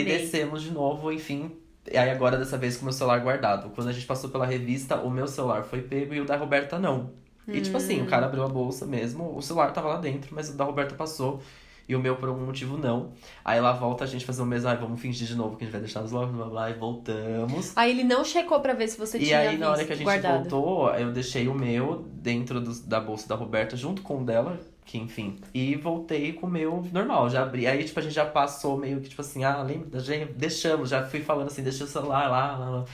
E 0.00 0.04
descemos 0.04 0.62
de 0.62 0.70
novo, 0.70 1.12
enfim. 1.12 1.52
E 1.90 1.96
aí 1.98 2.10
agora, 2.10 2.36
dessa 2.38 2.56
vez, 2.56 2.76
com 2.76 2.82
o 2.82 2.84
meu 2.86 2.92
celular 2.92 3.20
guardado. 3.20 3.70
Quando 3.74 3.88
a 3.88 3.92
gente 3.92 4.06
passou 4.06 4.30
pela 4.30 4.46
revista, 4.46 4.96
o 4.96 5.10
meu 5.10 5.26
celular 5.28 5.64
foi 5.64 5.82
pego 5.82 6.14
e 6.14 6.20
o 6.20 6.24
da 6.24 6.36
Roberta 6.36 6.78
não. 6.78 7.10
E 7.46 7.60
tipo 7.60 7.76
assim, 7.76 8.00
Hum. 8.00 8.04
o 8.04 8.06
cara 8.06 8.24
abriu 8.26 8.42
a 8.42 8.48
bolsa 8.48 8.86
mesmo, 8.86 9.36
o 9.36 9.42
celular 9.42 9.70
tava 9.72 9.88
lá 9.88 9.96
dentro, 9.98 10.34
mas 10.34 10.48
o 10.48 10.56
da 10.56 10.64
Roberta 10.64 10.94
passou. 10.94 11.42
E 11.86 11.94
o 11.94 12.00
meu, 12.00 12.16
por 12.16 12.30
algum 12.30 12.46
motivo, 12.46 12.78
não. 12.78 13.10
Aí 13.44 13.60
lá 13.60 13.72
volta 13.72 14.04
a 14.04 14.06
gente 14.06 14.24
fazer 14.24 14.40
o 14.40 14.46
mesmo, 14.46 14.70
ai, 14.70 14.76
vamos 14.78 14.98
fingir 14.98 15.28
de 15.28 15.34
novo 15.34 15.54
que 15.54 15.64
a 15.64 15.66
gente 15.66 15.72
vai 15.72 15.82
deixar 15.82 16.00
nos 16.00 16.12
lojas, 16.12 16.34
blá 16.34 16.46
blá, 16.46 16.70
e 16.70 16.72
voltamos. 16.72 17.76
Aí 17.76 17.90
ele 17.90 18.02
não 18.04 18.24
checou 18.24 18.58
pra 18.60 18.72
ver 18.72 18.88
se 18.88 18.96
você 18.98 19.18
E 19.18 19.24
tinha 19.26 19.38
aí, 19.40 19.48
visto, 19.50 19.60
na 19.60 19.70
hora 19.70 19.84
que 19.84 19.92
a 19.92 19.96
gente 19.96 20.04
guardado. 20.04 20.48
voltou, 20.48 20.88
eu 20.94 21.12
deixei 21.12 21.46
o 21.46 21.52
meu 21.54 22.06
dentro 22.14 22.58
dos- 22.62 22.80
da 22.80 22.98
bolsa 22.98 23.28
da 23.28 23.34
Roberta, 23.34 23.76
junto 23.76 24.00
com 24.00 24.22
o 24.22 24.24
dela, 24.24 24.58
que 24.84 24.98
enfim. 24.98 25.36
E 25.52 25.74
voltei 25.76 26.32
com 26.34 26.46
o 26.46 26.50
meu 26.50 26.84
normal, 26.92 27.28
já 27.30 27.42
abri. 27.42 27.66
Aí, 27.66 27.82
tipo, 27.84 27.98
a 27.98 28.02
gente 28.02 28.12
já 28.14 28.26
passou 28.26 28.76
meio 28.76 29.00
que, 29.00 29.08
tipo 29.08 29.20
assim, 29.20 29.42
ah, 29.44 29.62
lembra 29.62 29.98
gente? 30.00 30.32
Deixamos, 30.34 30.90
já 30.90 31.04
fui 31.06 31.20
falando 31.20 31.46
assim, 31.48 31.62
deixa 31.62 31.84
o 31.84 31.86
celular 31.86 32.28
lá, 32.30 32.56
lá, 32.56 32.68
lá. 32.70 32.84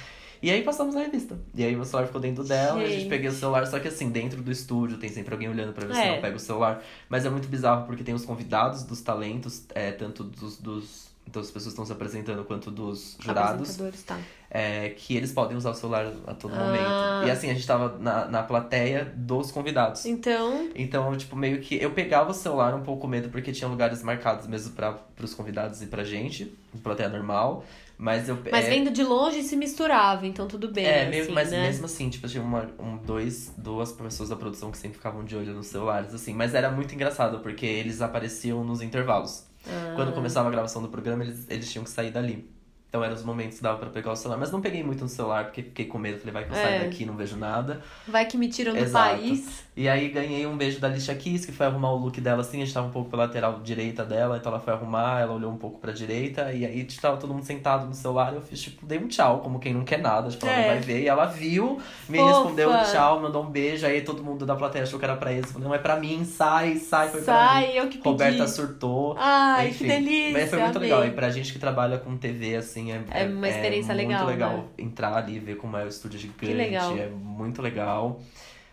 E 0.43 0.51
aí 0.51 0.63
passamos 0.63 0.97
a 0.97 1.01
revista. 1.01 1.39
E 1.55 1.63
aí 1.63 1.75
meu 1.77 1.85
celular 1.85 2.07
ficou 2.07 2.21
dentro 2.21 2.43
dela, 2.43 2.81
a 2.81 2.87
gente 2.87 3.01
Gente. 3.01 3.09
peguei 3.11 3.29
o 3.29 3.33
celular, 3.33 3.67
só 3.67 3.79
que 3.79 3.89
assim, 3.89 4.09
dentro 4.09 4.41
do 4.41 4.51
estúdio 4.51 4.97
tem 4.97 5.11
sempre 5.11 5.35
alguém 5.35 5.51
olhando 5.51 5.75
pra 5.75 5.87
ver 5.87 5.95
se 5.95 6.01
É. 6.01 6.15
não 6.15 6.23
pega 6.23 6.37
o 6.37 6.41
celular. 6.41 6.83
Mas 7.11 7.27
é 7.27 7.31
muito 7.31 7.47
bizarro 7.47 7.85
porque 7.87 8.03
tem 8.03 8.15
os 8.15 8.25
convidados 8.25 8.83
dos 8.85 9.03
talentos, 9.03 9.65
é, 9.75 9.91
tanto 9.93 10.25
dos, 10.25 10.57
dos 10.57 11.10
das 11.33 11.47
pessoas 11.47 11.65
que 11.65 11.69
estão 11.71 11.87
se 11.87 11.93
apresentando 11.93 12.45
quanto 12.45 12.71
dos 12.71 13.17
jurados 13.21 13.77
tá. 14.07 14.19
é, 14.51 14.91
que 14.91 15.17
eles 15.17 15.33
podem 15.33 15.57
usar 15.57 15.71
o 15.71 15.75
celular 15.75 16.13
a 16.27 16.35
todo 16.35 16.55
Ah. 16.55 16.59
momento. 16.65 17.29
E 17.29 17.31
assim, 17.31 17.51
a 17.51 17.55
gente 17.55 17.67
tava 17.67 17.99
na, 17.99 18.27
na 18.27 18.43
plateia 18.43 19.13
dos 19.17 19.51
convidados. 19.51 20.05
Então, 20.07 20.69
Então, 20.75 21.17
tipo, 21.17 21.37
meio 21.37 21.61
que 21.61 21.77
eu 21.81 21.91
pegava 21.93 22.31
o 22.31 22.35
celular 22.35 22.75
um 22.75 22.83
pouco 22.83 23.03
com 23.03 23.07
medo, 23.09 23.29
porque 23.29 23.53
tinha 23.53 23.69
lugares 23.69 24.03
marcados 24.03 24.47
mesmo 24.47 24.73
para 24.73 24.99
os 25.23 25.35
convidados 25.35 25.81
e 25.83 25.87
pra 25.87 26.03
gente, 26.05 26.53
plateia 26.83 27.09
normal. 27.09 27.65
Mas 28.03 28.31
eu. 28.31 28.39
mas 28.51 28.65
é, 28.65 28.71
vendo 28.71 28.91
de 28.91 29.05
longe 29.05 29.43
se 29.43 29.55
misturava, 29.55 30.27
então 30.27 30.49
tudo 30.49 30.69
bem, 30.73 30.87
é, 30.87 31.03
assim, 31.03 31.11
meio, 31.11 31.33
mas 31.33 31.51
né? 31.51 31.61
mesmo 31.65 31.85
assim, 31.85 32.09
tipo, 32.09 32.27
tinha 32.27 32.43
uma, 32.43 32.67
um, 32.79 32.97
dois, 32.97 33.53
duas 33.59 33.93
pessoas 33.93 34.31
da 34.31 34.37
produção 34.37 34.71
que 34.71 34.79
sempre 34.79 34.97
ficavam 34.97 35.23
de 35.23 35.37
olho 35.37 35.53
nos 35.53 35.67
celulares, 35.67 36.15
assim. 36.15 36.33
Mas 36.33 36.55
era 36.55 36.71
muito 36.71 36.95
engraçado, 36.95 37.41
porque 37.41 37.67
eles 37.67 38.01
apareciam 38.01 38.65
nos 38.65 38.81
intervalos. 38.81 39.45
Ah. 39.67 39.93
Quando 39.97 40.13
começava 40.13 40.49
a 40.49 40.51
gravação 40.51 40.83
do 40.83 40.89
programa, 40.89 41.23
eles, 41.25 41.47
eles 41.49 41.71
tinham 41.71 41.85
que 41.85 41.91
sair 41.91 42.11
dali. 42.11 42.51
Então 42.89 43.05
eram 43.05 43.15
os 43.15 43.23
momentos 43.23 43.59
que 43.59 43.63
dava 43.63 43.79
pra 43.79 43.89
pegar 43.91 44.11
o 44.11 44.17
celular. 44.17 44.37
Mas 44.39 44.51
não 44.51 44.61
peguei 44.61 44.83
muito 44.83 45.01
no 45.03 45.09
celular, 45.09 45.45
porque 45.45 45.63
fiquei 45.63 45.85
com 45.85 45.97
medo. 45.97 46.19
Falei, 46.19 46.33
vai 46.33 46.45
que 46.45 46.51
eu 46.51 46.55
saio 46.57 46.75
É. 46.75 46.85
daqui 46.85 47.07
não 47.07 47.17
vejo 47.17 47.37
nada. 47.37 47.81
Vai 48.09 48.27
que 48.27 48.37
me 48.37 48.49
tiram 48.49 48.73
do 48.73 48.79
Exato. 48.79 49.17
país. 49.17 49.63
E 49.81 49.89
aí 49.89 50.11
ganhei 50.11 50.47
um 50.47 50.59
beijo 50.59 50.79
da 50.79 50.89
Alicia 50.89 51.15
Keys, 51.15 51.47
que 51.47 51.53
foi 51.53 51.65
arrumar 51.65 51.91
o 51.93 51.97
look 51.97 52.21
dela 52.21 52.43
assim, 52.43 52.61
a 52.61 52.65
gente 52.67 52.75
tava 52.75 52.89
um 52.89 52.91
pouco 52.91 53.09
pela 53.09 53.23
lateral 53.25 53.61
direita 53.61 54.05
dela, 54.05 54.37
então 54.37 54.53
ela 54.53 54.61
foi 54.61 54.75
arrumar, 54.75 55.21
ela 55.23 55.33
olhou 55.33 55.51
um 55.51 55.57
pouco 55.57 55.79
pra 55.79 55.91
direita, 55.91 56.53
e 56.53 56.67
aí 56.67 56.85
tava 57.01 57.17
todo 57.17 57.33
mundo 57.33 57.45
sentado 57.45 57.87
no 57.87 57.95
celular, 57.95 58.35
eu 58.35 58.43
fiz, 58.43 58.61
tipo, 58.61 58.85
dei 58.85 58.99
um 58.99 59.09
tchau, 59.09 59.39
como 59.41 59.59
quem 59.59 59.73
não 59.73 59.83
quer 59.83 59.99
nada, 59.99 60.29
tipo, 60.29 60.45
ela 60.45 60.55
É. 60.55 60.61
não 60.61 60.69
vai 60.69 60.81
ver, 60.81 61.01
e 61.05 61.09
ela 61.09 61.25
viu, 61.25 61.81
me 62.11 62.19
Fofa. 62.19 62.31
respondeu 62.31 62.71
um 62.71 62.85
tchau, 62.93 63.21
mandou 63.23 63.43
um 63.43 63.47
beijo, 63.49 63.87
aí 63.87 64.03
todo 64.03 64.23
mundo 64.23 64.45
da 64.45 64.55
plateia 64.55 64.83
achou 64.85 64.99
que 64.99 65.05
era 65.07 65.17
pra 65.17 65.33
eles, 65.33 65.51
falou, 65.51 65.69
não, 65.69 65.75
é 65.75 65.79
pra 65.79 65.97
mim, 65.97 66.27
sai, 66.27 66.77
sai, 66.77 67.09
foi 67.09 67.23
pra 67.23 67.33
mim. 67.33 67.41
Sai, 67.49 67.79
eu 67.79 67.85
que 67.89 67.97
pedi. 67.97 68.07
Roberta 68.11 68.47
surtou. 68.49 69.15
Ai, 69.19 69.69
Enfim, 69.69 69.79
que 69.79 69.89
delícia. 69.89 70.33
Mas 70.41 70.51
foi 70.51 70.59
muito 70.61 70.77
amei. 70.77 70.91
legal. 70.91 71.07
E 71.07 71.11
pra 71.13 71.31
gente 71.31 71.55
que 71.55 71.59
trabalha 71.59 71.97
com 71.97 72.19
TV, 72.19 72.57
assim, 72.57 72.93
é, 72.93 73.01
É 73.13 73.25
uma 73.25 73.49
experiência 73.49 73.95
legal, 73.95 74.25
muito 74.25 74.31
legal 74.31 74.57
né? 74.59 74.65
entrar 74.77 75.15
ali 75.17 75.37
e 75.37 75.39
ver 75.39 75.57
como 75.57 75.75
é 75.79 75.85
o 75.85 75.89
estúdio 75.89 76.19
gigante. 76.21 76.53
legal. 76.53 76.95
É 76.99 77.07
muito 77.09 77.63
legal. 77.63 78.21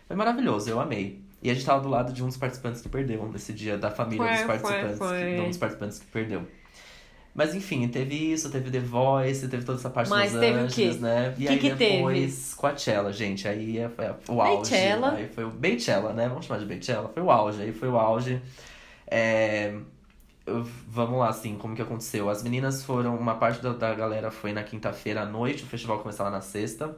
Foi 0.08 0.16
maravilhoso, 0.16 0.68
eu 0.68 0.80
amei. 0.80 1.22
E 1.40 1.50
a 1.50 1.54
gente 1.54 1.64
tava 1.64 1.80
do 1.80 1.88
lado 1.88 2.12
de 2.12 2.24
um 2.24 2.26
dos 2.26 2.36
participantes 2.36 2.80
que 2.80 2.88
perdeu 2.88 3.24
nesse 3.28 3.52
dia, 3.52 3.78
da 3.78 3.90
família 3.90 4.24
Foi, 4.24 4.32
dos 4.32 4.40
foi, 4.40 4.58
participantes. 4.58 4.98
foi. 4.98 5.18
Que, 5.18 5.34
de 5.36 5.40
um 5.40 5.48
dos 5.48 5.56
participantes 5.56 5.98
que 6.00 6.06
perdeu. 6.06 6.42
Mas 7.34 7.54
enfim, 7.54 7.86
teve 7.86 8.32
isso, 8.32 8.50
teve 8.50 8.68
The 8.68 8.80
Voice, 8.80 9.46
teve 9.46 9.64
toda 9.64 9.78
essa 9.78 9.90
parte 9.90 10.10
Mas 10.10 10.32
dos 10.32 10.40
teve 10.40 10.66
quê? 10.66 10.92
né? 10.98 11.34
E 11.38 11.42
Que 11.42 11.48
aí 11.48 11.58
que 11.58 11.70
depois 11.74 12.54
Coachella, 12.54 13.12
gente. 13.12 13.46
Aí 13.46 13.78
é, 13.78 13.88
é 13.98 14.14
o 14.28 14.42
auge. 14.42 14.70
Beychella. 14.70 15.12
Aí 15.12 15.28
foi 15.28 15.44
o 15.44 15.50
Beychella, 15.50 16.12
né? 16.12 16.28
Vamos 16.28 16.46
chamar 16.46 16.58
de 16.58 16.66
Beychella. 16.66 17.08
Foi 17.14 17.22
o 17.22 17.30
auge, 17.30 17.62
aí 17.62 17.72
foi 17.72 17.88
o 17.88 17.96
auge. 17.96 18.42
É, 19.06 19.72
Vamos 20.88 21.18
lá, 21.18 21.28
assim, 21.28 21.56
como 21.56 21.76
que 21.76 21.82
aconteceu? 21.82 22.30
As 22.30 22.42
meninas 22.42 22.82
foram, 22.82 23.16
uma 23.16 23.34
parte 23.34 23.62
da, 23.62 23.72
da 23.72 23.94
galera 23.94 24.30
foi 24.30 24.52
na 24.52 24.62
quinta-feira 24.62 25.22
à 25.22 25.26
noite, 25.26 25.62
o 25.62 25.66
festival 25.66 25.98
começava 25.98 26.30
na 26.30 26.40
sexta. 26.40 26.96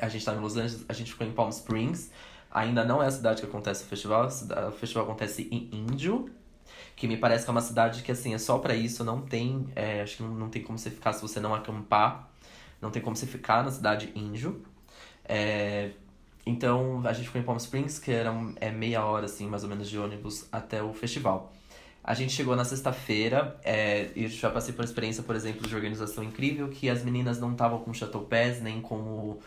A 0.00 0.08
gente 0.08 0.24
tava 0.24 0.38
em 0.38 0.40
Los 0.40 0.56
Angeles, 0.56 0.84
a 0.88 0.92
gente 0.92 1.12
ficou 1.12 1.26
em 1.26 1.32
Palm 1.32 1.48
Springs. 1.50 2.10
Ainda 2.50 2.84
não 2.84 3.02
é 3.02 3.06
a 3.06 3.10
cidade 3.10 3.42
que 3.42 3.46
acontece 3.46 3.84
o 3.84 3.86
festival, 3.86 4.26
o 4.26 4.72
festival 4.72 5.04
acontece 5.04 5.48
em 5.50 5.68
Índio, 5.72 6.30
que 6.94 7.06
me 7.06 7.16
parece 7.16 7.44
que 7.44 7.50
é 7.50 7.52
uma 7.52 7.60
cidade 7.60 8.02
que, 8.02 8.10
assim, 8.10 8.32
é 8.32 8.38
só 8.38 8.58
pra 8.58 8.74
isso, 8.74 9.04
não 9.04 9.20
tem, 9.20 9.66
é, 9.76 10.00
acho 10.00 10.16
que 10.16 10.22
não, 10.22 10.30
não 10.30 10.48
tem 10.48 10.62
como 10.62 10.78
você 10.78 10.90
ficar 10.90 11.12
se 11.12 11.20
você 11.20 11.38
não 11.38 11.54
acampar, 11.54 12.30
não 12.80 12.90
tem 12.90 13.02
como 13.02 13.14
você 13.14 13.26
ficar 13.26 13.62
na 13.62 13.70
cidade 13.70 14.10
Índio. 14.14 14.64
É, 15.24 15.90
então, 16.46 17.02
a 17.04 17.12
gente 17.12 17.26
ficou 17.26 17.40
em 17.40 17.44
Palm 17.44 17.58
Springs, 17.58 17.98
que 17.98 18.12
era 18.12 18.32
é 18.60 18.70
meia 18.70 19.04
hora, 19.04 19.26
assim, 19.26 19.46
mais 19.48 19.64
ou 19.64 19.68
menos, 19.68 19.90
de 19.90 19.98
ônibus 19.98 20.46
até 20.50 20.82
o 20.82 20.94
festival. 20.94 21.52
A 22.02 22.14
gente 22.14 22.32
chegou 22.32 22.54
na 22.54 22.64
sexta-feira, 22.64 23.58
é, 23.64 24.10
e 24.14 24.28
já 24.28 24.48
passei 24.48 24.72
por 24.72 24.84
experiência, 24.84 25.24
por 25.24 25.34
exemplo, 25.34 25.66
de 25.66 25.74
organização 25.74 26.22
incrível, 26.22 26.68
que 26.68 26.88
as 26.88 27.02
meninas 27.02 27.40
não 27.40 27.50
estavam 27.50 27.80
com 27.80 27.92
Chateau 27.92 28.22
Pass, 28.22 28.62
nem 28.62 28.80
com 28.80 28.94
o... 28.94 29.40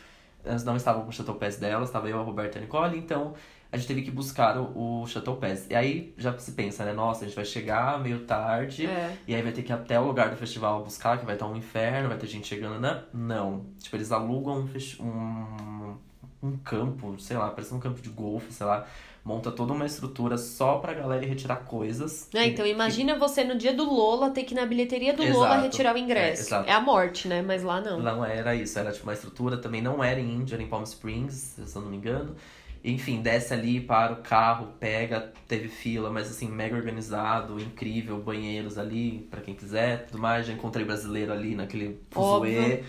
Elas 0.44 0.64
não 0.64 0.76
estavam 0.78 1.04
com 1.04 1.10
o 1.10 1.12
Chateau 1.12 1.36
Pass 1.36 1.58
delas, 1.58 1.90
estava 1.90 2.08
eu, 2.10 2.20
a 2.20 2.24
Roberta 2.24 2.58
e 2.58 2.60
a 2.60 2.62
Nicole, 2.62 2.98
então 2.98 3.34
a 3.72 3.78
gente 3.78 3.88
teve 3.88 4.02
que 4.02 4.10
buscar 4.10 4.58
o, 4.58 5.02
o 5.02 5.08
Chateau 5.08 5.36
Pass. 5.36 5.68
E 5.70 5.76
aí 5.76 6.14
já 6.18 6.36
se 6.40 6.54
pensa, 6.54 6.84
né? 6.86 6.94
Nossa, 6.94 7.24
a 7.24 7.28
gente 7.28 7.36
vai 7.36 7.46
chegar 7.46 8.00
meio 8.00 8.22
tarde, 8.26 8.86
É. 8.88 9.16
e 9.28 9.36
aí 9.36 9.42
vai 9.42 9.52
ter 9.52 9.62
que 9.64 9.72
ir 9.72 9.76
até 9.76 10.00
o 10.00 10.06
lugar 10.06 10.30
do 10.30 10.36
festival 10.38 10.84
buscar, 10.84 11.18
que 11.20 11.26
vai 11.26 11.36
estar 11.36 11.46
um 11.46 11.56
inferno, 11.56 12.08
vai 12.10 12.18
ter 12.18 12.28
gente 12.28 12.48
chegando, 12.48 12.80
né? 12.80 13.04
Não. 13.14 13.66
Tipo, 13.78 13.98
eles 13.98 14.12
alugam 14.12 14.68
um, 15.00 15.04
um, 15.06 15.98
um 16.42 16.58
campo, 16.58 17.20
sei 17.20 17.38
lá, 17.38 17.50
parece 17.52 17.74
um 17.74 17.80
campo 17.80 18.02
de 18.02 18.10
golfe, 18.10 18.52
sei 18.52 18.66
lá. 18.66 18.88
Monta 19.30 19.52
toda 19.52 19.74
uma 19.74 19.86
estrutura 19.86 20.40
só 20.40 20.80
pra 20.80 20.92
galera 20.92 21.24
ir 21.24 21.28
retirar 21.30 21.58
coisas. 21.58 22.28
É, 22.34 22.48
então 22.48 22.66
imagina 22.66 23.16
você 23.16 23.44
no 23.44 23.56
dia 23.56 23.72
do 23.72 23.84
Lola 23.84 24.32
ter 24.32 24.44
que 24.44 24.56
ir 24.56 24.58
na 24.58 24.66
bilheteria 24.66 25.14
do 25.14 25.22
Exato. 25.22 25.38
Lola 25.40 25.58
retirar 25.58 25.94
o 25.94 25.98
É, 26.00 26.02
ingresso. 26.02 26.42
exato. 26.42 26.68
É, 26.68 26.74
a 26.74 26.82
morte, 26.82 27.28
né? 27.28 27.44
Mas 27.44 27.62
lá 27.62 27.80
não. 27.80 28.00
Não 28.00 28.26
era 28.26 28.56
isso, 28.56 28.80
era 28.80 28.92
tipo 28.92 29.04
uma 29.04 29.14
estrutura, 29.14 29.58
também 29.58 29.84
não 29.84 30.04
era 30.04 30.20
em 30.20 30.34
Índia, 30.38 30.56
era 30.56 30.64
em 30.64 30.68
Palm 30.68 30.82
Springs, 30.82 31.60
se 31.64 31.76
eu 31.76 31.82
não 31.84 31.92
me 31.92 31.98
engano. 31.98 32.36
Enfim, 32.84 33.22
desce 33.22 33.54
ali, 33.54 33.80
para 33.80 34.14
o 34.14 34.24
carro, 34.24 34.70
pega, 34.80 35.32
teve 35.48 35.68
fila, 35.68 36.10
mas 36.10 36.28
assim, 36.32 36.48
mega 36.50 36.76
organizado, 36.76 37.60
incrível, 37.60 38.18
banheiros 38.20 38.80
ali, 38.80 39.28
pra 39.30 39.42
quem 39.42 39.54
quiser, 39.54 40.08
tudo 40.08 40.18
mais. 40.20 40.48
Já 40.48 40.54
encontrei 40.54 40.84
brasileiro 40.84 41.32
ali 41.32 41.54
naquele 41.54 42.02
fuzuê. 42.10 42.58
Óbvio. 42.58 42.86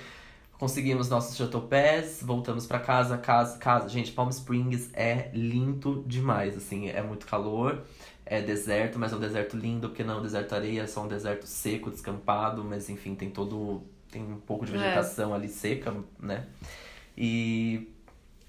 Conseguimos 0.60 1.08
nossos 1.08 1.38
Pass, 1.70 2.18
voltamos 2.22 2.66
pra 2.66 2.78
casa, 2.78 3.16
casa, 3.16 3.56
casa. 3.56 3.88
Gente, 3.88 4.12
Palm 4.12 4.28
Springs 4.28 4.90
é 4.92 5.30
lindo 5.32 6.04
demais, 6.06 6.54
assim, 6.54 6.86
é 6.90 7.02
muito 7.02 7.24
calor, 7.26 7.82
é 8.26 8.42
deserto, 8.42 8.98
mas 8.98 9.10
é 9.10 9.16
um 9.16 9.20
deserto 9.20 9.56
lindo, 9.56 9.88
porque 9.88 10.04
não 10.04 10.16
é 10.16 10.18
um 10.18 10.22
deserto 10.22 10.54
areia, 10.54 10.82
é 10.82 10.86
só 10.86 11.02
um 11.02 11.08
deserto 11.08 11.46
seco, 11.46 11.90
descampado, 11.90 12.62
mas 12.62 12.90
enfim, 12.90 13.14
tem 13.14 13.30
todo. 13.30 13.82
tem 14.12 14.22
um 14.22 14.36
pouco 14.40 14.66
de 14.66 14.74
É. 14.74 14.76
vegetação 14.76 15.32
ali 15.32 15.48
seca, 15.48 15.94
né? 16.18 16.44
E. 17.16 17.88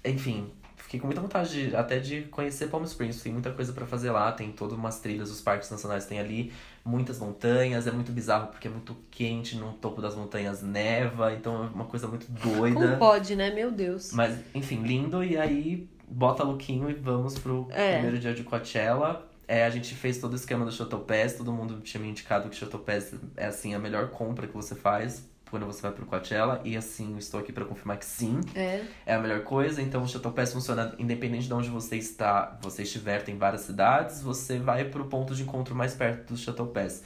Enfim, 0.04 0.50
fiquei 0.76 0.98
com 1.00 1.06
muita 1.06 1.20
vontade 1.22 1.70
de- 1.70 1.74
até 1.76 1.98
de 2.00 2.22
conhecer 2.22 2.68
Palm 2.68 2.82
Springs, 2.84 3.22
tem 3.22 3.32
muita 3.32 3.52
coisa 3.52 3.72
pra 3.72 3.86
fazer 3.86 4.10
lá, 4.10 4.32
tem 4.32 4.50
todas 4.52 4.76
umas 4.76 4.98
trilhas, 5.00 5.30
os 5.30 5.40
parques 5.40 5.70
nacionais 5.70 6.04
tem 6.04 6.18
ali, 6.18 6.52
muitas 6.84 7.18
montanhas, 7.18 7.86
é 7.86 7.90
muito 7.92 8.10
bizarro 8.12 8.48
porque 8.48 8.66
é 8.68 8.70
muito 8.70 8.96
quente, 9.10 9.56
no 9.56 9.72
topo 9.74 10.00
das 10.02 10.14
montanhas 10.14 10.62
neva, 10.62 11.32
então 11.32 11.64
é 11.64 11.66
uma 11.68 11.84
coisa 11.84 12.08
muito 12.08 12.30
doida. 12.30 12.74
Como 12.74 12.96
pode, 12.98 13.36
né? 13.36 13.50
Meu 13.54 13.70
Deus. 13.70 14.12
Mas, 14.12 14.38
enfim, 14.54 14.82
lindo. 14.82 15.22
E 15.22 15.36
aí, 15.36 15.88
bota 16.08 16.42
Luquinho 16.42 16.90
e 16.90 16.94
vamos 16.94 17.38
pro 17.38 17.68
É. 17.70 17.94
primeiro 17.94 18.18
dia 18.18 18.34
de 18.34 18.42
Coachella. 18.42 19.28
É, 19.46 19.64
a 19.64 19.70
gente 19.70 19.94
fez 19.94 20.18
todo 20.18 20.32
o 20.32 20.36
esquema 20.36 20.64
do 20.64 20.72
Chateau 20.72 21.00
Pass. 21.00 21.34
Todo 21.34 21.52
mundo 21.52 21.80
tinha 21.80 22.00
me 22.02 22.08
indicado 22.08 22.48
que 22.48 22.56
Chateau 22.56 22.80
Pass 22.80 23.14
é, 23.36 23.46
assim, 23.46 23.74
a 23.74 23.78
melhor 23.78 24.08
compra 24.10 24.46
que 24.46 24.54
você 24.54 24.74
faz 24.74 25.28
quando 25.52 25.66
você 25.66 25.82
vai 25.82 25.92
pro 25.92 26.06
Coachella. 26.06 26.62
E, 26.64 26.74
assim, 26.78 27.12
eu 27.12 27.18
estou 27.18 27.38
aqui 27.38 27.52
pra 27.52 27.64
confirmar 27.66 27.98
que 27.98 28.06
sim, 28.06 28.40
É. 28.54 28.82
é 29.04 29.14
a 29.14 29.18
melhor 29.20 29.42
coisa. 29.44 29.82
Então, 29.82 30.02
o 30.02 30.08
Chateau 30.08 30.32
Pass 30.32 30.50
funciona 30.52 30.94
independente 30.98 31.46
de 31.46 31.52
onde 31.52 31.68
você 31.68 31.96
está. 31.96 32.58
Você 32.62 32.82
estiver, 32.84 33.22
tem 33.22 33.36
várias 33.36 33.60
cidades. 33.60 34.22
Você 34.22 34.58
vai 34.58 34.86
pro 34.86 35.04
ponto 35.04 35.34
de 35.34 35.42
encontro 35.42 35.74
mais 35.74 35.94
perto 35.94 36.32
do 36.32 36.38
Chateau 36.38 36.66
Pass. 36.68 37.02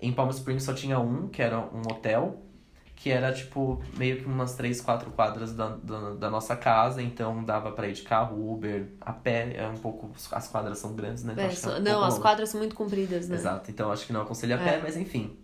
Em 0.00 0.12
Palm 0.12 0.28
Springs 0.30 0.62
só 0.64 0.74
tinha 0.74 1.00
um, 1.00 1.28
que 1.28 1.40
era 1.42 1.58
um 1.58 1.80
hotel 1.90 2.42
que 2.94 3.10
era 3.10 3.32
tipo 3.32 3.80
meio 3.96 4.18
que 4.18 4.24
umas 4.24 4.56
três, 4.56 4.80
quatro 4.80 5.08
quadras 5.12 5.54
da, 5.54 5.68
da, 5.68 6.14
da 6.14 6.28
nossa 6.28 6.56
casa, 6.56 7.00
então 7.00 7.44
dava 7.44 7.70
pra 7.70 7.86
ir 7.86 7.92
de 7.92 8.02
carro, 8.02 8.52
Uber, 8.52 8.88
a 9.00 9.12
pé, 9.12 9.52
é 9.56 9.68
um 9.68 9.76
pouco. 9.76 10.10
As 10.32 10.48
quadras 10.48 10.80
são 10.80 10.94
grandes, 10.96 11.22
né? 11.22 11.32
Então 11.32 11.44
É, 11.44 11.46
é 11.46 11.54
só- 11.54 11.78
não, 11.78 12.02
as 12.02 12.14
longe. 12.14 12.22
quadras 12.22 12.48
são 12.48 12.58
muito 12.58 12.74
compridas, 12.74 13.28
né? 13.28 13.36
Exato, 13.36 13.70
então 13.70 13.92
acho 13.92 14.04
que 14.04 14.12
não 14.12 14.22
aconselho 14.22 14.56
a 14.56 14.58
pé, 14.58 14.74
É. 14.78 14.80
mas 14.82 14.96
enfim. 14.96 15.38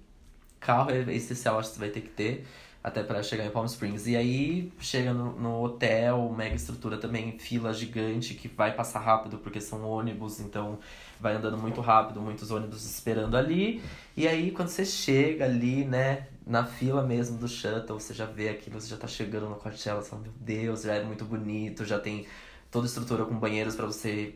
Carro 0.65 0.91
essencial, 0.91 1.59
acho 1.59 1.69
que 1.69 1.75
você 1.75 1.81
vai 1.81 1.91
ter 1.91 2.01
que 2.01 2.09
ter 2.09 2.47
até 2.83 3.03
pra 3.03 3.23
chegar 3.23 3.47
em 3.47 3.51
Palm 3.51 3.65
Springs. 3.65 4.07
E 4.07 4.15
aí 4.15 4.73
chega 4.79 5.15
no, 5.15 5.39
no 5.41 5.63
hotel, 5.63 6.31
mega 6.37 6.55
estrutura 6.55 6.99
também, 6.99 7.39
fila 7.39 7.73
gigante 7.73 8.35
que 8.35 8.47
vai 8.47 8.75
passar 8.75 9.01
rápido 9.01 9.39
porque 9.39 9.59
são 9.59 9.89
ônibus, 9.89 10.39
então 10.39 10.79
vai 11.19 11.35
andando 11.35 11.57
muito 11.57 11.81
rápido, 11.81 12.21
muitos 12.21 12.51
ônibus 12.51 12.85
esperando 12.85 13.37
ali. 13.37 13.83
E 14.15 14.29
aí 14.29 14.51
quando 14.51 14.69
você 14.69 14.85
chega 14.85 15.47
ali, 15.47 15.85
né, 15.87 16.27
na 16.47 16.65
fila 16.65 17.03
mesmo 17.03 17.39
do 17.39 17.49
shuttle, 17.49 17.99
você 17.99 18.13
já 18.13 18.27
vê 18.27 18.51
aquilo, 18.51 18.79
você 18.79 18.89
já 18.89 18.99
tá 18.99 19.07
chegando 19.07 19.49
no 19.49 19.57
Coachella, 19.57 20.03
você 20.03 20.11
fala, 20.11 20.23
meu 20.23 20.33
Deus, 20.39 20.83
já 20.83 20.95
é 20.95 21.03
muito 21.03 21.25
bonito, 21.25 21.87
já 21.87 21.99
tem 21.99 22.27
toda 22.71 22.87
estrutura 22.87 23.25
com 23.25 23.35
banheiros 23.39 23.75
pra 23.75 23.87
você 23.87 24.35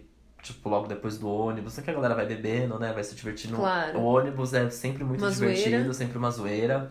tipo, 0.52 0.68
logo 0.68 0.86
depois 0.86 1.18
do 1.18 1.28
ônibus. 1.28 1.76
Não 1.76 1.84
que 1.84 1.90
a 1.90 1.94
galera 1.94 2.14
vai 2.14 2.26
bebendo, 2.26 2.78
né? 2.78 2.92
Vai 2.92 3.02
se 3.04 3.14
divertindo. 3.14 3.56
Claro. 3.56 3.98
O 3.98 4.04
ônibus 4.04 4.52
é 4.54 4.68
sempre 4.70 5.04
muito 5.04 5.20
Uma 5.24 5.30
divertido, 5.30 5.70
zoeira. 5.70 5.92
sempre 5.94 6.18
uma 6.18 6.30
zoeira. 6.30 6.90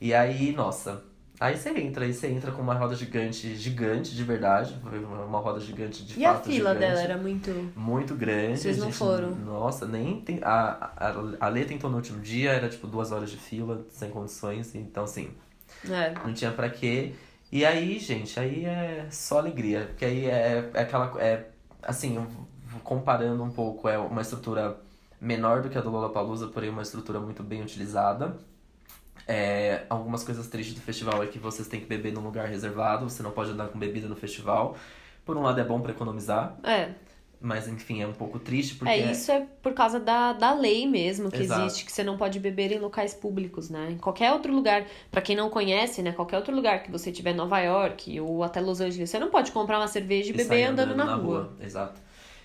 E 0.00 0.12
aí, 0.14 0.52
nossa. 0.52 1.02
Aí 1.40 1.56
você 1.56 1.70
entra, 1.70 2.04
aí 2.04 2.14
você 2.14 2.28
entra 2.28 2.52
com 2.52 2.62
uma 2.62 2.74
roda 2.74 2.94
gigante, 2.94 3.56
gigante 3.56 4.14
de 4.14 4.22
verdade. 4.22 4.78
Uma 5.28 5.40
roda 5.40 5.58
gigante 5.58 6.04
de 6.04 6.20
E 6.20 6.24
a 6.24 6.34
fato 6.34 6.44
fila 6.44 6.72
gigante. 6.74 6.78
dela 6.78 7.00
era 7.02 7.16
muito. 7.18 7.50
Muito 7.74 8.14
grande. 8.14 8.60
Vocês 8.60 8.76
a 8.76 8.80
não 8.80 8.86
gente- 8.86 8.96
foram? 8.98 9.30
Nossa, 9.34 9.84
nem 9.84 10.20
tem. 10.20 10.38
A, 10.42 10.92
a, 10.96 11.46
a 11.46 11.48
Lê 11.48 11.64
tentou 11.64 11.90
no 11.90 11.96
último 11.96 12.20
dia, 12.20 12.52
era 12.52 12.68
tipo 12.68 12.86
duas 12.86 13.10
horas 13.10 13.30
de 13.30 13.36
fila, 13.36 13.84
sem 13.90 14.10
condições. 14.10 14.74
Então, 14.76 15.02
assim, 15.04 15.30
É. 15.90 16.14
não 16.24 16.32
tinha 16.32 16.52
pra 16.52 16.70
quê. 16.70 17.14
E 17.50 17.64
aí, 17.64 17.98
gente, 17.98 18.38
aí 18.38 18.64
é 18.64 19.06
só 19.10 19.38
alegria. 19.38 19.86
Porque 19.88 20.04
aí 20.04 20.26
é, 20.26 20.70
é 20.72 20.80
aquela. 20.82 21.20
É, 21.20 21.46
assim, 21.82 22.24
comparando 22.84 23.42
um 23.42 23.50
pouco, 23.50 23.88
é 23.88 23.98
uma 23.98 24.20
estrutura 24.22 24.76
menor 25.20 25.62
do 25.62 25.68
que 25.70 25.78
a 25.78 25.80
do 25.80 25.90
Lollapalooza, 25.90 26.48
porém 26.48 26.68
uma 26.70 26.82
estrutura 26.82 27.18
muito 27.18 27.42
bem 27.42 27.62
utilizada. 27.62 28.36
É, 29.26 29.84
algumas 29.88 30.22
coisas 30.22 30.46
tristes 30.48 30.74
do 30.74 30.80
festival 30.82 31.22
é 31.22 31.26
que 31.26 31.38
vocês 31.38 31.66
têm 31.66 31.80
que 31.80 31.86
beber 31.86 32.12
num 32.12 32.20
lugar 32.20 32.46
reservado, 32.48 33.08
você 33.08 33.22
não 33.22 33.30
pode 33.30 33.50
andar 33.50 33.68
com 33.68 33.78
bebida 33.78 34.06
no 34.06 34.14
festival. 34.16 34.76
Por 35.24 35.36
um 35.36 35.42
lado 35.42 35.58
é 35.58 35.64
bom 35.64 35.80
pra 35.80 35.92
economizar, 35.92 36.58
É. 36.62 36.90
mas 37.40 37.66
enfim, 37.66 38.02
é 38.02 38.06
um 38.06 38.12
pouco 38.12 38.38
triste 38.38 38.74
porque 38.74 38.92
É, 38.92 39.10
isso 39.12 39.32
é 39.32 39.46
por 39.62 39.72
causa 39.72 39.98
da, 39.98 40.34
da 40.34 40.52
lei 40.52 40.86
mesmo 40.86 41.30
que 41.30 41.40
Exato. 41.40 41.62
existe, 41.62 41.86
que 41.86 41.92
você 41.92 42.04
não 42.04 42.18
pode 42.18 42.38
beber 42.38 42.70
em 42.72 42.78
locais 42.78 43.14
públicos, 43.14 43.70
né? 43.70 43.92
Em 43.92 43.96
qualquer 43.96 44.30
outro 44.32 44.52
lugar, 44.52 44.84
pra 45.10 45.22
quem 45.22 45.34
não 45.34 45.48
conhece, 45.48 46.02
né? 46.02 46.12
Qualquer 46.12 46.36
outro 46.36 46.54
lugar 46.54 46.82
que 46.82 46.90
você 46.90 47.10
tiver 47.10 47.32
Nova 47.32 47.58
York 47.60 48.20
ou 48.20 48.42
até 48.42 48.60
Los 48.60 48.82
Angeles, 48.82 49.08
você 49.08 49.18
não 49.18 49.30
pode 49.30 49.52
comprar 49.52 49.78
uma 49.78 49.88
cerveja 49.88 50.26
e 50.28 50.30
E 50.30 50.32
beber 50.32 50.44
sair 50.48 50.64
andando 50.64 50.94
na, 50.94 51.14
rua. 51.14 51.54
Exato. 51.60 51.98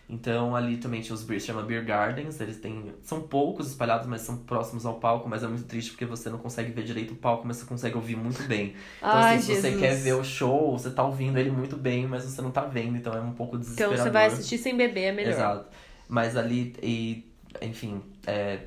Então 0.10 0.56
ali 0.56 0.78
também 0.78 1.02
tinha 1.02 1.14
os 1.14 1.24
beer, 1.24 1.40
chama 1.40 1.62
Beer 1.62 1.86
Gardens, 1.86 2.42
eles 2.42 2.58
têm. 2.60 2.94
São 3.04 3.22
poucos 3.22 3.68
espalhados, 3.68 4.08
mas 4.08 4.22
são 4.22 4.38
próximos 4.38 4.84
ao 4.84 4.96
palco, 4.96 5.30
mas 5.30 5.44
é 5.44 5.48
muito 5.48 5.66
triste 5.66 5.92
porque 5.92 6.06
você 6.06 6.32
não 6.32 6.40
consegue 6.40 6.72
ver 6.72 6.84
direito 6.84 7.14
o 7.14 7.16
palco, 7.16 7.46
mas 7.46 7.58
você 7.58 7.66
consegue 7.66 7.96
ouvir 7.96 8.16
muito 8.16 8.42
bem. 8.44 8.74
Então, 8.98 9.12
Ai, 9.12 9.36
assim, 9.36 9.54
se 9.54 9.62
você 9.62 9.78
quer 9.78 9.96
ver 9.98 10.14
o 10.14 10.24
show, 10.24 10.76
você 10.76 10.90
tá 10.90 11.04
ouvindo 11.04 11.38
ele 11.38 11.52
muito 11.52 11.78
bem, 11.78 12.08
mas 12.08 12.24
você 12.24 12.42
não 12.42 12.50
tá 12.50 12.62
vendo, 12.62 12.98
então 12.98 13.14
é 13.14 13.22
um 13.22 13.34
pouco 13.34 13.56
Então 13.56 13.62
desesperador. 13.62 13.98
você 13.98 14.10
vai 14.10 14.26
assistir 14.26 14.58
sem 14.58 14.76
beber, 14.76 15.04
é 15.04 15.12
melhor. 15.12 15.32
Exato. 15.34 15.68
Mas 16.08 16.36
ali, 16.36 16.76
e, 16.82 17.32
enfim, 17.62 18.02
é, 18.26 18.62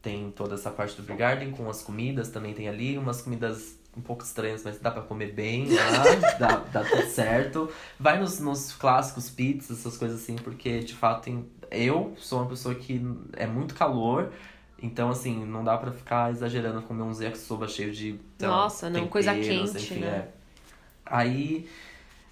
tem 0.00 0.30
toda 0.30 0.54
essa 0.54 0.70
parte 0.70 0.94
do 0.94 1.02
Beer 1.02 1.18
Garden 1.18 1.50
com 1.50 1.68
as 1.68 1.82
comidas, 1.82 2.28
também 2.28 2.54
tem 2.54 2.68
ali 2.68 2.96
umas 2.96 3.20
comidas 3.20 3.75
um 3.96 4.00
pouco 4.00 4.22
estranhas, 4.22 4.62
mas 4.62 4.78
dá 4.78 4.90
pra 4.90 5.02
comer 5.02 5.32
bem 5.32 5.68
lá, 5.72 6.04
dá, 6.38 6.56
dá 6.72 6.84
tudo 6.84 7.06
certo. 7.06 7.70
Vai 7.98 8.18
nos, 8.20 8.38
nos 8.38 8.72
clássicos 8.72 9.30
pizzas, 9.30 9.78
essas 9.78 9.96
coisas 9.96 10.22
assim, 10.22 10.36
porque 10.36 10.80
de 10.80 10.94
fato 10.94 11.24
tem. 11.24 11.46
Eu 11.70 12.14
sou 12.18 12.40
uma 12.40 12.48
pessoa 12.48 12.74
que 12.74 13.00
é 13.32 13.46
muito 13.46 13.74
calor. 13.74 14.32
Então, 14.80 15.08
assim, 15.08 15.44
não 15.46 15.64
dá 15.64 15.76
pra 15.78 15.90
ficar 15.90 16.30
exagerando 16.30 16.82
comer 16.82 17.02
uns 17.02 17.20
yakisoba 17.20 17.66
cheio 17.66 17.92
de. 17.92 18.20
sei 18.38 18.48
lá, 18.48 18.56
Nossa, 18.56 18.90
não, 18.90 19.08
coisa 19.08 19.32
quente, 19.34 19.78
enfim, 19.78 20.00
né? 20.00 20.06
é. 20.08 20.28
Aí 21.06 21.68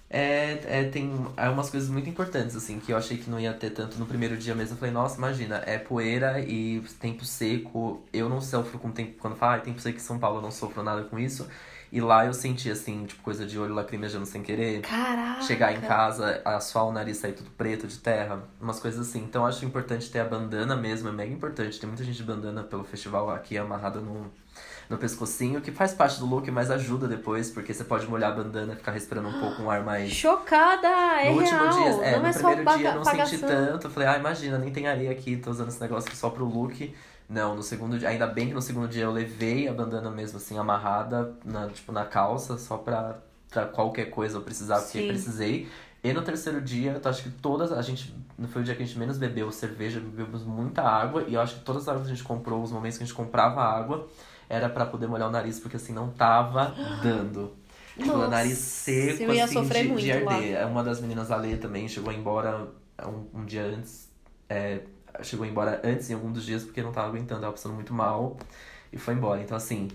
é, 0.09 0.59
é, 0.65 0.83
tem 0.85 1.11
é 1.35 1.49
umas 1.49 1.69
coisas 1.69 1.89
muito 1.89 2.09
importantes, 2.09 2.55
assim, 2.55 2.79
que 2.79 2.91
eu 2.91 2.97
achei 2.97 3.17
que 3.17 3.29
não 3.29 3.39
ia 3.39 3.53
ter 3.53 3.71
tanto 3.71 3.97
no 3.97 4.05
primeiro 4.05 4.37
dia 4.37 4.53
mesmo. 4.53 4.75
Eu 4.75 4.77
falei, 4.77 4.93
nossa, 4.93 5.17
imagina, 5.17 5.61
é 5.65 5.77
poeira 5.77 6.39
e 6.39 6.81
tempo 6.99 7.25
seco. 7.25 8.03
Eu 8.13 8.29
não 8.29 8.39
sofro 8.39 8.77
com 8.77 8.91
tempo. 8.91 9.15
Quando 9.19 9.35
fala, 9.35 9.55
ah, 9.55 9.59
tempo 9.59 9.79
seco 9.81 9.97
em 9.97 10.01
São 10.01 10.19
Paulo, 10.19 10.37
eu 10.37 10.41
não 10.41 10.51
sofro 10.51 10.83
nada 10.83 11.03
com 11.03 11.17
isso. 11.17 11.47
E 11.91 12.01
lá 12.01 12.25
eu 12.25 12.33
senti, 12.33 12.69
assim, 12.69 13.05
tipo, 13.05 13.21
coisa 13.23 13.45
de 13.45 13.57
olho 13.57 13.73
lacrimejando 13.73 14.25
sem 14.25 14.43
querer. 14.43 14.81
Caraca! 14.81 15.41
Chegar 15.41 15.73
em 15.73 15.81
casa, 15.81 16.41
assoar 16.45 16.85
o 16.85 16.91
nariz, 16.91 17.17
sair 17.17 17.33
tudo 17.33 17.49
preto 17.51 17.87
de 17.87 17.97
terra, 17.97 18.43
umas 18.59 18.79
coisas 18.79 19.07
assim. 19.07 19.23
Então 19.23 19.43
eu 19.43 19.47
acho 19.47 19.65
importante 19.65 20.09
ter 20.11 20.19
a 20.19 20.25
bandana 20.25 20.75
mesmo, 20.75 21.09
é 21.09 21.11
mega 21.11 21.33
importante. 21.33 21.79
Tem 21.79 21.87
muita 21.87 22.03
gente 22.03 22.17
de 22.17 22.23
bandana 22.23 22.63
pelo 22.63 22.83
festival 22.83 23.31
aqui 23.31 23.57
amarrada 23.57 23.99
no, 23.99 24.31
no 24.89 24.97
pescocinho, 24.97 25.61
que 25.61 25.71
faz 25.71 25.93
parte 25.93 26.19
do 26.19 26.25
look, 26.25 26.49
mas 26.51 26.69
ajuda 26.69 27.07
depois, 27.07 27.49
porque 27.49 27.73
você 27.73 27.83
pode 27.83 28.07
molhar 28.07 28.31
a 28.31 28.35
bandana 28.35 28.73
e 28.73 28.75
ficar 28.75 28.91
respirando 28.91 29.29
um 29.29 29.39
pouco 29.39 29.61
um 29.63 29.69
ar 29.69 29.83
mais. 29.83 30.11
Chocada! 30.11 30.87
É 30.87 31.31
no 31.31 31.39
último 31.39 31.59
real! 31.59 31.73
dia, 31.73 32.05
é, 32.05 32.11
não 32.13 32.21
no 32.21 32.27
é 32.27 32.33
primeiro 32.33 32.77
dia 32.77 32.89
eu 32.89 32.95
não 32.95 33.05
senti 33.05 33.37
tanto. 33.39 33.87
Eu 33.87 33.91
falei, 33.91 34.09
ah, 34.09 34.17
imagina, 34.17 34.57
nem 34.57 34.71
tem 34.71 34.87
areia 34.87 35.11
aqui, 35.11 35.37
tô 35.37 35.49
usando 35.49 35.69
esse 35.69 35.81
negócio 35.81 36.07
aqui 36.07 36.17
só 36.17 36.29
pro 36.29 36.45
look. 36.45 36.93
Não, 37.27 37.55
no 37.55 37.63
segundo 37.63 37.97
dia, 37.97 38.09
ainda 38.09 38.27
bem 38.27 38.49
que 38.49 38.53
no 38.53 38.61
segundo 38.61 38.87
dia 38.87 39.03
eu 39.03 39.11
levei 39.11 39.67
a 39.67 39.73
bandana 39.73 40.11
mesmo 40.11 40.37
assim, 40.37 40.57
amarrada, 40.59 41.33
na, 41.43 41.67
tipo, 41.69 41.91
na 41.91 42.05
calça, 42.05 42.57
só 42.57 42.77
pra, 42.77 43.17
pra 43.49 43.65
qualquer 43.65 44.11
coisa 44.11 44.37
eu 44.37 44.41
precisar, 44.41 44.79
porque 44.79 44.99
Sim. 44.99 45.07
precisei. 45.07 45.67
E 46.03 46.13
no 46.13 46.21
terceiro 46.21 46.61
dia, 46.61 47.01
eu 47.03 47.09
acho 47.09 47.23
que 47.23 47.31
todas, 47.31 47.71
a 47.71 47.81
gente, 47.81 48.15
não 48.37 48.47
foi 48.47 48.61
o 48.61 48.65
dia 48.65 48.75
que 48.75 48.83
a 48.83 48.85
gente 48.85 48.99
menos 48.99 49.17
bebeu 49.17 49.51
cerveja, 49.51 49.99
bebemos 49.99 50.43
muita 50.43 50.83
água, 50.83 51.23
e 51.27 51.33
eu 51.33 51.41
acho 51.41 51.55
que 51.55 51.61
todas 51.61 51.81
as 51.81 51.87
águas 51.87 52.05
que 52.05 52.11
a 52.11 52.15
gente 52.15 52.23
comprou, 52.23 52.61
os 52.61 52.71
momentos 52.71 52.99
que 52.99 53.03
a 53.03 53.07
gente 53.07 53.15
comprava 53.15 53.59
água, 53.59 54.07
era 54.49 54.69
pra 54.69 54.85
poder 54.85 55.07
molhar 55.07 55.27
o 55.27 55.31
nariz, 55.31 55.59
porque 55.59 55.77
assim, 55.77 55.93
não 55.93 56.09
tava 56.11 56.73
dando. 57.01 57.55
Tipo, 57.97 58.19
o 58.19 58.27
Nossa, 58.27 58.27
nariz 58.27 58.57
seco, 58.57 59.23
eu 59.23 59.33
ia 59.33 59.45
assim, 59.45 59.53
sofrer 59.53 59.83
de, 59.83 59.89
muito 59.89 60.03
de 60.03 60.11
lá. 60.19 60.35
arder. 60.35 60.55
É 60.57 60.65
Uma 60.65 60.83
das 60.83 60.99
meninas, 61.01 61.31
a 61.31 61.37
Lê, 61.37 61.57
também 61.57 61.87
chegou 61.87 62.11
embora 62.11 62.67
um, 63.03 63.39
um 63.41 63.45
dia 63.45 63.63
antes. 63.63 64.09
é, 64.49 64.81
chegou 65.23 65.45
embora 65.45 65.81
antes, 65.83 66.09
em 66.09 66.13
algum 66.13 66.31
dos 66.31 66.45
dias, 66.45 66.63
porque 66.63 66.81
não 66.81 66.91
tava 66.91 67.07
aguentando, 67.07 67.41
tava 67.41 67.53
passando 67.53 67.73
muito 67.73 67.93
mal. 67.93 68.37
E 68.91 68.97
foi 68.97 69.13
embora. 69.13 69.41
Então, 69.41 69.55
assim. 69.57 69.87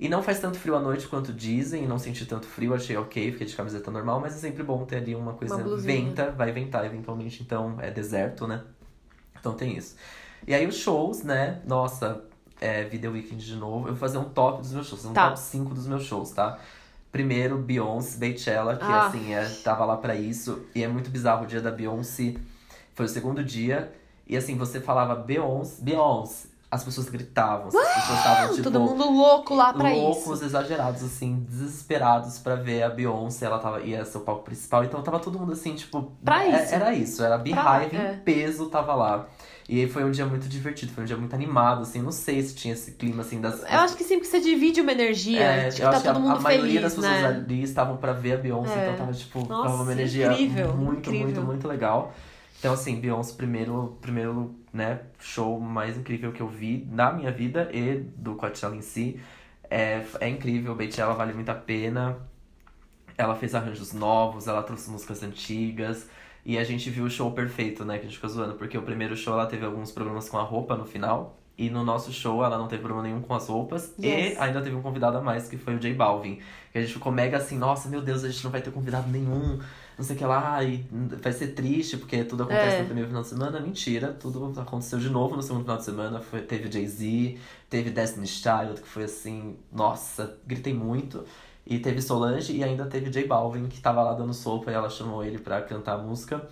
E 0.00 0.08
não 0.08 0.22
faz 0.22 0.40
tanto 0.40 0.58
frio 0.58 0.74
à 0.74 0.80
noite 0.80 1.06
quanto 1.06 1.32
dizem, 1.32 1.86
não 1.86 1.98
senti 1.98 2.26
tanto 2.26 2.46
frio, 2.46 2.74
achei 2.74 2.96
ok, 2.96 3.30
fiquei 3.32 3.46
de 3.46 3.54
camiseta 3.54 3.88
normal, 3.90 4.18
mas 4.20 4.34
é 4.34 4.38
sempre 4.38 4.62
bom 4.64 4.84
ter 4.84 4.96
ali 4.96 5.14
uma 5.14 5.34
coisa. 5.34 5.54
Uma 5.56 5.76
venta, 5.76 6.30
vai 6.32 6.50
ventar 6.50 6.84
eventualmente, 6.84 7.42
então 7.42 7.76
é 7.80 7.88
deserto, 7.90 8.46
né? 8.48 8.64
Então 9.38 9.54
tem 9.54 9.76
isso. 9.76 9.94
E 10.46 10.52
aí 10.54 10.66
os 10.66 10.76
shows, 10.76 11.22
né? 11.22 11.60
Nossa, 11.66 12.24
é, 12.62 12.84
Video 12.84 13.12
Weekend 13.12 13.44
de 13.44 13.56
novo. 13.56 13.88
Eu 13.88 13.92
vou 13.92 13.96
fazer 13.96 14.18
um 14.18 14.24
top 14.24 14.60
dos 14.62 14.72
meus 14.72 14.86
shows, 14.86 15.04
um 15.04 15.12
Tá. 15.12 15.28
top 15.28 15.40
5 15.40 15.74
dos 15.74 15.86
meus 15.86 16.04
shows, 16.04 16.30
tá? 16.30 16.58
Primeiro, 17.10 17.58
Beyoncé, 17.58 18.16
Beychella, 18.18 18.76
que 18.76 18.84
Ah. 18.84 19.06
assim, 19.06 19.34
é, 19.34 19.44
tava 19.62 19.84
lá 19.84 19.96
pra 19.96 20.14
isso. 20.14 20.62
E 20.74 20.82
é 20.82 20.88
muito 20.88 21.10
bizarro 21.10 21.44
o 21.44 21.46
dia 21.46 21.60
da 21.60 21.70
Beyoncé. 21.70 22.34
Foi 22.94 23.06
o 23.06 23.08
segundo 23.08 23.44
dia. 23.44 23.92
E 24.26 24.36
assim, 24.36 24.56
você 24.56 24.80
falava 24.80 25.14
Beyoncé, 25.14 25.82
Beyoncé. 25.82 26.48
As 26.70 26.82
pessoas 26.82 27.10
gritavam, 27.10 27.66
as 27.68 27.74
pessoas 27.74 28.18
estavam 28.18 28.50
tipo. 28.54 28.62
Todo 28.62 28.80
mundo 28.80 29.10
louco 29.10 29.54
lá 29.54 29.74
pra 29.74 29.90
loucos, 29.90 30.36
isso. 30.36 30.44
exagerados, 30.46 31.02
assim, 31.04 31.44
desesperados 31.46 32.38
pra 32.38 32.54
ver 32.54 32.82
a 32.82 32.88
Beyoncé. 32.88 33.44
Ela 33.44 33.58
tava, 33.58 33.82
ia 33.82 34.02
ser 34.06 34.16
o 34.16 34.20
palco 34.22 34.42
principal, 34.42 34.82
então 34.82 35.02
tava 35.02 35.18
todo 35.18 35.38
mundo 35.38 35.52
assim, 35.52 35.74
tipo. 35.74 36.10
Pra 36.24 36.42
é- 36.46 36.64
isso. 36.64 36.74
Era 36.74 36.94
isso, 36.94 37.22
era 37.22 37.36
Beehive 37.36 37.94
é. 37.94 38.14
em 38.14 38.18
peso, 38.20 38.70
tava 38.70 38.94
lá. 38.94 39.26
E 39.72 39.80
aí 39.80 39.88
foi 39.88 40.04
um 40.04 40.10
dia 40.10 40.26
muito 40.26 40.46
divertido, 40.50 40.92
foi 40.92 41.02
um 41.02 41.06
dia 41.06 41.16
muito 41.16 41.32
animado, 41.34 41.80
assim, 41.80 42.02
não 42.02 42.12
sei 42.12 42.42
se 42.42 42.54
tinha 42.54 42.74
esse 42.74 42.92
clima, 42.92 43.22
assim, 43.22 43.40
das. 43.40 43.60
Eu 43.62 43.78
acho 43.78 43.96
que 43.96 44.04
sempre 44.04 44.20
que 44.20 44.26
você 44.26 44.38
divide 44.38 44.82
uma 44.82 44.92
energia, 44.92 45.40
É, 45.40 45.70
tipo, 45.70 45.82
eu 45.82 45.90
tá 45.90 45.90
acho 45.96 46.02
que 46.02 46.08
a, 46.08 46.12
todo 46.12 46.22
mundo 46.22 46.36
a 46.36 46.40
maioria 46.40 46.66
feliz, 46.66 46.82
das 46.82 46.94
pessoas 46.94 47.22
né? 47.22 47.26
ali 47.28 47.62
estavam 47.62 47.96
pra 47.96 48.12
ver 48.12 48.32
a 48.34 48.36
Beyoncé, 48.36 48.70
É. 48.74 48.82
então 48.82 48.96
tava, 49.06 49.12
tipo, 49.14 49.38
Nossa, 49.48 49.70
tava 49.70 49.82
uma 49.82 49.92
energia 49.92 50.30
incrível, 50.30 50.76
muito, 50.76 50.98
incrível. 51.08 51.24
muito, 51.26 51.40
muito 51.42 51.66
legal. 51.68 52.14
Então, 52.58 52.74
assim, 52.74 53.00
Beyoncé, 53.00 53.32
primeiro, 53.34 53.96
primeiro 54.02 54.54
né, 54.74 55.00
show 55.18 55.58
mais 55.58 55.96
incrível 55.96 56.32
que 56.32 56.42
eu 56.42 56.48
vi 56.48 56.86
na 56.90 57.10
minha 57.10 57.32
vida 57.32 57.70
e 57.72 57.94
do 58.14 58.34
Coachella 58.34 58.76
em 58.76 58.82
si. 58.82 59.18
É, 59.70 60.04
é 60.20 60.28
incrível, 60.28 60.74
Beychella 60.74 61.14
vale 61.14 61.32
muito 61.32 61.48
a 61.48 61.54
pena. 61.54 62.18
Ela 63.16 63.34
fez 63.34 63.54
arranjos 63.54 63.94
novos, 63.94 64.46
ela 64.48 64.62
trouxe 64.62 64.90
músicas 64.90 65.22
antigas. 65.22 66.08
E 66.44 66.58
a 66.58 66.64
gente 66.64 66.90
viu 66.90 67.04
o 67.04 67.10
show 67.10 67.30
perfeito, 67.30 67.84
né? 67.84 67.98
Que 67.98 68.06
a 68.06 68.08
gente 68.08 68.16
ficou 68.16 68.28
zoando, 68.28 68.54
porque 68.54 68.76
o 68.76 68.82
primeiro 68.82 69.16
show 69.16 69.34
ela 69.34 69.46
teve 69.46 69.64
alguns 69.64 69.92
problemas 69.92 70.28
com 70.28 70.38
a 70.38 70.42
roupa 70.42 70.76
no 70.76 70.84
final. 70.84 71.38
E 71.56 71.68
no 71.68 71.84
nosso 71.84 72.10
show 72.12 72.42
ela 72.42 72.56
não 72.56 72.66
teve 72.66 72.82
problema 72.82 73.06
nenhum 73.06 73.20
com 73.20 73.34
as 73.34 73.46
roupas. 73.46 73.92
Yes. 74.02 74.34
E 74.34 74.38
ainda 74.38 74.60
teve 74.62 74.74
um 74.74 74.80
convidado 74.82 75.18
a 75.18 75.20
mais, 75.20 75.48
que 75.48 75.56
foi 75.56 75.76
o 75.76 75.78
J 75.78 75.94
Balvin. 75.94 76.40
Que 76.72 76.78
a 76.78 76.80
gente 76.80 76.94
ficou 76.94 77.12
mega 77.12 77.36
assim, 77.36 77.58
nossa, 77.58 77.88
meu 77.88 78.00
Deus, 78.00 78.24
a 78.24 78.28
gente 78.28 78.42
não 78.42 78.50
vai 78.50 78.62
ter 78.62 78.70
convidado 78.72 79.08
nenhum. 79.08 79.60
Não 79.96 80.04
sei 80.04 80.16
o 80.16 80.18
que 80.18 80.24
lá, 80.24 80.64
e 80.64 80.84
vai 81.22 81.32
ser 81.32 81.48
triste, 81.48 81.98
porque 81.98 82.24
tudo 82.24 82.44
acontece 82.44 82.76
É. 82.76 82.78
no 82.80 82.86
primeiro 82.86 83.08
final 83.08 83.22
de 83.22 83.28
semana. 83.28 83.60
Mentira, 83.60 84.08
tudo 84.18 84.58
aconteceu 84.58 84.98
de 84.98 85.10
novo 85.10 85.36
no 85.36 85.42
segundo 85.42 85.62
final 85.62 85.76
de 85.76 85.84
semana. 85.84 86.20
Foi, 86.20 86.40
teve 86.40 86.72
Jay-Z, 86.72 87.38
teve 87.68 87.90
Destiny 87.90 88.26
Child, 88.26 88.80
que 88.80 88.88
foi 88.88 89.04
assim, 89.04 89.54
nossa, 89.70 90.38
gritei 90.46 90.72
muito. 90.72 91.22
E 91.66 91.78
teve 91.78 92.02
Solange 92.02 92.52
e 92.56 92.62
ainda 92.64 92.86
teve 92.86 93.08
J 93.10 93.26
Balvin, 93.26 93.68
que 93.68 93.80
tava 93.80 94.02
lá 94.02 94.12
dando 94.14 94.34
sopa 94.34 94.70
e 94.70 94.74
ela 94.74 94.90
chamou 94.90 95.24
ele 95.24 95.38
pra 95.38 95.62
cantar 95.62 95.94
a 95.94 95.98
música. 95.98 96.46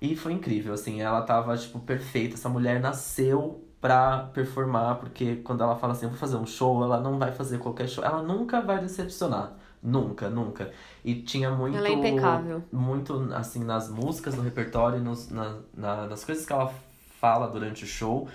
E 0.00 0.14
foi 0.16 0.32
incrível, 0.32 0.74
assim, 0.74 1.00
ela 1.00 1.22
tava, 1.22 1.56
tipo, 1.56 1.78
perfeita. 1.80 2.34
Essa 2.34 2.48
mulher 2.48 2.80
nasceu 2.80 3.64
pra 3.80 4.18
performar, 4.34 4.96
porque 4.96 5.36
quando 5.36 5.62
ela 5.62 5.76
fala 5.76 5.92
assim, 5.92 6.06
eu 6.06 6.10
vou 6.10 6.18
fazer 6.18 6.36
um 6.36 6.46
show, 6.46 6.82
ela 6.82 7.00
não 7.00 7.18
vai 7.18 7.32
fazer 7.32 7.58
qualquer 7.58 7.88
show. 7.88 8.04
Ela 8.04 8.22
nunca 8.22 8.60
vai 8.60 8.80
decepcionar. 8.80 9.52
Nunca, 9.82 10.30
nunca. 10.30 10.70
E 11.04 11.14
tinha 11.16 11.50
muito. 11.50 11.76
Ela 11.76 11.88
é 11.88 11.92
impecável. 11.92 12.62
Muito, 12.72 13.28
assim, 13.34 13.62
nas 13.64 13.88
músicas, 13.90 14.34
no 14.34 14.42
repertório, 14.42 14.98
nos, 15.00 15.28
na, 15.30 15.56
na- 15.74 16.06
nas 16.06 16.24
coisas 16.24 16.46
que 16.46 16.52
ela 16.52 16.72
fala 17.20 17.46
durante 17.48 17.84
o 17.84 17.86
show, 17.86 18.26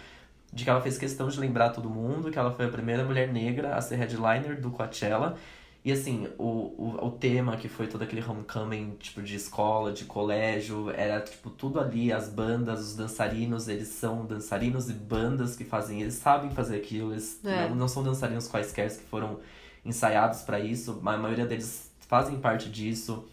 de 0.53 0.63
que 0.63 0.69
ela 0.69 0.81
fez 0.81 0.97
questão 0.97 1.27
de 1.27 1.39
lembrar 1.39 1.69
todo 1.71 1.89
mundo, 1.89 2.31
que 2.31 2.37
ela 2.39 2.51
foi 2.51 2.65
a 2.65 2.69
primeira 2.69 3.03
mulher 3.03 3.31
negra 3.31 3.75
a 3.75 3.81
ser 3.81 3.95
headliner 3.95 4.59
do 4.61 4.69
Coachella. 4.71 5.37
E 5.83 5.91
assim, 5.93 6.27
o, 6.37 6.43
o, 6.43 7.07
o 7.07 7.11
tema 7.11 7.55
que 7.55 7.69
foi 7.69 7.87
todo 7.87 8.01
aquele 8.01 8.21
homecoming, 8.23 8.97
tipo, 8.99 9.21
de 9.21 9.35
escola, 9.35 9.93
de 9.93 10.03
colégio, 10.05 10.89
era, 10.91 11.21
tipo, 11.21 11.49
tudo 11.49 11.79
ali, 11.79 12.11
as 12.11 12.27
bandas, 12.27 12.81
os 12.81 12.95
dançarinos, 12.95 13.67
eles 13.69 13.87
são 13.87 14.25
dançarinos 14.25 14.89
e 14.89 14.93
bandas 14.93 15.55
que 15.55 15.63
fazem, 15.63 16.01
eles 16.01 16.15
sabem 16.15 16.51
fazer 16.51 16.75
aquilo, 16.75 17.13
eles 17.13 17.39
É. 17.45 17.69
não, 17.69 17.75
não 17.75 17.87
são 17.87 18.03
dançarinos 18.03 18.47
quaisquer 18.47 18.89
que 18.89 19.05
foram 19.05 19.39
ensaiados 19.85 20.41
pra 20.41 20.59
isso, 20.59 20.99
mas 21.01 21.15
a 21.15 21.17
maioria 21.17 21.45
deles 21.45 21.89
fazem 22.07 22.37
parte 22.39 22.69
disso. 22.69 23.25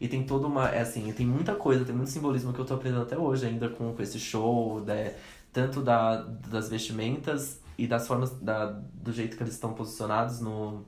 E 0.00 0.08
tem 0.08 0.24
toda 0.24 0.48
uma, 0.48 0.68
é 0.70 0.80
assim, 0.80 1.12
tem 1.12 1.24
muita 1.26 1.54
coisa, 1.54 1.84
tem 1.84 1.94
muito 1.94 2.10
simbolismo 2.10 2.52
que 2.52 2.58
eu 2.58 2.64
tô 2.64 2.74
aprendendo 2.74 3.02
até 3.02 3.16
hoje 3.16 3.46
ainda 3.46 3.68
com, 3.68 3.94
com 3.94 4.02
esse 4.02 4.18
show, 4.18 4.80
né? 4.80 5.14
tanto 5.52 5.82
da, 5.82 6.22
das 6.22 6.68
vestimentas 6.68 7.60
e 7.76 7.86
das 7.86 8.08
formas, 8.08 8.30
da, 8.40 8.66
do 8.66 9.12
jeito 9.12 9.36
que 9.36 9.42
eles 9.42 9.54
estão 9.54 9.74
posicionados 9.74 10.40
no, 10.40 10.84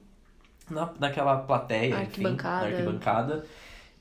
na, 0.70 0.90
naquela 0.98 1.36
plateia, 1.38 1.96
Arquibancada. 1.98 2.66
enfim, 2.66 2.72
na 2.72 2.78
arquibancada. 2.78 3.44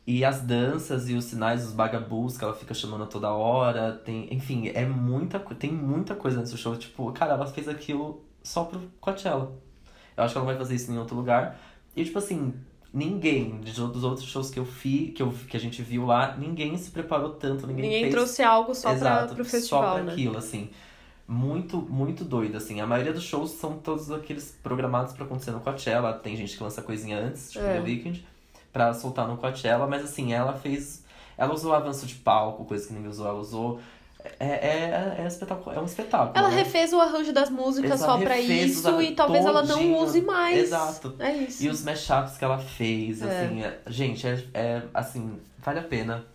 E 0.05 0.25
as 0.25 0.41
danças 0.41 1.09
e 1.09 1.13
os 1.13 1.23
sinais, 1.25 1.65
os 1.65 1.71
bagabus 1.71 2.37
que 2.37 2.43
ela 2.43 2.53
fica 2.53 2.73
chamando 2.73 3.05
a 3.05 3.07
toda 3.07 3.31
hora. 3.31 3.93
Tem, 3.93 4.27
enfim, 4.33 4.69
é 4.73 4.85
muita, 4.85 5.39
tem 5.39 5.71
muita 5.71 6.13
coisa 6.13 6.41
nesse 6.41 6.57
show. 6.57 6.75
Tipo, 6.75 7.11
cara, 7.13 7.33
ela 7.33 7.45
fez 7.45 7.69
aquilo 7.69 8.21
só 8.43 8.65
pro 8.65 8.81
Coachella. 8.99 9.53
Eu 10.15 10.23
acho 10.23 10.33
que 10.33 10.37
ela 10.37 10.45
não 10.45 10.53
vai 10.53 10.57
fazer 10.57 10.75
isso 10.75 10.91
em 10.91 10.97
outro 10.97 11.15
lugar. 11.15 11.57
E, 11.95 12.03
tipo 12.03 12.17
assim, 12.17 12.53
ninguém 12.93 13.61
dos 13.61 14.03
outros 14.03 14.25
shows 14.27 14.49
que 14.49 14.59
eu 14.59 14.65
vi, 14.65 15.07
que, 15.15 15.23
eu, 15.23 15.33
que 15.47 15.55
a 15.55 15.59
gente 15.59 15.81
viu 15.81 16.05
lá, 16.05 16.35
ninguém 16.37 16.77
se 16.77 16.91
preparou 16.91 17.31
tanto, 17.31 17.65
ninguém, 17.65 17.83
Ninguém 17.85 18.01
fez 18.03 18.13
trouxe 18.13 18.43
algo 18.43 18.75
só 18.75 18.89
pra, 18.89 18.97
Exato, 18.97 19.35
pro 19.35 19.45
só 19.45 19.51
festival, 19.51 19.93
pra 19.95 20.03
né? 20.03 20.11
aquilo, 20.11 20.37
assim. 20.37 20.69
Muito, 21.27 21.77
muito 21.77 22.23
doido, 22.25 22.57
assim. 22.57 22.81
A 22.81 22.87
maioria 22.87 23.13
dos 23.13 23.23
shows 23.23 23.51
são 23.51 23.77
todos 23.77 24.11
aqueles 24.11 24.57
programados 24.61 25.13
pra 25.13 25.25
acontecer 25.25 25.51
no 25.51 25.59
Coachella. 25.61 26.13
Tem 26.13 26.35
gente 26.35 26.57
que 26.57 26.63
lança 26.63 26.81
coisinha 26.81 27.17
antes, 27.17 27.51
tipo 27.51 27.63
É. 27.65 27.75
The 27.75 27.81
Weeknd, 27.81 28.25
pra 28.71 28.93
soltar 28.93 29.27
no 29.27 29.37
Coachella. 29.37 29.87
Mas, 29.87 30.03
assim, 30.03 30.33
ela 30.33 30.53
fez... 30.53 31.03
Ela 31.37 31.53
usou 31.53 31.73
avanço 31.73 32.05
de 32.05 32.15
palco, 32.15 32.65
coisa 32.65 32.85
que 32.87 32.93
ninguém 32.93 33.09
usou, 33.09 33.27
ela 33.27 33.39
usou. 33.39 33.79
É, 34.39 34.45
é, 34.45 35.15
é, 35.19 35.27
espetáculo, 35.27 35.75
é 35.75 35.79
um 35.79 35.85
espetáculo. 35.85 36.31
Ela 36.33 36.49
né? 36.49 36.57
refez 36.57 36.93
o 36.93 36.99
arranjo 36.99 37.33
das 37.33 37.49
músicas 37.49 37.91
Exato, 37.91 38.11
só 38.11 38.17
pra 38.17 38.39
isso 38.39 39.01
e 39.01 39.11
talvez 39.11 39.45
ela 39.45 39.63
não 39.63 39.97
use 39.97 40.21
mais. 40.21 40.57
Exato. 40.57 41.15
É 41.19 41.33
isso. 41.35 41.63
E 41.63 41.69
os 41.69 41.83
mashups 41.83 42.37
que 42.37 42.45
ela 42.45 42.57
fez, 42.57 43.21
É. 43.21 43.45
assim, 43.45 43.63
é- 43.63 43.79
gente, 43.87 44.25
é, 44.25 44.43
é 44.53 44.83
assim, 44.93 45.39
vale 45.59 45.79
a 45.79 45.83
pena. 45.83 46.25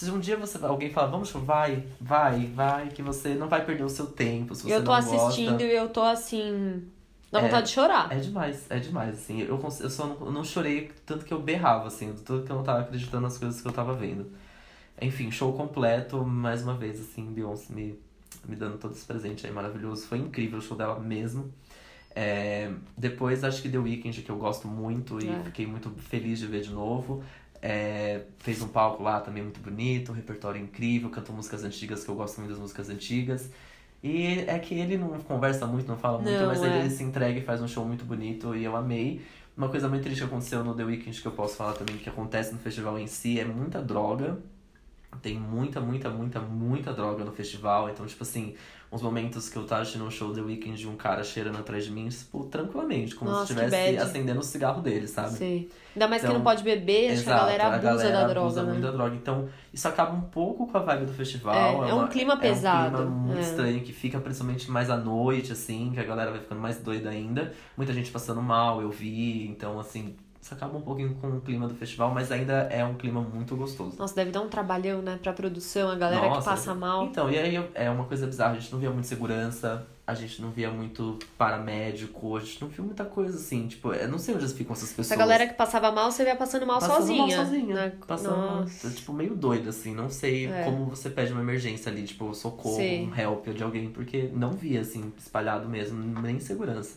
Se 0.00 0.10
um 0.10 0.18
dia 0.18 0.34
você 0.36 0.56
alguém 0.64 0.88
fala, 0.90 1.08
vamos, 1.08 1.30
vai, 1.30 1.84
vai, 2.00 2.46
vai, 2.46 2.88
que 2.88 3.02
você 3.02 3.34
não 3.34 3.48
vai 3.48 3.64
perder 3.66 3.84
o 3.84 3.88
seu 3.90 4.06
tempo. 4.06 4.54
Se 4.54 4.62
você 4.62 4.74
eu 4.74 4.80
tô 4.82 4.92
não 4.92 4.94
assistindo 4.94 5.50
gosta. 5.50 5.64
e 5.64 5.76
eu 5.76 5.88
tô 5.90 6.02
assim. 6.02 6.84
Dá 7.30 7.38
É, 7.38 7.42
vontade 7.42 7.66
de 7.66 7.72
chorar. 7.74 8.10
É 8.10 8.18
demais, 8.18 8.64
é 8.70 8.78
demais, 8.78 9.14
assim. 9.14 9.42
Eu, 9.42 9.60
eu 9.80 9.90
só 9.90 10.06
não, 10.06 10.32
não 10.32 10.42
chorei 10.42 10.90
tanto 11.04 11.24
que 11.26 11.34
eu 11.34 11.38
berrava, 11.40 11.88
assim, 11.88 12.14
tanto 12.24 12.46
que 12.46 12.50
eu 12.50 12.56
não 12.56 12.62
tava 12.62 12.80
acreditando 12.80 13.24
nas 13.24 13.36
coisas 13.36 13.60
que 13.60 13.68
eu 13.68 13.72
tava 13.72 13.92
vendo. 13.92 14.32
Enfim, 15.02 15.30
show 15.30 15.52
completo, 15.52 16.24
mais 16.24 16.62
uma 16.62 16.74
vez, 16.74 16.98
assim, 16.98 17.26
Beyoncé 17.26 17.72
me, 17.72 17.98
me 18.48 18.56
dando 18.56 18.78
todo 18.78 18.92
esse 18.92 19.04
presente 19.04 19.46
aí 19.46 19.52
maravilhoso. 19.52 20.06
Foi 20.06 20.16
incrível 20.16 20.58
o 20.60 20.62
show 20.62 20.76
dela 20.78 20.98
mesmo. 20.98 21.52
É, 22.14 22.72
depois, 22.96 23.44
acho 23.44 23.60
que 23.62 23.68
The 23.68 23.78
Weeknd, 23.78 24.22
que 24.22 24.30
eu 24.30 24.36
gosto 24.36 24.66
muito 24.66 25.22
e 25.22 25.28
É. 25.28 25.42
fiquei 25.44 25.66
muito 25.66 25.90
feliz 25.90 26.38
de 26.38 26.46
ver 26.46 26.62
de 26.62 26.70
novo. 26.70 27.22
É, 27.62 28.22
fez 28.38 28.62
um 28.62 28.68
palco 28.68 29.02
lá 29.02 29.20
também 29.20 29.42
muito 29.42 29.60
bonito, 29.60 30.12
um 30.12 30.14
repertório 30.14 30.60
incrível, 30.60 31.10
cantou 31.10 31.34
músicas 31.34 31.62
antigas, 31.62 32.04
que 32.04 32.10
eu 32.10 32.14
gosto 32.14 32.38
muito 32.38 32.50
das 32.50 32.58
músicas 32.58 32.88
antigas. 32.88 33.50
E 34.02 34.44
é 34.46 34.58
que 34.58 34.74
ele 34.74 34.96
não 34.96 35.10
conversa 35.20 35.66
muito, 35.66 35.86
não 35.86 35.96
fala 35.98 36.18
muito, 36.18 36.38
Não, 36.38 36.46
mas 36.46 36.62
é. 36.62 36.78
ele 36.78 36.90
se 36.90 37.02
entrega 37.02 37.38
e 37.38 37.42
faz 37.42 37.60
um 37.60 37.68
show 37.68 37.84
muito 37.84 38.04
bonito 38.04 38.54
e 38.54 38.64
eu 38.64 38.74
amei. 38.74 39.20
Uma 39.56 39.68
coisa 39.68 39.88
muito 39.88 40.02
triste 40.02 40.20
que 40.20 40.26
aconteceu 40.26 40.64
no 40.64 40.74
The 40.74 40.84
Weeknd 40.84 41.20
que 41.20 41.26
eu 41.26 41.32
posso 41.32 41.56
falar 41.56 41.74
também, 41.74 41.98
que 41.98 42.08
acontece 42.08 42.52
no 42.52 42.58
festival 42.58 42.98
em 42.98 43.06
si, 43.06 43.38
é 43.38 43.44
muita 43.44 43.82
droga. 43.82 44.38
Tem 45.22 45.38
muita, 45.38 45.80
muita, 45.80 46.08
muita, 46.08 46.40
muita 46.40 46.92
droga 46.92 47.24
no 47.24 47.32
festival. 47.32 47.90
Então, 47.90 48.06
tipo 48.06 48.22
assim, 48.22 48.54
uns 48.90 49.02
momentos 49.02 49.48
que 49.48 49.56
eu 49.56 49.64
tava 49.64 49.82
assistindo 49.82 50.04
um 50.04 50.10
show 50.10 50.32
The 50.32 50.40
Weeknd 50.40 50.78
de 50.78 50.88
um 50.88 50.96
cara 50.96 51.22
cheirando 51.22 51.58
atrás 51.58 51.84
de 51.84 51.90
mim, 51.90 52.08
tipo, 52.08 52.44
tranquilamente, 52.44 53.14
como 53.14 53.30
Nossa, 53.30 53.46
se 53.46 53.54
que 53.54 53.60
estivesse 53.60 53.98
acendendo 53.98 54.40
o 54.40 54.42
cigarro 54.42 54.80
dele, 54.80 55.06
sabe? 55.06 55.30
Sei. 55.36 55.68
Ainda 55.94 56.08
mais 56.08 56.22
que 56.22 56.26
Então, 56.28 56.38
não 56.38 56.44
pode 56.44 56.62
beber, 56.62 57.12
acho 57.12 57.24
que 57.24 57.30
a 57.30 57.36
galera 57.36 57.66
abusa 57.74 58.10
da 58.10 58.26
droga, 58.28 58.40
abusa 58.40 58.62
né? 58.62 58.70
muito 58.72 58.82
da 58.82 58.90
droga. 58.92 59.14
Então, 59.16 59.48
isso 59.74 59.86
acaba 59.88 60.12
um 60.14 60.22
pouco 60.22 60.66
com 60.66 60.78
a 60.78 60.80
vibe 60.80 61.06
do 61.06 61.12
festival. 61.12 61.84
É, 61.84 61.90
é 61.90 61.94
um 61.94 62.06
clima 62.08 62.36
pesado. 62.36 62.96
É 62.96 63.00
um 63.00 63.02
clima 63.04 63.10
muito 63.16 63.38
É. 63.38 63.42
estranho, 63.42 63.80
que 63.82 63.92
fica 63.92 64.18
principalmente 64.20 64.70
mais 64.70 64.88
à 64.88 64.96
noite, 64.96 65.52
assim, 65.52 65.90
que 65.92 66.00
a 66.00 66.04
galera 66.04 66.30
vai 66.30 66.40
ficando 66.40 66.60
mais 66.60 66.78
doida 66.78 67.10
ainda. 67.10 67.52
Muita 67.76 67.92
gente 67.92 68.10
passando 68.10 68.40
mal, 68.40 68.80
eu 68.80 68.90
vi. 68.90 69.46
Então, 69.48 69.78
assim, 69.78 70.14
isso 70.40 70.54
acaba 70.54 70.78
um 70.78 70.80
pouquinho 70.80 71.14
com 71.16 71.28
o 71.28 71.40
clima 71.40 71.68
do 71.68 71.74
festival, 71.74 72.12
mas 72.14 72.32
ainda 72.32 72.62
é 72.70 72.82
um 72.84 72.94
clima 72.94 73.20
muito 73.20 73.54
gostoso. 73.56 73.96
Nossa, 73.98 74.14
deve 74.14 74.30
dar 74.30 74.40
um 74.40 74.48
trabalhão, 74.48 75.02
né, 75.02 75.18
pra 75.22 75.32
produção, 75.32 75.90
a 75.90 75.94
galera 75.96 76.22
que 76.28 76.34
Nossa, 76.34 76.50
passa 76.50 76.74
mal. 76.74 77.04
Então, 77.04 77.30
e 77.30 77.38
aí 77.38 77.68
é 77.74 77.90
uma 77.90 78.04
coisa 78.04 78.26
bizarra, 78.26 78.54
a 78.54 78.58
gente 78.58 78.72
não 78.72 78.78
via 78.80 78.90
muito 78.90 79.06
segurança, 79.06 79.86
a 80.06 80.14
gente 80.14 80.40
não 80.40 80.50
via 80.50 80.70
muito 80.70 81.18
paramédico, 81.36 82.36
a 82.36 82.40
gente 82.40 82.60
não 82.62 82.68
viu 82.68 82.84
muita 82.84 83.04
coisa 83.04 83.36
assim, 83.36 83.68
tipo, 83.68 83.92
eu 83.92 84.08
não 84.08 84.18
sei 84.18 84.34
onde 84.34 84.48
ficam 84.48 84.72
essas 84.72 84.88
pessoas. 84.88 85.10
Essa 85.10 85.16
galera 85.16 85.46
que 85.46 85.54
passava 85.54 85.92
mal, 85.92 86.10
você 86.10 86.24
via 86.24 86.34
passando 86.34 86.66
mal 86.66 86.80
Passando 86.80 86.96
sozinha. 86.96 87.36
Mal 87.36 87.46
sozinha. 87.46 87.74
né? 87.74 87.92
Passando 88.06 88.36
mal, 88.36 88.60
Nossa. 88.62 88.90
tipo, 88.90 89.12
meio 89.12 89.34
doido, 89.34 89.68
assim. 89.68 89.94
Não 89.94 90.08
sei 90.08 90.46
É. 90.46 90.64
como 90.64 90.86
você 90.86 91.10
pede 91.10 91.32
uma 91.32 91.42
emergência 91.42 91.92
ali, 91.92 92.02
tipo, 92.04 92.34
socorro, 92.34 92.76
Sim. 92.76 93.08
um 93.12 93.16
help 93.16 93.46
de 93.48 93.62
alguém, 93.62 93.90
porque 93.90 94.30
não 94.34 94.52
via, 94.52 94.80
assim, 94.80 95.12
espalhado 95.18 95.68
mesmo, 95.68 96.02
nem 96.22 96.40
segurança. 96.40 96.96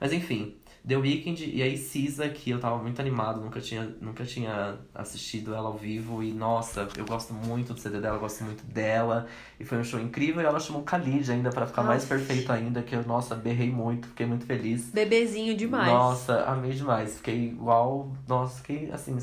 Mas 0.00 0.12
enfim, 0.12 0.54
The 0.88 0.96
Weeknd 0.96 1.44
e 1.44 1.62
aí 1.62 1.76
Cisa, 1.76 2.30
que 2.30 2.48
eu 2.48 2.58
tava 2.58 2.78
muito 2.78 2.98
animado, 2.98 3.42
nunca 3.42 3.60
tinha, 3.60 3.94
nunca 4.00 4.24
tinha 4.24 4.78
assistido 4.94 5.54
ela 5.54 5.68
ao 5.68 5.76
vivo. 5.76 6.22
E 6.22 6.32
nossa, 6.32 6.88
eu 6.96 7.04
gosto 7.04 7.34
muito 7.34 7.74
do 7.74 7.80
CD 7.80 8.00
dela, 8.00 8.16
eu 8.16 8.20
gosto 8.20 8.42
muito 8.42 8.64
dela. 8.64 9.26
E 9.60 9.66
foi 9.66 9.76
um 9.76 9.84
show 9.84 10.00
incrível. 10.00 10.40
E 10.40 10.46
ela 10.46 10.58
chamou 10.58 10.82
Khalid 10.82 11.30
ainda 11.30 11.50
pra 11.50 11.66
ficar 11.66 11.82
mais 11.82 12.04
Aff. 12.04 12.08
perfeito 12.08 12.50
ainda, 12.50 12.82
que 12.82 12.96
eu, 12.96 13.04
nossa, 13.04 13.34
berrei 13.34 13.70
muito, 13.70 14.08
fiquei 14.08 14.24
muito 14.24 14.46
feliz. 14.46 14.90
Bebezinho 14.90 15.54
demais. 15.54 15.92
Nossa, 15.92 16.44
amei 16.44 16.72
demais. 16.72 17.16
Fiquei 17.18 17.54
uau, 17.60 18.10
nossa, 18.26 18.62
fiquei 18.62 18.90
assim. 18.90 19.18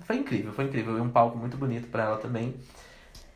Foi 0.00 0.16
incrível, 0.16 0.52
foi 0.52 0.64
incrível. 0.64 0.98
E 0.98 1.00
um 1.00 1.10
palco 1.10 1.38
muito 1.38 1.56
bonito 1.56 1.86
pra 1.86 2.02
ela 2.02 2.16
também. 2.16 2.56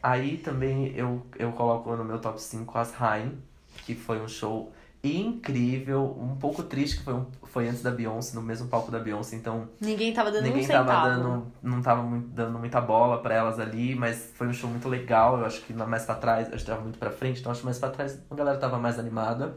Aí 0.02 0.36
também 0.38 0.92
eu, 0.96 1.24
eu 1.38 1.52
coloco 1.52 1.94
no 1.94 2.04
meu 2.04 2.18
top 2.18 2.42
5 2.42 2.76
as 2.76 3.00
Haim, 3.00 3.38
que 3.84 3.94
foi 3.94 4.20
um 4.20 4.26
show 4.26 4.72
incrível, 5.16 6.16
um 6.20 6.36
pouco 6.36 6.62
triste, 6.62 6.98
que 6.98 7.02
foi, 7.04 7.14
um, 7.14 7.26
foi 7.44 7.68
antes 7.68 7.82
da 7.82 7.90
Beyoncé, 7.90 8.34
no 8.34 8.42
mesmo 8.42 8.68
palco 8.68 8.90
da 8.90 8.98
Beyoncé, 8.98 9.36
então 9.36 9.68
Ninguém 9.80 10.12
tava 10.12 10.30
dando 10.30 10.44
ninguém 10.44 10.64
um 10.64 10.68
tava 10.68 10.88
centavo. 10.92 11.08
dando, 11.22 11.46
não 11.62 11.82
tava 11.82 12.02
muito, 12.02 12.28
dando 12.28 12.58
muita 12.58 12.80
bola 12.80 13.18
pra 13.22 13.34
elas 13.34 13.58
ali, 13.58 13.94
mas 13.94 14.30
foi 14.34 14.46
um 14.48 14.52
show 14.52 14.68
muito 14.68 14.88
legal, 14.88 15.38
eu 15.38 15.46
acho 15.46 15.60
que 15.62 15.72
mais 15.72 16.04
pra 16.04 16.14
trás, 16.14 16.48
acho 16.52 16.64
que 16.64 16.70
tava 16.70 16.82
muito 16.82 16.98
pra 16.98 17.10
frente, 17.10 17.40
então 17.40 17.50
acho 17.52 17.60
que 17.60 17.66
mais 17.66 17.78
pra 17.78 17.90
trás 17.90 18.18
a 18.30 18.34
galera 18.34 18.58
tava 18.58 18.78
mais 18.78 18.98
animada, 18.98 19.54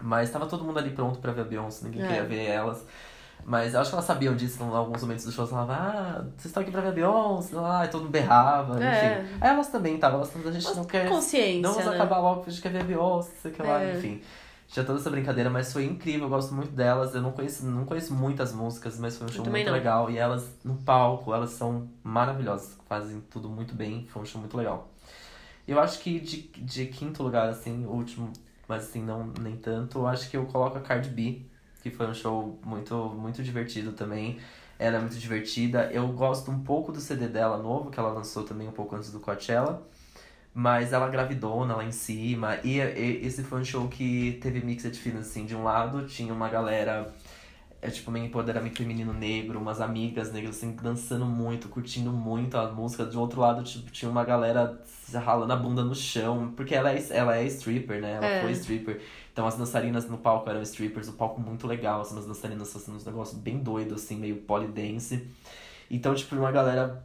mas 0.00 0.30
tava 0.30 0.46
todo 0.46 0.64
mundo 0.64 0.78
ali 0.78 0.90
pronto 0.90 1.18
pra 1.18 1.32
ver 1.32 1.40
a 1.42 1.44
Beyoncé, 1.44 1.84
ninguém 1.86 2.02
É. 2.02 2.06
queria 2.06 2.24
ver 2.24 2.44
elas. 2.46 2.84
Mas 3.44 3.74
eu 3.74 3.80
acho 3.80 3.90
que 3.90 3.94
elas 3.94 4.06
sabiam 4.06 4.34
disso 4.34 4.60
em 4.62 4.66
alguns 4.74 5.02
momentos 5.02 5.24
do 5.24 5.30
show. 5.30 5.42
Elas 5.42 5.50
falavam, 5.50 5.76
ah, 5.76 6.24
vocês 6.36 6.46
estão 6.46 6.62
aqui 6.62 6.72
pra 6.72 6.80
ver 6.80 6.88
a 6.88 6.92
Beyoncé, 6.92 7.54
lá, 7.54 7.84
e 7.84 7.88
todo 7.88 8.00
mundo 8.00 8.10
berrava, 8.10 8.82
É. 8.82 9.20
enfim. 9.22 9.36
Aí 9.40 9.50
elas 9.50 9.68
também 9.68 9.94
estavam, 9.94 10.18
elas 10.20 10.34
a 10.34 10.50
gente 10.50 10.64
Mas 10.64 10.76
não 10.76 10.84
quer. 10.84 11.06
Consciência, 11.08 11.60
Não 11.62 11.72
vamos 11.74 11.86
né? 11.90 11.94
acabar 11.96 12.18
logo, 12.18 12.44
a 12.46 12.50
gente 12.50 12.62
quer 12.62 12.72
ver 12.72 12.80
a 12.80 12.84
Beyoncé, 12.84 13.30
sei 13.42 13.52
que 13.52 13.62
lá, 13.62 13.80
É. 13.82 13.94
enfim. 13.96 14.20
Tinha 14.68 14.84
toda 14.84 14.98
essa 14.98 15.10
brincadeira, 15.10 15.48
mas 15.48 15.72
foi 15.72 15.84
incrível, 15.84 16.24
eu 16.24 16.28
gosto 16.28 16.54
muito 16.54 16.72
delas. 16.72 17.14
Eu 17.14 17.22
não 17.22 17.32
conheço, 17.32 17.64
não 17.66 17.84
conheço 17.84 18.12
muitas 18.12 18.52
músicas, 18.52 18.98
mas 18.98 19.16
foi 19.16 19.26
um 19.26 19.30
show 19.30 19.46
muito 19.46 19.66
não. 19.66 19.72
legal. 19.72 20.10
E 20.10 20.18
elas, 20.18 20.48
no 20.64 20.74
palco, 20.76 21.32
elas 21.32 21.50
são 21.50 21.88
maravilhosas, 22.02 22.76
fazem 22.88 23.20
tudo 23.30 23.48
muito 23.48 23.74
bem, 23.74 24.06
foi 24.08 24.22
um 24.22 24.26
show 24.26 24.40
muito 24.40 24.56
legal. 24.56 24.90
Eu 25.66 25.80
acho 25.80 26.00
que 26.00 26.20
de, 26.20 26.42
de 26.42 26.86
quinto 26.86 27.22
lugar, 27.22 27.48
assim, 27.48 27.86
o 27.86 27.90
último, 27.90 28.32
mas 28.68 28.84
assim, 28.84 29.02
não 29.02 29.32
nem 29.40 29.56
tanto, 29.56 29.98
eu 29.98 30.06
acho 30.06 30.30
que 30.30 30.36
eu 30.36 30.46
coloco 30.46 30.78
a 30.78 30.80
Cardi 30.80 31.10
B, 31.10 31.42
que 31.82 31.90
foi 31.90 32.06
um 32.06 32.14
show 32.14 32.58
muito, 32.64 32.94
muito 32.94 33.42
divertido 33.42 33.92
também. 33.92 34.38
Ela 34.78 34.98
é 34.98 35.00
muito 35.00 35.16
divertida. 35.16 35.90
Eu 35.92 36.08
gosto 36.08 36.50
um 36.50 36.62
pouco 36.62 36.92
do 36.92 37.00
CD 37.00 37.28
dela 37.28 37.56
novo, 37.56 37.90
que 37.90 37.98
ela 37.98 38.10
lançou 38.10 38.44
também 38.44 38.68
um 38.68 38.72
pouco 38.72 38.94
antes 38.94 39.10
do 39.10 39.20
Coachella. 39.20 39.82
Mas 40.58 40.94
ela 40.94 41.06
gravidona 41.10 41.76
lá 41.76 41.84
em 41.84 41.92
cima. 41.92 42.58
E, 42.64 42.78
e 42.78 43.20
esse 43.26 43.42
foi 43.42 43.60
um 43.60 43.64
show 43.64 43.86
que 43.88 44.38
teve 44.40 44.64
mixed 44.64 44.96
feelings, 44.98 45.26
assim. 45.28 45.44
De 45.44 45.54
um 45.54 45.62
lado 45.62 46.06
tinha 46.06 46.32
uma 46.32 46.48
galera, 46.48 47.12
é 47.82 47.90
tipo 47.90 48.10
meio 48.10 48.24
empoderamento 48.24 48.78
feminino 48.78 49.12
negro, 49.12 49.58
umas 49.58 49.82
amigas 49.82 50.32
negras, 50.32 50.56
assim, 50.56 50.74
dançando 50.82 51.26
muito, 51.26 51.68
curtindo 51.68 52.10
muito 52.10 52.56
a 52.56 52.72
música. 52.72 53.04
De 53.04 53.18
outro 53.18 53.38
lado, 53.38 53.62
tipo, 53.64 53.90
tinha 53.90 54.10
uma 54.10 54.24
galera 54.24 54.80
ralando 55.12 55.52
a 55.52 55.56
bunda 55.56 55.84
no 55.84 55.94
chão. 55.94 56.50
Porque 56.56 56.74
ela 56.74 56.90
é, 56.90 57.06
ela 57.10 57.36
é 57.36 57.44
stripper, 57.44 58.00
né? 58.00 58.12
Ela 58.14 58.26
É. 58.26 58.40
foi 58.40 58.52
stripper. 58.52 59.02
Então 59.34 59.46
as 59.46 59.58
dançarinas 59.58 60.08
no 60.08 60.16
palco 60.16 60.48
eram 60.48 60.62
strippers, 60.62 61.08
o 61.08 61.12
palco 61.12 61.38
muito 61.38 61.66
legal, 61.66 62.00
assim, 62.00 62.18
as 62.18 62.24
dançarinas 62.26 62.72
fazendo 62.72 62.94
uns 62.96 63.04
negócios 63.04 63.38
bem 63.38 63.58
doidos, 63.58 64.02
assim, 64.02 64.16
meio 64.16 64.36
polydance. 64.36 65.28
Então, 65.90 66.14
tipo, 66.14 66.34
uma 66.34 66.50
galera, 66.50 67.04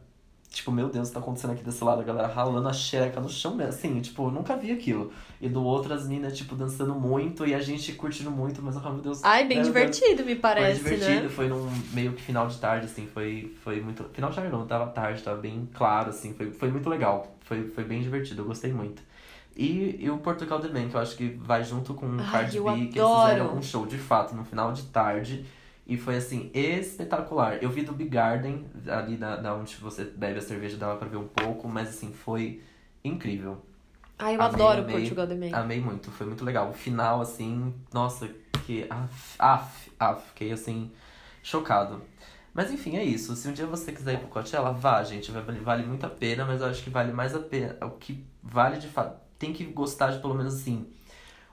tipo, 0.52 0.70
meu 0.70 0.88
Deus, 0.88 1.08
o 1.08 1.10
que 1.10 1.14
tá 1.14 1.20
acontecendo 1.20 1.52
aqui 1.52 1.64
desse 1.64 1.82
lado? 1.82 2.00
A 2.00 2.04
galera 2.04 2.28
ralando 2.28 2.68
a 2.68 2.72
xereca 2.72 3.20
no 3.20 3.28
chão, 3.28 3.54
mesmo, 3.54 3.70
assim, 3.70 4.00
tipo, 4.00 4.26
eu 4.26 4.30
nunca 4.30 4.56
vi 4.56 4.70
aquilo. 4.70 5.12
E 5.40 5.48
do 5.48 5.64
outro, 5.64 5.92
as 5.92 6.06
minas, 6.06 6.36
tipo, 6.36 6.54
dançando 6.54 6.94
muito 6.94 7.46
e 7.46 7.54
a 7.54 7.60
gente 7.60 7.92
curtindo 7.94 8.30
muito, 8.30 8.62
mas, 8.62 8.76
oh, 8.76 8.90
meu 8.90 9.02
Deus. 9.02 9.24
Ai, 9.24 9.46
bem 9.46 9.58
meu 9.58 9.66
divertido, 9.66 10.24
me 10.24 10.36
parece, 10.36 10.80
foi 10.80 10.92
divertido, 10.92 11.22
né? 11.22 11.28
foi 11.28 11.48
num 11.48 11.68
meio 11.92 12.12
que 12.12 12.22
final 12.22 12.46
de 12.46 12.58
tarde, 12.58 12.86
assim, 12.86 13.06
foi, 13.06 13.54
foi 13.64 13.80
muito. 13.80 14.04
Final 14.12 14.30
de 14.30 14.36
tarde 14.36 14.52
não, 14.52 14.66
tava 14.66 14.86
tarde, 14.90 15.22
tava 15.22 15.40
bem 15.40 15.68
claro, 15.72 16.10
assim, 16.10 16.34
foi, 16.34 16.52
foi 16.52 16.70
muito 16.70 16.88
legal. 16.88 17.34
Foi, 17.40 17.66
foi 17.68 17.84
bem 17.84 18.00
divertido, 18.00 18.42
eu 18.42 18.46
gostei 18.46 18.72
muito. 18.72 19.02
E, 19.56 19.96
e 20.00 20.10
o 20.10 20.18
Portugal 20.18 20.60
The 20.60 20.68
Man, 20.68 20.88
que 20.88 20.96
eu 20.96 21.00
acho 21.00 21.16
que 21.16 21.28
vai 21.40 21.62
junto 21.62 21.94
com 21.94 22.06
o 22.06 22.16
Cardi 22.30 22.56
eu 22.56 22.64
B, 22.64 22.86
que 22.86 22.98
eles 22.98 23.10
fizeram 23.10 23.54
um 23.54 23.62
show 23.62 23.86
de 23.86 23.98
fato 23.98 24.34
no 24.34 24.44
final 24.44 24.72
de 24.72 24.84
tarde. 24.84 25.44
E 25.86 25.96
foi 25.96 26.16
assim, 26.16 26.50
espetacular. 26.54 27.62
Eu 27.62 27.70
vi 27.70 27.82
do 27.82 27.92
Big 27.92 28.10
Garden, 28.10 28.66
ali 28.88 29.16
da, 29.16 29.36
da 29.36 29.54
onde 29.54 29.74
você 29.76 30.04
bebe 30.04 30.38
a 30.38 30.42
cerveja, 30.42 30.76
dava 30.76 30.96
pra 30.96 31.08
ver 31.08 31.16
um 31.16 31.26
pouco, 31.26 31.68
mas 31.68 31.88
assim, 31.88 32.12
foi 32.12 32.62
incrível. 33.04 33.60
Ai, 34.18 34.36
eu 34.36 34.42
Amei, 34.42 34.54
adoro 34.54 34.82
amei. 34.82 35.00
Portugal 35.00 35.26
Man. 35.26 35.56
Amei 35.56 35.80
muito, 35.80 36.10
foi 36.10 36.26
muito 36.26 36.44
legal. 36.44 36.70
O 36.70 36.72
final, 36.72 37.20
assim, 37.20 37.74
nossa, 37.92 38.28
que. 38.64 38.86
Af, 38.88 39.36
af, 39.38 39.90
af, 39.98 40.22
fiquei 40.28 40.52
assim, 40.52 40.92
chocado. 41.42 42.00
Mas 42.54 42.70
enfim, 42.70 42.96
é 42.96 43.04
isso. 43.04 43.34
Se 43.34 43.48
um 43.48 43.52
dia 43.52 43.66
você 43.66 43.92
quiser 43.92 44.14
ir 44.14 44.18
pro 44.18 44.28
Coachella, 44.28 44.72
vá, 44.72 45.02
gente. 45.02 45.32
Vale, 45.32 45.58
vale 45.60 45.84
muito 45.84 46.04
a 46.06 46.10
pena, 46.10 46.44
mas 46.44 46.60
eu 46.60 46.68
acho 46.68 46.84
que 46.84 46.90
vale 46.90 47.12
mais 47.12 47.34
a 47.34 47.40
pena. 47.40 47.76
O 47.84 47.90
que 47.90 48.24
vale 48.42 48.78
de 48.78 48.88
fato. 48.88 49.20
Tem 49.38 49.52
que 49.52 49.64
gostar 49.64 50.12
de 50.12 50.20
pelo 50.20 50.34
menos 50.34 50.54
assim. 50.54 50.86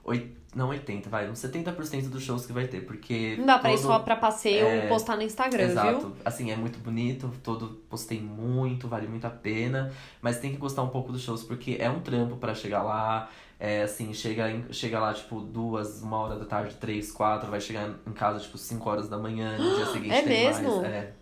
Oit, 0.04 0.36
não 0.54 0.68
80, 0.70 1.08
vai, 1.08 1.30
uns 1.30 1.38
70% 1.40 2.08
dos 2.08 2.22
shows 2.22 2.44
que 2.46 2.52
vai 2.52 2.66
ter, 2.66 2.80
porque. 2.84 3.36
Não 3.38 3.46
dá 3.46 3.58
pra 3.58 3.70
ir 3.72 3.76
todo- 3.76 3.82
só 3.86 3.98
pra 4.00 4.16
passeio 4.16 4.66
é, 4.66 4.84
e 4.86 4.88
postar 4.88 5.16
no 5.16 5.22
Instagram, 5.22 5.62
Exato. 5.64 5.98
viu? 6.00 6.12
Assim, 6.24 6.50
é 6.50 6.56
muito 6.56 6.78
bonito, 6.80 7.30
todo 7.42 7.80
postei 7.88 8.20
muito, 8.20 8.88
vale 8.88 9.06
muito 9.06 9.26
a 9.26 9.30
pena, 9.30 9.92
mas 10.20 10.38
tem 10.38 10.50
que 10.50 10.56
gostar 10.58 10.82
um 10.82 10.88
pouco 10.88 11.12
dos 11.12 11.22
shows 11.22 11.42
porque 11.44 11.76
é 11.80 11.88
um 11.88 12.00
trampo 12.00 12.36
pra 12.36 12.54
chegar 12.54 12.82
lá. 12.82 13.28
É 13.62 13.82
assim, 13.82 14.14
chega, 14.14 14.50
em- 14.50 14.72
chega 14.72 14.98
lá 14.98 15.12
tipo 15.12 15.38
duas, 15.40 16.00
uma 16.02 16.16
hora 16.16 16.36
da 16.38 16.46
tarde, 16.46 16.74
três, 16.76 17.12
quatro, 17.12 17.50
vai 17.50 17.60
chegar 17.60 17.90
em 18.06 18.12
casa 18.12 18.40
tipo 18.40 18.56
cinco 18.56 18.88
horas 18.88 19.06
da 19.08 19.18
manhã, 19.18 19.58
no 19.58 19.76
dia 19.76 19.84
seguinte 19.92 20.12
É 20.14 20.22
tem 20.22 20.46
mesmo? 20.46 20.80
mais. 20.80 20.84
É. 20.92 21.12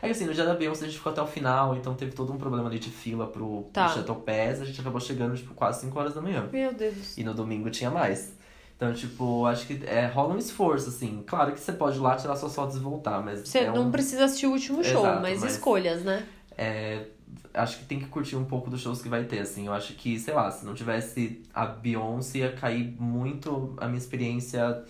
É 0.00 0.06
que 0.06 0.12
assim, 0.12 0.24
no 0.26 0.32
dia 0.32 0.44
da 0.46 0.54
Beyoncé 0.54 0.84
a 0.84 0.88
gente 0.88 0.96
ficou 0.96 1.12
até 1.12 1.20
o 1.20 1.26
final, 1.26 1.74
então 1.76 1.92
teve 1.94 2.12
todo 2.12 2.32
um 2.32 2.38
problema 2.38 2.68
ali 2.68 2.78
de 2.78 2.88
fila 2.88 3.26
pro, 3.26 3.68
Tá. 3.72 3.86
pro 3.86 3.96
Chateau 3.96 4.16
Pass. 4.16 4.60
A 4.62 4.64
gente 4.64 4.80
acabou 4.80 5.00
chegando, 5.00 5.36
tipo, 5.36 5.52
quase 5.54 5.80
5 5.82 5.98
horas 5.98 6.14
da 6.14 6.20
manhã. 6.22 6.48
Meu 6.52 6.72
Deus. 6.72 7.18
E 7.18 7.24
no 7.24 7.34
domingo 7.34 7.68
tinha 7.68 7.90
mais. 7.90 8.32
Então, 8.82 8.92
tipo, 8.92 9.46
acho 9.46 9.64
que 9.64 9.80
é, 9.86 10.06
rola 10.06 10.34
um 10.34 10.38
esforço, 10.38 10.88
assim. 10.88 11.22
Claro 11.24 11.52
que 11.52 11.60
você 11.60 11.72
pode 11.72 11.98
ir 11.98 12.00
lá 12.00 12.16
tirar 12.16 12.34
suas 12.34 12.52
fotos 12.52 12.74
e 12.76 12.80
voltar, 12.80 13.22
mas. 13.22 13.46
Você 13.46 13.58
é 13.58 13.70
não 13.70 13.86
um, 13.86 13.90
precisa 13.92 14.24
assistir 14.24 14.48
o 14.48 14.50
último 14.50 14.82
show, 14.82 15.04
Exato, 15.04 15.22
mas, 15.22 15.40
mas- 15.40 15.52
escolhas, 15.52 16.02
né? 16.02 16.26
é, 16.58 17.04
acho 17.54 17.78
que 17.78 17.84
tem 17.84 18.00
que 18.00 18.06
curtir 18.06 18.34
um 18.34 18.44
pouco 18.44 18.68
dos 18.68 18.80
shows 18.80 19.00
que 19.00 19.08
vai 19.08 19.22
ter, 19.22 19.38
assim. 19.38 19.68
Eu 19.68 19.72
acho 19.72 19.94
que, 19.94 20.18
sei 20.18 20.34
lá, 20.34 20.50
se 20.50 20.66
não 20.66 20.74
tivesse 20.74 21.42
a 21.54 21.64
Beyoncé, 21.64 22.38
ia 22.38 22.52
cair 22.52 22.96
muito 23.00 23.72
a 23.76 23.86
minha 23.86 23.98
experiência 23.98 24.82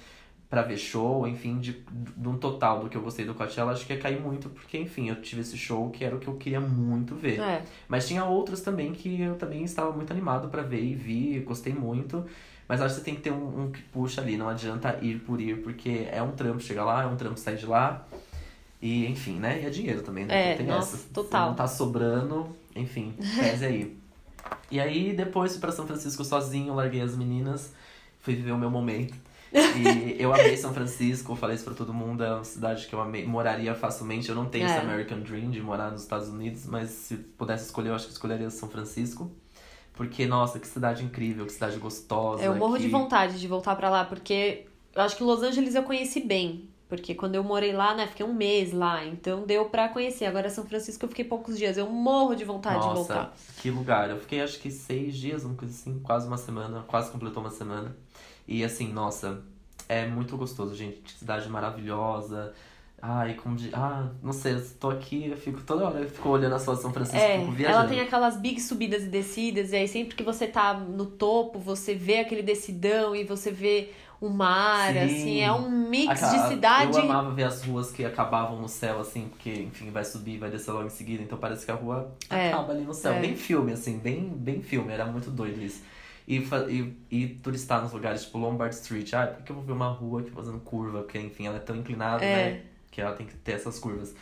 pra 0.49 0.63
ver 0.63 0.79
show, 0.79 1.27
enfim, 1.27 1.59
de, 1.59 1.83
de 2.17 2.29
um 2.29 2.39
total 2.39 2.81
do 2.81 2.89
que 2.89 2.97
eu 2.97 3.03
gostei 3.03 3.27
do 3.27 3.35
Coachella, 3.35 3.73
acho 3.73 3.87
que 3.87 3.93
ia 3.93 3.99
cair 3.99 4.21
muito, 4.21 4.49
porque, 4.51 4.79
enfim, 4.79 5.09
eu 5.09 5.17
tive 5.21 5.41
esse 5.43 5.57
show 5.57 5.91
que 5.91 6.03
era 6.05 6.17
o 6.17 6.19
que 6.19 6.29
eu 6.29 6.37
queria 6.37 6.61
muito 6.61 7.15
ver. 7.15 7.41
É. 7.41 7.63
Mas 7.89 8.09
tinha 8.09 8.25
outros 8.25 8.61
também 8.61 8.93
que 8.93 9.21
eu 9.21 9.35
também 9.35 9.65
estava 9.65 9.93
muito 9.93 10.11
animado 10.13 10.49
pra 10.49 10.63
ver 10.63 10.83
e 10.83 10.95
vi, 10.95 11.39
gostei 11.41 11.75
muito. 11.75 12.25
Mas 12.69 12.81
acho 12.81 12.95
que 12.95 13.01
você 13.01 13.05
tem 13.05 13.15
que 13.15 13.21
ter 13.23 13.33
um, 13.33 13.65
um 13.65 13.71
que 13.73 13.83
puxa 13.83 14.21
ali, 14.21 14.37
não 14.37 14.49
adianta 14.49 14.99
ir 15.03 15.19
por 15.21 15.41
ir, 15.41 15.63
porque 15.63 16.09
é 16.11 16.23
um 16.23 16.31
trampo 16.33 16.61
chegar 16.61 16.85
lá, 16.85 17.03
é 17.03 17.07
um 17.07 17.17
trampo 17.17 17.39
sair 17.39 17.57
de 17.57 17.67
lá. 17.67 18.07
E, 18.81 19.07
enfim, 19.07 19.39
né? 19.39 19.61
E 19.63 19.67
é 19.67 19.71
dinheiro 19.71 20.03
também, 20.03 20.25
né? 20.25 20.53
É, 20.53 20.57
tem 20.57 20.67
nossa, 20.67 20.97
essa. 20.97 21.09
total. 21.13 21.43
Se 21.43 21.49
não 21.51 21.55
tá 21.55 21.69
sobrando, 21.69 22.49
enfim, 22.75 23.15
pese 23.39 23.65
aí. 23.65 23.97
E 24.71 24.81
aí, 24.81 25.13
depois 25.15 25.53
fui 25.53 25.61
pra 25.61 25.71
São 25.71 25.87
Francisco 25.87 26.25
sozinho, 26.25 26.75
larguei 26.75 27.01
as 27.01 27.15
meninas, 27.17 27.73
fui 28.21 28.35
viver 28.35 28.53
o 28.53 28.59
meu 28.59 28.71
momento. 28.71 29.15
E 29.53 30.17
eu 30.19 30.33
amei 30.33 30.57
São 30.57 30.73
Francisco, 30.73 31.37
falei 31.37 31.57
isso 31.57 31.65
pra 31.65 31.75
todo 31.75 31.93
mundo, 31.93 32.25
é 32.25 32.33
uma 32.35 32.43
cidade 32.43 32.87
que 32.87 32.95
eu 32.95 33.01
amei, 33.03 33.27
moraria 33.27 33.75
facilmente. 33.75 34.29
Eu 34.31 34.35
não 34.35 34.47
tenho 34.47 34.67
É. 34.67 34.71
esse 34.71 34.79
American 34.79 35.21
Dream 35.21 35.51
de 35.51 35.61
morar 35.61 35.91
nos 35.91 36.03
Estados 36.03 36.29
Unidos, 36.29 36.65
mas 36.67 36.89
se 36.91 37.17
pudesse 37.17 37.67
escolher, 37.67 37.91
eu 37.91 37.95
acho 37.95 38.07
que 38.07 38.13
escolheria 38.13 38.49
São 38.51 38.69
Francisco. 38.69 39.31
Porque, 39.95 40.27
nossa, 40.27 40.59
que 40.59 40.67
cidade 40.67 41.05
incrível, 41.05 41.45
que 41.45 41.53
cidade 41.53 41.77
gostosa. 41.79 42.43
Eu 42.43 42.55
morro 42.55 42.77
que... 42.77 42.83
de 42.83 42.89
vontade 42.89 43.39
de 43.39 43.47
voltar 43.47 43.77
pra 43.77 43.91
lá, 43.91 44.05
porque 44.05 44.67
eu 44.95 45.03
acho 45.03 45.17
que 45.17 45.23
Los 45.23 45.43
Angeles 45.43 45.75
eu 45.75 45.83
conheci 45.83 46.21
bem. 46.21 46.69
Porque 46.89 47.15
quando 47.15 47.35
eu 47.35 47.43
morei 47.43 47.73
lá, 47.73 47.95
né, 47.95 48.07
fiquei 48.07 48.25
um 48.25 48.35
mês 48.35 48.71
lá, 48.71 49.03
então 49.03 49.47
deu 49.47 49.65
pra 49.65 49.89
conhecer. 49.89 50.27
Agora 50.27 50.51
São 50.51 50.67
Francisco 50.67 51.03
eu 51.07 51.09
fiquei 51.09 51.25
poucos 51.25 51.57
dias, 51.57 51.79
eu 51.79 51.89
morro 51.89 52.35
de 52.35 52.45
vontade 52.45 52.81
de 52.81 52.87
Nossa, 52.87 53.15
voltar. 53.15 53.37
que 53.63 53.71
lugar. 53.71 54.11
Eu 54.11 54.19
fiquei 54.19 54.43
acho 54.43 54.59
que 54.59 54.71
seis 54.71 55.17
dias, 55.17 55.43
uma 55.43 55.55
coisa 55.55 55.73
assim, 55.73 55.99
quase 56.01 56.29
uma 56.29 56.37
semana, 56.37 56.85
quase 56.87 57.11
completou 57.11 57.43
uma 57.43 57.51
semana. 57.51 57.97
E 58.47 58.63
assim, 58.63 58.93
nossa, 58.93 59.43
é 59.89 60.07
muito 60.07 60.37
gostoso, 60.37 60.75
gente. 60.75 60.99
Que 60.99 61.13
cidade 61.13 61.49
maravilhosa. 61.49 62.53
Ai, 63.05 63.35
como 63.35 63.57
de. 63.57 63.69
Ah, 63.75 64.11
não 64.23 64.33
sei, 64.33 64.55
eu 64.55 64.65
tô 64.79 64.89
aqui, 64.89 65.27
eu 65.29 65.37
fico 65.37 65.61
toda 65.63 65.87
hora, 65.87 65.99
eu 65.99 66.09
fico 66.09 66.29
olhando 66.29 66.55
a 66.55 66.59
sua 66.61 66.77
São 66.77 66.93
Francisco, 66.93 67.19
É, 67.19 67.39
viajando. 67.39 67.63
ela 67.81 67.89
tem 67.89 68.01
aquelas 68.01 68.37
big 68.37 68.61
subidas 68.61 69.03
e 69.03 69.07
descidas, 69.09 69.73
e 69.73 69.77
aí 69.77 69.89
sempre 69.89 70.15
que 70.15 70.23
você 70.23 70.47
tá 70.47 70.73
no 70.75 71.07
topo, 71.07 71.59
você 71.59 71.97
vê 71.97 72.19
aquele 72.21 72.43
decidão 72.43 73.15
e 73.17 73.25
você 73.25 73.51
vê 73.51 73.91
o 74.21 74.29
mar, 74.29 74.93
Sim. 74.93 74.99
assim, 75.01 75.41
é 75.41 75.53
um 75.53 75.69
mix 75.69 76.21
de 76.31 76.39
cidade. 76.47 76.97
Eu 76.97 77.03
amava 77.03 77.33
ver 77.35 77.43
as 77.43 77.65
ruas 77.65 77.91
que 77.91 78.05
acabavam 78.05 78.61
no 78.63 78.69
céu, 78.69 79.01
assim, 79.01 79.27
porque, 79.31 79.51
enfim, 79.53 79.91
vai 79.91 80.05
subir, 80.05 80.39
vai 80.39 80.49
descer 80.49 80.71
logo 80.71 80.87
em 80.87 80.91
seguida, 80.91 81.25
então 81.25 81.37
parece 81.37 81.67
que 81.67 81.73
a 81.73 81.75
rua 81.75 82.15
É, 82.31 82.51
acaba 82.53 82.73
ali 82.73 82.85
no 82.85 82.95
céu. 82.95 83.15
é. 83.15 83.21
Bem 83.21 83.35
filme, 83.35 83.73
assim, 83.73 83.99
bem, 83.99 84.29
bem 84.29 84.63
filme, 84.63 84.93
era 84.93 85.05
muito 85.07 85.29
doido 85.29 85.61
isso. 85.61 85.83
E, 86.29 86.37
e, 86.39 86.97
e 87.11 87.27
turistar 87.43 87.83
nos 87.83 87.93
lugares 87.93 88.23
tipo 88.25 88.39
Lombard 88.39 88.73
Street, 88.73 89.13
ah, 89.13 89.27
por 89.27 89.43
que 89.43 89.51
eu 89.51 89.57
vou 89.57 89.65
ver 89.65 89.73
uma 89.73 89.89
rua 89.89 90.21
aqui 90.21 90.31
fazendo 90.31 90.61
curva? 90.61 91.01
Porque, 91.03 91.19
enfim, 91.19 91.49
ela 91.49 91.57
é 91.57 91.61
tão 91.61 91.75
inclinada, 91.75 92.25
É. 92.25 92.37
né? 92.53 92.63
Que 92.93 93.01
ela 93.01 93.13
tem 93.17 93.27
que 93.27 93.35
ter 93.35 93.53
essas 93.55 93.81
curvas. 93.81 94.15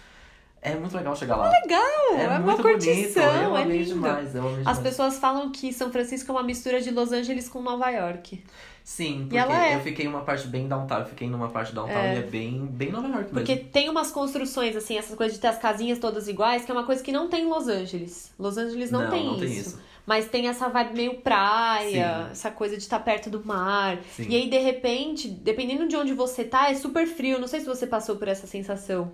É 0.62 0.74
muito 0.74 0.94
legal 0.94 1.16
chegar 1.16 1.36
lá. 1.36 1.50
legal, 1.50 1.80
é, 2.18 2.28
uma 2.28 2.38
muito 2.40 2.60
curtição, 2.62 3.22
bonito, 3.24 3.42
eu 3.44 3.56
é 3.56 3.62
amei 3.62 3.78
lindo. 3.78 3.94
demais, 3.94 4.34
eu 4.34 4.42
amei 4.42 4.52
As 4.52 4.58
demais. 4.58 4.78
pessoas 4.80 5.18
falam 5.18 5.50
que 5.50 5.72
São 5.72 5.90
Francisco 5.90 6.30
é 6.30 6.34
uma 6.34 6.42
mistura 6.42 6.80
de 6.82 6.90
Los 6.90 7.12
Angeles 7.12 7.48
com 7.48 7.62
Nova 7.62 7.88
York. 7.90 8.44
Sim, 8.84 9.26
porque 9.28 9.38
é. 9.38 9.76
eu 9.76 9.80
fiquei 9.80 10.04
em 10.04 10.08
uma 10.08 10.20
parte 10.20 10.46
bem 10.48 10.68
downtown, 10.68 10.98
eu 11.00 11.06
fiquei 11.06 11.28
numa 11.30 11.48
parte 11.48 11.74
downtown 11.74 11.96
É. 11.96 12.16
e 12.16 12.18
é 12.18 12.22
bem, 12.22 12.66
bem 12.66 12.90
Nova 12.92 13.08
York 13.08 13.30
Porque 13.30 13.54
mesmo. 13.54 13.70
tem 13.70 13.88
umas 13.88 14.10
construções, 14.10 14.76
assim, 14.76 14.98
essas 14.98 15.16
coisas 15.16 15.34
de 15.36 15.40
ter 15.40 15.48
as 15.48 15.58
casinhas 15.58 15.98
todas 15.98 16.28
iguais, 16.28 16.64
que 16.64 16.70
é 16.70 16.74
uma 16.74 16.84
coisa 16.84 17.02
que 17.02 17.10
não 17.12 17.28
tem 17.28 17.44
em 17.44 17.48
Los 17.48 17.66
Angeles. 17.66 18.30
Los 18.38 18.58
Angeles 18.58 18.90
não, 18.90 19.02
Não, 19.04 19.10
tem, 19.10 19.24
não 19.24 19.32
isso. 19.36 19.40
tem 19.44 19.52
isso. 19.56 19.80
Mas 20.06 20.26
tem 20.28 20.48
essa 20.48 20.68
vibe 20.68 20.94
meio 20.94 21.14
praia, 21.20 22.24
Sim. 22.26 22.30
essa 22.32 22.50
coisa 22.50 22.76
de 22.76 22.82
estar 22.82 22.98
perto 23.00 23.30
do 23.30 23.44
mar. 23.44 23.98
Sim. 24.16 24.26
E 24.28 24.34
aí, 24.36 24.50
de 24.50 24.58
repente, 24.58 25.28
dependendo 25.28 25.86
de 25.86 25.96
onde 25.96 26.12
você 26.12 26.42
tá, 26.44 26.70
é 26.70 26.74
super 26.74 27.06
frio. 27.06 27.38
Não 27.38 27.46
sei 27.46 27.60
se 27.60 27.66
você 27.66 27.86
passou 27.86 28.16
por 28.16 28.26
essa 28.28 28.46
sensação. 28.46 29.12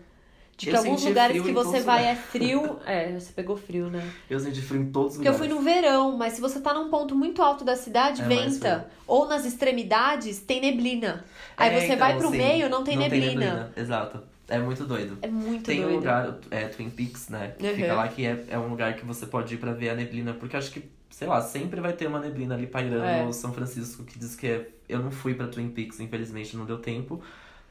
De 0.56 0.70
que 0.70 0.72
Eu 0.72 0.78
alguns 0.78 1.04
lugares 1.04 1.42
que 1.42 1.52
você 1.52 1.80
vai 1.80 2.06
é 2.06 2.14
frio. 2.14 2.78
É, 2.86 3.12
você 3.12 3.30
pegou 3.30 3.58
frio, 3.58 3.90
né? 3.90 4.02
Eu 4.30 4.40
senti 4.40 4.62
frio 4.62 4.80
em 4.80 4.90
todos 4.90 5.10
os 5.12 5.16
Porque 5.16 5.28
eu 5.28 5.32
lugares. 5.32 5.52
fui 5.52 5.58
no 5.58 5.62
verão, 5.62 6.16
mas 6.16 6.32
se 6.32 6.40
você 6.40 6.58
tá 6.60 6.72
num 6.72 6.88
ponto 6.88 7.14
muito 7.14 7.42
alto 7.42 7.62
da 7.62 7.76
cidade, 7.76 8.22
É 8.22 8.24
venta. 8.24 8.88
Ou 9.06 9.28
nas 9.28 9.44
extremidades, 9.44 10.38
tem 10.40 10.62
neblina. 10.62 11.26
Aí 11.58 11.74
É, 11.74 11.80
você 11.80 11.86
então, 11.88 11.98
vai 11.98 12.16
pro 12.16 12.30
sim, 12.30 12.38
meio, 12.38 12.70
não 12.70 12.82
tem 12.84 12.94
não 12.96 13.02
neblina. 13.02 13.70
Exato. 13.76 14.22
É 14.48 14.58
muito 14.58 14.84
doido. 14.84 15.18
É 15.22 15.28
muito 15.28 15.64
Tem 15.64 15.80
doido. 15.80 15.92
um 15.92 15.96
lugar, 15.96 16.38
é 16.50 16.68
Twin 16.68 16.88
Peaks, 16.90 17.28
né? 17.28 17.54
Que 17.58 17.66
Uhum. 17.66 17.74
fica 17.74 17.94
lá 17.94 18.08
que 18.08 18.24
é, 18.24 18.44
é 18.48 18.58
um 18.58 18.68
lugar 18.68 18.94
que 18.94 19.04
você 19.04 19.26
pode 19.26 19.54
ir 19.54 19.58
pra 19.58 19.72
ver 19.72 19.90
a 19.90 19.94
neblina, 19.94 20.32
porque 20.34 20.56
acho 20.56 20.70
que, 20.70 20.88
sei 21.10 21.26
lá, 21.26 21.40
sempre 21.42 21.80
vai 21.80 21.92
ter 21.92 22.06
uma 22.06 22.20
neblina 22.20 22.54
ali 22.54 22.66
pairando 22.66 23.04
É. 23.04 23.24
no 23.24 23.32
São 23.32 23.52
Francisco, 23.52 24.04
que 24.04 24.18
diz 24.18 24.36
que 24.36 24.46
é... 24.46 24.68
Eu 24.88 25.00
não 25.00 25.10
fui 25.10 25.34
pra 25.34 25.48
Twin 25.48 25.68
Peaks, 25.70 25.98
infelizmente 25.98 26.56
não 26.56 26.64
deu 26.64 26.78
tempo, 26.78 27.20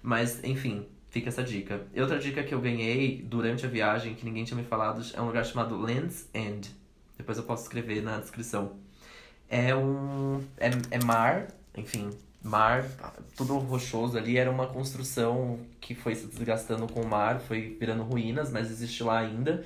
mas 0.03 0.43
enfim, 0.43 0.85
fica 1.09 1.29
essa 1.29 1.41
dica. 1.41 1.81
E 1.93 2.01
outra 2.01 2.19
dica 2.19 2.43
que 2.43 2.53
eu 2.53 2.59
ganhei 2.59 3.21
durante 3.25 3.65
a 3.65 3.69
viagem, 3.69 4.13
que 4.15 4.25
ninguém 4.25 4.43
tinha 4.43 4.57
me 4.57 4.65
falado, 4.67 5.01
é 5.13 5.21
um 5.21 5.25
lugar 5.27 5.45
chamado 5.45 5.77
Land's 5.77 6.27
End. 6.33 6.69
Depois 7.17 7.37
eu 7.37 7.45
posso 7.45 7.63
escrever 7.63 8.03
na 8.03 8.17
descrição. 8.19 8.73
É 9.49 9.73
um. 9.73 10.43
É, 10.57 10.69
é 10.91 11.03
mar, 11.05 11.47
enfim, 11.77 12.09
mar, 12.47 12.85
tudo 13.35 13.57
rochoso 13.57 14.17
ali. 14.17 14.37
Era 14.37 14.49
uma 14.51 14.67
construção 14.67 15.59
que 15.79 15.93
foi 15.95 16.15
se 16.15 16.27
desgastando 16.27 16.87
com 16.91 17.01
o 17.01 17.07
mar, 17.07 17.39
foi 17.39 17.75
virando 17.79 18.03
ruínas, 18.03 18.51
mas 18.51 18.69
existe 18.69 19.03
lá 19.03 19.19
ainda. 19.19 19.63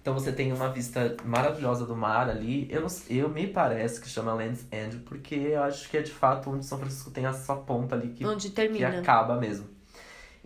Então 0.00 0.12
você 0.12 0.32
tem 0.32 0.52
uma 0.52 0.68
vista 0.68 1.16
maravilhosa 1.24 1.86
do 1.86 1.96
mar 1.96 2.28
ali. 2.28 2.66
Eu, 2.70 2.82
não, 2.82 2.88
eu 3.08 3.28
me 3.28 3.46
parece 3.46 4.00
que 4.00 4.08
chama 4.08 4.34
Land's 4.34 4.66
End, 4.70 4.98
porque 4.98 5.34
eu 5.34 5.62
acho 5.62 5.88
que 5.88 5.96
é 5.96 6.02
de 6.02 6.12
fato 6.12 6.50
onde 6.50 6.66
São 6.66 6.78
Francisco 6.78 7.10
tem 7.10 7.24
essa 7.24 7.54
ponta 7.56 7.94
ali 7.94 8.08
que 8.08 8.24
Onde 8.26 8.48
que 8.50 8.54
termina. 8.54 9.00
acaba 9.00 9.36
mesmo. 9.38 9.66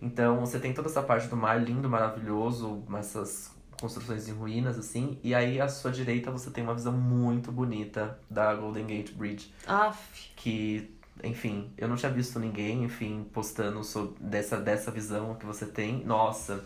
Então 0.01 0.39
você 0.39 0.59
tem 0.59 0.73
toda 0.73 0.87
essa 0.87 1.01
parte 1.03 1.27
do 1.27 1.35
mar 1.35 1.61
lindo, 1.61 1.89
maravilhoso, 1.89 2.83
essas 2.97 3.51
construções 3.81 4.27
em 4.29 4.33
ruínas 4.33 4.77
assim, 4.77 5.17
e 5.23 5.33
aí 5.33 5.59
à 5.59 5.67
sua 5.67 5.91
direita 5.91 6.31
você 6.31 6.49
tem 6.49 6.63
uma 6.63 6.73
visão 6.73 6.93
muito 6.93 7.51
bonita 7.51 8.17
da 8.29 8.53
Golden 8.53 8.85
Gate 8.85 9.11
Bridge, 9.13 9.53
Aff. 9.67 10.31
que, 10.35 10.89
enfim, 11.23 11.71
eu 11.77 11.87
não 11.87 11.95
tinha 11.95 12.11
visto 12.11 12.39
ninguém, 12.39 12.83
enfim, 12.83 13.25
postando 13.33 13.83
sobre 13.83 14.15
dessa 14.21 14.57
dessa 14.57 14.91
visão 14.91 15.35
que 15.35 15.45
você 15.45 15.65
tem. 15.65 16.03
Nossa. 16.05 16.65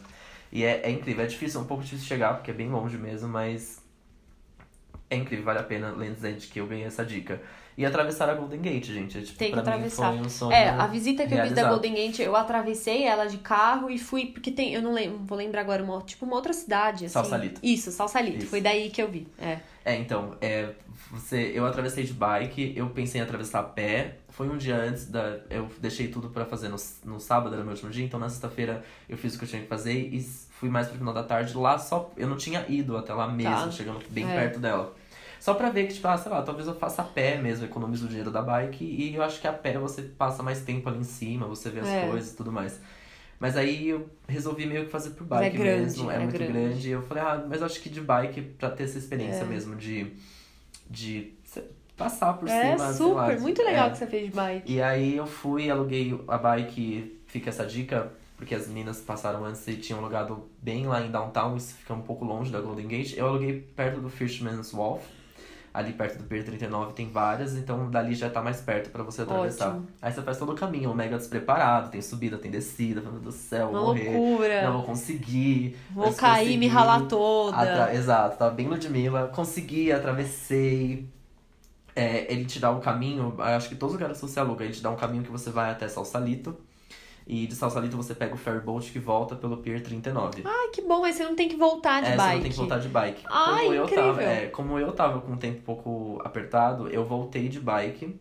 E 0.52 0.64
é, 0.64 0.82
é 0.84 0.92
incrível, 0.92 1.24
é 1.24 1.28
difícil, 1.28 1.60
é 1.60 1.64
um 1.64 1.68
pouco 1.68 1.84
difícil 1.84 2.06
chegar, 2.06 2.36
porque 2.36 2.52
é 2.52 2.54
bem 2.54 2.70
longe 2.70 2.98
mesmo, 2.98 3.28
mas 3.28 3.84
é 5.10 5.16
incrível, 5.16 5.46
vale 5.46 5.60
a 5.60 5.64
pena 5.64 5.92
Land's 5.92 6.24
End, 6.24 6.48
que 6.48 6.60
eu 6.60 6.68
ganhei 6.68 6.86
essa 6.86 7.06
dica. 7.06 7.42
E 7.78 7.86
atravessar 7.86 8.30
a 8.30 8.34
Golden 8.36 8.62
Gate, 8.62 8.86
gente. 8.86 9.18
É, 9.18 9.22
tipo, 9.22 9.38
Tem 9.38 9.52
que 9.52 9.58
atravessar. 9.60 10.12
mim 10.12 10.18
foi 10.20 10.28
um 10.28 10.30
sonho 10.30 10.52
É, 10.54 10.70
a 10.70 10.86
visita 10.88 11.26
que 11.26 11.34
eu 11.34 11.38
fiz 11.42 11.52
da 11.54 11.62
realizado. 11.62 11.70
Golden 11.70 11.94
Gate, 11.94 12.20
eu 12.20 12.36
atravessei 12.36 13.04
ela 13.04 13.26
de 13.26 13.38
carro 13.38 13.90
e 13.90 13.98
fui, 13.98 14.28
porque 14.28 14.52
tem, 14.52 14.74
eu 14.74 14.82
não 14.82 14.94
lembro, 14.94 15.20
vou 15.26 15.38
lembrar 15.38 15.62
agora, 15.62 15.84
uma, 15.84 16.02
tipo 16.02 16.26
uma 16.26 16.36
outra 16.36 16.54
cidade, 16.54 17.06
assim. 17.06 17.14
Salsalito. 17.14 17.60
Isso, 17.64 17.92
Salsalito, 17.92 18.38
Isso. 18.40 18.48
foi 18.48 18.62
daí 18.62 18.90
que 18.90 19.02
eu 19.02 19.08
vi, 19.10 19.28
é. 19.40 19.58
É, 19.86 19.96
então, 19.98 20.36
é, 20.40 20.70
você, 21.12 21.52
eu 21.54 21.66
atravessei 21.66 22.04
de 22.04 22.14
bike, 22.14 22.74
eu 22.76 22.88
pensei 22.90 23.20
em 23.20 23.24
atravessar 23.24 23.60
a 23.60 23.64
pé. 23.64 24.16
Foi 24.30 24.48
um 24.50 24.58
dia 24.58 24.76
antes 24.78 25.08
da. 25.08 25.40
Eu 25.50 25.70
deixei 25.80 26.08
tudo 26.08 26.30
pra 26.30 26.46
fazer 26.46 26.70
no, 26.70 26.78
no 27.06 27.20
sábado, 27.20 27.54
era 27.54 27.64
meu 27.64 27.74
último 27.74 27.92
dia, 27.92 28.04
então 28.06 28.20
na 28.20 28.30
sexta-feira 28.30 28.84
eu 29.10 29.18
fiz 29.18 29.36
o 29.36 29.38
que 29.38 29.44
eu 29.46 29.50
tinha 29.50 29.62
que 29.62 29.68
fazer 29.68 29.94
e 29.94 30.22
fui 30.22 30.70
mais 30.70 30.88
pro 30.88 30.98
final 30.98 31.14
da 31.14 31.22
tarde. 31.22 31.56
Lá 31.56 31.78
só. 31.78 32.10
Eu 32.18 32.28
não 32.28 32.38
tinha 32.38 32.66
ido 32.68 32.98
até 32.98 33.14
lá 33.14 33.28
mesmo, 33.28 33.54
Tá. 33.66 33.72
chegando 33.72 34.00
bem 34.10 34.26
É. 34.28 34.34
perto 34.36 34.60
dela. 34.60 34.96
Só 35.44 35.54
pra 35.56 35.70
ver 35.70 35.88
que, 35.88 35.94
tipo, 35.96 36.08
ah, 36.08 36.18
sei 36.18 36.32
lá, 36.32 36.42
talvez 36.42 36.70
eu 36.70 36.74
faça 36.74 37.02
a 37.02 37.06
pé 37.06 37.36
mesmo, 37.38 37.66
economizo 37.66 38.06
o 38.06 38.08
dinheiro 38.08 38.32
da 38.32 38.42
bike. 38.42 38.82
E 38.82 39.14
eu 39.14 39.22
acho 39.22 39.42
que 39.42 39.46
a 39.46 39.52
pé 39.52 39.78
você 39.78 40.02
passa 40.04 40.42
mais 40.42 40.62
tempo 40.62 40.88
ali 40.88 41.00
em 41.00 41.04
cima, 41.04 41.46
você 41.48 41.70
vê 41.70 41.82
as 41.82 41.90
É. 41.90 42.08
coisas 42.08 42.32
e 42.32 42.38
tudo 42.38 42.50
mais. 42.50 42.80
Mas 43.42 43.58
aí 43.58 43.90
eu 43.90 44.08
resolvi 44.26 44.66
meio 44.66 44.86
que 44.86 44.90
fazer 44.90 45.10
por 45.10 45.26
é 45.26 45.28
bike 45.28 45.58
grande, 45.58 45.82
mesmo. 45.82 46.10
É, 46.10 46.16
é 46.16 46.20
muito 46.20 46.32
grande. 46.38 46.54
grande. 46.54 46.88
E 46.88 46.92
eu 46.92 47.02
falei, 47.02 47.24
ah, 47.24 47.46
mas 47.46 47.60
eu 47.60 47.66
acho 47.66 47.82
que 47.82 47.90
de 47.90 48.00
bike, 48.00 48.42
pra 48.58 48.70
ter 48.70 48.84
essa 48.84 48.98
experiência 48.98 49.42
É. 49.42 49.46
mesmo 49.46 49.76
de, 49.76 50.14
de 50.90 51.34
passar 51.98 52.36
por 52.36 52.48
É 52.48 52.72
cima. 52.78 52.88
sei 52.88 52.94
super, 53.06 53.14
lá, 53.16 53.40
muito 53.42 53.62
legal 53.64 53.88
é. 53.88 53.90
que 53.92 53.98
você 53.98 54.08
fez 54.08 54.30
de 54.30 54.32
bike. 54.34 54.72
E 54.72 54.82
aí 54.82 55.18
eu 55.18 55.28
fui, 55.28 55.70
aluguei 55.70 56.18
a 56.26 56.38
bike, 56.38 57.20
fica 57.28 57.50
essa 57.50 57.66
dica, 57.66 58.14
porque 58.38 58.56
as 58.56 58.66
meninas 58.70 59.02
passaram 59.02 59.44
antes 59.44 59.68
e 59.68 59.76
tinham 59.76 60.00
alugado 60.00 60.48
bem 60.62 60.88
lá 60.88 61.02
em 61.06 61.12
downtown, 61.12 61.58
isso 61.58 61.74
fica 61.76 61.94
um 61.94 62.02
pouco 62.02 62.24
longe 62.24 62.50
da 62.50 62.62
Golden 62.62 62.88
Gate. 62.88 63.18
Eu 63.18 63.28
aluguei 63.28 63.60
perto 63.76 64.00
do 64.00 64.10
Fisherman's 64.10 64.72
Wharf, 64.74 65.04
ali 65.74 65.92
perto 65.94 66.20
do 66.20 66.26
Pier 66.26 66.46
39 66.46 66.94
tem 66.94 67.10
várias, 67.10 67.56
então 67.56 67.90
dali 67.90 68.14
já 68.14 68.30
tá 68.30 68.42
mais 68.44 68.62
perto 68.62 68.92
para 68.92 69.02
você 69.02 69.24
atravessar. 69.24 69.70
Ótimo. 69.70 69.88
Aí 70.02 70.14
você 70.14 70.22
faz 70.22 70.38
todo 70.38 70.52
o 70.52 70.56
caminho, 70.56 70.94
mega 70.94 71.18
despreparado, 71.18 71.90
tem 71.90 72.00
subida, 72.02 72.38
tem 72.38 72.52
descida, 72.52 73.02
meu 73.02 73.12
Deus 73.14 73.24
do 73.24 73.32
céu, 73.32 73.70
Uma 73.70 73.82
morrer. 73.82 74.16
loucura. 74.16 74.64
Não 74.66 74.74
vou 74.74 74.84
conseguir. 74.84 75.76
Vou 75.92 76.14
cair, 76.14 76.46
me 76.50 76.54
consegui. 76.54 76.68
ralar 76.68 77.02
toda. 77.08 77.58
Atra- 77.58 77.94
Exato, 77.96 78.38
tava 78.38 78.52
bem 78.54 78.68
Ludmilla. 78.68 79.28
Consegui, 79.34 79.92
atravessei. 79.92 81.08
É, 81.96 82.32
ele 82.32 82.46
te 82.46 82.60
dá 82.60 82.72
um 82.72 82.80
caminho, 82.80 83.36
acho 83.40 83.70
que 83.70 83.76
todos 83.76 83.94
os 83.96 84.00
lugares 84.02 84.20
você 84.22 84.40
aluga, 84.40 84.64
ele 84.64 84.74
te 84.74 84.82
dá 84.82 84.90
um 84.90 84.96
caminho 84.96 85.24
que 85.24 85.32
você 85.32 85.50
vai 85.52 85.72
até 85.72 85.88
Salsalito. 85.88 86.56
E 87.26 87.48
de 87.48 87.56
Salsalito 87.56 87.96
você 87.96 88.14
pega 88.14 88.34
o 88.34 88.38
ferryboat 88.38 88.92
que 88.92 89.00
volta 89.00 89.36
pelo 89.36 89.58
Pier 89.58 89.82
39. 89.82 90.42
Ai, 90.46 90.68
que 90.70 90.82
bom, 90.82 91.04
aí 91.04 91.14
você 91.14 91.24
não 91.24 91.36
tem 91.36 91.48
que 91.48 91.56
voltar 91.56 92.02
de 92.02 92.10
é, 92.12 92.18
bike. 92.18 92.28
você 92.30 92.34
não 92.36 92.42
tem 92.42 92.52
que 92.52 92.58
voltar 92.58 92.80
de 92.80 92.88
bike. 92.90 93.24
Ai, 93.30 93.62
como 93.64 93.74
eu 93.76 93.84
incrível. 93.84 94.06
tava, 94.06 94.24
é, 94.24 94.46
como 94.48 94.80
eu 94.80 94.92
tava 94.92 95.22
com 95.22 95.34
o 95.34 95.38
tempo 95.38 95.60
um 95.60 95.62
pouco 95.64 96.22
apertado, 96.24 96.88
eu 96.90 97.06
voltei 97.06 97.48
de 97.48 97.60
bike. 97.60 98.20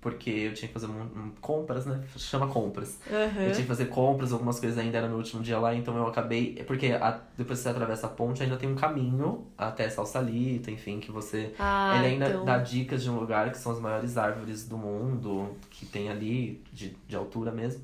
Porque 0.00 0.28
eu 0.28 0.52
tinha 0.52 0.68
que 0.68 0.74
fazer 0.74 0.86
um, 0.86 1.00
um- 1.00 1.32
compras, 1.40 1.86
né? 1.86 1.98
Chama 2.18 2.46
compras. 2.46 3.00
Aham. 3.10 3.40
Eu 3.40 3.52
tinha 3.52 3.62
que 3.62 3.66
fazer 3.66 3.86
compras, 3.86 4.34
algumas 4.34 4.60
coisas 4.60 4.78
ainda 4.78 4.98
era 4.98 5.08
no 5.08 5.16
último 5.16 5.42
dia 5.42 5.58
lá, 5.58 5.74
então 5.74 5.96
eu 5.96 6.06
acabei. 6.06 6.62
Porque 6.66 6.88
a- 6.88 7.20
depois 7.38 7.58
que 7.58 7.62
você 7.62 7.70
atravessa 7.70 8.06
a 8.06 8.10
ponte, 8.10 8.42
ainda 8.42 8.58
tem 8.58 8.68
um 8.68 8.74
caminho 8.74 9.46
até 9.56 9.88
Salsalito, 9.88 10.70
enfim, 10.70 11.00
que 11.00 11.10
você. 11.10 11.54
Ah, 11.58 11.94
ele 11.96 12.06
ainda 12.08 12.28
então. 12.28 12.44
dá 12.44 12.58
dicas 12.58 13.02
de 13.02 13.08
um 13.08 13.18
lugar 13.18 13.50
que 13.50 13.56
são 13.56 13.72
as 13.72 13.80
maiores 13.80 14.18
árvores 14.18 14.68
do 14.68 14.76
mundo, 14.76 15.56
que 15.70 15.86
tem 15.86 16.10
ali, 16.10 16.62
de, 16.70 16.94
de 17.08 17.16
altura 17.16 17.50
mesmo. 17.50 17.82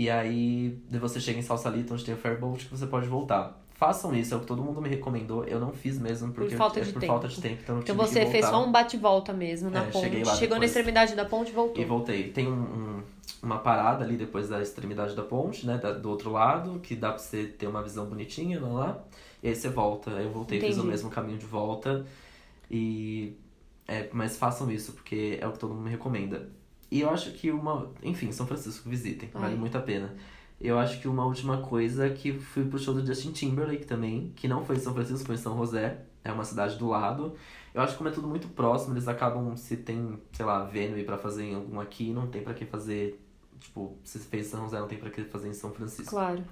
E 0.00 0.08
aí 0.08 0.78
você 1.00 1.18
chega 1.18 1.40
em 1.40 1.42
Salsalito, 1.42 1.92
onde 1.92 2.04
tem 2.04 2.14
o 2.14 2.16
ferryboat, 2.16 2.66
que 2.66 2.70
você 2.70 2.86
pode 2.86 3.08
voltar. 3.08 3.60
Façam 3.74 4.14
isso, 4.14 4.32
é 4.32 4.36
o 4.36 4.40
que 4.40 4.46
todo 4.46 4.62
mundo 4.62 4.80
me 4.80 4.88
recomendou. 4.88 5.44
Eu 5.44 5.58
não 5.58 5.72
fiz 5.72 5.98
mesmo, 5.98 6.32
porque 6.32 6.54
falta 6.54 6.78
é 6.78 6.84
de 6.84 6.92
por 6.92 7.00
tempo. 7.00 7.12
falta 7.12 7.26
de 7.26 7.40
tempo. 7.40 7.58
Então, 7.64 7.76
eu 7.76 7.82
Então 7.82 7.96
você 7.96 8.24
fez 8.26 8.46
só 8.46 8.64
um 8.64 8.70
bate-volta 8.70 9.32
mesmo 9.32 9.70
na 9.70 9.80
É, 9.80 9.90
ponte. 9.90 10.04
Chegou 10.08 10.24
na 10.30 10.36
depois. 10.36 10.62
extremidade 10.64 11.16
da 11.16 11.24
ponte 11.24 11.50
e 11.50 11.54
voltou. 11.54 11.82
E 11.82 11.84
voltei. 11.84 12.30
Tem 12.30 12.46
um, 12.46 12.52
um- 12.60 13.02
uma 13.42 13.58
parada 13.58 14.04
ali 14.04 14.16
depois 14.16 14.48
da 14.48 14.62
extremidade 14.62 15.16
da 15.16 15.22
ponte, 15.24 15.66
né? 15.66 15.78
da- 15.78 15.92
do 15.92 16.08
outro 16.10 16.30
lado, 16.30 16.78
que 16.78 16.94
dá 16.94 17.08
pra 17.10 17.18
você 17.18 17.44
ter 17.46 17.66
uma 17.66 17.82
visão 17.82 18.06
bonitinha 18.06 18.60
lá. 18.60 18.68
lá. 18.68 18.98
E 19.42 19.48
aí 19.48 19.54
você 19.56 19.68
volta. 19.68 20.10
Eu 20.10 20.30
voltei, 20.30 20.60
fiz 20.60 20.70
o 20.70 20.72
Entendi. 20.74 20.88
mesmo 20.88 21.10
caminho 21.10 21.38
de 21.38 21.46
volta. 21.46 22.06
E. 22.70 23.32
É, 23.86 24.08
mas 24.12 24.36
façam 24.36 24.70
isso, 24.70 24.92
porque 24.92 25.38
é 25.40 25.46
o 25.48 25.52
que 25.52 25.58
todo 25.58 25.72
mundo 25.74 25.84
me 25.84 25.90
recomenda. 25.90 26.48
E 26.90 27.00
eu 27.00 27.10
acho 27.10 27.32
que 27.32 27.50
uma. 27.50 27.90
Enfim, 28.02 28.32
São 28.32 28.46
Francisco, 28.46 28.88
visitem. 28.88 29.28
Vale 29.32 29.54
Ai. 29.54 29.58
muito 29.58 29.76
a 29.76 29.80
pena. 29.80 30.14
Eu 30.60 30.78
acho 30.78 31.00
que 31.00 31.06
uma 31.06 31.24
última 31.24 31.58
coisa 31.58 32.06
é 32.06 32.10
que 32.10 32.32
fui 32.32 32.64
pro 32.64 32.78
show 32.78 32.92
do 32.92 33.06
Justin 33.06 33.30
Timberlake 33.30 33.86
também, 33.86 34.32
que 34.34 34.48
não 34.48 34.64
foi 34.64 34.76
em 34.76 34.80
São 34.80 34.92
Francisco, 34.92 35.24
foi 35.24 35.36
em 35.36 35.38
São 35.38 35.56
José. 35.56 36.00
É 36.24 36.32
uma 36.32 36.44
cidade 36.44 36.76
do 36.76 36.88
lado. 36.88 37.34
Eu 37.72 37.80
acho 37.80 37.92
que 37.92 37.98
como 37.98 38.10
é 38.10 38.12
tudo 38.12 38.26
muito 38.26 38.48
próximo, 38.48 38.94
eles 38.94 39.06
acabam, 39.06 39.56
se 39.56 39.76
tem, 39.76 40.18
sei 40.32 40.44
lá, 40.44 40.64
Venue 40.64 41.04
pra 41.04 41.16
fazer 41.16 41.44
em 41.44 41.54
algum 41.54 41.78
aqui, 41.78 42.10
não 42.12 42.26
tem 42.26 42.42
pra 42.42 42.54
que 42.54 42.64
fazer. 42.64 43.20
Tipo, 43.60 43.96
se 44.02 44.18
fez 44.18 44.46
em 44.46 44.50
São 44.50 44.64
José, 44.64 44.80
não 44.80 44.88
tem 44.88 44.98
pra 44.98 45.10
que 45.10 45.22
fazer 45.24 45.48
em 45.48 45.52
São 45.52 45.70
Francisco. 45.70 46.10
Claro. 46.10 46.42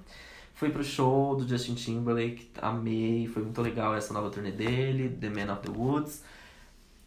Fui 0.53 0.69
pro 0.69 0.83
show 0.83 1.35
do 1.35 1.47
Justin 1.47 1.75
Timberlake, 1.75 2.49
amei, 2.61 3.27
foi 3.27 3.43
muito 3.43 3.61
legal 3.61 3.93
essa 3.93 4.13
nova 4.13 4.29
turnê 4.29 4.51
dele, 4.51 5.09
The 5.09 5.29
Man 5.29 5.53
of 5.53 5.61
the 5.61 5.77
Woods. 5.77 6.23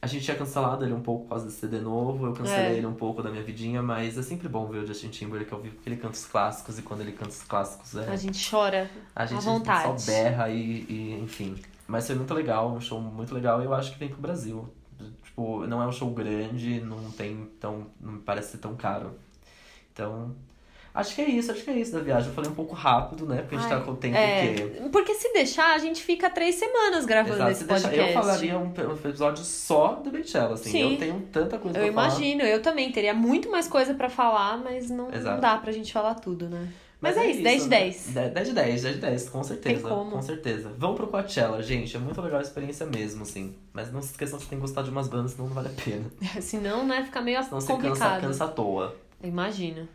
A 0.03 0.07
gente 0.07 0.25
tinha 0.25 0.37
cancelado 0.37 0.83
ele 0.85 0.95
um 0.95 1.01
pouco 1.03 1.25
por 1.25 1.31
causa 1.31 1.45
desse 1.45 1.59
CD 1.59 1.79
novo, 1.79 2.27
eu 2.27 2.33
cancelei 2.33 2.67
É. 2.67 2.77
ele 2.79 2.87
um 2.87 2.95
pouco 2.95 3.23
da 3.23 3.31
minha 3.31 3.43
vidinha, 3.43 3.83
mas 3.83 4.17
é 4.17 4.23
sempre 4.23 4.49
bom 4.49 4.67
ver 4.67 4.79
o 4.79 4.87
Justin 4.87 5.09
Timberlake 5.11 5.53
ao 5.53 5.61
vivo, 5.61 5.75
porque 5.75 5.91
ele 5.91 5.97
canta 5.97 6.15
os 6.15 6.25
clássicos 6.25 6.79
e 6.79 6.83
quando 6.83 7.03
ele 7.03 7.13
canta 7.13 7.31
os 7.31 7.43
clássicos 7.43 7.95
é. 7.97 8.09
A 8.09 8.17
gente 8.17 8.51
chora 8.51 8.91
A 9.15 9.27
gente 9.27 9.45
vontade. 9.45 10.01
só 10.03 10.11
berra 10.11 10.49
e, 10.49 10.87
e, 10.89 11.21
enfim. 11.23 11.57
Mas 11.87 12.07
foi 12.07 12.17
muito 12.17 12.33
legal, 12.33 12.71
um 12.73 12.81
show 12.81 12.99
muito 13.01 13.35
legal 13.35 13.61
e 13.61 13.65
eu 13.67 13.75
acho 13.75 13.93
que 13.93 13.99
vem 13.99 14.09
pro 14.09 14.21
Brasil. 14.21 14.67
Tipo, 15.23 15.67
não 15.67 15.83
é 15.83 15.87
um 15.87 15.93
show 15.93 16.11
grande, 16.11 16.81
não 16.81 17.11
tem 17.11 17.47
tão. 17.61 17.87
não 18.01 18.13
me 18.15 18.21
parece 18.21 18.53
ser 18.53 18.59
tão 18.59 18.75
caro. 18.77 19.13
Então. 19.93 20.35
Acho 20.93 21.15
que 21.15 21.21
é 21.23 21.29
isso, 21.31 21.53
acho 21.53 21.63
que 21.63 21.71
é 21.71 21.75
isso 21.79 21.93
da 21.93 22.01
viagem. 22.01 22.29
Eu 22.29 22.35
falei 22.35 22.51
um 22.51 22.55
pouco 22.55 22.75
rápido, 22.75 23.25
né? 23.27 23.43
Porque 23.43 23.55
a 23.55 23.59
gente 23.59 23.73
Ai, 23.73 23.79
tá 23.79 23.85
com 23.85 23.93
o 23.93 23.97
tempo 23.97 24.17
É, 24.17 24.55
que. 24.55 24.89
porque 24.91 25.15
se 25.15 25.33
deixar, 25.33 25.75
a 25.75 25.79
gente 25.79 26.03
fica 26.03 26.29
três 26.29 26.57
semanas 26.57 27.05
gravando 27.07 27.37
Exato, 27.37 27.51
esse 27.53 27.61
se 27.61 27.67
deixar- 27.67 27.89
podcast. 27.91 28.15
eu 28.17 28.21
falaria 28.23 28.59
um, 28.59 28.65
um 28.91 28.95
episódio 28.95 29.45
só 29.45 29.95
do 29.95 30.11
Beychella, 30.11 30.55
assim. 30.55 30.71
Sim. 30.71 30.93
Eu 30.95 30.99
tenho 30.99 31.21
tanta 31.33 31.59
coisa 31.59 31.79
Eu 31.79 31.85
pra 31.85 31.93
falar. 31.93 32.07
imagino, 32.09 32.43
eu 32.43 32.61
também 32.61 32.91
teria 32.91 33.15
muito 33.15 33.51
mais 33.51 33.69
coisa 33.69 33.95
pra 33.95 34.11
falar, 34.11 34.59
mas 34.59 34.91
não, 34.91 35.09
não 35.11 35.41
dá 35.41 35.57
pra 35.59 35.71
gente 35.71 35.93
falar 35.93 36.15
tudo, 36.17 36.49
né? 36.49 36.69
Mas, 37.03 37.17
é, 37.17 37.31
isso, 37.31 37.43
10 37.43 37.63
de 37.63 37.69
né? 37.71 37.79
10. 37.79 38.07
10 38.09 38.49
de 38.49 38.53
10, 38.55 38.83
10 38.83 38.95
de 38.97 39.01
10, 39.01 39.29
com 39.31 39.43
certeza. 39.43 39.89
como. 39.89 40.11
Com 40.11 40.21
certeza. 40.21 40.71
Vão 40.77 40.95
pro 40.95 41.07
Coachella, 41.07 41.63
gente. 41.63 41.97
É 41.97 41.99
muito 41.99 42.21
legal 42.21 42.41
a 42.41 42.43
experiência 42.43 42.85
mesmo, 42.85 43.23
assim. 43.23 43.55
Mas 43.73 43.91
não 43.91 44.03
se 44.03 44.11
esqueçam 44.11 44.39
que 44.39 44.47
tem 44.47 44.59
que 44.59 44.63
gostar 44.63 44.83
de 44.83 44.91
umas 44.91 45.09
bandas, 45.09 45.31
senão 45.31 45.47
não 45.49 45.55
vale 45.55 45.69
a 45.69 45.83
pena. 45.83 46.05
Senão, 46.43 46.85
né, 46.85 47.03
fica 47.05 47.23
meio 47.23 47.43
Senão 47.43 47.59
você 47.59 47.69
cansa, 47.69 47.83
complicado. 47.83 48.21
cansa 48.21 48.45
à 48.45 48.49
toa. 48.49 48.95
Imagina. 49.25 49.89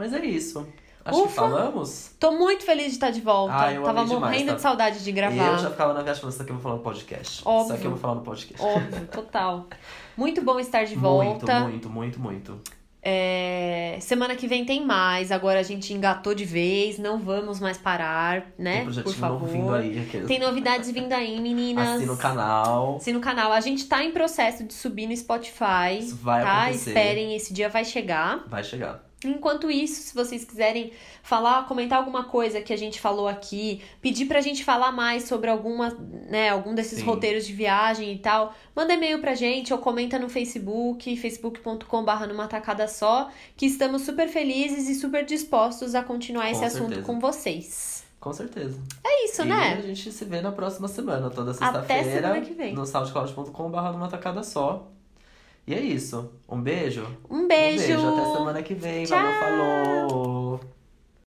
Mas 0.00 0.14
é 0.14 0.24
isso. 0.24 0.66
Acho 1.04 1.18
que 1.18 1.26
Ufa! 1.26 1.34
falamos. 1.34 2.12
Tô 2.18 2.32
muito 2.32 2.64
feliz 2.64 2.86
de 2.86 2.92
estar 2.92 3.10
de 3.10 3.20
volta. 3.20 3.54
Ah, 3.54 3.70
eu 3.72 3.82
Tava 3.82 4.00
amei 4.00 4.14
demais, 4.14 4.32
morrendo 4.32 4.48
tá? 4.48 4.54
de 4.54 4.62
saudade 4.62 5.04
de 5.04 5.12
gravar. 5.12 5.52
Eu 5.52 5.58
já 5.58 5.70
ficava 5.70 5.92
na 5.92 6.02
viagem 6.02 6.20
falando 6.22 6.32
isso 6.32 6.42
aqui 6.42 6.50
eu 6.50 6.54
vou 6.56 6.62
falar 6.62 6.76
no 6.76 6.82
podcast. 6.82 7.42
Óbvio. 7.44 7.64
Isso 7.64 7.72
aqui 7.74 7.84
eu 7.84 7.90
vou 7.90 7.98
falar 8.00 8.14
no 8.14 8.20
podcast. 8.22 8.62
Óbvio, 8.66 9.06
total. 9.08 9.66
Muito 10.16 10.40
bom 10.42 10.58
estar 10.58 10.84
de 10.84 10.96
Muito, 10.96 11.00
volta. 11.46 11.60
muito, 11.60 11.90
muito, 11.90 12.18
muito. 12.20 12.60
É, 13.02 13.96
Semana 14.00 14.34
que 14.36 14.46
vem 14.46 14.64
tem 14.64 14.84
mais. 14.86 15.30
Agora 15.30 15.60
a 15.60 15.62
gente 15.62 15.92
engatou 15.92 16.34
de 16.34 16.44
vez. 16.46 16.98
Não 16.98 17.18
vamos 17.18 17.60
mais 17.60 17.76
parar, 17.76 18.46
né? 18.58 18.84
Tem 18.84 19.02
Por 19.02 19.14
favor. 19.14 19.40
novo 19.40 19.46
vindo 19.52 19.74
aí. 19.74 20.00
aqueles- 20.00 20.26
Tem 20.26 20.38
novidades 20.38 20.90
vindo 20.90 21.12
aí, 21.12 21.38
meninas. 21.40 21.88
Assina 21.96 22.12
o 22.12 22.16
canal. 22.16 22.96
Assina 22.96 23.18
o 23.18 23.22
canal. 23.22 23.52
A 23.52 23.60
gente 23.60 23.86
tá 23.86 24.02
em 24.02 24.12
processo 24.12 24.64
de 24.64 24.72
subir 24.72 25.06
no 25.06 25.16
Spotify. 25.16 25.98
Isso 25.98 26.16
vai 26.16 26.42
tá? 26.42 26.62
acontecer. 26.64 26.90
Esperem, 26.90 27.34
esse 27.36 27.52
dia 27.52 27.68
vai 27.68 27.84
chegar. 27.84 28.44
Vai 28.48 28.62
chegar. 28.64 29.09
Enquanto 29.24 29.70
isso, 29.70 30.00
se 30.00 30.14
vocês 30.14 30.44
quiserem 30.44 30.92
falar, 31.22 31.66
comentar 31.68 31.98
alguma 31.98 32.24
coisa 32.24 32.62
que 32.62 32.72
a 32.72 32.76
gente 32.76 32.98
falou 32.98 33.28
aqui, 33.28 33.82
pedir 34.00 34.24
pra 34.24 34.40
gente 34.40 34.64
falar 34.64 34.92
mais 34.92 35.24
sobre 35.24 35.50
alguma, 35.50 35.90
né, 36.28 36.48
algum 36.48 36.74
desses 36.74 37.00
Sim. 37.00 37.04
roteiros 37.04 37.46
de 37.46 37.52
viagem 37.52 38.12
e 38.14 38.18
tal, 38.18 38.54
manda 38.74 38.94
e-mail 38.94 39.20
pra 39.20 39.34
gente 39.34 39.74
ou 39.74 39.78
comenta 39.78 40.18
no 40.18 40.28
Facebook, 40.30 41.14
facebook.com.br 41.18 42.26
numa 42.28 42.48
tacada 42.48 42.88
só, 42.88 43.28
que 43.56 43.66
estamos 43.66 44.02
super 44.02 44.26
felizes 44.28 44.88
e 44.88 44.94
super 44.94 45.24
dispostos 45.24 45.94
a 45.94 46.02
continuar 46.02 46.46
Com 46.46 46.52
esse 46.52 46.64
assunto 46.64 46.88
certeza. 46.94 47.06
com 47.06 47.20
vocês. 47.20 48.04
Com 48.18 48.32
certeza. 48.32 48.78
É 49.04 49.24
isso, 49.26 49.42
e 49.42 49.46
né? 49.46 49.74
a 49.74 49.80
gente 49.82 50.12
se 50.12 50.24
vê 50.24 50.40
na 50.40 50.52
próxima 50.52 50.88
semana, 50.88 51.28
toda 51.30 51.50
Até 51.52 51.58
sexta-feira. 51.58 52.10
semana 52.28 52.40
que 52.40 52.52
vem. 52.54 52.74
No 52.74 52.86
soundcloud.com.br 52.86 53.92
numa 53.92 54.08
tacada 54.08 54.42
só. 54.42 54.88
E 55.66 55.74
é 55.74 55.80
isso. 55.80 56.32
Um 56.48 56.60
beijo. 56.60 57.06
Um 57.30 57.46
beijo. 57.46 57.84
Um 57.84 57.86
beijo. 57.86 58.08
Até 58.08 58.36
semana 58.36 58.62
que 58.62 58.74
vem. 58.74 59.04
Tchau. 59.04 59.18
Falou. 59.40 60.29